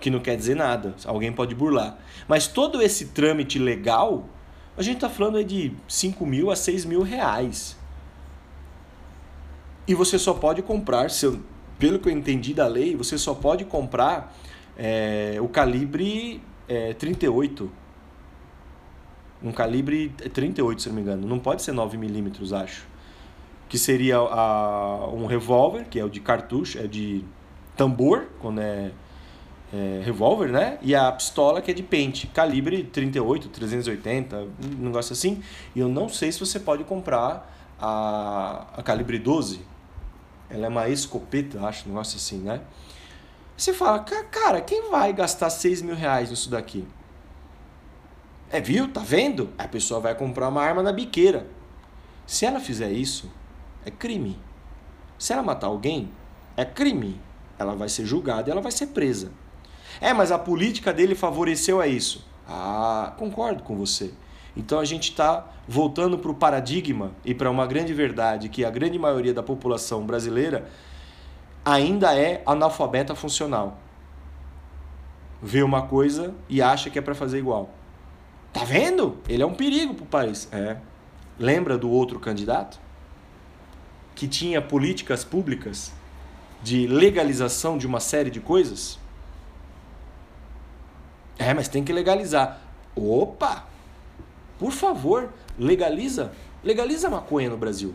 que 0.00 0.10
não 0.10 0.20
quer 0.20 0.36
dizer 0.36 0.54
nada, 0.54 0.94
alguém 1.04 1.32
pode 1.32 1.54
burlar. 1.54 1.98
Mas 2.26 2.46
todo 2.46 2.80
esse 2.80 3.06
trâmite 3.06 3.58
legal, 3.58 4.28
a 4.76 4.82
gente 4.82 4.96
está 4.96 5.08
falando 5.08 5.42
de 5.42 5.72
5 5.88 6.24
mil 6.24 6.50
a 6.50 6.56
6 6.56 6.84
mil 6.84 7.02
reais. 7.02 7.76
E 9.86 9.94
você 9.94 10.18
só 10.18 10.34
pode 10.34 10.62
comprar, 10.62 11.08
pelo 11.78 11.98
que 11.98 12.08
eu 12.08 12.12
entendi 12.12 12.54
da 12.54 12.66
lei, 12.66 12.94
você 12.94 13.18
só 13.18 13.34
pode 13.34 13.64
comprar 13.64 14.36
é, 14.76 15.38
o 15.40 15.48
calibre 15.48 16.42
é, 16.68 16.92
38 16.94 17.70
um 19.42 19.52
calibre 19.52 20.08
38, 20.32 20.82
se 20.82 20.88
não 20.88 20.96
me 20.96 21.02
engano. 21.02 21.26
Não 21.26 21.38
pode 21.38 21.62
ser 21.62 21.72
9mm, 21.72 22.52
acho. 22.52 22.86
Que 23.68 23.78
seria 23.78 24.16
a, 24.16 25.08
um 25.12 25.26
revólver, 25.26 25.86
que 25.88 25.98
é 25.98 26.04
o 26.04 26.08
de 26.08 26.20
cartucho, 26.20 26.78
é 26.78 26.86
de 26.86 27.24
tambor, 27.76 28.26
quando 28.40 28.60
é, 28.60 28.90
é 29.72 30.02
revólver, 30.04 30.48
né? 30.48 30.78
E 30.82 30.94
a 30.94 31.12
pistola 31.12 31.60
que 31.62 31.70
é 31.70 31.74
de 31.74 31.82
pente, 31.82 32.26
calibre 32.28 32.82
38, 32.84 33.48
380, 33.48 34.36
um 34.36 34.84
negócio 34.84 35.12
assim. 35.12 35.42
E 35.74 35.80
eu 35.80 35.88
não 35.88 36.08
sei 36.08 36.32
se 36.32 36.40
você 36.40 36.58
pode 36.58 36.84
comprar 36.84 37.54
a, 37.78 38.66
a 38.76 38.82
calibre 38.82 39.18
12. 39.18 39.60
Ela 40.50 40.66
é 40.66 40.68
uma 40.68 40.88
escopeta, 40.88 41.60
acho, 41.66 41.84
um 41.86 41.90
negócio 41.90 42.16
assim, 42.16 42.38
né? 42.38 42.62
Você 43.56 43.72
fala, 43.72 43.98
cara, 43.98 44.60
quem 44.60 44.88
vai 44.90 45.12
gastar 45.12 45.50
6 45.50 45.82
mil 45.82 45.94
reais 45.94 46.30
nisso 46.30 46.48
daqui? 46.48 46.86
É, 48.50 48.60
viu? 48.60 48.88
Tá 48.88 49.00
vendo? 49.00 49.50
A 49.58 49.68
pessoa 49.68 50.00
vai 50.00 50.14
comprar 50.14 50.48
uma 50.48 50.62
arma 50.62 50.82
na 50.82 50.92
biqueira. 50.92 51.46
Se 52.26 52.46
ela 52.46 52.60
fizer 52.60 52.90
isso, 52.90 53.30
é 53.84 53.90
crime. 53.90 54.38
Se 55.18 55.32
ela 55.32 55.42
matar 55.42 55.66
alguém, 55.66 56.10
é 56.56 56.64
crime. 56.64 57.20
Ela 57.58 57.74
vai 57.74 57.88
ser 57.88 58.06
julgada 58.06 58.48
e 58.48 58.52
ela 58.52 58.60
vai 58.60 58.72
ser 58.72 58.88
presa. 58.88 59.32
É, 60.00 60.12
mas 60.12 60.30
a 60.30 60.38
política 60.38 60.92
dele 60.92 61.14
favoreceu 61.14 61.80
a 61.80 61.86
isso. 61.86 62.26
Ah, 62.48 63.12
concordo 63.18 63.62
com 63.62 63.76
você. 63.76 64.12
Então 64.56 64.80
a 64.80 64.84
gente 64.84 65.10
está 65.10 65.46
voltando 65.66 66.18
para 66.18 66.30
o 66.30 66.34
paradigma 66.34 67.12
e 67.24 67.34
para 67.34 67.50
uma 67.50 67.66
grande 67.66 67.92
verdade 67.92 68.48
que 68.48 68.64
a 68.64 68.70
grande 68.70 68.98
maioria 68.98 69.34
da 69.34 69.42
população 69.42 70.04
brasileira 70.04 70.68
ainda 71.64 72.16
é 72.18 72.42
analfabeta 72.46 73.14
funcional. 73.14 73.78
Vê 75.42 75.62
uma 75.62 75.82
coisa 75.82 76.34
e 76.48 76.62
acha 76.62 76.90
que 76.90 76.98
é 76.98 77.02
para 77.02 77.14
fazer 77.14 77.38
igual. 77.38 77.70
Tá 78.58 78.64
vendo? 78.64 79.18
Ele 79.28 79.42
é 79.42 79.46
um 79.46 79.54
perigo 79.54 79.94
para 79.94 80.04
o 80.04 80.06
país. 80.06 80.48
É. 80.50 80.76
Lembra 81.38 81.78
do 81.78 81.88
outro 81.88 82.18
candidato? 82.18 82.80
Que 84.14 84.26
tinha 84.26 84.60
políticas 84.60 85.22
públicas 85.24 85.92
de 86.62 86.86
legalização 86.86 87.78
de 87.78 87.86
uma 87.86 88.00
série 88.00 88.30
de 88.30 88.40
coisas? 88.40 88.98
É, 91.38 91.54
mas 91.54 91.68
tem 91.68 91.84
que 91.84 91.92
legalizar. 91.92 92.60
Opa! 92.96 93.66
Por 94.58 94.72
favor, 94.72 95.32
legaliza. 95.56 96.32
Legaliza 96.64 97.06
a 97.06 97.10
maconha 97.10 97.48
no 97.48 97.56
Brasil. 97.56 97.94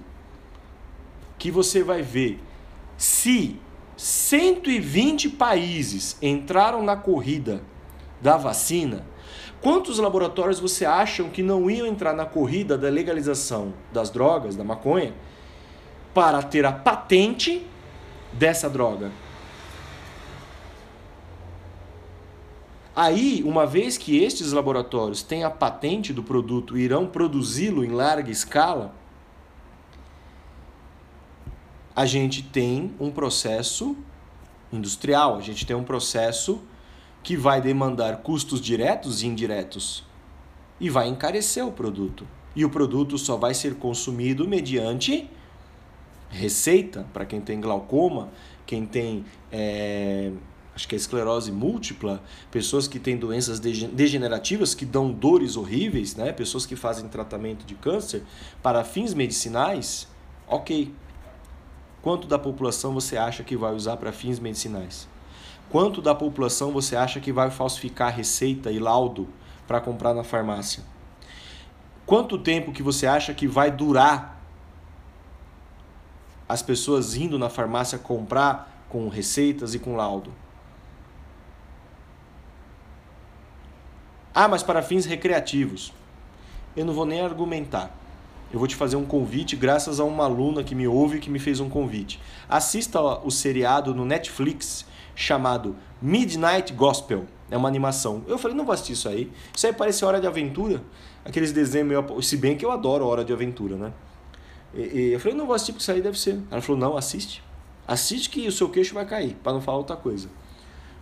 Que 1.37 1.51
você 1.51 1.83
vai 1.83 2.01
ver 2.01 2.41
se 2.97 3.59
120 3.97 5.29
países 5.29 6.17
entraram 6.21 6.81
na 6.81 6.95
corrida 6.95 7.61
da 8.21 8.37
vacina, 8.37 9.05
quantos 9.63 9.97
laboratórios 9.97 10.59
você 10.59 10.85
acham 10.85 11.29
que 11.29 11.41
não 11.41 11.71
iam 11.71 11.87
entrar 11.87 12.13
na 12.13 12.25
corrida 12.25 12.77
da 12.77 12.89
legalização 12.89 13.73
das 13.93 14.09
drogas, 14.09 14.57
da 14.57 14.63
maconha, 14.63 15.13
para 16.13 16.43
ter 16.43 16.65
a 16.65 16.71
patente 16.71 17.65
dessa 18.33 18.69
droga? 18.69 19.09
Aí, 22.93 23.41
uma 23.43 23.65
vez 23.65 23.97
que 23.97 24.21
estes 24.21 24.51
laboratórios 24.51 25.23
têm 25.23 25.45
a 25.45 25.49
patente 25.49 26.13
do 26.13 26.21
produto 26.21 26.77
e 26.77 26.81
irão 26.81 27.07
produzi-lo 27.07 27.83
em 27.83 27.89
larga 27.89 28.29
escala, 28.29 28.93
a 31.95 32.05
gente 32.05 32.43
tem 32.43 32.93
um 32.99 33.09
processo 33.09 33.95
industrial, 34.71 35.37
a 35.37 35.41
gente 35.41 35.65
tem 35.65 35.75
um 35.75 35.83
processo 35.83 36.61
que 37.23 37.37
vai 37.37 37.61
demandar 37.61 38.17
custos 38.17 38.59
diretos 38.59 39.23
e 39.23 39.27
indiretos 39.27 40.03
e 40.79 40.89
vai 40.89 41.07
encarecer 41.07 41.65
o 41.65 41.71
produto. 41.71 42.27
E 42.55 42.65
o 42.65 42.69
produto 42.69 43.17
só 43.17 43.37
vai 43.37 43.53
ser 43.53 43.75
consumido 43.75 44.47
mediante 44.47 45.29
receita 46.29 47.07
para 47.13 47.25
quem 47.25 47.39
tem 47.39 47.61
glaucoma, 47.61 48.29
quem 48.65 48.85
tem 48.85 49.23
é, 49.51 50.31
acho 50.75 50.87
que 50.87 50.95
é 50.95 50.97
esclerose 50.97 51.51
múltipla, 51.51 52.21
pessoas 52.51 52.87
que 52.87 52.99
têm 52.99 53.15
doenças 53.15 53.59
degenerativas 53.59 54.73
que 54.73 54.85
dão 54.85 55.11
dores 55.11 55.55
horríveis, 55.55 56.15
né? 56.15 56.31
pessoas 56.31 56.65
que 56.65 56.75
fazem 56.75 57.07
tratamento 57.07 57.65
de 57.65 57.75
câncer 57.75 58.23
para 58.61 58.83
fins 58.83 59.13
medicinais, 59.13 60.07
ok. 60.47 60.93
Quanto 62.01 62.27
da 62.27 62.37
população 62.37 62.93
você 62.93 63.15
acha 63.15 63.43
que 63.43 63.55
vai 63.55 63.73
usar 63.73 63.95
para 63.95 64.11
fins 64.11 64.39
medicinais? 64.39 65.07
Quanto 65.73 66.03
da 66.03 66.13
população 66.13 66.71
você 66.71 66.95
acha 66.95 67.19
que 67.19 67.33
vai 67.33 67.49
falsificar 67.49 68.15
receita 68.15 68.69
e 68.69 68.77
laudo 68.77 69.27
para 69.67 69.81
comprar 69.81 70.13
na 70.13 70.23
farmácia? 70.23 70.83
Quanto 72.05 72.37
tempo 72.37 72.71
que 72.71 72.83
você 72.83 73.07
acha 73.07 73.33
que 73.33 73.47
vai 73.47 73.71
durar 73.71 74.39
as 76.47 76.61
pessoas 76.61 77.15
indo 77.15 77.39
na 77.39 77.49
farmácia 77.49 77.97
comprar 77.97 78.85
com 78.87 79.09
receitas 79.09 79.73
e 79.73 79.79
com 79.79 79.95
laudo? 79.95 80.31
Ah, 84.31 84.47
mas 84.47 84.61
para 84.61 84.83
fins 84.83 85.07
recreativos. 85.07 85.91
Eu 86.77 86.85
não 86.85 86.93
vou 86.93 87.07
nem 87.07 87.19
argumentar. 87.21 87.97
Eu 88.51 88.59
vou 88.59 88.67
te 88.67 88.75
fazer 88.75 88.95
um 88.95 89.05
convite 89.05 89.55
graças 89.55 89.99
a 89.99 90.03
uma 90.03 90.25
aluna 90.25 90.63
que 90.63 90.75
me 90.75 90.87
ouve 90.87 91.17
e 91.17 91.19
que 91.19 91.31
me 91.31 91.39
fez 91.39 91.59
um 91.59 91.67
convite. 91.67 92.19
Assista 92.47 93.01
o 93.01 93.31
seriado 93.31 93.95
no 93.95 94.05
Netflix 94.05 94.92
chamado 95.15 95.75
Midnight 96.01 96.73
Gospel. 96.73 97.25
É 97.49 97.57
uma 97.57 97.67
animação. 97.67 98.23
Eu 98.27 98.37
falei, 98.37 98.57
não 98.57 98.65
vou 98.65 98.73
assistir 98.73 98.93
isso 98.93 99.07
aí. 99.07 99.31
Isso 99.55 99.67
aí 99.67 99.73
parece 99.73 100.03
Hora 100.03 100.19
de 100.19 100.27
Aventura. 100.27 100.81
Aqueles 101.23 101.51
desenhos 101.51 101.87
meio... 101.87 102.21
Se 102.21 102.35
bem 102.37 102.57
que 102.57 102.65
eu 102.65 102.71
adoro 102.71 103.05
Hora 103.05 103.23
de 103.23 103.31
Aventura, 103.31 103.75
né? 103.75 103.93
E, 104.73 104.81
e 104.81 105.13
eu 105.13 105.19
falei, 105.19 105.37
não 105.37 105.45
vou 105.45 105.55
assistir 105.55 105.73
porque 105.73 105.83
isso 105.83 105.91
aí 105.91 106.01
deve 106.01 106.19
ser. 106.19 106.39
Ela 106.49 106.61
falou, 106.61 106.79
não, 106.79 106.97
assiste. 106.97 107.43
Assiste 107.87 108.29
que 108.29 108.47
o 108.47 108.51
seu 108.51 108.69
queixo 108.69 108.93
vai 108.93 109.05
cair, 109.05 109.35
para 109.43 109.53
não 109.53 109.61
falar 109.61 109.77
outra 109.77 109.95
coisa. 109.95 110.29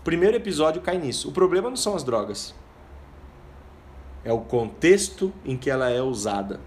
Primeiro 0.03 0.35
episódio 0.35 0.81
cai 0.81 0.97
nisso. 0.97 1.29
O 1.29 1.31
problema 1.31 1.69
não 1.69 1.77
são 1.77 1.95
as 1.95 2.03
drogas 2.03 2.53
é 4.23 4.31
o 4.31 4.39
contexto 4.39 5.33
em 5.43 5.57
que 5.57 5.69
ela 5.69 5.89
é 5.89 6.01
usada 6.01 6.59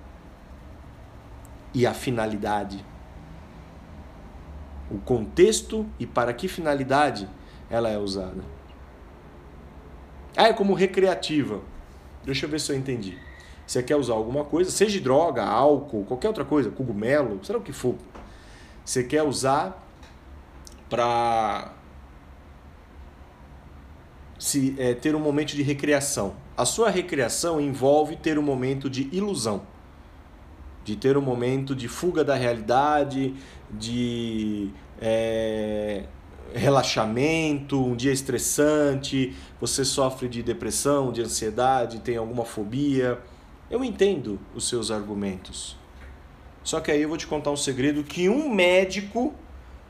e 1.73 1.87
a 1.87 1.95
finalidade. 1.95 2.85
O 4.91 4.99
contexto 4.99 5.87
e 5.99 6.07
para 6.07 6.33
que 6.33 6.49
finalidade 6.49 7.29
ela 7.71 7.89
é 7.89 7.99
usada. 7.99 8.43
Ah, 10.37 10.49
é 10.49 10.53
como 10.53 10.75
recreativa. 10.75 11.61
Deixa 12.25 12.47
eu 12.47 12.51
ver 12.51 12.61
se 12.61 12.73
eu 12.73 12.77
entendi. 12.77 13.19
Você 13.67 13.83
quer 13.83 13.97
usar 13.97 14.15
alguma 14.15 14.45
coisa, 14.45 14.71
seja 14.71 15.01
droga, 15.01 15.43
álcool, 15.43 16.05
qualquer 16.05 16.29
outra 16.29 16.45
coisa, 16.45 16.71
cogumelo, 16.71 17.43
será 17.45 17.59
o 17.59 17.63
que 17.63 17.73
for. 17.73 17.95
Você 18.85 19.03
quer 19.03 19.23
usar 19.23 19.83
para 20.91 21.73
se 24.39 24.75
é, 24.79 24.93
ter 24.93 25.15
um 25.15 25.21
momento 25.21 25.57
de 25.57 25.63
recreação. 25.63 26.35
A 26.57 26.67
sua 26.67 26.91
recreação 26.91 27.61
envolve 27.61 28.17
ter 28.17 28.39
um 28.39 28.43
momento 28.43 28.91
de 28.91 29.09
ilusão, 29.11 29.63
de 30.85 30.97
ter 30.97 31.17
um 31.17 31.23
momento 31.23 31.75
de 31.75 31.89
fuga 31.89 32.23
da 32.23 32.35
realidade, 32.35 33.35
de 33.79 34.71
é, 35.01 36.05
relaxamento, 36.55 37.83
um 37.83 37.97
dia 37.97 38.13
estressante, 38.13 39.35
você 39.61 39.85
sofre 39.85 40.29
de 40.29 40.43
depressão, 40.43 41.13
de 41.13 41.23
ansiedade, 41.23 42.01
tem 42.01 42.17
alguma 42.17 42.45
fobia. 42.45 43.21
Eu 43.71 43.83
entendo 43.85 44.39
os 44.55 44.69
seus 44.69 44.91
argumentos. 44.91 45.77
Só 46.63 46.81
que 46.81 46.91
aí 46.91 47.03
eu 47.03 47.09
vou 47.09 47.19
te 47.19 47.27
contar 47.27 47.51
um 47.51 47.57
segredo 47.57 48.03
que 48.03 48.29
um 48.29 48.49
médico 48.49 49.35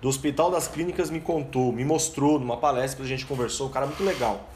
do 0.00 0.08
Hospital 0.08 0.50
das 0.50 0.66
Clínicas 0.66 1.08
me 1.08 1.20
contou, 1.20 1.72
me 1.72 1.84
mostrou 1.84 2.38
numa 2.38 2.56
palestra 2.56 2.98
que 2.98 3.02
a 3.04 3.08
gente 3.08 3.24
conversou, 3.24 3.68
um 3.68 3.70
cara 3.70 3.86
muito 3.86 4.02
legal. 4.02 4.50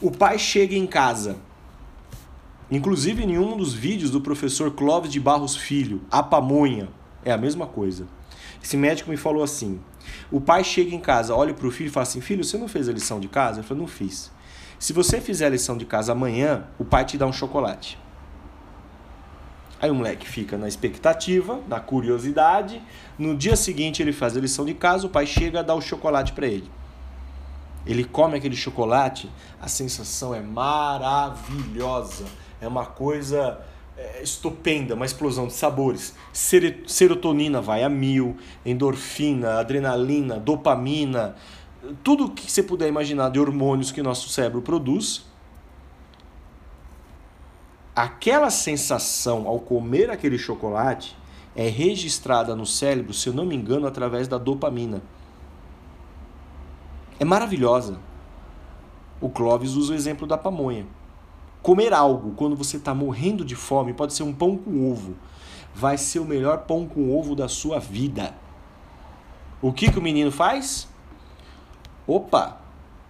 O 0.00 0.10
pai 0.10 0.38
chega 0.38 0.74
em 0.74 0.86
casa. 0.86 1.36
Inclusive 2.70 3.22
em 3.22 3.38
um 3.38 3.56
dos 3.56 3.74
vídeos 3.74 4.10
do 4.10 4.20
professor 4.20 4.70
Clóvis 4.72 5.12
de 5.12 5.20
Barros 5.20 5.54
Filho, 5.54 6.00
a 6.10 6.22
pamonha, 6.22 6.88
é 7.24 7.32
a 7.32 7.38
mesma 7.38 7.66
coisa. 7.66 8.06
Esse 8.62 8.76
médico 8.76 9.10
me 9.10 9.16
falou 9.16 9.42
assim: 9.42 9.80
o 10.30 10.40
pai 10.40 10.64
chega 10.64 10.94
em 10.94 11.00
casa, 11.00 11.34
olha 11.34 11.54
para 11.54 11.66
o 11.66 11.70
filho 11.70 11.88
e 11.88 11.90
fala 11.90 12.02
assim: 12.02 12.20
Filho, 12.20 12.44
você 12.44 12.56
não 12.56 12.68
fez 12.68 12.88
a 12.88 12.92
lição 12.92 13.20
de 13.20 13.28
casa? 13.28 13.60
Ele 13.60 13.66
falou: 13.66 13.82
Não 13.82 13.88
fiz. 13.88 14.30
Se 14.78 14.92
você 14.92 15.20
fizer 15.20 15.46
a 15.46 15.50
lição 15.50 15.76
de 15.76 15.84
casa 15.84 16.12
amanhã, 16.12 16.64
o 16.78 16.84
pai 16.84 17.04
te 17.04 17.16
dá 17.16 17.26
um 17.26 17.32
chocolate. 17.32 17.98
Aí 19.80 19.90
o 19.90 19.94
moleque 19.94 20.28
fica 20.28 20.56
na 20.56 20.68
expectativa, 20.68 21.60
na 21.68 21.80
curiosidade. 21.80 22.80
No 23.18 23.36
dia 23.36 23.56
seguinte 23.56 24.00
ele 24.00 24.12
faz 24.12 24.36
a 24.36 24.40
lição 24.40 24.64
de 24.64 24.74
casa, 24.74 25.06
o 25.06 25.10
pai 25.10 25.26
chega 25.26 25.60
a 25.60 25.62
dar 25.62 25.74
o 25.74 25.80
chocolate 25.80 26.32
para 26.32 26.46
ele. 26.46 26.70
Ele 27.84 28.04
come 28.04 28.36
aquele 28.36 28.54
chocolate, 28.54 29.28
a 29.60 29.66
sensação 29.66 30.32
é 30.32 30.40
maravilhosa. 30.40 32.26
É 32.60 32.68
uma 32.68 32.86
coisa 32.86 33.60
é, 33.96 34.22
estupenda, 34.22 34.94
uma 34.94 35.06
explosão 35.06 35.46
de 35.46 35.52
sabores. 35.52 36.14
Serotonina 36.86 37.60
vai 37.60 37.82
a 37.82 37.88
mil, 37.88 38.36
endorfina, 38.64 39.58
adrenalina, 39.58 40.38
dopamina, 40.38 41.36
tudo 42.02 42.30
que 42.30 42.50
você 42.50 42.62
puder 42.62 42.88
imaginar 42.88 43.30
de 43.30 43.40
hormônios 43.40 43.90
que 43.90 44.02
nosso 44.02 44.28
cérebro 44.28 44.62
produz 44.62 45.24
aquela 47.94 48.50
sensação 48.50 49.46
ao 49.46 49.58
comer 49.60 50.10
aquele 50.10 50.38
chocolate 50.38 51.16
é 51.54 51.68
registrada 51.68 52.56
no 52.56 52.64
cérebro, 52.64 53.12
se 53.12 53.28
eu 53.28 53.34
não 53.34 53.44
me 53.44 53.54
engano, 53.54 53.86
através 53.86 54.26
da 54.26 54.38
dopamina. 54.38 55.02
É 57.20 57.24
maravilhosa. 57.24 57.98
O 59.20 59.28
Clóvis 59.28 59.74
usa 59.74 59.92
o 59.92 59.96
exemplo 59.96 60.26
da 60.26 60.38
pamonha. 60.38 60.86
Comer 61.62 61.92
algo 61.94 62.34
quando 62.34 62.56
você 62.56 62.76
está 62.76 62.92
morrendo 62.92 63.44
de 63.44 63.54
fome 63.54 63.92
pode 63.92 64.14
ser 64.14 64.24
um 64.24 64.32
pão 64.32 64.56
com 64.56 64.90
ovo. 64.90 65.14
Vai 65.74 65.96
ser 65.96 66.18
o 66.18 66.24
melhor 66.24 66.58
pão 66.66 66.86
com 66.86 67.16
ovo 67.16 67.36
da 67.36 67.48
sua 67.48 67.78
vida. 67.78 68.34
O 69.60 69.72
que, 69.72 69.90
que 69.90 69.98
o 69.98 70.02
menino 70.02 70.32
faz? 70.32 70.88
Opa! 72.06 72.60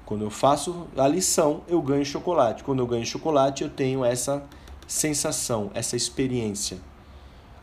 Quando 0.04 0.22
eu 0.22 0.30
faço 0.30 0.86
a 0.96 1.08
lição, 1.08 1.62
eu 1.66 1.80
ganho 1.80 2.04
chocolate. 2.04 2.62
Quando 2.62 2.80
eu 2.80 2.86
ganho 2.86 3.06
chocolate, 3.06 3.62
eu 3.62 3.70
tenho 3.70 4.04
essa 4.04 4.44
sensação, 4.86 5.70
essa 5.72 5.96
experiência. 5.96 6.78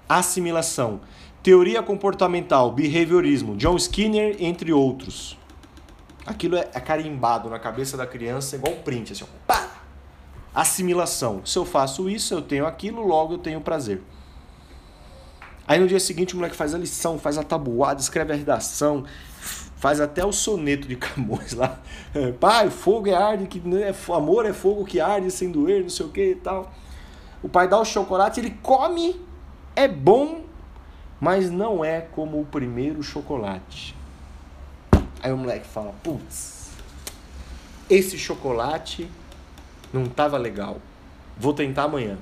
Assimilação. 0.07 1.01
Teoria 1.43 1.83
comportamental, 1.83 2.71
behaviorismo, 2.71 3.55
John 3.55 3.75
Skinner, 3.75 4.35
entre 4.39 4.73
outros. 4.73 5.37
Aquilo 6.25 6.55
é, 6.55 6.67
é 6.73 6.79
carimbado 6.79 7.47
na 7.49 7.59
cabeça 7.59 7.95
da 7.95 8.07
criança 8.07 8.55
igual 8.55 8.73
um 8.73 8.81
print, 8.81 9.13
assim, 9.13 9.23
ó, 9.23 9.27
pá! 9.45 9.78
Assimilação. 10.59 11.41
Se 11.45 11.57
eu 11.57 11.63
faço 11.63 12.09
isso, 12.09 12.33
eu 12.33 12.41
tenho 12.41 12.65
aquilo, 12.65 13.01
logo 13.01 13.35
eu 13.35 13.37
tenho 13.37 13.61
prazer. 13.61 14.01
Aí 15.65 15.79
no 15.79 15.87
dia 15.87 16.01
seguinte 16.01 16.33
o 16.33 16.37
moleque 16.37 16.53
faz 16.53 16.75
a 16.75 16.77
lição, 16.77 17.17
faz 17.17 17.37
a 17.37 17.43
tabuada, 17.43 18.01
escreve 18.01 18.33
a 18.33 18.35
redação, 18.35 19.05
faz 19.77 20.01
até 20.01 20.25
o 20.25 20.33
soneto 20.33 20.85
de 20.85 20.97
Camões 20.97 21.53
lá. 21.53 21.79
Pai, 22.41 22.69
fogo 22.69 23.07
é 23.07 23.13
arde, 23.13 23.47
que 23.47 23.61
é, 23.77 24.13
amor 24.13 24.45
é 24.45 24.51
fogo 24.51 24.83
que 24.83 24.99
arde 24.99 25.31
sem 25.31 25.49
doer, 25.49 25.83
não 25.83 25.89
sei 25.89 26.05
o 26.05 26.09
que 26.09 26.31
e 26.31 26.35
tal. 26.35 26.69
O 27.41 27.47
pai 27.47 27.69
dá 27.69 27.79
o 27.79 27.85
chocolate, 27.85 28.41
ele 28.41 28.51
come, 28.61 29.15
é 29.77 29.87
bom, 29.87 30.41
mas 31.21 31.49
não 31.49 31.85
é 31.85 32.01
como 32.01 32.41
o 32.41 32.45
primeiro 32.45 33.01
chocolate. 33.01 33.95
Aí 35.23 35.31
o 35.31 35.37
moleque 35.37 35.65
fala: 35.65 35.93
Putz, 36.03 36.71
esse 37.89 38.17
chocolate 38.17 39.09
não 39.93 40.05
tava 40.05 40.37
legal. 40.37 40.79
Vou 41.37 41.53
tentar 41.53 41.83
amanhã. 41.83 42.17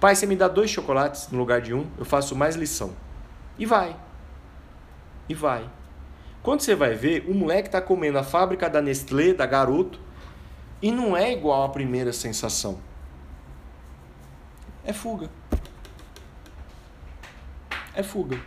Pai, 0.00 0.14
você 0.14 0.26
me 0.26 0.36
dá 0.36 0.48
dois 0.48 0.70
chocolates 0.70 1.28
no 1.30 1.38
lugar 1.38 1.60
de 1.60 1.72
um, 1.72 1.86
eu 1.96 2.04
faço 2.04 2.36
mais 2.36 2.54
lição. 2.54 2.92
E 3.58 3.64
vai. 3.64 3.96
E 5.28 5.34
vai. 5.34 5.68
Quando 6.42 6.60
você 6.60 6.74
vai 6.74 6.94
ver, 6.94 7.24
o 7.28 7.34
moleque 7.34 7.70
tá 7.70 7.80
comendo 7.80 8.18
a 8.18 8.22
fábrica 8.22 8.68
da 8.68 8.80
Nestlé, 8.80 9.32
da 9.32 9.46
Garoto, 9.46 9.98
E 10.82 10.92
não 10.92 11.16
é 11.16 11.32
igual 11.32 11.64
à 11.64 11.68
primeira 11.70 12.12
sensação. 12.12 12.78
É 14.84 14.92
fuga. 14.92 15.30
É 17.94 18.02
fuga. 18.02 18.38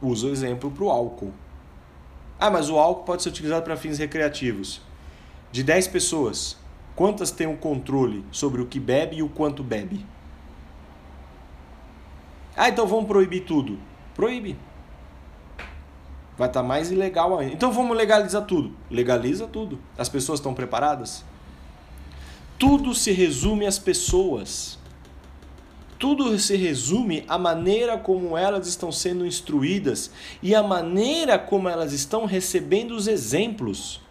Usa 0.00 0.26
o 0.26 0.30
exemplo 0.30 0.70
para 0.70 0.84
o 0.84 0.90
álcool. 0.90 1.32
Ah, 2.40 2.50
mas 2.50 2.70
o 2.70 2.78
álcool 2.78 3.04
pode 3.04 3.22
ser 3.22 3.28
utilizado 3.28 3.64
para 3.64 3.76
fins 3.76 3.98
recreativos. 3.98 4.80
De 5.54 5.62
10 5.62 5.86
pessoas, 5.86 6.56
quantas 6.96 7.30
têm 7.30 7.46
o 7.46 7.50
um 7.50 7.56
controle 7.56 8.24
sobre 8.32 8.60
o 8.60 8.66
que 8.66 8.80
bebe 8.80 9.18
e 9.18 9.22
o 9.22 9.28
quanto 9.28 9.62
bebe? 9.62 10.04
Ah, 12.56 12.68
então 12.68 12.88
vamos 12.88 13.06
proibir 13.06 13.44
tudo. 13.44 13.78
Proíbe. 14.16 14.56
Vai 16.36 16.48
estar 16.48 16.60
tá 16.60 16.66
mais 16.66 16.90
ilegal 16.90 17.38
ainda. 17.38 17.54
Então 17.54 17.70
vamos 17.70 17.96
legalizar 17.96 18.44
tudo. 18.44 18.72
Legaliza 18.90 19.46
tudo. 19.46 19.78
As 19.96 20.08
pessoas 20.08 20.40
estão 20.40 20.52
preparadas? 20.52 21.24
Tudo 22.58 22.92
se 22.92 23.12
resume 23.12 23.64
às 23.64 23.78
pessoas. 23.78 24.76
Tudo 26.00 26.36
se 26.36 26.56
resume 26.56 27.24
à 27.28 27.38
maneira 27.38 27.96
como 27.96 28.36
elas 28.36 28.66
estão 28.66 28.90
sendo 28.90 29.24
instruídas 29.24 30.10
e 30.42 30.52
à 30.52 30.64
maneira 30.64 31.38
como 31.38 31.68
elas 31.68 31.92
estão 31.92 32.24
recebendo 32.24 32.90
os 32.90 33.06
exemplos. 33.06 34.03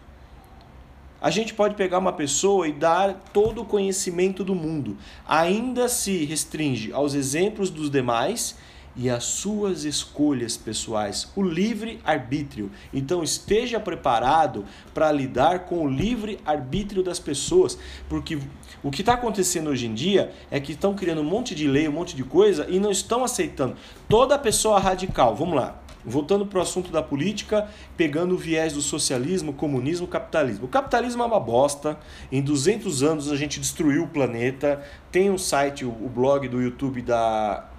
A 1.24 1.30
gente 1.30 1.54
pode 1.54 1.74
pegar 1.74 2.00
uma 2.00 2.12
pessoa 2.12 2.68
e 2.68 2.72
dar 2.72 3.14
todo 3.32 3.62
o 3.62 3.64
conhecimento 3.64 4.44
do 4.44 4.54
mundo, 4.54 4.98
ainda 5.26 5.88
se 5.88 6.22
restringe 6.26 6.92
aos 6.92 7.14
exemplos 7.14 7.70
dos 7.70 7.90
demais 7.90 8.58
e 8.94 9.08
as 9.08 9.24
suas 9.24 9.84
escolhas 9.84 10.58
pessoais, 10.58 11.32
o 11.34 11.42
livre 11.42 11.98
arbítrio. 12.04 12.70
Então 12.92 13.22
esteja 13.22 13.80
preparado 13.80 14.66
para 14.92 15.10
lidar 15.10 15.60
com 15.60 15.86
o 15.86 15.88
livre 15.88 16.38
arbítrio 16.44 17.02
das 17.02 17.18
pessoas, 17.18 17.78
porque 18.06 18.38
o 18.82 18.90
que 18.90 19.00
está 19.00 19.14
acontecendo 19.14 19.70
hoje 19.70 19.86
em 19.86 19.94
dia 19.94 20.30
é 20.50 20.60
que 20.60 20.72
estão 20.72 20.94
criando 20.94 21.22
um 21.22 21.24
monte 21.24 21.54
de 21.54 21.66
lei, 21.66 21.88
um 21.88 21.92
monte 21.92 22.14
de 22.14 22.22
coisa 22.22 22.66
e 22.68 22.78
não 22.78 22.90
estão 22.90 23.24
aceitando. 23.24 23.76
Toda 24.10 24.38
pessoa 24.38 24.78
radical, 24.78 25.34
vamos 25.34 25.56
lá, 25.56 25.82
voltando 26.04 26.46
para 26.46 26.58
o 26.58 26.62
assunto 26.62 26.90
da 26.90 27.02
política, 27.02 27.68
pegando 27.96 28.34
o 28.34 28.38
viés 28.38 28.72
do 28.72 28.82
socialismo, 28.82 29.52
comunismo, 29.52 30.06
capitalismo. 30.06 30.66
O 30.66 30.68
capitalismo 30.68 31.22
é 31.22 31.26
uma 31.26 31.40
bosta. 31.40 31.98
Em 32.30 32.42
200 32.42 33.02
anos 33.02 33.30
a 33.30 33.36
gente 33.36 33.58
destruiu 33.60 34.04
o 34.04 34.08
planeta. 34.08 34.82
Tem 35.10 35.30
um 35.30 35.38
site, 35.38 35.84
o 35.84 36.08
blog 36.08 36.48
do 36.48 36.60
YouTube 36.60 37.02
da 37.02 37.70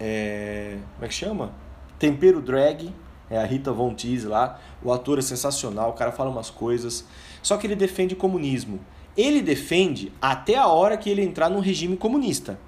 é, 0.00 0.78
como 0.94 1.04
é 1.04 1.08
que 1.08 1.14
chama? 1.14 1.52
Tempero 1.98 2.40
Drag, 2.40 2.90
é 3.28 3.36
a 3.36 3.44
Rita 3.44 3.70
Von 3.70 3.92
Teese 3.92 4.26
lá. 4.26 4.58
O 4.82 4.90
ator 4.90 5.18
é 5.18 5.22
sensacional, 5.22 5.90
o 5.90 5.92
cara 5.92 6.10
fala 6.10 6.30
umas 6.30 6.48
coisas. 6.48 7.04
Só 7.42 7.58
que 7.58 7.66
ele 7.66 7.76
defende 7.76 8.16
comunismo. 8.16 8.80
Ele 9.16 9.42
defende 9.42 10.10
até 10.20 10.56
a 10.56 10.66
hora 10.66 10.96
que 10.96 11.10
ele 11.10 11.22
entrar 11.22 11.50
num 11.50 11.60
regime 11.60 11.96
comunista. 11.96 12.58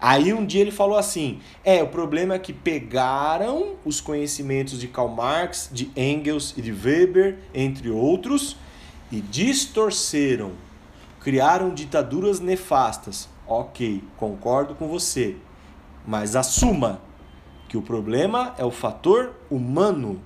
Aí 0.00 0.32
um 0.32 0.46
dia 0.46 0.60
ele 0.60 0.70
falou 0.70 0.96
assim: 0.96 1.40
é, 1.64 1.82
o 1.82 1.88
problema 1.88 2.34
é 2.34 2.38
que 2.38 2.52
pegaram 2.52 3.76
os 3.84 4.00
conhecimentos 4.00 4.78
de 4.78 4.86
Karl 4.86 5.08
Marx, 5.08 5.68
de 5.72 5.90
Engels 5.96 6.54
e 6.56 6.62
de 6.62 6.72
Weber, 6.72 7.38
entre 7.52 7.90
outros, 7.90 8.56
e 9.10 9.20
distorceram. 9.20 10.52
Criaram 11.20 11.74
ditaduras 11.74 12.38
nefastas. 12.38 13.28
Ok, 13.46 14.04
concordo 14.16 14.74
com 14.74 14.86
você. 14.86 15.36
Mas 16.06 16.36
assuma 16.36 17.00
que 17.68 17.76
o 17.76 17.82
problema 17.82 18.54
é 18.56 18.64
o 18.64 18.70
fator 18.70 19.34
humano. 19.50 20.22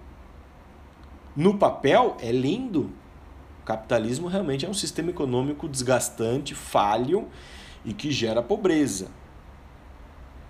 No 1.35 1.57
papel 1.57 2.17
é 2.21 2.31
lindo. 2.31 2.91
O 3.63 3.65
capitalismo 3.65 4.29
realmente 4.29 4.67
é 4.67 4.69
um 4.69 4.75
sistema 4.75 5.11
econômico 5.11 5.69
desgastante, 5.69 6.55
falho 6.55 7.29
e 7.85 7.95
que 7.95 8.11
gera 8.11 8.43
pobreza. 8.43 9.09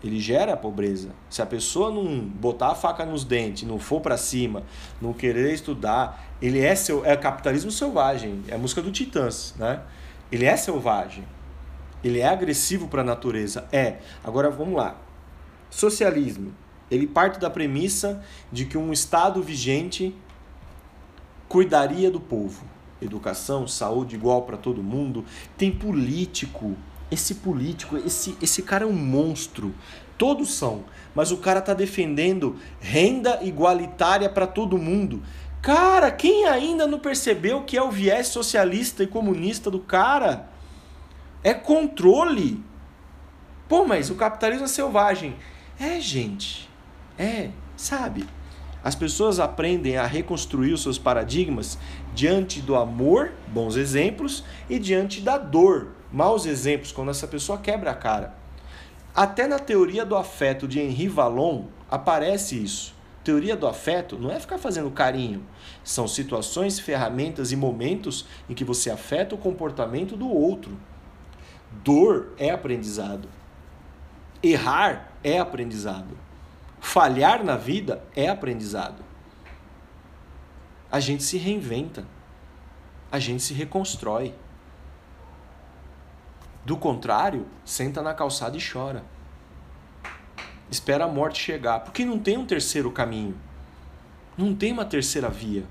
Ele 0.03 0.19
gera 0.19 0.57
pobreza. 0.57 1.11
Se 1.31 1.41
a 1.41 1.47
pessoa 1.47 1.91
não 1.91 2.20
botar 2.20 2.69
a 2.69 2.74
faca 2.74 3.07
nos 3.07 3.24
dentes, 3.24 3.62
não 3.62 3.79
for 3.79 4.01
para 4.01 4.16
cima, 4.16 4.65
não 5.01 5.12
querer 5.12 5.53
estudar, 5.55 6.37
ele 6.41 6.61
é 6.61 6.74
seu 6.74 7.05
é 7.05 7.16
capitalismo 7.16 7.70
selvagem, 7.70 8.43
é 8.49 8.55
a 8.55 8.59
música 8.59 8.83
do 8.83 8.91
Titãs, 8.91 9.55
né? 9.57 9.81
Ele 10.31 10.45
é 10.45 10.57
selvagem. 10.57 11.24
Ele 12.03 12.19
é 12.19 12.27
agressivo 12.27 12.89
para 12.89 13.03
a 13.03 13.05
natureza, 13.05 13.69
é. 13.70 13.99
Agora 14.24 14.51
vamos 14.51 14.74
lá. 14.74 14.97
Socialismo. 15.70 16.53
Ele 16.91 17.07
parte 17.07 17.39
da 17.39 17.49
premissa 17.49 18.23
de 18.51 18.65
que 18.65 18.77
um 18.77 18.93
Estado 18.93 19.43
vigente 19.43 20.15
cuidaria 21.49 22.11
do 22.11 22.19
povo. 22.20 22.65
Educação, 23.01 23.69
saúde 23.69 24.16
igual 24.16 24.43
para 24.43 24.57
todo 24.57 24.83
mundo. 24.83 25.24
Tem 25.57 25.70
político. 25.70 26.77
Esse 27.13 27.35
político, 27.35 27.99
esse, 27.99 28.35
esse 28.41 28.63
cara 28.63 28.85
é 28.85 28.87
um 28.87 28.95
monstro. 28.95 29.75
Todos 30.17 30.55
são. 30.55 30.85
Mas 31.15 31.31
o 31.31 31.37
cara 31.37 31.59
está 31.59 31.75
defendendo 31.75 32.57
renda 32.81 33.39
igualitária 33.43 34.31
para 34.31 34.47
todo 34.47 34.79
mundo. 34.79 35.23
Cara, 35.61 36.11
quem 36.11 36.47
ainda 36.47 36.87
não 36.87 36.99
percebeu 36.99 37.65
que 37.65 37.77
é 37.77 37.83
o 37.83 37.91
viés 37.91 38.29
socialista 38.29 39.03
e 39.03 39.07
comunista 39.07 39.71
do 39.71 39.79
cara? 39.79 40.49
É 41.45 41.53
controle. 41.53 42.65
Pô, 43.69 43.85
mas 43.85 44.09
o 44.09 44.15
capitalismo 44.15 44.65
é 44.65 44.69
selvagem. 44.69 45.37
É, 45.79 46.01
gente. 46.01 46.67
É, 47.19 47.51
sabe? 47.77 48.25
As 48.83 48.95
pessoas 48.95 49.39
aprendem 49.39 49.99
a 49.99 50.07
reconstruir 50.07 50.73
os 50.73 50.83
seus 50.83 50.99
paradigmas 50.99 51.79
diante 52.15 52.63
do 52.63 52.75
amor, 52.75 53.33
bons 53.49 53.77
exemplos, 53.77 54.43
e 54.69 54.79
diante 54.79 55.21
da 55.21 55.37
dor, 55.37 55.89
maus 56.13 56.47
exemplos, 56.47 56.93
quando 56.93 57.11
essa 57.11 57.27
pessoa 57.27 57.59
quebra 57.59 57.91
a 57.91 57.95
cara. 57.95 58.35
Até 59.15 59.47
na 59.47 59.59
teoria 59.59 60.05
do 60.05 60.17
afeto 60.17 60.67
de 60.69 60.81
Henri 60.81 61.09
Vallon 61.09 61.65
aparece 61.91 62.63
isso. 62.63 62.95
Teoria 63.23 63.55
do 63.55 63.69
afeto 63.69 64.19
não 64.19 64.33
é 64.33 64.41
ficar 64.41 64.59
fazendo 64.59 64.91
carinho, 64.91 65.47
são 65.85 66.09
situações, 66.09 66.81
ferramentas 66.81 67.53
e 67.53 67.57
momentos 67.57 68.27
em 68.49 68.55
que 68.55 68.65
você 68.65 68.91
afeta 68.91 69.35
o 69.35 69.39
comportamento 69.39 70.17
do 70.17 70.29
outro. 70.29 70.77
Dor 71.85 72.33
é 72.37 72.51
aprendizado. 72.51 73.29
Errar 74.43 75.13
é 75.23 75.39
aprendizado. 75.39 76.19
Falhar 76.81 77.45
na 77.45 77.57
vida 77.57 78.03
é 78.17 78.29
aprendizado. 78.29 79.05
A 80.91 80.99
gente 80.99 81.23
se 81.23 81.39
reinventa. 81.39 82.05
A 83.11 83.21
gente 83.21 83.43
se 83.43 83.55
reconstrói. 83.55 84.35
Do 86.65 86.77
contrário, 86.77 87.47
senta 87.65 88.03
na 88.03 88.15
calçada 88.15 88.57
e 88.57 88.61
chora. 88.61 89.05
Espera 90.71 91.05
a 91.05 91.09
morte 91.09 91.41
chegar, 91.41 91.81
porque 91.81 92.05
não 92.05 92.19
tem 92.19 92.39
um 92.39 92.47
terceiro 92.47 92.91
caminho. 92.91 93.37
Não 94.37 94.55
tem 94.55 94.73
uma 94.73 94.85
terceira 94.85 95.29
via. 95.29 95.65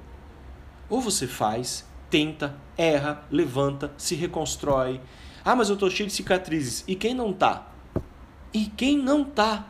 Ou 0.90 1.02
você 1.02 1.26
faz, 1.26 1.86
tenta, 2.10 2.56
erra, 2.78 3.24
levanta, 3.32 3.92
se 3.98 4.16
reconstrói. 4.16 5.02
Ah, 5.44 5.56
mas 5.56 5.70
eu 5.70 5.78
tô 5.78 5.90
cheio 5.90 6.08
de 6.08 6.14
cicatrizes. 6.14 6.84
E 6.88 6.96
quem 6.96 7.14
não 7.14 7.34
tá? 7.34 7.72
e 8.54 8.66
quem 8.66 8.98
não 8.98 9.24
tá. 9.24 9.68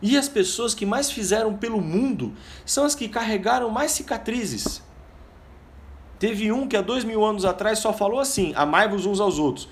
E 0.00 0.16
as 0.16 0.28
pessoas 0.28 0.74
que 0.74 0.86
mais 0.86 1.10
fizeram 1.10 1.56
pelo 1.56 1.80
mundo 1.80 2.34
são 2.64 2.84
as 2.84 2.94
que 2.94 3.08
carregaram 3.08 3.70
mais 3.70 3.92
cicatrizes. 3.92 4.82
Teve 6.18 6.50
um 6.50 6.66
que 6.66 6.76
há 6.76 6.80
dois 6.80 7.04
mil 7.04 7.24
anos 7.24 7.44
atrás 7.44 7.78
só 7.78 7.92
falou 7.92 8.20
assim: 8.20 8.52
amai-vos 8.56 9.06
uns 9.06 9.20
aos 9.20 9.38
outros. 9.38 9.68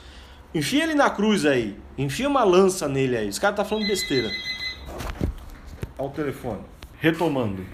Enfia 0.54 0.84
ele 0.84 0.94
na 0.94 1.10
cruz 1.10 1.44
aí. 1.44 1.76
Enfia 1.98 2.28
uma 2.28 2.44
lança 2.44 2.88
nele 2.88 3.16
aí. 3.16 3.28
Esse 3.28 3.40
cara 3.40 3.54
tá 3.54 3.64
falando 3.64 3.86
besteira. 3.86 4.30
Olha 5.98 6.08
o 6.08 6.12
telefone. 6.12 6.60
Retomando. 7.00 7.64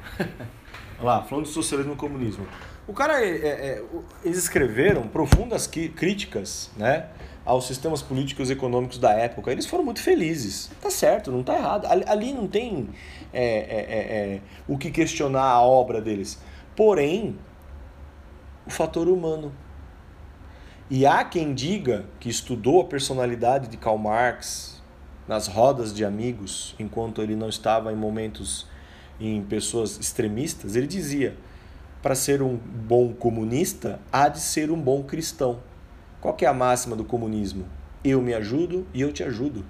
lá, 1.03 1.23
falando 1.23 1.45
de 1.45 1.51
socialismo 1.51 1.95
e 1.95 1.97
comunismo. 1.97 2.47
O 2.87 2.93
cara, 2.93 3.23
é, 3.23 3.29
é, 3.29 3.49
é 3.49 3.85
eles 4.25 4.39
escreveram 4.39 5.03
profundas 5.09 5.67
críticas, 5.67 6.71
né? 6.77 7.07
aos 7.45 7.67
sistemas 7.67 8.03
políticos 8.03 8.51
e 8.51 8.53
econômicos 8.53 8.99
da 8.99 9.13
época, 9.13 9.51
eles 9.51 9.67
foram 9.67 9.85
muito 9.85 10.01
felizes. 10.01 10.71
Tá 10.81 10.91
certo, 10.91 11.33
não 11.33 11.43
tá 11.43 11.57
errado. 11.57 11.87
Ali, 11.87 12.05
ali 12.07 12.33
não 12.33 12.47
tem 12.47 12.89
é, 13.33 13.43
é, 13.43 14.35
é, 14.37 14.41
o 14.69 14.77
que 14.77 14.91
questionar 14.91 15.43
a 15.43 15.61
obra 15.61 16.01
deles. 16.01 16.39
Porém, 16.77 17.37
o 18.71 18.73
fator 18.73 19.09
humano. 19.09 19.53
E 20.89 21.05
há 21.05 21.25
quem 21.25 21.53
diga 21.53 22.07
que 22.21 22.29
estudou 22.29 22.81
a 22.81 22.85
personalidade 22.85 23.69
de 23.69 23.77
Karl 23.77 23.99
Marx 23.99 24.81
nas 25.27 25.49
rodas 25.49 25.93
de 25.93 26.05
amigos, 26.05 26.75
enquanto 26.79 27.21
ele 27.21 27.35
não 27.35 27.49
estava 27.49 27.93
em 27.93 27.97
momentos 27.97 28.67
em 29.21 29.43
pessoas 29.43 29.99
extremistas, 29.99 30.77
ele 30.77 30.87
dizia: 30.87 31.37
para 32.01 32.15
ser 32.15 32.43
um 32.43 32.57
bom 32.57 33.13
comunista, 33.13 34.01
há 34.13 34.29
de 34.29 34.41
ser 34.41 34.71
um 34.71 34.81
bom 34.81 35.03
cristão. 35.03 35.59
Qual 36.21 36.37
é 36.41 36.47
a 36.47 36.55
máxima 36.55 36.95
do 36.95 37.05
comunismo? 37.05 37.67
Eu 38.05 38.23
me 38.23 38.35
ajudo 38.35 38.87
e 38.95 39.01
eu 39.01 39.13
te 39.13 39.25
ajudo. 39.25 39.65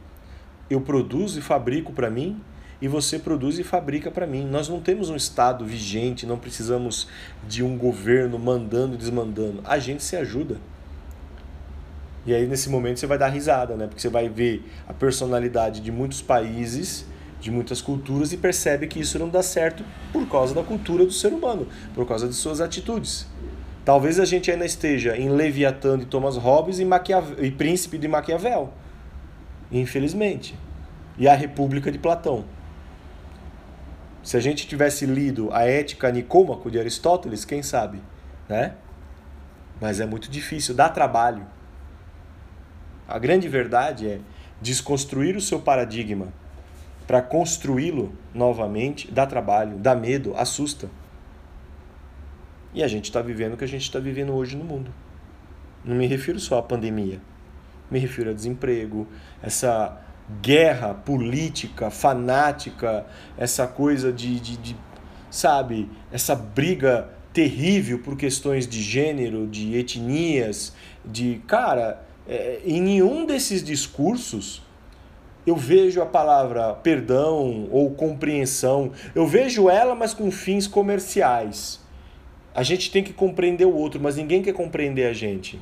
Eu 0.68 0.82
produzo 0.82 1.38
e 1.38 1.42
fabrico 1.42 1.92
para 1.92 2.10
mim 2.10 2.40
e 2.80 2.88
você 2.88 3.18
produz 3.18 3.58
e 3.58 3.64
fabrica 3.64 4.10
para 4.10 4.26
mim. 4.26 4.46
Nós 4.46 4.68
não 4.68 4.80
temos 4.80 5.10
um 5.10 5.16
Estado 5.16 5.64
vigente, 5.64 6.26
não 6.26 6.38
precisamos 6.38 7.06
de 7.46 7.62
um 7.62 7.76
governo 7.76 8.38
mandando 8.38 8.94
e 8.94 8.98
desmandando. 8.98 9.60
A 9.64 9.78
gente 9.78 10.02
se 10.02 10.16
ajuda. 10.16 10.56
E 12.24 12.34
aí 12.34 12.46
nesse 12.46 12.68
momento 12.68 12.98
você 12.98 13.06
vai 13.06 13.18
dar 13.18 13.28
risada, 13.28 13.76
né? 13.76 13.86
Porque 13.86 14.00
você 14.00 14.08
vai 14.08 14.28
ver 14.28 14.64
a 14.88 14.92
personalidade 14.92 15.80
de 15.80 15.90
muitos 15.90 16.22
países, 16.22 17.06
de 17.40 17.50
muitas 17.50 17.80
culturas 17.80 18.32
e 18.32 18.36
percebe 18.36 18.86
que 18.86 19.00
isso 19.00 19.18
não 19.18 19.28
dá 19.28 19.42
certo 19.42 19.82
por 20.12 20.28
causa 20.28 20.54
da 20.54 20.62
cultura 20.62 21.04
do 21.04 21.12
ser 21.12 21.32
humano, 21.32 21.66
por 21.94 22.06
causa 22.06 22.28
de 22.28 22.34
suas 22.34 22.60
atitudes. 22.60 23.26
Talvez 23.84 24.20
a 24.20 24.26
gente 24.26 24.50
ainda 24.50 24.66
esteja 24.66 25.16
em 25.16 25.30
Leviatã 25.30 25.98
de 25.98 26.04
Thomas 26.04 26.36
Hobbes 26.36 26.78
e, 26.78 26.84
Maquiavel, 26.84 27.42
e 27.42 27.50
Príncipe 27.50 27.96
de 27.96 28.06
Maquiavel. 28.06 28.72
Infelizmente. 29.72 30.54
E 31.18 31.26
a 31.26 31.34
República 31.34 31.90
de 31.90 31.98
Platão. 31.98 32.44
Se 34.22 34.36
a 34.36 34.40
gente 34.40 34.66
tivesse 34.66 35.06
lido 35.06 35.52
a 35.52 35.64
Ética 35.64 36.10
Nicômaco 36.10 36.70
de 36.70 36.78
Aristóteles, 36.78 37.44
quem 37.44 37.62
sabe, 37.62 38.00
né? 38.48 38.74
Mas 39.80 39.98
é 39.98 40.06
muito 40.06 40.30
difícil, 40.30 40.74
dá 40.74 40.88
trabalho. 40.88 41.46
A 43.08 43.18
grande 43.18 43.48
verdade 43.48 44.08
é 44.08 44.20
desconstruir 44.60 45.36
o 45.36 45.40
seu 45.40 45.60
paradigma 45.60 46.28
para 47.10 47.20
construí-lo 47.20 48.12
novamente 48.32 49.10
dá 49.10 49.26
trabalho, 49.26 49.76
dá 49.78 49.96
medo, 49.96 50.32
assusta. 50.36 50.88
E 52.72 52.84
a 52.84 52.86
gente 52.86 53.06
está 53.06 53.20
vivendo 53.20 53.54
o 53.54 53.56
que 53.56 53.64
a 53.64 53.66
gente 53.66 53.82
está 53.82 53.98
vivendo 53.98 54.32
hoje 54.32 54.56
no 54.56 54.62
mundo. 54.62 54.94
Não 55.84 55.96
me 55.96 56.06
refiro 56.06 56.38
só 56.38 56.60
à 56.60 56.62
pandemia. 56.62 57.20
Me 57.90 57.98
refiro 57.98 58.30
a 58.30 58.32
desemprego, 58.32 59.08
essa 59.42 60.00
guerra 60.42 60.94
política 60.94 61.90
fanática, 61.90 63.06
essa 63.36 63.66
coisa 63.66 64.12
de, 64.12 64.38
de, 64.40 64.56
de 64.56 64.76
sabe, 65.30 65.88
essa 66.12 66.34
briga 66.34 67.08
terrível 67.32 67.98
por 68.00 68.16
questões 68.16 68.66
de 68.66 68.82
gênero, 68.82 69.46
de 69.46 69.76
etnias, 69.76 70.74
de. 71.04 71.40
Cara, 71.46 72.02
é, 72.28 72.60
em 72.64 72.80
nenhum 72.80 73.24
desses 73.26 73.62
discursos 73.62 74.62
eu 75.46 75.56
vejo 75.56 76.02
a 76.02 76.06
palavra 76.06 76.74
perdão 76.74 77.68
ou 77.70 77.90
compreensão. 77.90 78.92
Eu 79.14 79.26
vejo 79.26 79.70
ela, 79.70 79.94
mas 79.94 80.12
com 80.12 80.30
fins 80.30 80.66
comerciais. 80.66 81.80
A 82.54 82.62
gente 82.62 82.90
tem 82.90 83.02
que 83.02 83.12
compreender 83.12 83.64
o 83.64 83.74
outro, 83.74 84.00
mas 84.00 84.16
ninguém 84.16 84.42
quer 84.42 84.52
compreender 84.52 85.06
a 85.06 85.12
gente. 85.12 85.58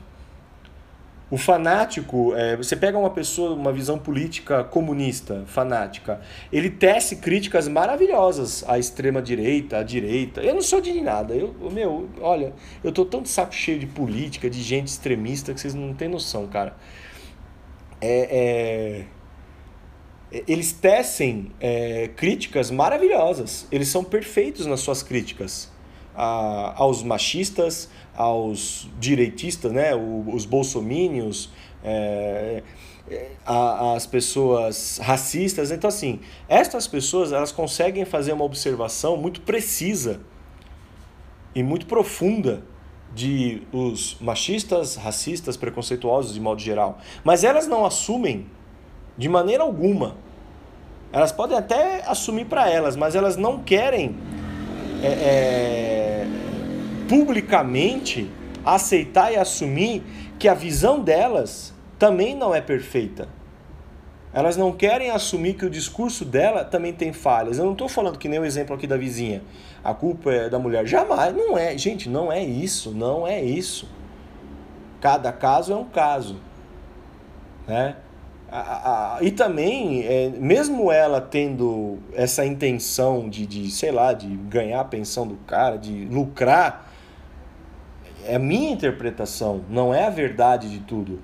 O 1.31 1.37
fanático, 1.37 2.35
é, 2.35 2.57
você 2.57 2.75
pega 2.75 2.97
uma 2.97 3.11
pessoa, 3.11 3.55
uma 3.55 3.71
visão 3.71 3.99
política 3.99 4.65
comunista, 4.65 5.45
fanática, 5.47 6.23
ele 6.51 6.71
tece 6.71 7.17
críticas 7.17 7.69
maravilhosas 7.69 8.65
à 8.67 8.79
extrema 8.79 9.21
direita, 9.21 9.77
à 9.77 9.83
direita. 9.83 10.41
Eu 10.41 10.55
não 10.55 10.63
sou 10.63 10.81
de 10.81 10.99
nada. 11.03 11.35
Eu, 11.35 11.55
meu, 11.71 12.09
olha, 12.23 12.55
eu 12.83 12.91
tô 12.91 13.05
tão 13.05 13.21
de 13.21 13.29
saco 13.29 13.55
cheio 13.55 13.79
de 13.79 13.87
política, 13.87 14.49
de 14.49 14.63
gente 14.63 14.87
extremista 14.87 15.53
que 15.53 15.61
vocês 15.61 15.75
não 15.75 15.93
têm 15.93 16.09
noção, 16.09 16.47
cara. 16.47 16.75
É, 18.01 19.05
é, 20.33 20.43
eles 20.47 20.73
tecem 20.73 21.53
é, 21.61 22.09
críticas 22.17 22.71
maravilhosas. 22.71 23.67
Eles 23.71 23.89
são 23.89 24.03
perfeitos 24.03 24.65
nas 24.65 24.81
suas 24.81 25.03
críticas 25.03 25.71
a, 26.19 26.75
aos 26.77 27.03
machistas, 27.03 27.89
aos 28.17 28.89
direitistas, 28.99 29.73
né, 29.73 29.95
os 29.95 30.45
bolsomínios, 30.45 31.51
é, 31.85 32.63
é, 33.11 33.31
as 33.47 34.07
pessoas 34.07 34.99
racistas. 35.03 35.71
Então, 35.71 35.89
assim, 35.89 36.21
estas 36.49 36.87
pessoas 36.87 37.33
elas 37.33 37.53
conseguem 37.53 38.05
fazer 38.05 38.33
uma 38.33 38.45
observação 38.45 39.17
muito 39.17 39.41
precisa 39.41 40.21
e 41.55 41.63
muito 41.63 41.87
profunda 41.87 42.63
de 43.15 43.63
os 43.73 44.17
machistas, 44.21 44.97
racistas, 44.97 45.57
preconceituosos 45.57 46.35
de 46.35 46.41
modo 46.41 46.61
geral. 46.61 46.99
Mas 47.25 47.45
elas 47.45 47.67
não 47.67 47.85
assumem 47.87 48.47
de 49.17 49.29
maneira 49.29 49.63
alguma. 49.63 50.17
Elas 51.13 51.33
podem 51.33 51.57
até 51.57 52.03
assumir 52.07 52.45
para 52.45 52.69
elas, 52.69 52.95
mas 52.95 53.15
elas 53.15 53.37
não 53.37 53.63
querem 53.63 54.15
é, 55.03 55.07
é, 55.07 56.27
publicamente 57.09 58.31
aceitar 58.65 59.33
e 59.33 59.37
assumir 59.37 60.03
que 60.39 60.47
a 60.47 60.55
visão 60.55 61.01
delas 61.01 61.73
também 61.99 62.37
não 62.37 62.55
é 62.55 62.61
perfeita. 62.61 63.29
Elas 64.33 64.57
não 64.57 64.73
querem 64.73 65.11
assumir 65.11 65.55
que 65.55 65.65
o 65.65 65.71
discurso 65.71 66.25
dela 66.25 66.65
também 66.65 66.93
tem 66.93 67.13
falhas. 67.13 67.59
Eu 67.59 67.65
não 67.65 67.73
estou 67.73 67.89
falando 67.89 68.19
que 68.19 68.29
nem 68.29 68.39
o 68.39 68.45
exemplo 68.45 68.77
aqui 68.77 68.87
da 68.87 68.97
vizinha. 68.97 69.43
A 69.83 69.95
culpa 69.95 70.31
é 70.31 70.49
da 70.51 70.59
mulher. 70.59 70.87
Jamais, 70.87 71.35
não 71.35 71.57
é. 71.57 71.77
Gente, 71.79 72.09
não 72.09 72.31
é 72.31 72.45
isso, 72.45 72.91
não 72.91 73.27
é 73.27 73.43
isso. 73.43 73.89
Cada 75.01 75.33
caso 75.33 75.73
é 75.73 75.77
um 75.77 75.87
caso. 75.87 76.37
Né? 77.67 77.97
e 79.21 79.31
também, 79.31 80.05
é, 80.07 80.31
mesmo 80.39 80.91
ela 80.91 81.21
tendo 81.21 81.99
essa 82.15 82.47
intenção 82.47 83.29
de, 83.29 83.45
de, 83.47 83.71
sei 83.71 83.93
lá, 83.93 84.15
de 84.15 84.27
ganhar 84.27 84.81
a 84.81 84.85
pensão 84.85 85.27
do 85.27 85.37
cara, 85.47 85.77
de 85.77 86.07
lucrar, 86.07 86.88
é 88.29 88.37
a 88.37 88.39
minha 88.39 88.71
interpretação, 88.71 89.65
não 89.71 89.95
é 89.95 90.07
a 90.07 90.11
verdade 90.11 90.71
de 90.71 90.81
tudo. 90.81 91.19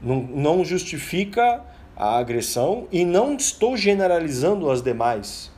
Não, 0.00 0.22
não 0.22 0.64
justifica 0.64 1.64
a 1.96 2.18
agressão 2.18 2.86
e 2.92 3.02
não 3.02 3.34
estou 3.34 3.78
generalizando 3.78 4.70
as 4.70 4.82
demais. 4.82 5.50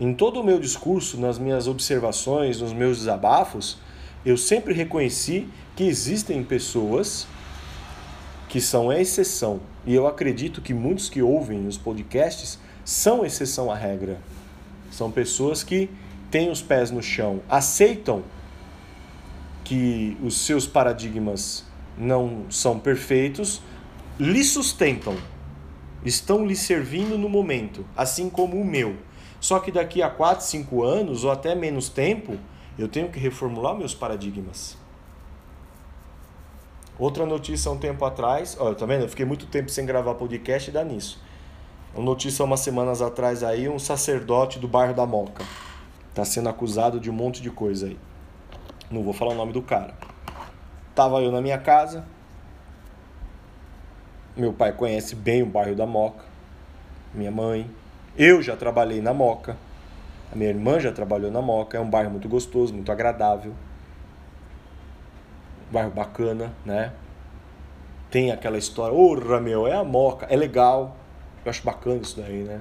Em 0.00 0.14
todo 0.14 0.40
o 0.40 0.44
meu 0.44 0.60
discurso, 0.60 1.18
nas 1.18 1.36
minhas 1.36 1.66
observações, 1.66 2.60
nos 2.60 2.72
meus 2.72 2.98
desabafos, 2.98 3.78
eu 4.24 4.36
sempre 4.36 4.72
reconheci 4.72 5.48
que 5.74 5.82
existem 5.82 6.44
pessoas 6.44 7.26
que 8.48 8.60
são 8.60 8.88
a 8.88 9.00
exceção. 9.00 9.58
E 9.84 9.92
eu 9.92 10.06
acredito 10.06 10.62
que 10.62 10.72
muitos 10.72 11.10
que 11.10 11.20
ouvem 11.20 11.66
os 11.66 11.76
podcasts 11.76 12.56
são 12.84 13.26
exceção 13.26 13.68
à 13.68 13.74
regra. 13.74 14.20
São 14.92 15.10
pessoas 15.10 15.64
que 15.64 15.90
têm 16.30 16.50
os 16.50 16.62
pés 16.62 16.92
no 16.92 17.02
chão, 17.02 17.40
aceitam 17.48 18.22
que 19.68 20.16
os 20.22 20.38
seus 20.38 20.66
paradigmas 20.66 21.62
não 21.98 22.46
são 22.48 22.78
perfeitos, 22.78 23.60
lhe 24.18 24.42
sustentam, 24.42 25.14
estão 26.02 26.46
lhe 26.46 26.56
servindo 26.56 27.18
no 27.18 27.28
momento, 27.28 27.84
assim 27.94 28.30
como 28.30 28.58
o 28.58 28.64
meu. 28.64 28.96
Só 29.38 29.60
que 29.60 29.70
daqui 29.70 30.02
a 30.02 30.08
4, 30.08 30.42
5 30.42 30.82
anos 30.82 31.22
ou 31.22 31.30
até 31.30 31.54
menos 31.54 31.90
tempo, 31.90 32.38
eu 32.78 32.88
tenho 32.88 33.10
que 33.10 33.18
reformular 33.18 33.76
meus 33.76 33.94
paradigmas. 33.94 34.74
Outra 36.98 37.26
notícia 37.26 37.70
um 37.70 37.76
tempo 37.76 38.06
atrás, 38.06 38.56
olha, 38.58 38.74
tá 38.74 38.86
vendo? 38.86 39.02
Eu 39.02 39.08
fiquei 39.10 39.26
muito 39.26 39.44
tempo 39.46 39.70
sem 39.70 39.84
gravar 39.84 40.14
podcast 40.14 40.70
e 40.70 40.72
dá 40.72 40.82
nisso. 40.82 41.22
Uma 41.94 42.04
notícia 42.04 42.42
umas 42.42 42.60
semanas 42.60 43.02
atrás 43.02 43.44
aí, 43.44 43.68
um 43.68 43.78
sacerdote 43.78 44.58
do 44.58 44.66
bairro 44.66 44.94
da 44.94 45.04
Moca. 45.04 45.44
Tá 46.14 46.24
sendo 46.24 46.48
acusado 46.48 46.98
de 46.98 47.10
um 47.10 47.12
monte 47.12 47.42
de 47.42 47.50
coisa 47.50 47.88
aí. 47.88 47.98
Não 48.90 49.02
vou 49.02 49.12
falar 49.12 49.32
o 49.32 49.36
nome 49.36 49.52
do 49.52 49.62
cara. 49.62 49.94
Tava 50.94 51.20
eu 51.20 51.30
na 51.30 51.40
minha 51.40 51.58
casa. 51.58 52.04
Meu 54.36 54.52
pai 54.52 54.72
conhece 54.72 55.14
bem 55.14 55.42
o 55.42 55.46
bairro 55.46 55.74
da 55.74 55.86
Moca. 55.86 56.24
Minha 57.14 57.30
mãe. 57.30 57.70
Eu 58.16 58.42
já 58.42 58.56
trabalhei 58.56 59.00
na 59.00 59.12
Moca. 59.12 59.56
A 60.32 60.36
minha 60.36 60.50
irmã 60.50 60.78
já 60.80 60.92
trabalhou 60.92 61.30
na 61.30 61.42
Moca. 61.42 61.76
É 61.76 61.80
um 61.80 61.88
bairro 61.88 62.10
muito 62.10 62.28
gostoso, 62.28 62.74
muito 62.74 62.90
agradável 62.90 63.54
bairro 65.70 65.90
bacana, 65.90 66.52
né? 66.64 66.92
Tem 68.10 68.32
aquela 68.32 68.56
história, 68.56 68.94
orra 68.96 69.40
meu, 69.40 69.66
é 69.66 69.74
a 69.74 69.84
moca, 69.84 70.26
é 70.30 70.36
legal. 70.36 70.96
Eu 71.44 71.50
acho 71.50 71.62
bacana 71.62 72.00
isso 72.00 72.20
daí, 72.20 72.42
né? 72.42 72.60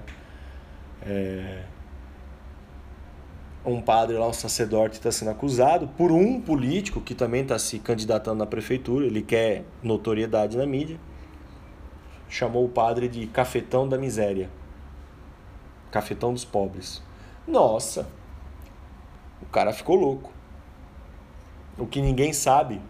É... 1.06 1.64
Um 3.68 3.82
padre 3.82 4.18
lá, 4.18 4.26
um 4.26 4.32
sacerdote, 4.32 4.96
está 4.96 5.12
sendo 5.12 5.32
acusado 5.32 5.90
por 5.90 6.10
um 6.10 6.40
político 6.40 7.02
que 7.02 7.14
também 7.14 7.42
está 7.42 7.60
se 7.60 7.80
candidatando 7.80 8.38
na 8.38 8.46
prefeitura, 8.46 9.06
ele 9.06 9.22
quer 9.22 9.66
notoriedade 9.84 10.56
na 10.56 10.66
mídia. 10.66 10.98
Chamou 12.30 12.64
o 12.64 12.70
padre 12.70 13.10
de 13.10 13.28
cafetão 13.28 13.86
da 13.86 13.98
miséria. 13.98 14.50
Cafetão 15.92 16.32
dos 16.32 16.46
pobres. 16.46 17.04
Nossa! 17.46 18.08
O 19.42 19.46
cara 19.48 19.74
ficou 19.74 19.98
louco. 19.98 20.32
O 21.78 21.86
que 21.86 22.02
ninguém 22.02 22.32
sabe 22.32 22.82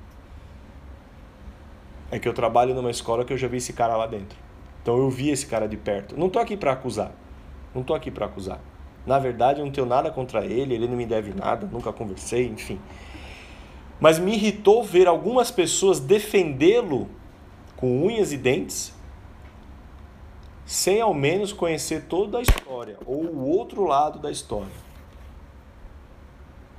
é 2.11 2.19
que 2.19 2.29
eu 2.29 2.33
trabalho 2.35 2.75
numa 2.75 2.91
escola 2.91 3.25
que 3.25 3.33
eu 3.33 3.37
já 3.37 3.47
vi 3.47 3.57
esse 3.57 3.73
cara 3.73 3.97
lá 3.97 4.05
dentro. 4.05 4.37
Então 4.83 4.95
eu 4.95 5.09
vi 5.09 5.31
esse 5.31 5.47
cara 5.47 5.67
de 5.67 5.75
perto. 5.75 6.15
Não 6.15 6.29
tô 6.29 6.37
aqui 6.37 6.55
para 6.55 6.73
acusar. 6.73 7.11
Não 7.73 7.81
tô 7.81 7.95
aqui 7.95 8.11
para 8.11 8.27
acusar. 8.27 8.59
Na 9.07 9.17
verdade, 9.19 9.61
eu 9.61 9.65
não 9.65 9.71
tenho 9.71 9.87
nada 9.87 10.11
contra 10.11 10.45
ele, 10.45 10.75
ele 10.75 10.85
não 10.85 10.97
me 10.97 11.05
deve 11.05 11.33
nada, 11.33 11.65
nunca 11.65 11.93
conversei, 11.93 12.45
enfim. 12.45 12.77
Mas 14.01 14.19
me 14.19 14.33
irritou 14.33 14.83
ver 14.83 15.07
algumas 15.07 15.49
pessoas 15.49 15.97
defendê-lo 15.97 17.07
com 17.77 18.05
unhas 18.05 18.33
e 18.33 18.37
dentes, 18.37 18.93
sem 20.65 20.99
ao 20.99 21.13
menos 21.13 21.53
conhecer 21.53 22.03
toda 22.03 22.39
a 22.39 22.41
história 22.41 22.97
ou 23.05 23.23
o 23.23 23.47
outro 23.47 23.85
lado 23.85 24.19
da 24.19 24.29
história. 24.29 24.67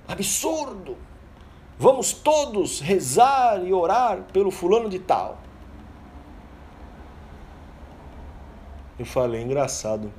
Absurdo! 0.06 0.98
Vamos 1.78 2.12
todos 2.12 2.80
rezar 2.80 3.64
e 3.64 3.72
orar 3.72 4.24
pelo 4.34 4.50
fulano 4.50 4.90
de 4.90 4.98
tal. 4.98 5.38
Eu 8.98 9.06
falei, 9.06 9.42
engraçado. 9.42 10.12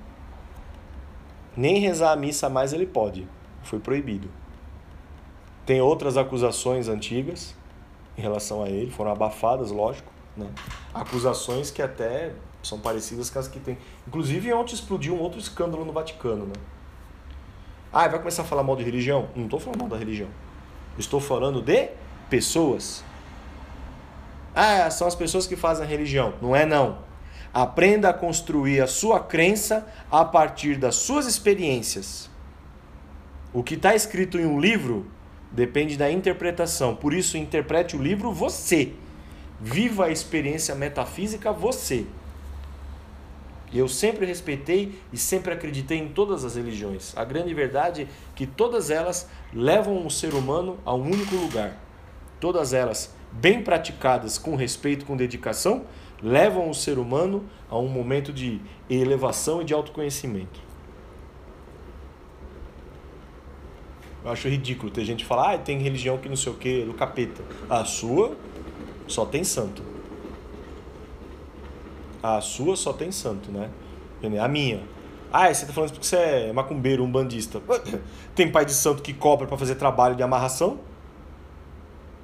Nem 1.56 1.80
rezar 1.80 2.12
a 2.12 2.16
missa 2.16 2.50
mais 2.50 2.74
ele 2.74 2.86
pode. 2.86 3.28
Foi 3.64 3.80
proibido. 3.80 4.30
Tem 5.66 5.82
outras 5.82 6.18
acusações 6.18 6.88
antigas 6.88 7.56
em 8.18 8.22
relação 8.22 8.64
a 8.64 8.70
ele, 8.70 8.92
foram 8.92 9.12
abafadas, 9.12 9.72
lógico. 9.72 10.12
Né? 10.36 10.50
Acusações 10.94 11.72
que 11.72 11.82
até 11.82 12.34
são 12.64 12.80
parecidas 12.80 13.30
com 13.30 13.40
as 13.40 13.48
que 13.48 13.60
tem. 13.60 13.78
Inclusive, 14.08 14.52
ontem 14.54 14.74
explodiu 14.74 15.16
um 15.16 15.20
outro 15.20 15.40
escândalo 15.40 15.86
no 15.86 15.94
Vaticano. 15.94 16.46
Né? 16.46 16.54
Ah, 17.92 18.08
vai 18.08 18.20
começar 18.20 18.44
a 18.44 18.46
falar 18.46 18.64
mal 18.64 18.76
de 18.76 18.84
religião? 18.84 19.30
Não 19.36 19.46
estou 19.46 19.60
falando 19.60 19.80
mal 19.80 19.90
da 19.90 19.98
religião. 19.98 20.30
Estou 20.98 21.20
falando 21.20 21.62
de 21.62 21.90
pessoas. 22.30 23.04
Ah, 24.54 24.90
são 24.92 25.08
as 25.08 25.16
pessoas 25.16 25.48
que 25.48 25.56
fazem 25.56 25.86
a 25.86 25.88
religião. 25.88 26.34
Não 26.42 26.56
é 26.56 26.66
não. 26.66 27.09
Aprenda 27.54 28.10
a 28.10 28.14
construir 28.14 28.82
a 28.82 28.88
sua 28.88 29.20
crença 29.20 29.88
a 30.12 30.24
partir 30.24 30.76
das 30.76 30.96
suas 30.96 31.26
experiências. 31.26 32.30
O 33.52 33.64
que 33.64 33.74
está 33.74 33.96
escrito 33.96 34.38
em 34.38 34.46
um 34.46 34.60
livro 34.60 35.08
depende 35.52 35.98
da 35.98 36.12
interpretação. 36.12 36.96
Por 36.96 37.14
isso, 37.14 37.38
interprete 37.38 37.96
o 37.96 38.02
livro 38.02 38.32
você. 38.32 38.94
Viva 39.60 40.06
a 40.06 40.12
experiência 40.12 40.76
metafísica 40.76 41.52
você. 41.52 42.06
Eu 43.74 43.88
sempre 43.88 44.26
respeitei 44.26 45.00
e 45.14 45.18
sempre 45.18 45.54
acreditei 45.54 46.00
em 46.00 46.10
todas 46.10 46.44
as 46.44 46.56
religiões. 46.56 47.16
A 47.16 47.24
grande 47.24 47.54
verdade 47.54 48.04
é 48.04 48.08
que 48.36 48.48
todas 48.48 48.90
elas 48.90 49.28
levam 49.54 50.06
o 50.06 50.10
ser 50.10 50.34
humano 50.34 50.78
a 50.86 50.94
um 50.94 51.04
único 51.04 51.36
lugar. 51.36 51.78
Todas 52.40 52.74
elas, 52.74 53.14
bem 53.32 53.62
praticadas 53.62 54.38
com 54.38 54.56
respeito, 54.56 55.06
com 55.06 55.16
dedicação, 55.16 55.86
levam 56.22 56.70
o 56.70 56.74
ser 56.74 56.98
humano 56.98 57.44
a 57.70 57.78
um 57.78 57.88
momento 57.88 58.34
de 58.34 58.62
elevação 58.90 59.62
e 59.62 59.66
de 59.66 59.74
autoconhecimento. 59.74 60.60
Eu 64.24 64.32
acho 64.32 64.48
ridículo 64.50 64.92
ter 64.92 65.06
gente 65.06 65.24
falar, 65.24 65.54
ah, 65.54 65.58
tem 65.58 65.80
religião 65.80 66.18
que 66.18 66.28
não 66.28 66.36
sei 66.36 66.52
o 66.52 66.56
que, 66.56 66.84
do 66.84 66.94
capeta. 66.94 67.42
A 67.70 67.86
sua 67.86 68.36
só 69.08 69.26
tem 69.26 69.44
santo. 69.44 69.82
A 72.22 72.42
sua 72.42 72.76
só 72.76 72.92
tem 72.92 73.12
santo, 73.12 73.50
né? 73.50 73.70
A 74.42 74.48
minha. 74.48 74.84
Ah, 75.32 75.54
você 75.54 75.66
tá 75.66 75.72
falando 75.72 75.92
porque 75.92 76.06
você 76.06 76.18
é 76.18 76.54
macumbeiro, 76.54 77.04
um 77.04 77.12
bandista. 77.12 77.62
Tem 78.34 78.52
pai 78.52 78.66
de 78.66 78.74
santo 78.74 79.04
que 79.04 79.14
cobra 79.14 79.46
para 79.46 79.58
fazer 79.58 79.76
trabalho 79.76 80.16
de 80.16 80.24
amarração? 80.24 80.80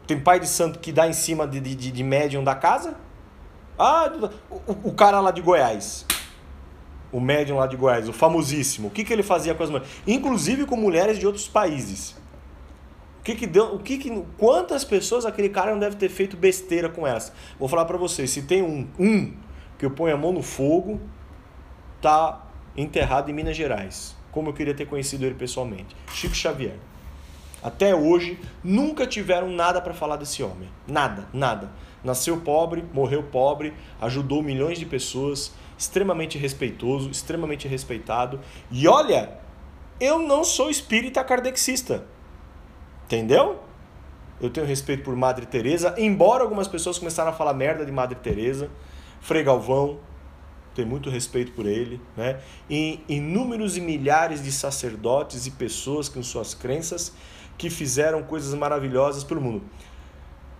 Tem 0.07 0.19
pai 0.19 0.39
de 0.39 0.47
santo 0.47 0.79
que 0.79 0.91
dá 0.91 1.07
em 1.07 1.13
cima 1.13 1.47
de, 1.47 1.59
de, 1.59 1.91
de 1.91 2.03
médium 2.03 2.43
da 2.43 2.55
casa? 2.55 2.97
Ah, 3.77 4.11
o, 4.49 4.89
o 4.89 4.93
cara 4.93 5.19
lá 5.19 5.31
de 5.31 5.41
Goiás. 5.41 6.05
O 7.11 7.19
médium 7.19 7.57
lá 7.57 7.67
de 7.67 7.77
Goiás, 7.77 8.09
o 8.09 8.13
famosíssimo. 8.13 8.87
O 8.87 8.91
que, 8.91 9.03
que 9.03 9.13
ele 9.13 9.23
fazia 9.23 9.53
com 9.53 9.63
as 9.63 9.69
mulheres? 9.69 9.89
Inclusive 10.05 10.65
com 10.65 10.75
mulheres 10.75 11.17
de 11.17 11.25
outros 11.25 11.47
países. 11.47 12.15
O 13.19 13.23
que 13.23 13.35
que 13.35 13.47
deu, 13.47 13.75
o 13.75 13.79
que 13.79 13.97
que, 13.97 14.23
quantas 14.37 14.83
pessoas 14.83 15.25
aquele 15.25 15.49
cara 15.49 15.71
não 15.71 15.79
deve 15.79 15.95
ter 15.95 16.09
feito 16.09 16.37
besteira 16.37 16.89
com 16.89 17.07
essa? 17.07 17.33
Vou 17.59 17.67
falar 17.67 17.85
para 17.85 17.97
vocês, 17.97 18.29
se 18.29 18.43
tem 18.43 18.61
um, 18.61 18.87
um 18.99 19.33
que 19.77 19.85
eu 19.85 19.91
ponho 19.91 20.13
a 20.13 20.17
mão 20.17 20.31
no 20.31 20.43
fogo, 20.43 20.99
tá 22.01 22.45
enterrado 22.77 23.31
em 23.31 23.33
Minas 23.33 23.55
Gerais. 23.55 24.15
Como 24.31 24.49
eu 24.49 24.53
queria 24.53 24.73
ter 24.73 24.85
conhecido 24.85 25.25
ele 25.25 25.35
pessoalmente. 25.35 25.95
Chico 26.11 26.35
Xavier. 26.35 26.77
Até 27.63 27.95
hoje, 27.95 28.39
nunca 28.63 29.07
tiveram 29.07 29.49
nada 29.49 29.81
para 29.81 29.93
falar 29.93 30.17
desse 30.17 30.43
homem. 30.43 30.69
Nada, 30.87 31.27
nada. 31.33 31.71
Nasceu 32.05 32.39
pobre, 32.39 32.85
morreu 32.93 33.23
pobre, 33.23 33.73
ajudou 33.99 34.43
milhões 34.43 34.77
de 34.77 34.85
pessoas, 34.85 35.51
extremamente 35.77 36.37
respeitoso, 36.37 37.09
extremamente 37.09 37.67
respeitado. 37.67 38.39
E 38.71 38.87
olha, 38.87 39.39
eu 39.99 40.19
não 40.19 40.43
sou 40.43 40.69
espírita 40.69 41.23
kardexista. 41.23 42.05
Entendeu? 43.05 43.59
Eu 44.39 44.49
tenho 44.49 44.67
respeito 44.67 45.03
por 45.03 45.15
Madre 45.15 45.45
Teresa, 45.45 45.95
embora 45.97 46.43
algumas 46.43 46.67
pessoas 46.67 46.99
começaram 46.99 47.31
a 47.31 47.33
falar 47.33 47.53
merda 47.53 47.85
de 47.85 47.91
Madre 47.91 48.15
Teresa, 48.15 48.69
Frei 49.19 49.43
Galvão, 49.43 49.99
tenho 50.75 50.87
muito 50.87 51.09
respeito 51.09 51.53
por 51.53 51.65
ele, 51.65 52.01
né? 52.17 52.39
E 52.69 52.99
inúmeros 53.07 53.77
e 53.77 53.81
milhares 53.81 54.43
de 54.43 54.51
sacerdotes 54.51 55.47
e 55.47 55.51
pessoas 55.51 56.09
com 56.09 56.21
suas 56.21 56.53
crenças 56.53 57.13
que 57.57 57.69
fizeram 57.69 58.21
coisas 58.23 58.53
maravilhosas 58.53 59.23
pelo 59.23 59.39
mundo. 59.39 59.63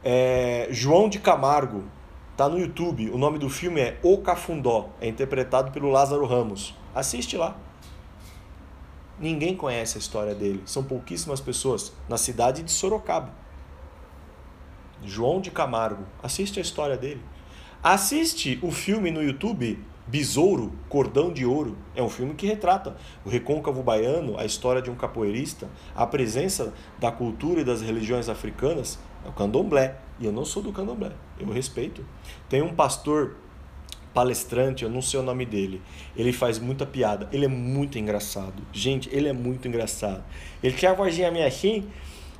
É, 0.08 0.68
João 0.70 1.10
de 1.10 1.18
Camargo, 1.18 1.84
tá 2.38 2.48
no 2.48 2.60
YouTube. 2.60 3.10
O 3.10 3.18
nome 3.18 3.40
do 3.40 3.50
filme 3.50 3.82
é 3.82 3.98
O 4.04 4.20
Cafundó. 4.20 4.90
É 5.02 5.08
interpretado 5.08 5.72
pelo 5.72 5.90
Lázaro 5.90 6.28
Ramos. 6.28 6.76
Assiste 6.94 7.36
lá. 7.36 7.58
Ninguém 9.20 9.58
conhece 9.58 9.98
a 9.98 10.00
história 10.00 10.36
dele. 10.36 10.62
São 10.64 10.84
pouquíssimas 10.84 11.42
pessoas 11.42 11.92
na 12.08 12.18
cidade 12.18 12.62
de 12.62 12.72
Sorocaba. 12.72 13.34
João 15.04 15.42
de 15.42 15.50
Camargo. 15.50 16.04
Assiste 16.22 16.60
a 16.60 16.62
história 16.62 16.96
dele. 16.96 17.22
Assiste 17.82 18.60
o 18.62 18.70
filme 18.70 19.10
no 19.10 19.24
YouTube 19.24 19.84
Besouro, 20.08 20.72
Cordão 20.88 21.34
de 21.34 21.48
Ouro. 21.48 21.76
É 21.96 22.04
um 22.04 22.10
filme 22.10 22.36
que 22.36 22.46
retrata 22.46 22.96
o 23.26 23.30
recôncavo 23.30 23.82
baiano, 23.82 24.38
a 24.38 24.46
história 24.46 24.84
de 24.84 24.92
um 24.92 24.96
capoeirista, 24.96 25.68
a 25.96 26.06
presença 26.06 26.76
da 27.00 27.12
cultura 27.12 27.62
e 27.62 27.64
das 27.64 27.82
religiões 27.82 28.30
africanas 28.30 29.00
é 29.26 29.30
o 29.30 29.34
candomblé. 29.34 29.98
E 30.20 30.26
eu 30.26 30.32
não 30.32 30.46
sou 30.46 30.64
do 30.64 30.72
candomblé, 30.72 31.12
eu 31.40 31.50
respeito. 31.50 32.06
Tem 32.48 32.62
um 32.62 32.74
pastor 32.74 33.36
palestrante, 34.14 34.86
eu 34.86 34.90
não 34.90 35.02
sei 35.02 35.20
o 35.20 35.24
nome 35.24 35.46
dele. 35.46 35.82
Ele 36.16 36.32
faz 36.32 36.58
muita 36.58 36.86
piada, 36.86 37.28
ele 37.34 37.44
é 37.44 37.50
muito 37.50 38.00
engraçado. 38.00 38.64
Gente, 38.72 39.10
ele 39.12 39.28
é 39.28 39.34
muito 39.34 39.68
engraçado. 39.68 40.24
Ele 40.64 40.74
tem 40.74 40.88
a 40.88 40.94
vozinha 40.94 41.30
minha 41.30 41.46
assim, 41.46 41.90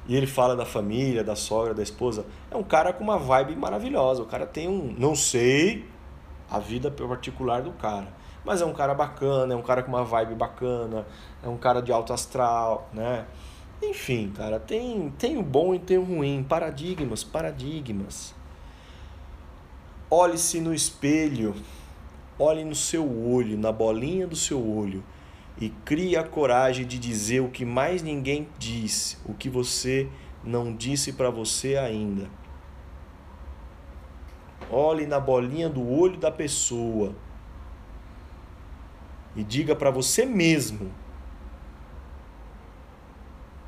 e 0.08 0.16
ele 0.16 0.28
fala 0.28 0.56
da 0.56 0.66
família, 0.66 1.24
da 1.24 1.36
sogra, 1.36 1.74
da 1.74 1.84
esposa. 1.84 2.26
É 2.50 2.56
um 2.56 2.64
cara 2.64 2.94
com 2.94 3.04
uma 3.04 3.18
vibe 3.18 3.56
maravilhosa. 3.56 4.22
O 4.22 4.26
cara 4.26 4.46
tem 4.46 4.68
um. 4.70 4.96
Não 4.98 5.16
sei 5.16 5.86
a 6.50 6.60
vida 6.60 6.92
particular 6.92 7.62
do 7.62 7.72
cara. 7.72 8.08
Mas 8.46 8.62
é 8.62 8.66
um 8.66 8.74
cara 8.74 8.94
bacana, 8.94 9.54
é 9.54 9.58
um 9.58 9.64
cara 9.64 9.82
com 9.82 9.90
uma 9.90 10.04
vibe 10.04 10.36
bacana, 10.36 11.08
é 11.44 11.50
um 11.50 11.58
cara 11.58 11.82
de 11.82 11.92
alto 11.92 12.14
astral, 12.14 12.88
né? 12.94 13.26
Enfim, 13.82 14.32
cara, 14.36 14.60
tem, 14.60 15.10
tem 15.18 15.38
o 15.38 15.44
bom 15.44 15.76
e 15.76 15.80
tem 15.80 15.98
o 15.98 16.04
ruim. 16.04 16.44
Paradigmas, 16.48 17.24
paradigmas. 17.24 18.34
Olhe-se 20.10 20.62
no 20.62 20.74
espelho, 20.74 21.56
olhe 22.40 22.64
no 22.64 22.76
seu 22.76 23.06
olho, 23.28 23.58
na 23.58 23.72
bolinha 23.72 24.28
do 24.28 24.36
seu 24.36 24.66
olho 24.66 25.04
e 25.60 25.70
crie 25.70 26.16
a 26.16 26.24
coragem 26.24 26.86
de 26.86 27.00
dizer 27.00 27.42
o 27.42 27.50
que 27.50 27.66
mais 27.66 28.02
ninguém 28.02 28.48
disse, 28.58 29.18
o 29.26 29.34
que 29.34 29.50
você 29.50 30.08
não 30.44 30.76
disse 30.76 31.14
para 31.14 31.30
você 31.30 31.78
ainda. 31.78 32.30
Olhe 34.70 35.06
na 35.06 35.20
bolinha 35.20 35.70
do 35.70 35.88
olho 35.88 36.18
da 36.18 36.32
pessoa 36.32 37.16
e 39.36 39.44
diga 39.44 39.76
para 39.76 39.92
você 39.92 40.26
mesmo 40.26 40.92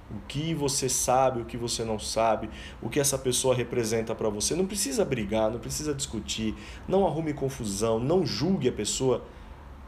o 0.09 0.25
que 0.27 0.53
você 0.53 0.87
sabe, 0.87 1.41
o 1.41 1.45
que 1.45 1.57
você 1.57 1.83
não 1.83 1.99
sabe, 1.99 2.49
o 2.81 2.89
que 2.89 2.99
essa 2.99 3.17
pessoa 3.17 3.53
representa 3.53 4.15
para 4.15 4.29
você. 4.29 4.55
Não 4.55 4.65
precisa 4.65 5.03
brigar, 5.03 5.51
não 5.51 5.59
precisa 5.59 5.93
discutir, 5.93 6.55
não 6.87 7.05
arrume 7.05 7.33
confusão, 7.33 7.99
não 7.99 8.25
julgue 8.25 8.69
a 8.69 8.71
pessoa. 8.71 9.23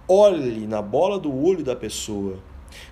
Olhe 0.07 0.67
na 0.67 0.81
bola 0.81 1.19
do 1.19 1.33
olho 1.33 1.63
da 1.63 1.75
pessoa. 1.75 2.39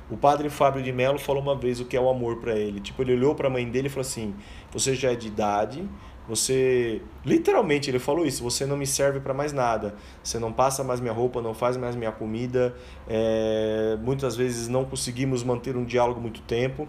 O 0.10 0.18
padre 0.18 0.50
Fábio 0.50 0.82
de 0.82 0.92
Mello 0.92 1.20
falou 1.20 1.42
uma 1.42 1.56
vez 1.56 1.80
o 1.80 1.86
que 1.86 1.98
é 1.98 2.02
o 2.02 2.10
amor 2.10 2.38
para 2.38 2.56
ele. 2.56 2.80
Tipo, 2.80 3.02
ele 3.02 3.14
olhou 3.14 3.36
para 3.36 3.48
a 3.48 3.50
mãe 3.50 3.70
dele 3.70 3.88
e 3.88 3.90
falou 3.90 4.08
assim: 4.08 4.34
"Você 4.72 4.96
já 4.96 5.12
é 5.12 5.16
de 5.16 5.28
idade, 5.28 5.88
você, 6.28 7.02
literalmente, 7.26 7.90
ele 7.90 8.00
falou 8.00 8.26
isso: 8.26 8.44
você 8.44 8.66
não 8.66 8.76
me 8.76 8.86
serve 8.86 9.20
para 9.20 9.34
mais 9.34 9.54
nada. 9.54 9.96
Você 10.22 10.38
não 10.38 10.52
passa 10.52 10.84
mais 10.84 11.00
minha 11.00 11.14
roupa, 11.14 11.42
não 11.42 11.54
faz 11.54 11.78
mais 11.78 11.96
minha 11.96 12.12
comida. 12.12 12.76
É, 13.08 13.98
muitas 14.02 14.36
vezes 14.36 14.68
não 14.68 14.84
conseguimos 14.84 15.42
manter 15.42 15.78
um 15.78 15.86
diálogo 15.86 16.20
muito 16.20 16.42
tempo, 16.42 16.88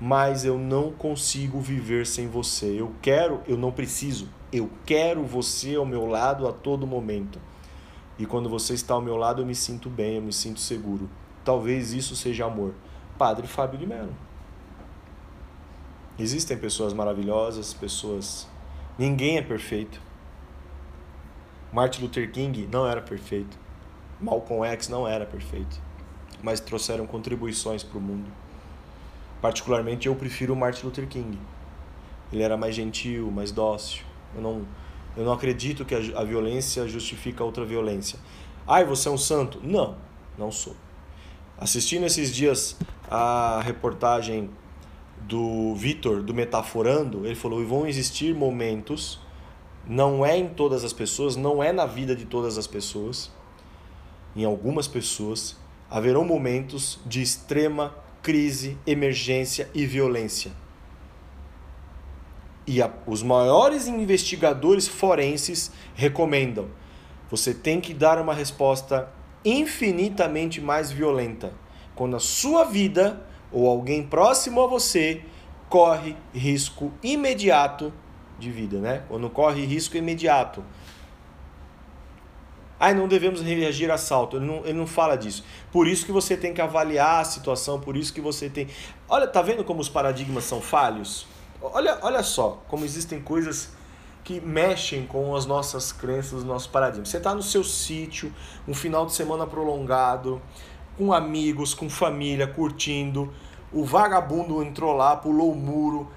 mas 0.00 0.44
eu 0.44 0.58
não 0.58 0.92
consigo 0.92 1.60
viver 1.60 2.06
sem 2.06 2.28
você. 2.28 2.80
Eu 2.80 2.94
quero, 3.02 3.42
eu 3.46 3.56
não 3.56 3.72
preciso. 3.72 4.28
Eu 4.52 4.70
quero 4.86 5.24
você 5.24 5.74
ao 5.74 5.84
meu 5.84 6.06
lado 6.06 6.46
a 6.46 6.52
todo 6.52 6.86
momento. 6.86 7.40
E 8.18 8.26
quando 8.26 8.48
você 8.48 8.74
está 8.74 8.94
ao 8.94 9.02
meu 9.02 9.16
lado, 9.16 9.42
eu 9.42 9.46
me 9.46 9.54
sinto 9.54 9.88
bem, 9.88 10.16
eu 10.16 10.22
me 10.22 10.32
sinto 10.32 10.60
seguro. 10.60 11.08
Talvez 11.44 11.92
isso 11.92 12.16
seja 12.16 12.46
amor. 12.46 12.74
Padre 13.16 13.46
Fábio 13.46 13.78
de 13.78 13.86
Mello. 13.86 14.14
Existem 16.18 16.56
pessoas 16.56 16.92
maravilhosas, 16.92 17.72
pessoas 17.72 18.48
Ninguém 18.98 19.38
é 19.38 19.42
perfeito. 19.42 20.02
Martin 21.72 22.02
Luther 22.02 22.32
King 22.32 22.66
não 22.66 22.84
era 22.84 23.00
perfeito. 23.00 23.56
Malcolm 24.20 24.66
X 24.66 24.88
não 24.88 25.06
era 25.06 25.24
perfeito, 25.24 25.80
mas 26.42 26.58
trouxeram 26.58 27.06
contribuições 27.06 27.84
para 27.84 27.96
o 27.96 28.00
mundo. 28.00 28.28
Particularmente 29.40 30.08
eu 30.08 30.14
prefiro 30.14 30.52
o 30.52 30.56
Martin 30.56 30.86
Luther 30.86 31.06
King. 31.06 31.38
Ele 32.32 32.42
era 32.42 32.56
mais 32.56 32.74
gentil, 32.74 33.30
mais 33.30 33.52
dócil. 33.52 34.02
Eu 34.34 34.42
não, 34.42 34.66
eu 35.16 35.24
não 35.24 35.32
acredito 35.32 35.84
que 35.84 35.94
a, 35.94 36.20
a 36.20 36.24
violência 36.24 36.86
justifica 36.88 37.44
outra 37.44 37.64
violência. 37.64 38.18
Ai, 38.66 38.84
você 38.84 39.08
é 39.08 39.10
um 39.10 39.18
santo? 39.18 39.60
Não, 39.62 39.96
não 40.36 40.50
sou. 40.50 40.76
Assistindo 41.58 42.04
esses 42.04 42.34
dias 42.34 42.76
a 43.10 43.60
reportagem 43.64 44.50
do 45.22 45.74
Vitor, 45.74 46.22
do 46.22 46.34
Metaforando, 46.34 47.24
ele 47.26 47.34
falou: 47.34 47.64
vão 47.64 47.86
existir 47.86 48.34
momentos, 48.34 49.20
não 49.86 50.24
é 50.24 50.36
em 50.36 50.48
todas 50.48 50.84
as 50.84 50.92
pessoas, 50.92 51.36
não 51.36 51.62
é 51.62 51.72
na 51.72 51.86
vida 51.86 52.14
de 52.14 52.26
todas 52.26 52.58
as 52.58 52.66
pessoas, 52.66 53.32
em 54.36 54.44
algumas 54.44 54.86
pessoas, 54.86 55.56
haverão 55.90 56.24
momentos 56.24 57.00
de 57.06 57.22
extrema 57.22 57.94
crise, 58.22 58.76
emergência 58.86 59.68
e 59.74 59.86
violência. 59.86 60.52
E 62.66 62.82
a, 62.82 62.90
os 63.06 63.22
maiores 63.22 63.86
investigadores 63.88 64.86
forenses 64.86 65.70
recomendam: 65.94 66.68
você 67.30 67.54
tem 67.54 67.80
que 67.80 67.94
dar 67.94 68.20
uma 68.20 68.34
resposta 68.34 69.08
infinitamente 69.44 70.60
mais 70.60 70.90
violenta 70.90 71.52
quando 71.94 72.16
a 72.16 72.20
sua 72.20 72.64
vida 72.64 73.26
ou 73.50 73.66
alguém 73.66 74.02
próximo 74.02 74.62
a 74.62 74.66
você 74.66 75.22
corre 75.68 76.16
risco 76.32 76.92
imediato 77.02 77.92
de 78.38 78.50
vida, 78.50 78.78
né? 78.78 79.02
Quando 79.08 79.28
corre 79.28 79.64
risco 79.64 79.96
imediato. 79.96 80.62
Ai, 82.80 82.94
não 82.94 83.08
devemos 83.08 83.40
reagir 83.40 83.90
a 83.90 83.94
assalto. 83.94 84.36
Ele 84.36 84.46
não, 84.46 84.64
ele 84.64 84.74
não 84.74 84.86
fala 84.86 85.16
disso. 85.16 85.44
Por 85.72 85.86
isso 85.88 86.06
que 86.06 86.12
você 86.12 86.36
tem 86.36 86.54
que 86.54 86.60
avaliar 86.60 87.20
a 87.20 87.24
situação, 87.24 87.80
por 87.80 87.96
isso 87.96 88.12
que 88.12 88.20
você 88.20 88.48
tem. 88.48 88.68
Olha, 89.08 89.26
tá 89.26 89.42
vendo 89.42 89.64
como 89.64 89.80
os 89.80 89.88
paradigmas 89.88 90.44
são 90.44 90.60
falhos? 90.60 91.26
Olha, 91.60 91.98
olha 92.02 92.22
só 92.22 92.62
como 92.68 92.84
existem 92.84 93.20
coisas 93.20 93.70
que 94.22 94.40
mexem 94.40 95.06
com 95.06 95.34
as 95.34 95.46
nossas 95.46 95.90
crenças, 95.90 96.34
os 96.34 96.44
nossos 96.44 96.68
paradigmas. 96.68 97.08
Você 97.08 97.16
está 97.16 97.34
no 97.34 97.42
seu 97.42 97.64
sítio, 97.64 98.32
um 98.66 98.74
final 98.74 99.06
de 99.06 99.14
semana 99.14 99.46
prolongado, 99.46 100.40
com 100.96 101.12
amigos, 101.12 101.74
com 101.74 101.88
família, 101.88 102.46
curtindo. 102.46 103.32
O 103.72 103.84
vagabundo 103.84 104.62
entrou 104.62 104.94
lá, 104.94 105.16
pulou 105.16 105.50
o 105.52 105.56
muro. 105.56 106.08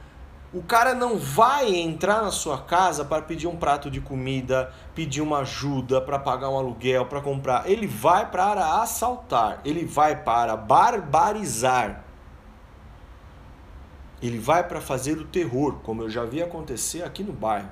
O 0.54 0.62
cara 0.62 0.94
não 0.94 1.18
vai 1.18 1.74
entrar 1.74 2.22
na 2.22 2.32
sua 2.32 2.58
casa 2.58 3.06
para 3.06 3.22
pedir 3.22 3.48
um 3.48 3.56
prato 3.56 3.90
de 3.90 4.02
comida, 4.02 4.74
pedir 4.94 5.22
uma 5.22 5.40
ajuda, 5.40 6.02
para 6.02 6.20
pagar 6.20 6.50
um 6.50 6.58
aluguel, 6.58 7.06
para 7.06 7.22
comprar. 7.22 7.70
Ele 7.70 7.88
vai 7.88 8.30
para 8.30 8.82
assaltar, 8.82 9.62
ele 9.64 9.86
vai 9.86 10.24
para 10.24 10.58
barbarizar. 10.58 12.04
Ele 14.22 14.38
vai 14.38 14.68
para 14.68 14.82
fazer 14.82 15.18
o 15.18 15.26
terror, 15.26 15.80
como 15.84 16.02
eu 16.02 16.10
já 16.10 16.26
vi 16.26 16.44
acontecer 16.44 17.02
aqui 17.02 17.24
no 17.24 17.32
bairro. 17.32 17.70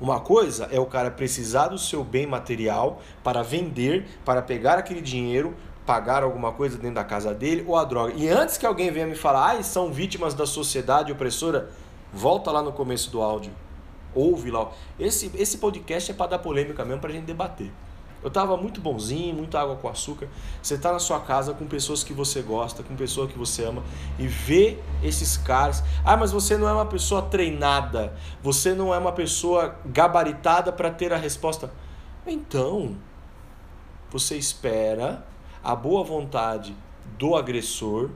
Uma 0.00 0.18
coisa 0.18 0.68
é 0.72 0.80
o 0.80 0.86
cara 0.86 1.08
precisar 1.08 1.68
do 1.68 1.78
seu 1.78 2.02
bem 2.02 2.26
material 2.26 3.00
para 3.22 3.44
vender, 3.44 4.08
para 4.24 4.42
pegar 4.42 4.76
aquele 4.76 5.00
dinheiro, 5.00 5.54
pagar 5.86 6.24
alguma 6.24 6.52
coisa 6.52 6.76
dentro 6.76 6.96
da 6.96 7.04
casa 7.04 7.32
dele 7.32 7.64
ou 7.66 7.76
a 7.76 7.84
droga. 7.84 8.12
E 8.14 8.28
antes 8.28 8.56
que 8.56 8.66
alguém 8.66 8.90
venha 8.90 9.06
me 9.06 9.14
falar, 9.14 9.52
ah, 9.52 9.62
são 9.62 9.92
vítimas 9.92 10.34
da 10.34 10.46
sociedade 10.46 11.12
opressora, 11.12 11.70
volta 12.12 12.50
lá 12.50 12.62
no 12.62 12.72
começo 12.72 13.10
do 13.10 13.22
áudio. 13.22 13.52
Ouve 14.14 14.50
lá. 14.50 14.70
Esse, 14.98 15.30
esse 15.34 15.58
podcast 15.58 16.10
é 16.10 16.14
para 16.14 16.32
dar 16.32 16.38
polêmica 16.38 16.84
mesmo, 16.84 17.00
para 17.00 17.10
a 17.10 17.12
gente 17.12 17.24
debater. 17.24 17.72
Eu 18.22 18.30
tava 18.30 18.56
muito 18.56 18.80
bonzinho, 18.80 19.34
muita 19.34 19.60
água 19.60 19.74
com 19.74 19.88
açúcar. 19.88 20.28
Você 20.62 20.78
tá 20.78 20.92
na 20.92 21.00
sua 21.00 21.18
casa 21.18 21.54
com 21.54 21.66
pessoas 21.66 22.04
que 22.04 22.12
você 22.12 22.40
gosta, 22.40 22.82
com 22.82 22.94
pessoas 22.94 23.32
que 23.32 23.36
você 23.36 23.64
ama 23.64 23.82
e 24.18 24.28
vê 24.28 24.78
esses 25.02 25.36
caras. 25.36 25.82
Ah, 26.04 26.16
mas 26.16 26.30
você 26.30 26.56
não 26.56 26.68
é 26.68 26.72
uma 26.72 26.86
pessoa 26.86 27.22
treinada. 27.22 28.14
Você 28.40 28.74
não 28.74 28.94
é 28.94 28.98
uma 28.98 29.10
pessoa 29.10 29.74
gabaritada 29.84 30.70
para 30.70 30.90
ter 30.90 31.12
a 31.12 31.16
resposta. 31.16 31.72
Então, 32.24 32.96
você 34.08 34.36
espera 34.36 35.26
a 35.64 35.74
boa 35.74 36.04
vontade 36.04 36.76
do 37.18 37.34
agressor 37.34 38.10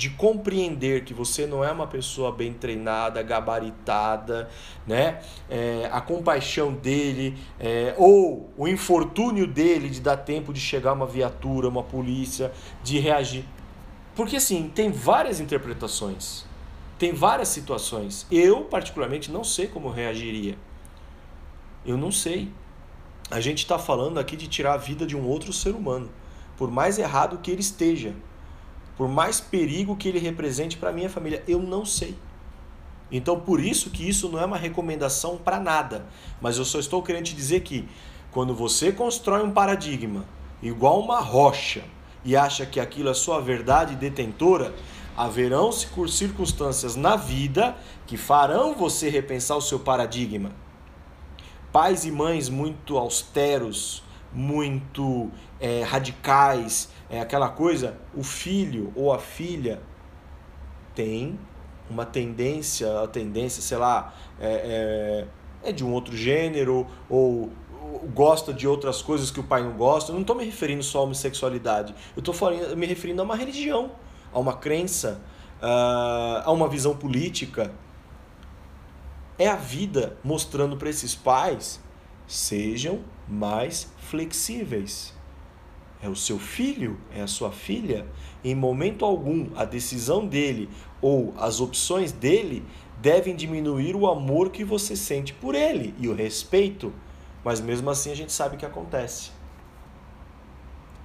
de 0.00 0.08
compreender 0.08 1.04
que 1.04 1.12
você 1.12 1.46
não 1.46 1.62
é 1.62 1.70
uma 1.70 1.86
pessoa 1.86 2.32
bem 2.32 2.54
treinada, 2.54 3.22
gabaritada, 3.22 4.48
né? 4.86 5.20
É, 5.46 5.90
a 5.92 6.00
compaixão 6.00 6.72
dele 6.72 7.36
é, 7.58 7.94
ou 7.98 8.50
o 8.56 8.66
infortúnio 8.66 9.46
dele 9.46 9.90
de 9.90 10.00
dar 10.00 10.16
tempo 10.16 10.54
de 10.54 10.60
chegar 10.60 10.94
uma 10.94 11.04
viatura, 11.04 11.68
uma 11.68 11.82
polícia, 11.82 12.50
de 12.82 12.98
reagir. 12.98 13.44
Porque 14.16 14.36
assim, 14.36 14.72
tem 14.74 14.90
várias 14.90 15.38
interpretações, 15.38 16.46
tem 16.98 17.12
várias 17.12 17.48
situações. 17.48 18.26
Eu, 18.30 18.62
particularmente, 18.64 19.30
não 19.30 19.44
sei 19.44 19.66
como 19.66 19.90
reagiria. 19.90 20.56
Eu 21.84 21.98
não 21.98 22.10
sei. 22.10 22.50
A 23.30 23.38
gente 23.38 23.58
está 23.58 23.78
falando 23.78 24.18
aqui 24.18 24.34
de 24.34 24.48
tirar 24.48 24.72
a 24.72 24.78
vida 24.78 25.04
de 25.04 25.14
um 25.14 25.28
outro 25.28 25.52
ser 25.52 25.74
humano, 25.74 26.08
por 26.56 26.70
mais 26.70 26.98
errado 26.98 27.36
que 27.42 27.50
ele 27.50 27.60
esteja 27.60 28.14
por 29.00 29.08
mais 29.08 29.40
perigo 29.40 29.96
que 29.96 30.06
ele 30.06 30.18
represente 30.18 30.76
para 30.76 30.92
minha 30.92 31.08
família, 31.08 31.42
eu 31.48 31.58
não 31.58 31.86
sei. 31.86 32.14
Então, 33.10 33.40
por 33.40 33.58
isso 33.58 33.88
que 33.88 34.06
isso 34.06 34.28
não 34.28 34.38
é 34.38 34.44
uma 34.44 34.58
recomendação 34.58 35.38
para 35.38 35.58
nada, 35.58 36.04
mas 36.38 36.58
eu 36.58 36.66
só 36.66 36.78
estou 36.78 37.02
querendo 37.02 37.24
te 37.24 37.34
dizer 37.34 37.60
que 37.60 37.88
quando 38.30 38.54
você 38.54 38.92
constrói 38.92 39.42
um 39.42 39.52
paradigma 39.52 40.26
igual 40.62 41.00
uma 41.00 41.18
rocha 41.18 41.82
e 42.22 42.36
acha 42.36 42.66
que 42.66 42.78
aquilo 42.78 43.08
é 43.08 43.14
sua 43.14 43.40
verdade 43.40 43.96
detentora, 43.96 44.74
haverão 45.16 45.72
circunstâncias 45.72 46.94
na 46.94 47.16
vida 47.16 47.78
que 48.06 48.18
farão 48.18 48.74
você 48.74 49.08
repensar 49.08 49.56
o 49.56 49.62
seu 49.62 49.80
paradigma. 49.80 50.52
Pais 51.72 52.04
e 52.04 52.10
mães 52.10 52.50
muito 52.50 52.98
austeros, 52.98 54.02
muito 54.32 55.30
é, 55.58 55.82
radicais, 55.82 56.90
é 57.08 57.20
aquela 57.20 57.48
coisa, 57.48 57.98
o 58.14 58.22
filho 58.22 58.92
ou 58.94 59.12
a 59.12 59.18
filha 59.18 59.80
tem 60.94 61.38
uma 61.88 62.06
tendência, 62.06 63.02
a 63.02 63.08
tendência, 63.08 63.60
sei 63.60 63.76
lá, 63.76 64.14
é, 64.38 65.26
é, 65.62 65.70
é 65.70 65.72
de 65.72 65.84
um 65.84 65.92
outro 65.92 66.16
gênero 66.16 66.86
ou 67.08 67.50
gosta 68.14 68.54
de 68.54 68.68
outras 68.68 69.02
coisas 69.02 69.30
que 69.30 69.40
o 69.40 69.42
pai 69.42 69.62
não 69.62 69.72
gosta. 69.72 70.12
Eu 70.12 70.14
não 70.14 70.20
estou 70.20 70.36
me 70.36 70.44
referindo 70.44 70.82
só 70.82 70.98
à 70.98 71.02
homossexualidade. 71.02 71.94
Eu 72.16 72.20
estou 72.20 72.34
me 72.76 72.86
referindo 72.86 73.20
a 73.20 73.24
uma 73.24 73.34
religião, 73.34 73.90
a 74.32 74.38
uma 74.38 74.54
crença, 74.56 75.20
a 75.60 76.50
uma 76.52 76.68
visão 76.68 76.96
política. 76.96 77.72
É 79.36 79.48
a 79.48 79.56
vida 79.56 80.16
mostrando 80.22 80.76
para 80.76 80.88
esses 80.88 81.14
pais 81.14 81.80
sejam 82.26 83.00
mais 83.26 83.90
flexíveis 84.10 85.14
é 86.02 86.08
o 86.08 86.16
seu 86.16 86.38
filho, 86.38 86.98
é 87.14 87.20
a 87.20 87.26
sua 87.26 87.52
filha, 87.52 88.06
em 88.42 88.54
momento 88.54 89.04
algum 89.04 89.48
a 89.54 89.64
decisão 89.64 90.26
dele 90.26 90.68
ou 91.00 91.32
as 91.38 91.60
opções 91.60 92.10
dele 92.10 92.64
devem 93.00 93.36
diminuir 93.36 93.94
o 93.94 94.06
amor 94.06 94.50
que 94.50 94.64
você 94.64 94.96
sente 94.96 95.32
por 95.32 95.54
ele 95.54 95.94
e 95.98 96.08
o 96.08 96.14
respeito, 96.14 96.92
mas 97.44 97.60
mesmo 97.60 97.88
assim 97.88 98.10
a 98.10 98.16
gente 98.16 98.32
sabe 98.32 98.56
o 98.56 98.58
que 98.58 98.66
acontece. 98.66 99.30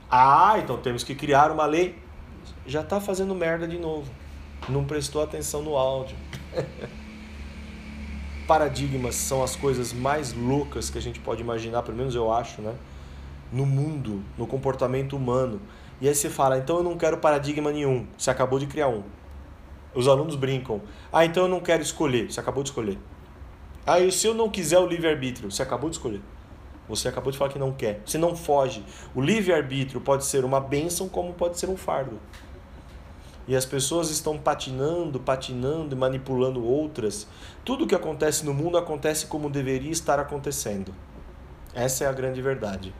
Ah, 0.09 0.55
então 0.57 0.77
temos 0.77 1.03
que 1.03 1.13
criar 1.13 1.51
uma 1.51 1.65
lei. 1.65 1.97
Já 2.65 2.81
está 2.81 2.99
fazendo 2.99 3.35
merda 3.35 3.67
de 3.67 3.77
novo. 3.77 4.11
Não 4.67 4.83
prestou 4.85 5.21
atenção 5.21 5.61
no 5.61 5.75
áudio. 5.75 6.15
Paradigmas 8.47 9.15
são 9.15 9.43
as 9.43 9.55
coisas 9.55 9.91
mais 9.91 10.33
loucas 10.33 10.89
que 10.89 10.97
a 10.97 11.01
gente 11.01 11.19
pode 11.19 11.41
imaginar, 11.41 11.83
pelo 11.83 11.97
menos 11.97 12.15
eu 12.15 12.31
acho, 12.31 12.61
né? 12.61 12.75
No 13.55 13.65
mundo, 13.65 14.21
no 14.37 14.45
comportamento 14.45 15.15
humano. 15.15 15.61
E 16.01 16.09
aí 16.09 16.13
você 16.13 16.29
fala, 16.29 16.57
então 16.57 16.77
eu 16.77 16.83
não 16.83 16.97
quero 16.97 17.17
paradigma 17.17 17.71
nenhum, 17.71 18.05
você 18.17 18.29
acabou 18.29 18.59
de 18.59 18.67
criar 18.67 18.89
um. 18.89 19.03
Os 19.93 20.09
alunos 20.09 20.35
brincam, 20.35 20.81
ah, 21.11 21.23
então 21.23 21.43
eu 21.43 21.49
não 21.49 21.61
quero 21.61 21.81
escolher, 21.81 22.29
você 22.29 22.37
acabou 22.37 22.61
de 22.61 22.69
escolher. 22.69 22.99
Ah, 23.87 23.97
e 23.97 24.11
se 24.11 24.27
eu 24.27 24.33
não 24.33 24.49
quiser 24.49 24.77
o 24.79 24.85
livre-arbítrio, 24.85 25.49
você 25.49 25.63
acabou 25.63 25.89
de 25.89 25.95
escolher. 25.95 26.21
Você 26.89 27.07
acabou 27.07 27.31
de 27.31 27.37
falar 27.37 27.49
que 27.49 27.57
não 27.57 27.71
quer. 27.71 28.01
Você 28.05 28.17
não 28.17 28.35
foge. 28.35 28.83
O 29.15 29.21
livre-arbítrio 29.21 30.01
pode 30.01 30.25
ser 30.25 30.43
uma 30.43 30.59
bênção, 30.59 31.07
como 31.07 31.33
pode 31.33 31.57
ser 31.57 31.67
um 31.67 31.77
fardo. 31.77 32.19
E 33.47 33.55
as 33.55 33.65
pessoas 33.65 34.09
estão 34.09 34.37
patinando, 34.37 35.19
patinando 35.19 35.95
e 35.95 35.97
manipulando 35.97 36.63
outras. 36.63 37.27
Tudo 37.63 37.87
que 37.87 37.95
acontece 37.95 38.45
no 38.45 38.53
mundo 38.53 38.77
acontece 38.77 39.27
como 39.27 39.49
deveria 39.49 39.91
estar 39.91 40.19
acontecendo. 40.19 40.93
Essa 41.73 42.03
é 42.03 42.07
a 42.07 42.11
grande 42.11 42.41
verdade. 42.41 42.93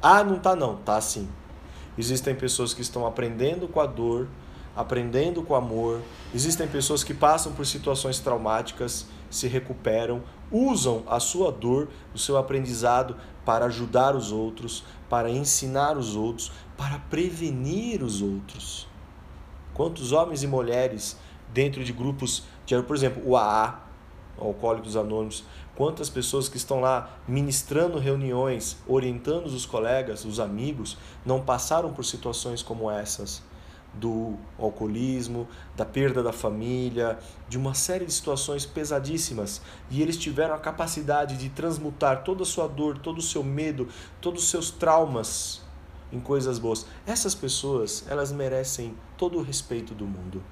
Ah, 0.00 0.22
não 0.22 0.38
tá 0.38 0.54
não, 0.54 0.76
tá 0.76 1.00
sim. 1.00 1.28
Existem 1.98 2.34
pessoas 2.34 2.74
que 2.74 2.82
estão 2.82 3.06
aprendendo 3.06 3.66
com 3.66 3.80
a 3.80 3.86
dor, 3.86 4.28
aprendendo 4.76 5.42
com 5.42 5.54
o 5.54 5.56
amor. 5.56 6.02
Existem 6.34 6.68
pessoas 6.68 7.02
que 7.02 7.14
passam 7.14 7.52
por 7.52 7.64
situações 7.64 8.18
traumáticas, 8.18 9.06
se 9.30 9.48
recuperam, 9.48 10.22
usam 10.50 11.02
a 11.08 11.18
sua 11.18 11.50
dor, 11.50 11.88
o 12.14 12.18
seu 12.18 12.36
aprendizado 12.36 13.16
para 13.44 13.66
ajudar 13.66 14.14
os 14.14 14.30
outros, 14.30 14.84
para 15.08 15.30
ensinar 15.30 15.96
os 15.96 16.14
outros, 16.14 16.52
para 16.76 16.98
prevenir 17.10 18.02
os 18.02 18.20
outros. 18.20 18.86
Quantos 19.72 20.12
homens 20.12 20.42
e 20.42 20.46
mulheres 20.46 21.16
dentro 21.52 21.82
de 21.82 21.92
grupos, 21.92 22.42
por 22.86 22.94
exemplo, 22.94 23.22
o 23.24 23.36
AA, 23.36 23.80
Alcoólicos 24.38 24.96
Anônimos, 24.96 25.44
quantas 25.76 26.10
pessoas 26.10 26.48
que 26.48 26.56
estão 26.56 26.80
lá 26.80 27.18
ministrando 27.28 27.98
reuniões, 27.98 28.78
orientando 28.86 29.46
os 29.46 29.66
colegas, 29.66 30.24
os 30.24 30.40
amigos, 30.40 30.96
não 31.24 31.40
passaram 31.40 31.92
por 31.92 32.04
situações 32.04 32.62
como 32.62 32.90
essas? 32.90 33.42
do 33.98 34.34
alcoolismo, 34.58 35.48
da 35.74 35.84
perda 35.84 36.22
da 36.22 36.32
família, 36.32 37.18
de 37.48 37.56
uma 37.56 37.74
série 37.74 38.04
de 38.04 38.12
situações 38.12 38.66
pesadíssimas. 38.66 39.62
E 39.90 40.02
eles 40.02 40.16
tiveram 40.16 40.54
a 40.54 40.58
capacidade 40.58 41.36
de 41.36 41.48
transmutar 41.48 42.22
toda 42.22 42.42
a 42.42 42.46
sua 42.46 42.68
dor, 42.68 42.98
todo 42.98 43.18
o 43.18 43.22
seu 43.22 43.42
medo, 43.42 43.88
todos 44.20 44.44
os 44.44 44.50
seus 44.50 44.70
traumas 44.70 45.62
em 46.12 46.20
coisas 46.20 46.58
boas. 46.58 46.86
Essas 47.06 47.34
pessoas, 47.34 48.04
elas 48.08 48.32
merecem 48.32 48.94
todo 49.16 49.38
o 49.38 49.42
respeito 49.42 49.94
do 49.94 50.04
mundo 50.04 50.42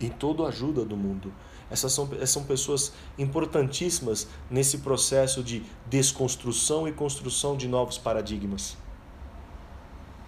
e 0.00 0.08
toda 0.10 0.44
a 0.44 0.48
ajuda 0.48 0.84
do 0.84 0.96
mundo. 0.96 1.32
Essas 1.70 1.92
são, 1.92 2.08
essas 2.14 2.30
são 2.30 2.44
pessoas 2.44 2.92
importantíssimas 3.18 4.26
nesse 4.50 4.78
processo 4.78 5.42
de 5.42 5.62
desconstrução 5.86 6.88
e 6.88 6.92
construção 6.92 7.56
de 7.56 7.68
novos 7.68 7.98
paradigmas. 7.98 8.76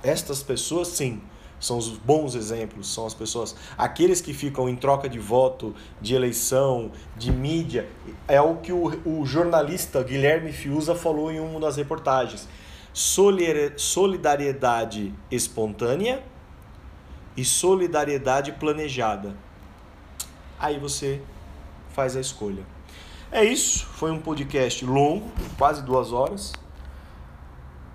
Estas 0.03 0.43
pessoas, 0.43 0.89
sim, 0.89 1.21
são 1.61 1.77
os 1.77 1.91
bons 1.91 2.35
exemplos, 2.35 2.93
são 2.93 3.07
as 3.07 3.13
pessoas, 3.13 3.55
aqueles 3.77 4.23
que 4.23 4.33
ficam 4.33 4.69
em 4.69 4.75
troca 4.75 5.09
de 5.09 5.19
voto, 5.19 5.75
de 6.01 6.15
eleição, 6.15 6.91
de 7.17 7.31
mídia, 7.31 7.87
é 8.27 8.41
o 8.41 8.57
que 8.57 8.73
o, 8.73 8.87
o 9.05 9.27
jornalista 9.27 10.03
Guilherme 10.03 10.53
Fiuza 10.53 10.95
falou 10.95 11.31
em 11.31 11.39
uma 11.39 11.61
das 11.61 11.77
reportagens. 11.77 12.49
Solidariedade 12.93 15.15
espontânea 15.31 16.25
e 17.37 17.45
solidariedade 17.45 18.53
planejada. 18.53 19.37
Aí 20.61 20.79
você 20.79 21.23
faz 21.89 22.15
a 22.15 22.21
escolha. 22.21 22.63
É 23.33 23.43
isso, 23.43 23.87
foi 23.87 24.11
um 24.11 24.21
podcast 24.21 24.85
longo, 24.85 25.27
quase 25.57 25.83
duas 25.83 26.13
horas. 26.13 26.53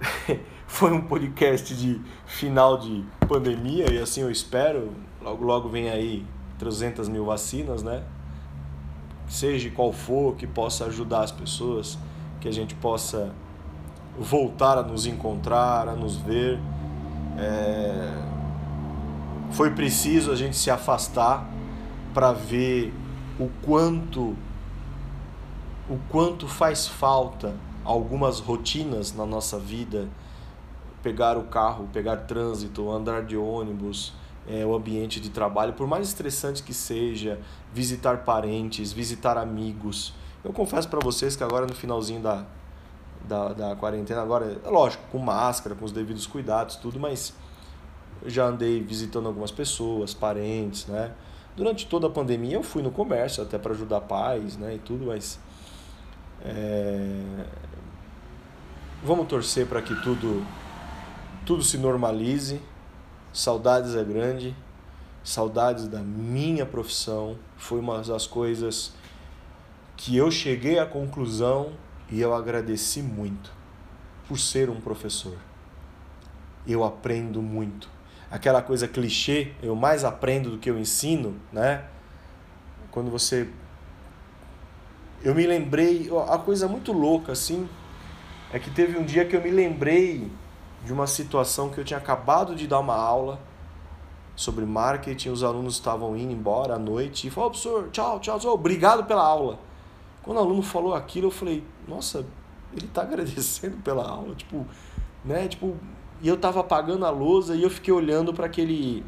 foi 0.66 0.92
um 0.92 1.02
podcast 1.02 1.76
de 1.76 2.02
final 2.26 2.80
de 2.80 3.06
pandemia 3.28 3.94
e 3.94 4.00
assim 4.00 4.22
eu 4.22 4.32
espero. 4.32 4.94
Logo, 5.22 5.46
logo 5.46 5.70
vem 5.70 5.92
aí 5.92 6.26
300 6.58 7.08
mil 7.08 7.26
vacinas, 7.26 7.84
né? 7.84 8.04
Seja 9.30 9.70
qual 9.70 9.94
for, 9.94 10.36
que 10.36 10.48
possa 10.48 10.86
ajudar 10.86 11.22
as 11.22 11.32
pessoas, 11.32 12.00
que 12.42 12.48
a 12.48 12.52
gente 12.52 12.74
possa 12.74 13.32
voltar 14.18 14.80
a 14.80 14.82
nos 14.82 15.06
encontrar, 15.06 15.88
a 15.88 15.94
nos 15.94 16.16
ver. 16.18 16.60
É... 17.38 18.24
Foi 19.52 19.70
preciso 19.70 20.32
a 20.32 20.36
gente 20.36 20.58
se 20.58 20.72
afastar 20.72 21.54
para 22.16 22.32
ver 22.32 22.94
o 23.38 23.50
quanto 23.62 24.38
o 25.88 26.00
quanto 26.10 26.48
faz 26.48 26.88
falta 26.88 27.54
algumas 27.84 28.40
rotinas 28.40 29.14
na 29.14 29.26
nossa 29.26 29.60
vida 29.60 30.08
pegar 31.04 31.38
o 31.38 31.44
carro, 31.44 31.88
pegar 31.94 32.18
trânsito, 32.18 32.90
andar 32.90 33.24
de 33.24 33.38
ônibus, 33.38 34.14
é, 34.48 34.66
o 34.66 34.74
ambiente 34.74 35.20
de 35.20 35.30
trabalho, 35.30 35.74
por 35.74 35.86
mais 35.86 36.08
estressante 36.08 36.64
que 36.64 36.74
seja, 36.74 37.40
visitar 37.72 38.24
parentes, 38.24 38.92
visitar 38.92 39.38
amigos. 39.38 40.14
Eu 40.44 40.52
confesso 40.52 40.90
para 40.90 41.00
vocês 41.00 41.36
que 41.36 41.44
agora 41.44 41.68
no 41.68 41.76
finalzinho 41.76 42.22
da, 42.22 42.46
da, 43.28 43.54
da 43.54 43.76
quarentena, 43.76 44.22
agora, 44.24 44.60
é 44.66 44.70
lógico, 44.70 45.04
com 45.12 45.20
máscara, 45.20 45.76
com 45.76 45.86
os 45.86 45.92
devidos 45.92 46.26
cuidados, 46.26 46.78
tudo, 46.78 47.00
mas 47.00 47.36
já 48.26 48.46
andei 48.46 48.82
visitando 48.82 49.28
algumas 49.28 49.52
pessoas, 49.52 50.16
parentes, 50.16 50.88
né? 50.88 51.12
Durante 51.56 51.88
toda 51.88 52.07
a 52.07 52.10
pandemia 52.10 52.56
eu 52.56 52.64
fui 52.64 52.82
no 52.82 52.91
comércio 52.91 53.41
até 53.41 53.57
para 53.57 53.72
ajudar 53.72 54.02
pais, 54.02 54.57
né, 54.57 54.76
e 54.76 54.80
tudo, 54.80 55.06
mas 55.06 55.40
é... 56.44 57.45
vamos 59.03 59.27
torcer 59.27 59.65
para 59.65 59.82
que 59.82 59.95
tudo 60.02 60.45
tudo 61.45 61.64
se 61.64 61.77
normalize. 61.77 62.60
Saudades 63.32 63.95
é 63.95 64.03
grande, 64.03 64.56
saudades 65.23 65.88
da 65.88 65.99
minha 65.99 66.65
profissão. 66.65 67.38
Foi 67.56 67.80
uma 67.80 68.02
das 68.02 68.26
coisas 68.26 68.94
que 69.95 70.18
eu 70.18 70.32
cheguei 70.32 70.80
à 70.80 70.86
conclusão 70.86 71.73
e 72.10 72.19
eu 72.19 72.34
agradeci 72.34 73.02
muito 73.02 73.52
por 74.27 74.40
ser 74.40 74.69
um 74.69 74.82
professor. 74.82 75.38
Eu 76.68 76.84
aprendo 76.84 77.41
muito. 77.41 77.94
Aquela 78.36 78.62
coisa 78.62 78.86
clichê, 78.86 79.53
eu 79.64 79.78
mais 79.78 80.03
aprendo 80.03 80.49
do 80.49 80.57
que 80.57 80.70
eu 80.70 80.78
ensino, 80.78 81.40
né? 81.53 81.86
Quando 82.91 83.10
você 83.10 83.48
eu 85.24 85.34
me 85.34 85.48
lembrei, 85.48 86.10
a 86.28 86.38
coisa 86.38 86.68
muito 86.68 86.91
louca 86.91 87.32
assim, 87.32 87.66
é 88.52 88.60
que 88.60 88.70
teve 88.70 88.99
um 88.99 89.06
dia 89.06 89.24
que 89.24 89.38
eu 89.38 89.41
me 89.41 89.49
lembrei 89.49 90.30
de 90.84 90.91
uma 90.91 91.07
situação 91.07 91.70
que 91.70 91.78
eu 91.78 91.86
tinha 91.86 91.98
acabado 91.98 92.53
de 92.57 92.68
dar 92.68 92.80
uma 92.80 92.94
aula 92.94 93.40
sobre 94.36 94.66
marketing, 94.66 95.30
os 95.30 95.41
alunos 95.41 95.76
estavam 95.76 96.18
indo 96.18 96.34
embora 96.34 96.76
à 96.76 96.78
noite 96.78 97.28
e 97.28 97.30
falou, 97.30 97.52
professor, 97.52 97.90
tchau, 97.90 98.20
tchau, 98.20 98.38
tchau, 98.38 98.53
obrigado 98.53 99.06
pela 99.06 99.24
aula. 99.24 99.60
Quando 100.22 100.40
o 100.40 100.41
aluno 100.41 100.62
falou 100.62 100.94
aquilo, 100.94 101.28
eu 101.28 101.32
falei, 101.32 101.64
nossa, 101.88 102.26
ele 102.74 102.86
está 102.86 103.03
agradecendo 103.03 103.78
pela 103.78 104.06
aula, 104.06 104.36
tipo, 104.36 104.68
né, 105.24 105.48
tipo, 105.48 105.78
e 106.22 106.28
eu 106.28 106.38
tava 106.38 106.60
apagando 106.62 107.06
a 107.06 107.10
lousa 107.10 107.56
e 107.56 107.64
eu 107.64 107.70
fiquei 107.70 107.94
olhando 107.94 108.34
para 108.34 108.46
aquele 108.46 109.06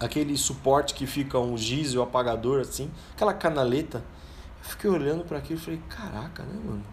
aquele 0.00 0.36
suporte 0.36 0.94
que 0.94 1.06
fica 1.06 1.38
um 1.38 1.56
giz 1.56 1.92
e 1.92 1.98
o 1.98 2.02
apagador 2.02 2.60
assim, 2.60 2.90
aquela 3.14 3.34
canaleta. 3.34 3.98
Eu 4.62 4.70
fiquei 4.70 4.90
olhando 4.90 5.24
para 5.24 5.38
aquilo 5.38 5.58
e 5.58 5.62
falei, 5.62 5.82
caraca, 5.88 6.42
né, 6.42 6.60
mano? 6.64 6.84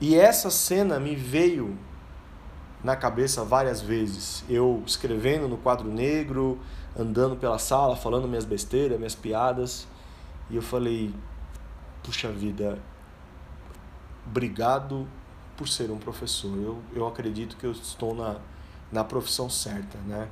E 0.00 0.16
essa 0.16 0.50
cena 0.50 0.98
me 0.98 1.14
veio 1.14 1.78
na 2.82 2.96
cabeça 2.96 3.44
várias 3.44 3.80
vezes. 3.80 4.44
Eu 4.48 4.82
escrevendo 4.86 5.46
no 5.46 5.58
quadro 5.58 5.88
negro, 5.88 6.58
andando 6.98 7.36
pela 7.36 7.58
sala, 7.58 7.94
falando 7.96 8.26
minhas 8.26 8.44
besteiras, 8.44 8.98
minhas 8.98 9.14
piadas. 9.14 9.86
E 10.48 10.56
eu 10.56 10.62
falei: 10.62 11.14
puxa 12.02 12.30
vida, 12.30 12.78
obrigado 14.26 15.06
por 15.60 15.68
ser 15.68 15.90
um 15.90 15.98
professor. 15.98 16.56
Eu, 16.56 16.78
eu 16.94 17.06
acredito 17.06 17.54
que 17.58 17.66
eu 17.66 17.72
estou 17.72 18.14
na, 18.14 18.36
na 18.90 19.04
profissão 19.04 19.50
certa, 19.50 19.98
né? 20.06 20.26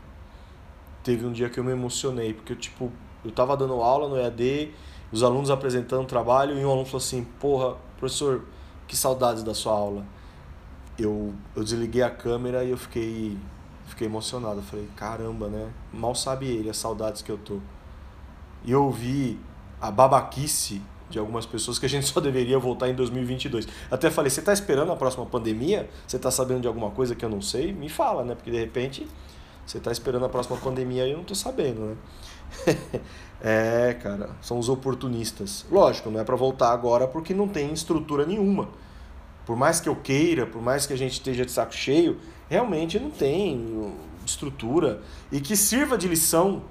Teve 1.05 1.27
um 1.27 1.33
dia 1.33 1.51
que 1.51 1.61
eu 1.61 1.65
me 1.65 1.73
emocionei, 1.73 2.33
porque 2.33 2.55
eu, 2.55 2.57
tipo, 2.57 2.91
eu 3.23 3.31
tava 3.31 3.55
dando 3.55 3.75
aula 3.75 4.09
no 4.09 4.17
EAD, 4.17 4.73
os 5.13 5.23
alunos 5.23 5.51
apresentando 5.51 6.07
trabalho, 6.07 6.59
e 6.59 6.65
um 6.65 6.71
aluno 6.71 6.87
falou 6.87 7.05
assim: 7.05 7.25
porra, 7.39 7.77
professor, 7.99 8.47
que 8.87 8.97
saudades 8.97 9.43
da 9.43 9.53
sua 9.53 9.75
aula 9.75 10.07
eu, 10.99 11.35
eu 11.55 11.63
desliguei 11.63 12.03
a 12.03 12.11
câmera 12.11 12.65
e 12.65 12.71
eu 12.71 12.79
fiquei, 12.79 13.39
fiquei 13.87 14.07
emocionado. 14.07 14.61
Eu 14.61 14.65
falei, 14.65 14.89
caramba, 14.97 15.49
né? 15.49 15.71
Mal 15.93 16.15
sabe 16.15 16.47
ele 16.47 16.71
as 16.71 16.79
saudades 16.79 17.21
que 17.21 17.31
eu 17.31 17.37
tô. 17.37 17.61
E 18.65 18.73
eu 18.73 18.85
ouvi 18.85 19.39
a 19.79 19.91
babaquice 19.91 20.81
de 21.09 21.19
algumas 21.19 21.47
pessoas 21.47 21.79
que 21.79 21.87
a 21.87 21.89
gente 21.89 22.07
só 22.13 22.21
deveria 22.21 22.59
voltar 22.59 22.89
em 22.89 22.95
2022. 22.95 23.67
Até 23.91 24.11
falei, 24.11 24.31
você 24.31 24.41
está 24.41 24.53
esperando 24.53 24.93
a 24.93 24.97
próxima 24.97 25.27
pandemia? 25.27 25.89
Você 26.07 26.17
está 26.17 26.31
sabendo 26.31 26.61
de 26.61 26.69
alguma 26.69 26.91
coisa 26.91 27.15
que 27.15 27.25
eu 27.25 27.29
não 27.29 27.41
sei? 27.41 27.73
Me 27.73 27.89
fala, 27.89 28.25
né? 28.25 28.35
Porque 28.35 28.51
de 28.51 28.59
repente 28.59 29.07
você 29.67 29.79
está 29.79 29.93
esperando 29.93 30.25
a 30.25 30.29
próxima 30.29 30.57
pandemia 30.57 31.07
e 31.07 31.11
eu 31.11 31.17
não 31.17 31.23
estou 31.23 31.37
sabendo, 31.37 31.81
né? 31.81 31.97
é, 33.43 33.95
cara, 34.03 34.31
são 34.41 34.59
os 34.59 34.69
oportunistas. 34.69 35.67
Lógico, 35.71 36.11
não 36.11 36.21
é 36.21 36.25
para 36.25 36.37
voltar 36.37 36.73
agora 36.73 37.07
porque 37.07 37.35
não 37.35 37.47
tem 37.47 37.73
estrutura 37.73 38.25
nenhuma 38.25 38.69
por 39.49 39.57
mais 39.57 39.81
que 39.81 39.89
eu 39.89 39.97
queira, 39.97 40.45
por 40.45 40.61
mais 40.61 40.85
que 40.85 40.93
a 40.93 40.97
gente 40.97 41.13
esteja 41.13 41.43
de 41.43 41.51
saco 41.51 41.75
cheio, 41.75 42.21
realmente 42.51 43.01
não 43.01 43.11
tem 43.11 43.95
estrutura 44.27 45.01
e 45.33 45.41
que 45.41 45.57
sirva 45.57 45.97
de 45.97 46.07
lição 46.07 46.65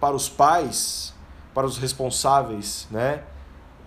para 0.00 0.14
os 0.14 0.28
pais, 0.28 1.12
para 1.52 1.66
os 1.66 1.78
responsáveis, 1.78 2.86
né? 2.92 3.24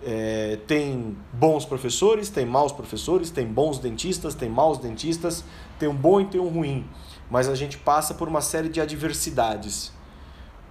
É, 0.04 0.58
tem 0.66 1.16
bons 1.32 1.64
professores, 1.64 2.28
tem 2.28 2.44
maus 2.44 2.70
professores, 2.70 3.30
tem 3.30 3.46
bons 3.46 3.78
dentistas, 3.78 4.34
tem 4.34 4.48
maus 4.48 4.78
dentistas, 4.78 5.42
tem 5.78 5.88
um 5.88 5.94
bom 5.94 6.20
e 6.20 6.26
tem 6.26 6.40
um 6.40 6.48
ruim. 6.48 6.86
Mas 7.30 7.48
a 7.48 7.54
gente 7.54 7.78
passa 7.78 8.14
por 8.14 8.28
uma 8.28 8.40
série 8.40 8.68
de 8.68 8.80
adversidades 8.80 9.92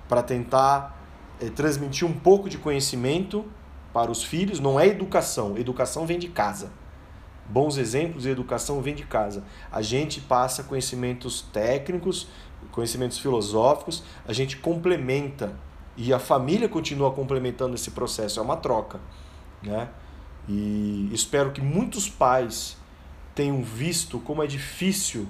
para 0.07 0.21
tentar 0.21 0.95
é, 1.41 1.49
transmitir 1.49 2.07
um 2.07 2.13
pouco 2.13 2.49
de 2.49 2.57
conhecimento 2.57 3.45
para 3.91 4.11
os 4.11 4.23
filhos. 4.23 4.59
Não 4.59 4.79
é 4.79 4.87
educação, 4.87 5.57
educação 5.57 6.05
vem 6.05 6.19
de 6.19 6.29
casa. 6.29 6.71
Bons 7.47 7.77
exemplos 7.77 8.25
e 8.25 8.29
educação 8.29 8.81
vem 8.81 8.95
de 8.95 9.05
casa. 9.05 9.43
A 9.71 9.81
gente 9.81 10.19
passa 10.21 10.63
conhecimentos 10.63 11.41
técnicos, 11.41 12.27
conhecimentos 12.71 13.19
filosóficos, 13.19 14.03
a 14.27 14.33
gente 14.33 14.57
complementa 14.57 15.55
e 15.97 16.13
a 16.13 16.19
família 16.19 16.67
continua 16.67 17.11
complementando 17.11 17.75
esse 17.75 17.91
processo, 17.91 18.39
é 18.39 18.43
uma 18.43 18.57
troca, 18.57 18.99
né? 19.63 19.89
E 20.47 21.09
espero 21.11 21.51
que 21.51 21.61
muitos 21.61 22.09
pais 22.09 22.77
tenham 23.33 23.63
visto 23.63 24.19
como 24.19 24.43
é 24.43 24.47
difícil 24.47 25.27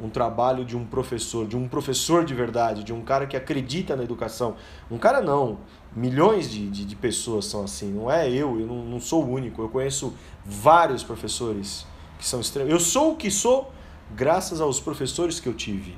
um 0.00 0.08
trabalho 0.08 0.64
de 0.64 0.76
um 0.76 0.84
professor, 0.84 1.46
de 1.46 1.56
um 1.56 1.68
professor 1.68 2.24
de 2.24 2.34
verdade, 2.34 2.82
de 2.82 2.92
um 2.92 3.02
cara 3.02 3.26
que 3.26 3.36
acredita 3.36 3.94
na 3.94 4.02
educação. 4.02 4.56
Um 4.90 4.98
cara 4.98 5.20
não, 5.20 5.58
milhões 5.94 6.50
de, 6.50 6.68
de, 6.68 6.84
de 6.84 6.96
pessoas 6.96 7.46
são 7.46 7.62
assim, 7.62 7.92
não 7.92 8.10
é 8.10 8.28
eu, 8.28 8.58
eu 8.58 8.66
não, 8.66 8.84
não, 8.84 9.00
sou 9.00 9.24
o 9.24 9.30
único, 9.30 9.62
eu 9.62 9.68
conheço 9.68 10.14
vários 10.44 11.04
professores 11.04 11.86
que 12.18 12.26
são 12.26 12.40
extremos. 12.40 12.72
Eu 12.72 12.80
sou 12.80 13.12
o 13.12 13.16
que 13.16 13.30
sou 13.30 13.72
graças 14.14 14.60
aos 14.60 14.80
professores 14.80 15.38
que 15.38 15.48
eu 15.48 15.54
tive. 15.54 15.96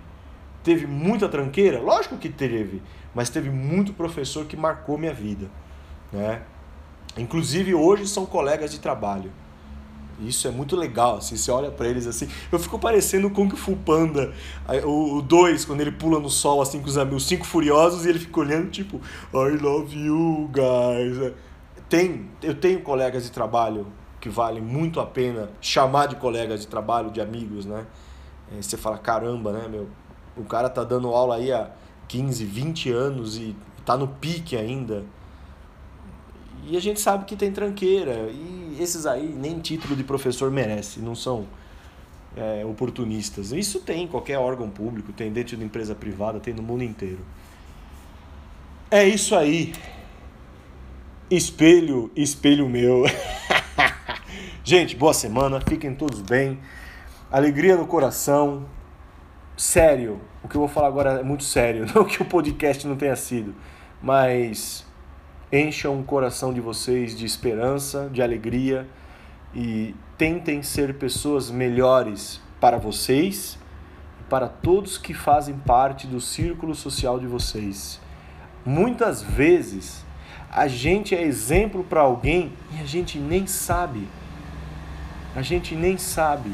Teve 0.63 0.87
muita 0.87 1.29
tranqueira? 1.29 1.81
Lógico 1.81 2.19
que 2.19 2.29
teve, 2.29 2.83
mas 3.17 3.31
teve 3.31 3.49
muito 3.49 3.95
professor 3.95 4.45
que 4.45 4.59
marcou 4.59 4.99
minha 4.99 5.15
vida. 5.15 5.47
Né? 6.13 6.43
Inclusive 7.17 7.75
hoje 7.75 8.07
são 8.07 8.27
colegas 8.27 8.71
de 8.71 8.79
trabalho. 8.79 9.33
Isso 10.21 10.47
é 10.47 10.51
muito 10.51 10.77
legal, 10.77 11.17
assim, 11.17 11.35
você 11.35 11.51
olha 11.51 11.71
para 11.71 11.89
eles 11.89 12.07
assim. 12.07 12.29
Eu 12.53 12.59
fico 12.59 12.79
parecendo 12.79 13.29
o 13.29 13.31
Kung 13.31 13.49
Fu 13.57 13.75
Panda, 13.75 14.35
o 14.85 15.23
2, 15.23 15.65
quando 15.65 15.81
ele 15.81 15.93
pula 15.93 16.21
no 16.21 16.29
sol 16.29 16.61
assim 16.61 16.79
com 16.79 16.89
os 16.89 16.99
amigos, 16.99 17.23
os 17.23 17.29
cinco 17.29 17.47
furiosos, 17.47 18.05
e 18.05 18.11
ele 18.11 18.19
fica 18.19 18.39
olhando 18.39 18.71
tipo, 18.71 19.01
I 19.33 19.57
love 19.63 19.99
you 19.99 20.51
guys. 20.53 21.33
Tem, 21.89 22.29
eu 22.43 22.55
tenho 22.55 22.83
colegas 22.83 23.25
de 23.25 23.31
trabalho 23.31 23.87
que 24.21 24.29
valem 24.29 24.63
muito 24.63 25.01
a 25.01 25.07
pena 25.07 25.49
chamar 25.61 26.07
de 26.07 26.17
colegas 26.17 26.61
de 26.61 26.67
trabalho, 26.67 27.11
de 27.11 27.21
amigos, 27.21 27.65
né? 27.65 27.87
É, 28.53 28.61
você 28.61 28.77
fala, 28.77 28.99
caramba, 28.99 29.53
né, 29.53 29.69
meu? 29.69 29.89
O 30.37 30.45
cara 30.45 30.69
tá 30.69 30.85
dando 30.85 31.09
aula 31.09 31.37
aí 31.37 31.51
há 31.51 31.71
15, 32.09 32.45
20 32.45 32.91
anos 32.91 33.37
e 33.37 33.55
tá 33.85 33.97
no 33.97 34.09
pique 34.09 34.57
ainda. 34.57 35.05
E 36.69 36.77
a 36.77 36.81
gente 36.81 37.01
sabe 37.01 37.25
que 37.25 37.37
tem 37.37 37.53
tranqueira. 37.53 38.29
E 38.31 38.77
esses 38.81 39.07
aí 39.07 39.27
nem 39.27 39.61
título 39.61 39.95
de 39.95 40.03
professor 40.03 40.51
merece, 40.51 41.01
não 41.01 41.15
são 41.15 41.47
é, 42.37 42.65
oportunistas. 42.65 43.53
Isso 43.53 43.81
tem 43.81 44.05
em 44.05 44.09
qualquer 44.09 44.39
órgão 44.39 44.69
público, 44.69 45.13
tem 45.13 45.33
dentro 45.33 45.57
de 45.57 45.65
empresa 45.65 45.95
privada, 45.95 46.41
tem 46.41 46.53
no 46.53 46.63
mundo 46.63 46.83
inteiro. 46.83 47.21
É 48.91 49.07
isso 49.07 49.35
aí. 49.35 49.73
Espelho, 51.31 52.11
espelho 52.15 52.69
meu. 52.69 53.05
gente, 54.63 54.95
boa 54.95 55.15
semana, 55.15 55.61
fiquem 55.61 55.95
todos 55.95 56.21
bem. 56.21 56.59
Alegria 57.31 57.77
no 57.77 57.87
coração. 57.87 58.67
Sério, 59.57 60.21
o 60.47 60.49
que 60.49 60.55
eu 60.55 60.61
vou 60.61 60.69
falar 60.69 60.87
agora 60.87 61.11
é 61.19 61.23
muito 61.25 61.43
sério. 61.43 61.87
Não 61.93 62.05
que 62.05 62.23
o 62.23 62.25
podcast 62.25 62.87
não 62.87 62.95
tenha 62.95 63.17
sido, 63.17 63.53
mas 64.01 64.87
encham 65.53 65.99
o 65.99 66.05
coração 66.05 66.55
de 66.55 66.61
vocês 66.61 67.19
de 67.19 67.27
esperança, 67.27 68.09
de 68.13 68.23
alegria 68.23 68.87
e 69.53 69.93
tentem 70.17 70.63
ser 70.63 70.95
pessoas 70.95 71.51
melhores 71.51 72.41
para 72.61 72.79
vocês 72.79 73.59
e 74.21 74.25
para 74.31 74.47
todos 74.47 74.97
que 74.97 75.13
fazem 75.13 75.57
parte 75.57 76.07
do 76.07 76.21
círculo 76.21 76.77
social 76.77 77.19
de 77.19 77.27
vocês. 77.27 78.01
Muitas 78.65 79.23
vezes 79.23 80.05
a 80.49 80.69
gente 80.69 81.13
é 81.13 81.23
exemplo 81.23 81.83
para 81.83 82.03
alguém 82.03 82.53
e 82.73 82.81
a 82.81 82.85
gente 82.85 83.19
nem 83.19 83.49
sabe. 83.49 84.07
A 85.35 85.43
gente 85.43 85.75
nem 85.75 85.99
sabe. 85.99 86.53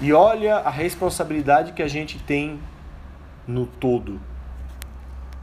E 0.00 0.14
olha 0.14 0.56
a 0.56 0.70
responsabilidade 0.70 1.72
que 1.72 1.82
a 1.82 1.88
gente 1.88 2.18
tem 2.18 2.58
no 3.46 3.66
todo. 3.66 4.20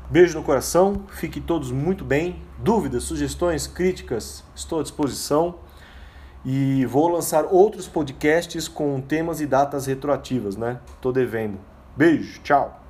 Beijo 0.10 0.38
no 0.38 0.44
coração, 0.44 1.06
fiquem 1.10 1.42
todos 1.42 1.72
muito 1.72 2.04
bem. 2.04 2.42
Dúvidas, 2.60 3.04
sugestões, 3.04 3.66
críticas, 3.66 4.44
estou 4.56 4.80
à 4.80 4.84
disposição. 4.84 5.56
E 6.46 6.86
vou 6.86 7.08
lançar 7.08 7.46
outros 7.46 7.88
podcasts 7.88 8.68
com 8.68 9.00
temas 9.00 9.40
e 9.40 9.46
datas 9.46 9.86
retroativas, 9.86 10.58
né? 10.58 10.80
Tô 11.02 11.12
devendo. 11.12 11.58
Beijo, 11.96 12.42
tchau. 12.42 12.83